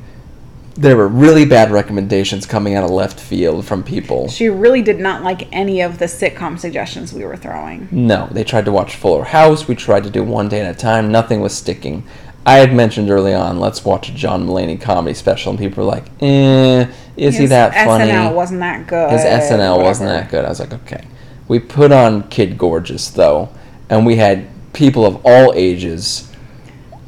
There 0.75 0.97
were 0.97 1.09
really 1.09 1.45
bad 1.45 1.71
recommendations 1.71 2.47
coming 2.47 2.75
out 2.75 2.85
of 2.85 2.91
left 2.91 3.21
field 3.21 3.67
from 3.67 3.83
people. 3.83 4.29
She 4.29 4.49
really 4.49 4.81
did 4.81 4.99
not 4.99 5.23
like 5.23 5.47
any 5.53 5.83
of 5.83 5.99
the 5.99 6.07
sitcom 6.07 6.59
suggestions 6.59 7.13
we 7.13 7.25
were 7.25 7.37
throwing. 7.37 7.89
No, 7.91 8.29
they 8.31 8.45
tried 8.45 8.65
to 8.65 8.73
watch 8.73 8.97
Fuller 8.97 9.25
House. 9.25 9.69
We 9.69 9.75
tried 9.75 10.05
to 10.05 10.11
do 10.11 10.25
one 10.25 10.49
day 10.49 10.61
at 10.61 10.75
a 10.75 10.79
time. 10.79 11.13
Nothing 11.13 11.41
was 11.41 11.55
sticking. 11.55 12.07
I 12.47 12.55
had 12.55 12.75
mentioned 12.75 13.11
early 13.11 13.35
on, 13.35 13.61
let's 13.61 13.85
watch 13.85 14.09
a 14.09 14.15
John 14.15 14.47
Mulaney 14.47 14.81
comedy 14.81 15.13
special, 15.13 15.51
and 15.51 15.59
people 15.59 15.85
were 15.85 15.91
like, 15.91 16.05
"Eh, 16.23 16.87
is 17.17 17.37
he 17.37 17.47
that 17.47 17.75
funny?" 17.75 18.11
SNL 18.11 18.35
wasn't 18.35 18.61
that 18.61 18.87
good. 18.87 19.11
His 19.11 19.23
SNL 19.23 19.83
wasn't 19.83 20.09
that 20.09 20.31
good. 20.31 20.47
I 20.47 20.49
was 20.49 20.61
like, 20.61 20.73
okay. 20.73 21.05
We 21.49 21.59
put 21.59 21.93
on 21.93 22.29
Kid 22.29 22.57
Gorgeous 22.57 23.09
though, 23.09 23.51
and 23.91 24.07
we 24.07 24.17
had 24.17 24.47
people 24.73 25.05
of 25.05 25.21
all 25.25 25.53
ages 25.55 26.30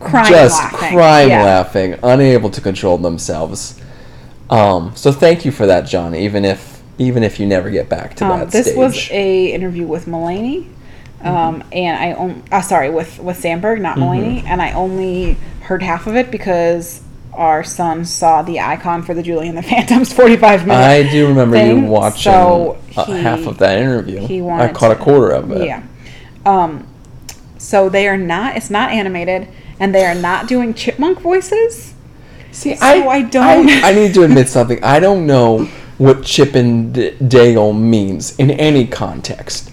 Crying 0.04 0.32
just 0.32 0.60
laughing. 0.60 0.88
crying 0.96 1.28
Yeah. 1.30 1.44
laughing, 1.44 1.94
unable 2.02 2.50
to 2.50 2.60
control 2.60 2.98
themselves. 2.98 3.78
Um, 4.50 4.92
so 4.94 5.12
thank 5.12 5.44
you 5.44 5.52
for 5.52 5.66
that, 5.66 5.82
John. 5.86 6.14
Even 6.14 6.44
if 6.44 6.82
even 6.98 7.22
if 7.22 7.40
you 7.40 7.46
never 7.46 7.70
get 7.70 7.88
back 7.88 8.14
to 8.16 8.24
Um, 8.26 8.40
that 8.40 8.50
this 8.50 8.66
stage. 8.66 8.76
was 8.76 9.08
a 9.10 9.46
interview 9.46 9.86
with 9.86 10.06
Mulaney, 10.06 10.66
um, 11.24 11.64
and 11.72 11.98
I 11.98 12.12
on, 12.12 12.42
uh, 12.52 12.60
sorry 12.60 12.90
with 12.90 13.18
with 13.18 13.42
Samberg, 13.42 13.80
not 13.80 13.96
Mm-hmm. 13.96 14.04
Mulaney, 14.04 14.44
and 14.46 14.60
I 14.60 14.72
only 14.72 15.36
heard 15.62 15.82
half 15.82 16.06
of 16.06 16.16
it 16.16 16.30
because 16.30 17.00
our 17.32 17.64
son 17.64 18.04
saw 18.04 18.42
the 18.42 18.60
icon 18.60 19.02
for 19.02 19.14
the 19.14 19.22
Julie 19.22 19.48
and 19.48 19.56
the 19.56 19.62
Phantoms 19.62 20.12
forty 20.20 20.36
five 20.36 20.66
minutes. 20.66 20.86
I 21.08 21.10
do 21.10 21.28
remember 21.28 21.56
you 21.56 21.62
thing, 21.76 21.88
watching 21.88 22.30
so 22.32 22.76
uh, 22.96 23.04
he- 23.06 23.22
half 23.22 23.46
of 23.46 23.56
that 23.58 23.78
interview. 23.78 24.26
he 24.26 24.38
I 24.38 24.42
wanted 24.42 24.74
caught 24.74 24.90
a 24.92 24.96
quarter 24.96 25.30
of 25.30 25.50
it. 25.52 25.64
Yeah. 25.64 25.82
Um, 26.44 26.86
so 27.56 27.88
they 27.88 28.06
are 28.06 28.18
not. 28.18 28.56
It's 28.56 28.68
not 28.70 28.90
animated, 28.90 29.48
and 29.82 29.92
they 29.92 30.06
are 30.06 30.14
not 30.14 30.46
doing 30.46 30.72
chipmunk 30.72 31.18
voices. 31.20 31.92
See, 32.52 32.76
So 32.76 32.86
I, 32.86 33.04
I 33.08 33.22
don't- 33.22 33.68
I, 33.68 33.90
I 33.90 33.92
need 33.92 34.14
to 34.14 34.22
admit 34.22 34.48
something. 34.48 34.82
I 34.84 35.00
don't 35.00 35.26
know 35.26 35.64
what 35.98 36.22
Chip 36.22 36.54
and 36.54 36.94
Dale 37.28 37.72
means 37.72 38.36
in 38.38 38.52
any 38.52 38.86
context. 38.86 39.72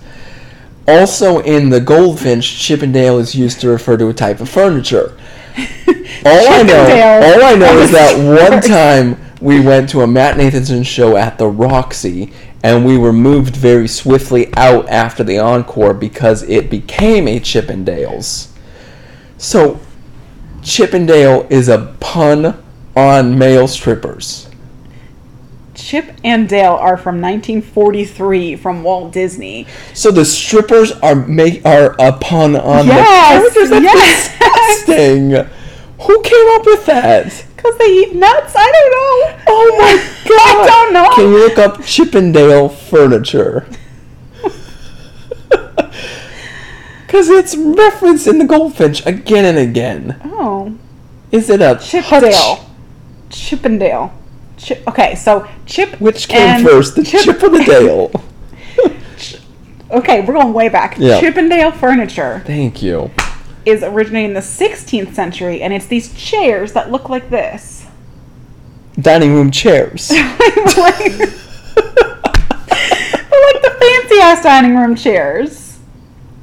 Also, 0.87 1.39
in 1.41 1.69
the 1.69 1.79
Goldfinch, 1.79 2.59
Chip 2.59 2.81
and 2.81 2.91
Dale 2.91 3.19
is 3.19 3.35
used 3.35 3.61
to 3.61 3.69
refer 3.69 3.97
to 3.97 4.07
a 4.07 4.13
type 4.13 4.39
of 4.39 4.49
furniture. 4.49 5.15
All 6.25 6.47
I 6.49 6.63
know, 6.63 7.21
all 7.23 7.43
I 7.43 7.55
know 7.55 7.77
is 7.79 7.91
that 7.91 8.17
one 8.17 8.61
time 8.61 9.17
we 9.39 9.59
went 9.61 9.89
to 9.89 10.01
a 10.01 10.07
Matt 10.07 10.37
Nathanson 10.37 10.85
show 10.85 11.15
at 11.17 11.37
the 11.37 11.47
Roxy, 11.47 12.33
and 12.63 12.83
we 12.85 12.97
were 12.97 13.13
moved 13.13 13.55
very 13.55 13.87
swiftly 13.87 14.51
out 14.55 14.89
after 14.89 15.23
the 15.23 15.37
encore 15.37 15.93
because 15.93 16.43
it 16.43 16.69
became 16.69 17.27
a 17.27 17.39
Chip 17.39 17.69
and 17.69 17.85
Dale's. 17.85 18.51
So, 19.37 19.79
Chip 20.69 20.93
and 20.93 21.07
Dale 21.07 21.47
is 21.49 21.67
a 21.67 21.95
pun 21.99 22.55
on 22.95 23.39
male 23.39 23.67
strippers. 23.67 24.47
Chip 25.73 26.11
and 26.23 26.47
Dale 26.47 26.73
are 26.73 26.95
from 26.95 27.19
1943 27.19 28.55
from 28.55 28.83
Walt 28.83 29.11
Disney. 29.11 29.65
So 29.95 30.11
the 30.11 30.23
strippers 30.23 30.91
are 30.91 31.15
make 31.15 31.65
are 31.65 31.95
a 31.97 32.13
pun 32.13 32.55
on 32.55 32.85
Yes, 32.85 33.45
the 33.45 33.59
characters. 33.59 33.69
That's 33.71 33.83
yes. 33.83 34.85
disgusting. 34.85 35.31
Who 36.05 36.21
came 36.21 36.47
up 36.59 36.65
with 36.67 36.85
that? 36.85 37.45
Because 37.55 37.77
they 37.79 37.85
eat 37.85 38.13
nuts? 38.13 38.53
I 38.55 38.71
don't 38.71 38.91
know. 38.91 39.43
Oh 39.47 39.75
my 39.79 39.95
god! 40.29 40.39
I 40.39 40.67
don't 40.67 40.93
know. 40.93 41.09
Can 41.15 41.31
you 41.31 41.39
look 41.39 41.57
up 41.57 41.83
Chippendale 41.83 42.69
furniture? 42.69 43.65
Because 47.09 47.27
it's 47.27 47.55
referenced 47.57 48.27
in 48.27 48.37
the 48.37 48.45
Goldfinch 48.45 49.03
again 49.03 49.43
and 49.43 49.57
again. 49.57 50.21
Oh, 50.25 50.77
Is 51.31 51.49
it 51.49 51.59
a 51.59 51.79
Chippendale. 51.81 52.55
hutch? 52.55 52.67
Chippendale. 53.31 54.13
Chip. 54.57 54.87
Okay, 54.87 55.15
so 55.15 55.47
Chip. 55.65 55.99
Which 55.99 56.27
came 56.27 56.63
first, 56.63 56.95
the 56.95 57.01
chip 57.03 57.41
or 57.41 57.49
the 57.49 57.63
dale? 57.63 58.11
Okay, 59.91 60.21
we're 60.21 60.35
going 60.35 60.53
way 60.53 60.69
back. 60.69 60.97
Yeah. 60.99 61.19
Chippendale 61.19 61.71
furniture 61.71 62.43
Thank 62.45 62.83
you. 62.83 63.09
is 63.65 63.81
originating 63.81 64.29
in 64.29 64.33
the 64.35 64.39
16th 64.39 65.15
century, 65.15 65.63
and 65.63 65.73
it's 65.73 65.87
these 65.87 66.13
chairs 66.13 66.73
that 66.73 66.91
look 66.91 67.09
like 67.09 67.31
this. 67.31 67.87
Dining 69.01 69.33
room 69.33 69.49
chairs. 69.49 70.11
like, 70.11 70.19
like 70.77 71.09
the 73.63 73.75
fancy 73.79 74.19
ass 74.21 74.43
dining 74.43 74.75
room 74.77 74.95
chairs. 74.95 75.68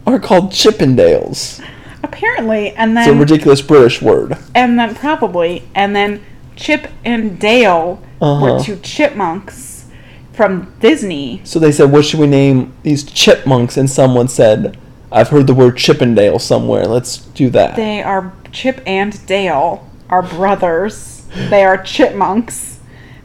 Are 0.07 0.19
called 0.19 0.51
Chippendales. 0.53 1.61
Apparently, 2.03 2.70
and 2.73 2.97
then 2.97 3.09
It's 3.09 3.16
a 3.16 3.19
ridiculous 3.19 3.61
British 3.61 4.01
word. 4.01 4.37
and 4.55 4.78
then 4.78 4.95
probably, 4.95 5.65
and 5.74 5.95
then 5.97 6.20
Chip 6.55 6.89
and 7.05 7.39
Dale 7.39 8.01
Uh-huh. 8.20 8.55
were 8.55 8.61
two 8.61 8.77
chipmunks 8.77 9.85
from 10.33 10.73
Disney. 10.81 11.41
So 11.45 11.59
they 11.59 11.73
said, 11.73 11.91
"What 11.93 12.05
should 12.05 12.20
we 12.20 12.27
name 12.27 12.73
these 12.83 13.03
chipmunks?" 13.03 13.77
And 13.77 13.91
someone 13.91 14.28
said, 14.28 14.77
"I've 15.11 15.28
heard 15.28 15.47
the 15.47 15.55
word 15.55 15.77
Chippendale 15.77 16.39
somewhere. 16.39 16.87
Let's 16.87 17.19
do 17.19 17.51
that." 17.51 17.77
They 17.77 18.03
are 18.03 18.33
Chip 18.53 18.81
and 18.87 19.24
Dale 19.27 19.85
are 20.09 20.23
brothers. 20.23 21.24
They 21.51 21.65
are 21.65 21.77
chipmunks. 21.77 22.78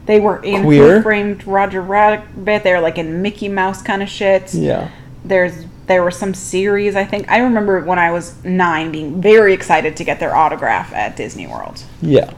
They 0.06 0.18
were 0.20 0.42
in 0.42 0.64
Queer? 0.64 0.96
Who 0.96 1.02
Framed 1.02 1.46
Roger 1.46 1.80
Rabbit. 1.80 2.24
They're 2.64 2.80
like 2.80 2.98
in 2.98 3.22
Mickey 3.22 3.48
Mouse 3.48 3.80
kind 3.82 4.02
of 4.02 4.08
shit. 4.08 4.52
yeah. 4.52 4.88
There's 5.24 5.54
there 5.92 6.02
were 6.02 6.10
some 6.10 6.32
series. 6.32 6.96
I 6.96 7.04
think 7.04 7.30
I 7.30 7.40
remember 7.40 7.80
when 7.84 7.98
I 7.98 8.12
was 8.12 8.42
nine 8.44 8.90
being 8.90 9.20
very 9.20 9.52
excited 9.52 9.94
to 9.98 10.04
get 10.04 10.18
their 10.20 10.34
autograph 10.34 10.90
at 10.94 11.16
Disney 11.16 11.46
World. 11.46 11.84
Yeah. 12.00 12.32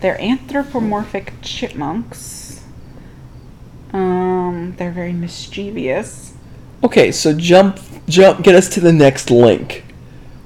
They're 0.00 0.20
anthropomorphic 0.20 1.32
chipmunks. 1.42 2.62
Um, 3.92 4.76
they're 4.78 4.92
very 4.92 5.12
mischievous. 5.12 6.34
Okay, 6.84 7.10
so 7.10 7.32
jump, 7.32 7.80
jump, 8.06 8.44
get 8.44 8.54
us 8.54 8.68
to 8.68 8.80
the 8.80 8.92
next 8.92 9.28
link. 9.28 9.84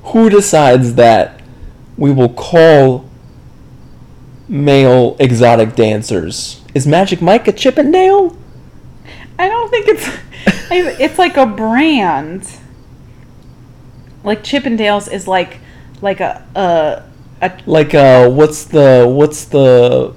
Who 0.05 0.31
decides 0.31 0.95
that 0.95 1.43
we 1.99 2.13
will 2.13 2.31
call 2.31 3.11
male 4.49 5.17
exotic 5.19 5.77
dancers? 5.77 6.63
Is 6.75 6.87
Magic 6.87 7.21
Mike 7.21 7.47
a 7.47 7.53
Chippendale? 7.53 8.39
I 9.39 9.49
don't 9.49 9.69
think 9.69 9.87
it's 9.89 10.09
it's 10.75 11.19
like 11.19 11.37
a 11.37 11.47
brand. 11.47 12.49
Like 14.25 14.43
Chippendales 14.43 15.11
is 15.13 15.27
like 15.27 15.59
like 16.01 16.21
a 16.21 16.45
a, 16.55 17.03
a 17.45 17.53
Like, 17.67 17.95
uh, 17.95 18.29
what's 18.29 18.65
the, 18.65 19.07
what's 19.09 19.45
the, 19.47 20.15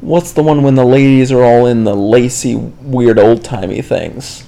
what's 0.00 0.32
the 0.32 0.42
one 0.42 0.62
when 0.62 0.74
the 0.74 0.84
ladies 0.84 1.30
are 1.32 1.42
all 1.42 1.66
in 1.66 1.84
the 1.84 1.94
lacy, 1.94 2.56
weird, 2.56 3.18
old 3.18 3.44
timey 3.44 3.82
things? 3.82 4.44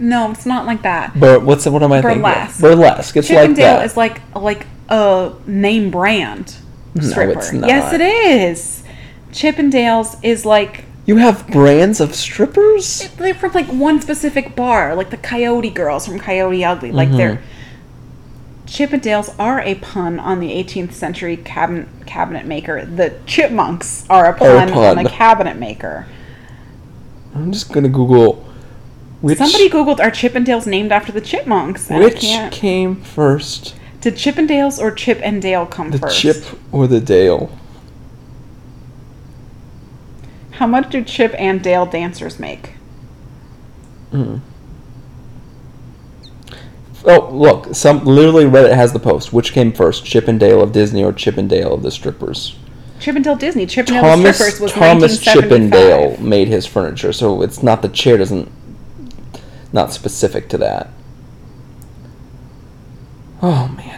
no, 0.00 0.30
it's 0.30 0.46
not 0.46 0.64
like 0.66 0.82
that. 0.82 1.18
But 1.18 1.42
what's 1.42 1.66
what 1.66 1.82
am 1.82 1.92
I 1.92 2.00
Burlesque. 2.00 2.56
thinking? 2.56 2.70
of? 2.70 2.78
Burlesque. 2.78 3.16
It's 3.16 3.30
like 3.30 3.38
Chippendale 3.40 3.76
that. 3.78 3.84
is 3.84 3.96
like 3.96 4.20
like 4.34 4.66
a 4.88 5.32
name 5.46 5.90
brand 5.90 6.56
stripper. 7.00 7.38
it's 7.38 7.52
Yes, 7.52 7.92
it 7.92 8.00
is. 8.00 8.84
Chippendales 9.32 10.16
is 10.22 10.44
like 10.44 10.84
you 11.08 11.16
have 11.16 11.46
brands 11.48 12.00
of 12.00 12.14
strippers? 12.14 13.08
they're 13.16 13.34
from 13.34 13.52
like 13.52 13.66
one 13.66 14.00
specific 14.00 14.54
bar, 14.54 14.94
like 14.94 15.10
the 15.10 15.16
Coyote 15.16 15.70
Girls 15.70 16.06
from 16.06 16.18
Coyote 16.20 16.64
Ugly. 16.64 16.92
Like 16.92 17.10
they're 17.10 17.36
Mm-hmm. 17.36 17.44
Chippendales 18.66 19.34
are 19.38 19.60
a 19.62 19.76
pun 19.76 20.20
on 20.20 20.40
the 20.40 20.50
18th 20.50 20.92
century 20.92 21.38
cabinet 21.38 21.88
cabinet 22.04 22.44
maker. 22.44 22.84
The 22.84 23.18
chipmunks 23.24 24.04
are 24.10 24.26
a 24.26 24.28
Are 24.28 24.32
a 24.32 24.34
pun, 24.38 24.68
on 24.68 24.68
pun. 24.74 25.04
the 25.04 25.08
cabinet 25.08 25.56
maker. 25.56 26.06
I'm 27.34 27.50
just 27.50 27.72
gonna 27.72 27.88
Google 27.88 28.44
which 29.22 29.38
Somebody 29.38 29.68
googled 29.70 30.00
are 30.00 30.10
Chippendales 30.10 30.66
named 30.66 30.92
after 30.92 31.10
the 31.12 31.20
chipmunks? 31.22 31.88
Which 31.88 32.20
came 32.52 32.96
first, 32.96 33.74
Did 34.02 34.14
Chippendales 34.14 34.78
or 34.78 34.90
Chip 34.92 35.18
and 35.22 35.40
Dale 35.42 35.64
come 35.66 35.90
the 35.90 35.98
first? 35.98 36.20
chip 36.20 36.44
or 36.70 36.86
the 36.86 37.00
dale? 37.00 37.50
How 40.58 40.66
much 40.66 40.90
do 40.90 41.04
Chip 41.04 41.36
and 41.38 41.62
Dale 41.62 41.86
dancers 41.86 42.40
make? 42.40 42.72
Mm. 44.10 44.40
Oh, 47.04 47.30
look! 47.32 47.76
Some 47.76 48.04
literally 48.04 48.44
Reddit 48.44 48.74
has 48.74 48.92
the 48.92 48.98
post. 48.98 49.32
Which 49.32 49.52
came 49.52 49.70
first, 49.72 50.04
Chip 50.04 50.26
and 50.26 50.40
Dale 50.40 50.60
of 50.60 50.72
Disney 50.72 51.04
or 51.04 51.12
Chip 51.12 51.36
and 51.36 51.48
Dale 51.48 51.74
of 51.74 51.84
the 51.84 51.92
strippers? 51.92 52.56
Chip 52.98 53.14
and 53.14 53.24
Dale 53.24 53.36
Disney. 53.36 53.66
Chip 53.66 53.86
and 53.86 53.94
Dale 53.94 54.02
Thomas 54.02 54.36
Strippers 54.36 54.60
was 54.60 54.72
Thomas 54.72 55.24
1975. 55.24 55.42
Chippendale 55.44 56.20
made 56.20 56.48
his 56.48 56.66
furniture, 56.66 57.12
so 57.12 57.40
it's 57.42 57.62
not 57.62 57.82
the 57.82 57.88
chair 57.88 58.16
doesn't 58.16 58.50
not 59.72 59.92
specific 59.92 60.48
to 60.48 60.58
that. 60.58 60.90
Oh 63.40 63.68
man, 63.68 63.97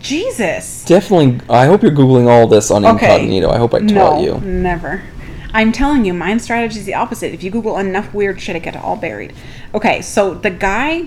Jesus. 0.00 0.84
definitely. 0.84 1.40
I 1.48 1.66
hope 1.66 1.82
you're 1.82 1.92
googling 1.92 2.28
all 2.28 2.46
this 2.46 2.70
on 2.70 2.84
Okay. 2.84 3.14
incognito. 3.14 3.50
I 3.50 3.58
hope 3.58 3.74
I 3.74 3.80
taught 3.80 3.90
no, 3.90 4.20
you. 4.22 4.40
never. 4.40 5.02
I'm 5.52 5.70
telling 5.72 6.04
you, 6.04 6.12
my 6.12 6.36
strategy 6.38 6.80
is 6.80 6.84
the 6.84 6.94
opposite. 6.94 7.32
If 7.32 7.42
you 7.44 7.50
Google 7.50 7.78
enough 7.78 8.12
weird 8.12 8.40
shit, 8.40 8.56
it 8.56 8.60
gets 8.64 8.76
all 8.76 8.96
buried. 8.96 9.32
Okay, 9.74 10.02
so 10.02 10.34
the 10.34 10.50
guy 10.50 11.04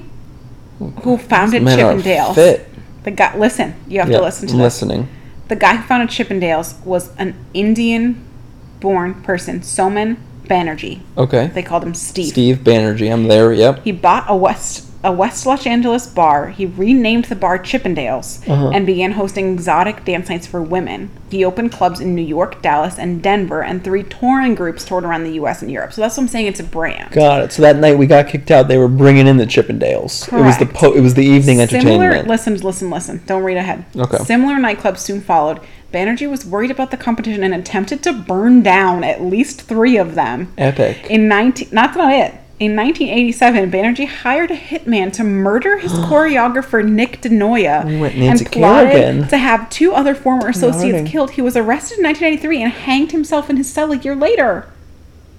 who 1.01 1.17
founded 1.17 1.63
Chippendales, 1.63 2.35
fit. 2.35 2.69
the 3.03 3.11
guy. 3.11 3.35
Listen, 3.37 3.73
you 3.87 3.99
have 3.99 4.09
Yeah, 4.09 4.19
to 4.19 4.23
listen 4.23 4.47
to 4.47 4.53
I'm 4.53 4.59
this. 4.59 4.81
listening. 4.81 5.07
The 5.49 5.55
guy 5.55 5.75
who 5.77 5.83
founded 5.87 6.09
Chippendales 6.09 6.75
was 6.85 7.09
an 7.17 7.33
Indian-born 7.53 9.15
person, 9.23 9.61
Somen 9.61 10.17
Banerjee. 10.47 10.99
Okay. 11.17 11.47
They 11.53 11.63
called 11.63 11.83
him 11.83 11.93
Steve. 11.93 12.27
Steve 12.29 12.57
Banerjee. 12.63 13.11
I'm 13.11 13.27
there. 13.27 13.51
Yep. 13.51 13.83
He 13.83 13.91
bought 13.91 14.25
a 14.27 14.35
West 14.35 14.86
a 15.03 15.11
West 15.11 15.45
Los 15.45 15.65
Angeles 15.67 16.07
bar. 16.07 16.47
He 16.49 16.65
renamed 16.65 17.25
the 17.25 17.35
bar 17.35 17.59
Chippendales 17.59 18.39
Uh-huh. 18.49 18.69
and 18.73 18.85
began 18.85 19.11
hosting 19.11 19.53
exotic 19.53 20.03
dance 20.05 20.27
nights 20.29 20.47
for 20.47 20.61
women. 20.61 21.09
He 21.29 21.45
opened 21.45 21.71
clubs 21.71 21.99
in 21.99 22.15
New 22.15 22.21
York, 22.23 22.61
Dallas, 22.61 22.97
and 22.97 23.21
Denver, 23.21 23.61
and 23.63 23.83
three 23.83 24.01
touring 24.03 24.55
groups 24.55 24.83
toured 24.85 25.03
around 25.03 25.23
the 25.23 25.33
U.S. 25.33 25.61
and 25.61 25.69
Europe. 25.71 25.93
So 25.93 26.01
that's 26.01 26.17
what 26.17 26.23
I'm 26.23 26.27
saying. 26.29 26.47
It's 26.47 26.59
a 26.59 26.63
brand. 26.63 27.11
Got 27.11 27.41
it. 27.43 27.51
So 27.53 27.61
that 27.61 27.75
night 27.75 27.97
we 27.97 28.07
got 28.07 28.27
kicked 28.27 28.49
out. 28.49 28.67
They 28.67 28.77
were 28.77 28.87
bringing 28.87 29.27
in 29.27 29.37
the 29.37 29.45
Chippendales. 29.45 30.27
It 30.33 30.41
was 30.43 30.57
the 30.57 30.65
Correct. 30.65 30.73
po- 30.73 30.93
It 30.93 31.01
was 31.01 31.13
the 31.13 31.25
evening 31.25 31.59
entertainment. 31.61 31.83
Similar, 31.93 32.05
entertainment. 32.05 32.27
listen, 32.29 32.57
listen, 32.57 32.89
listen. 32.89 33.21
Don't 33.27 33.43
read 33.43 33.57
ahead. 33.57 33.85
Okay. 33.95 34.17
Similar 34.23 34.55
nightclubs 34.55 34.99
soon 34.99 35.21
followed. 35.21 35.59
Banerjee 35.93 36.29
was 36.29 36.45
worried 36.45 36.71
about 36.71 36.91
the 36.91 36.97
competition 36.97 37.43
and 37.43 37.53
attempted 37.53 38.03
to 38.03 38.13
burn 38.13 38.61
down 38.63 39.03
at 39.03 39.21
least 39.21 39.61
three 39.61 39.95
of 39.97 40.15
them. 40.15 40.51
Epic. 40.57 41.05
In 41.09 41.27
19, 41.27 41.69
not 41.71 41.95
not 41.95 42.11
it. 42.13 42.33
In 42.59 42.75
1987, 42.75 43.69
Banerjee 43.69 44.07
hired 44.07 44.49
a 44.49 44.57
hitman 44.57 45.13
to 45.13 45.23
murder 45.23 45.77
his 45.77 45.91
choreographer 46.09 46.83
Nick 46.87 47.21
DeNoia 47.21 47.85
We 47.85 47.97
went 47.99 48.17
Nancy 48.17 48.45
and 48.45 48.51
plotted 48.51 48.91
Kerrigan. 48.93 49.27
to 49.27 49.37
have 49.37 49.69
two 49.69 49.93
other 49.93 50.15
former 50.15 50.47
associates 50.47 51.09
killed. 51.09 51.31
He 51.31 51.41
was 51.41 51.55
arrested 51.55 51.99
in 51.99 52.05
1993 52.05 52.63
and 52.63 52.71
hanged 52.71 53.11
himself 53.11 53.49
in 53.51 53.57
his 53.57 53.71
cell 53.71 53.91
a 53.91 53.97
year 53.97 54.15
later. 54.15 54.71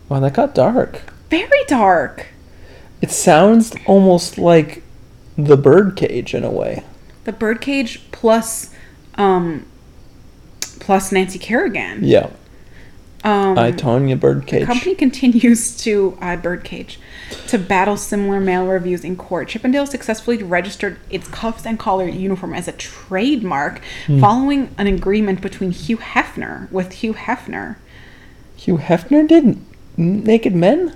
Wow, 0.09 0.21
that 0.21 0.35
got 0.35 0.55
dark. 0.55 1.13
Very 1.29 1.65
dark. 1.67 2.29
It 3.03 3.11
sounds 3.11 3.75
almost 3.87 4.39
like 4.39 4.83
the 5.37 5.57
birdcage 5.57 6.35
in 6.35 6.45
a 6.45 6.51
way. 6.51 6.85
The 7.25 7.33
birdcage 7.33 8.11
plus, 8.13 8.73
um, 9.17 9.67
plus 10.61 11.11
Nancy 11.11 11.39
Kerrigan. 11.41 12.05
Yeah. 12.05 12.31
Um, 13.25 13.59
I 13.59 13.73
Tonya 13.73 14.11
The 14.11 14.17
Birdcage. 14.17 14.67
company 14.67 14.95
continues 15.07 15.77
to 15.79 16.17
uh, 16.21 16.37
birdcage 16.37 17.01
to 17.49 17.59
battle 17.59 17.97
similar 17.97 18.41
male 18.41 18.67
revues 18.67 19.05
in 19.05 19.17
court. 19.17 19.49
Chippendale 19.49 19.87
successfully 19.87 20.43
registered 20.43 20.99
its 21.11 21.29
cuffs 21.29 21.67
and 21.67 21.79
collar 21.79 22.09
uniform 22.09 22.55
as 22.55 22.69
a 22.69 22.73
trademark 22.73 23.81
Hmm. 24.07 24.21
following 24.21 24.71
an 24.79 24.87
agreement 24.87 25.41
between 25.41 25.71
Hugh 25.71 25.99
Hefner 25.99 26.71
with 26.73 26.93
Hugh 26.95 27.15
Hefner. 27.15 27.77
Hugh 28.57 28.79
Hefner 28.79 29.27
did 29.27 29.59
Naked 29.97 30.55
Men? 30.55 30.95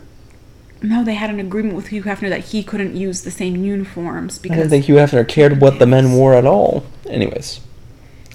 No, 0.81 1.05
they 1.05 1.15
had 1.15 1.31
an 1.31 1.39
agreement 1.39 1.77
with 1.77 1.89
Hugh 1.89 2.03
Hefner 2.03 2.29
that 2.29 2.47
he 2.47 2.63
couldn't 2.63 2.97
use 2.97 3.23
the 3.23 3.31
same 3.31 3.57
uniforms 3.65 4.39
because. 4.39 4.57
I 4.57 4.61
didn't 4.61 4.71
think 4.71 4.85
Hugh 4.87 4.97
Hefner 4.97 5.27
cared 5.27 5.61
what 5.61 5.79
the 5.79 5.87
men 5.87 6.13
wore 6.13 6.35
at 6.35 6.45
all. 6.47 6.85
Anyways. 7.09 7.61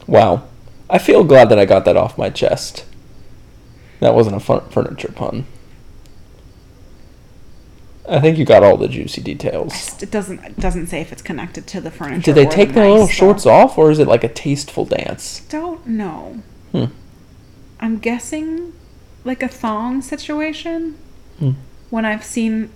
Wow. 0.08 0.44
I 0.90 0.98
feel 0.98 1.26
glad 1.26 1.50
that 1.50 1.60
I 1.60 1.66
got 1.66 1.84
that 1.86 1.98
off 1.98 2.18
my 2.18 2.30
chest. 2.30 2.86
That 4.00 4.14
wasn't 4.16 4.38
a 4.38 4.40
fun 4.40 4.62
furniture 4.70 5.12
pun. 5.14 5.46
I 8.10 8.20
think 8.22 8.38
you 8.38 8.46
got 8.46 8.64
all 8.64 8.78
the 8.78 8.88
juicy 8.88 9.22
details. 9.22 10.02
it 10.02 10.10
doesn't 10.12 10.40
it 10.44 10.60
doesn't 10.60 10.88
say 10.88 11.02
if 11.02 11.12
it's 11.12 11.22
connected 11.22 11.68
to 11.68 11.82
the 11.82 11.92
furniture. 11.92 12.22
Did 12.22 12.36
they 12.36 12.46
take 12.46 12.70
the 12.70 12.76
their 12.76 12.90
little 12.92 13.08
shorts 13.08 13.46
off, 13.46 13.78
or 13.78 13.92
is 13.92 14.00
it 14.00 14.08
like 14.08 14.24
a 14.24 14.30
tasteful 14.30 14.86
dance? 14.86 15.42
Don't 15.50 15.86
know. 15.86 16.42
Hmm. 16.72 16.86
I'm 17.80 18.00
guessing 18.00 18.74
like 19.26 19.44
a 19.44 19.48
thong 19.48 20.02
situation. 20.02 20.98
Hmm. 21.40 21.52
When 21.90 22.06
I've 22.06 22.24
seen 22.24 22.70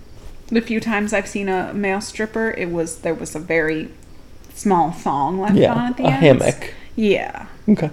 The 0.48 0.60
few 0.60 0.80
times 0.80 1.12
I've 1.14 1.28
seen 1.28 1.48
a 1.48 1.72
male 1.72 2.00
stripper, 2.02 2.50
it 2.50 2.70
was 2.70 2.98
there 2.98 3.14
was 3.14 3.34
a 3.34 3.38
very 3.38 3.88
small 4.54 4.90
thong 4.90 5.40
left 5.40 5.56
on 5.56 5.78
at 5.92 5.96
the 5.96 6.04
a 6.04 6.08
end. 6.08 6.16
hammock. 6.42 6.74
Yeah. 6.94 7.46
Okay. 7.68 7.90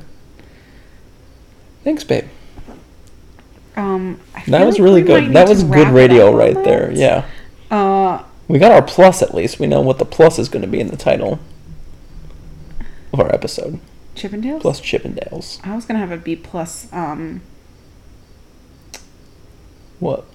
Thanks, 1.85 2.03
babe. 2.03 2.25
Um, 3.79 4.19
I 4.35 4.43
That 4.47 4.65
was 4.65 4.75
like 4.75 4.83
really 4.83 5.01
good. 5.01 5.33
That 5.33 5.47
was 5.47 5.63
good 5.63 5.87
radio 5.89 6.35
right 6.35 6.55
there. 6.55 6.91
Yeah. 6.91 7.25
Uh, 7.71 8.23
We 8.47 8.59
got 8.59 8.71
our 8.71 8.81
plus 8.81 9.21
at 9.21 9.33
least. 9.33 9.59
We 9.59 9.67
know 9.67 9.81
what 9.81 9.99
the 9.99 10.05
plus 10.05 10.37
is 10.39 10.49
going 10.49 10.63
to 10.63 10.67
be 10.67 10.79
in 10.79 10.87
the 10.87 10.97
title 10.97 11.39
of 13.13 13.19
our 13.19 13.33
episode. 13.33 13.79
Chippendales. 14.15 14.61
Plus 14.61 14.81
Chippendales. 14.81 15.65
I 15.65 15.75
was 15.75 15.85
gonna 15.85 15.99
have 15.99 16.11
a 16.11 16.17
B 16.17 16.35
plus. 16.35 16.91
Um, 16.91 17.41
What? 19.99 20.25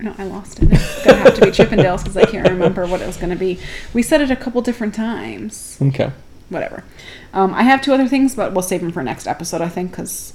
no, 0.00 0.14
I 0.18 0.24
lost 0.24 0.60
it. 0.60 0.68
It's 0.72 1.04
gonna 1.04 1.18
have 1.18 1.34
to 1.36 1.40
be 1.42 1.46
Chippendales 1.52 1.98
because 1.98 2.16
I 2.16 2.24
can't 2.24 2.48
remember 2.48 2.86
what 2.86 3.00
it 3.00 3.06
was 3.06 3.16
gonna 3.16 3.36
be. 3.36 3.60
We 3.94 4.02
said 4.02 4.20
it 4.20 4.30
a 4.32 4.36
couple 4.36 4.60
different 4.60 4.94
times. 4.94 5.78
Okay. 5.80 6.10
Whatever. 6.48 6.82
Um, 7.32 7.54
I 7.54 7.62
have 7.62 7.80
two 7.80 7.92
other 7.92 8.08
things, 8.08 8.34
but 8.34 8.52
we'll 8.52 8.62
save 8.62 8.80
them 8.80 8.90
for 8.92 9.02
next 9.04 9.26
episode. 9.28 9.60
I 9.60 9.68
think 9.68 9.92
because 9.92 10.32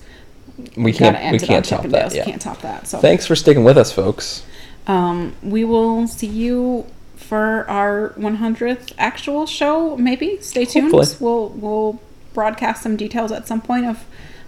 We 0.75 0.93
can't. 0.93 1.31
We 1.31 1.39
can't 1.39 1.65
top 1.65 1.85
that. 1.85 2.13
Yeah. 2.13 2.25
Can't 2.25 2.41
top 2.41 2.61
that. 2.61 2.87
So 2.87 2.99
Thanks 2.99 3.25
for 3.25 3.35
sticking 3.35 3.63
with 3.63 3.77
us, 3.77 3.91
folks. 3.91 4.45
Um, 4.87 5.35
we 5.43 5.63
will 5.63 6.07
see 6.07 6.27
you 6.27 6.87
for 7.15 7.69
our 7.69 8.13
100th 8.17 8.93
actual 8.97 9.45
show. 9.45 9.97
Maybe 9.97 10.39
stay 10.41 10.65
tuned. 10.65 10.91
Hopefully. 10.91 11.17
We'll 11.19 11.49
we'll 11.49 12.01
broadcast 12.33 12.83
some 12.83 12.95
details 12.95 13.31
at 13.31 13.47
some 13.47 13.61
point 13.61 13.85
of 13.85 14.05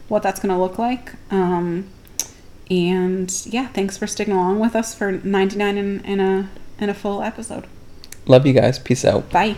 what 0.08 0.24
that's 0.24 0.40
going 0.40 0.54
to 0.54 0.60
look 0.62 0.78
like. 0.78 1.14
Um, 1.32 1.88
and 2.70 3.34
yeah, 3.46 3.68
thanks 3.68 3.98
for 3.98 4.08
sticking 4.08 4.34
along 4.34 4.60
with 4.60 4.76
us 4.76 4.94
for 4.94 5.12
99 5.12 5.78
in, 5.78 6.06
in 6.06 6.20
a 6.20 6.50
in 6.80 6.90
a 6.90 6.94
full 6.94 7.22
episode. 7.22 7.66
Love 8.26 8.46
you 8.46 8.54
guys. 8.54 8.80
Peace 8.80 9.04
out. 9.04 9.30
Bye. 9.32 9.56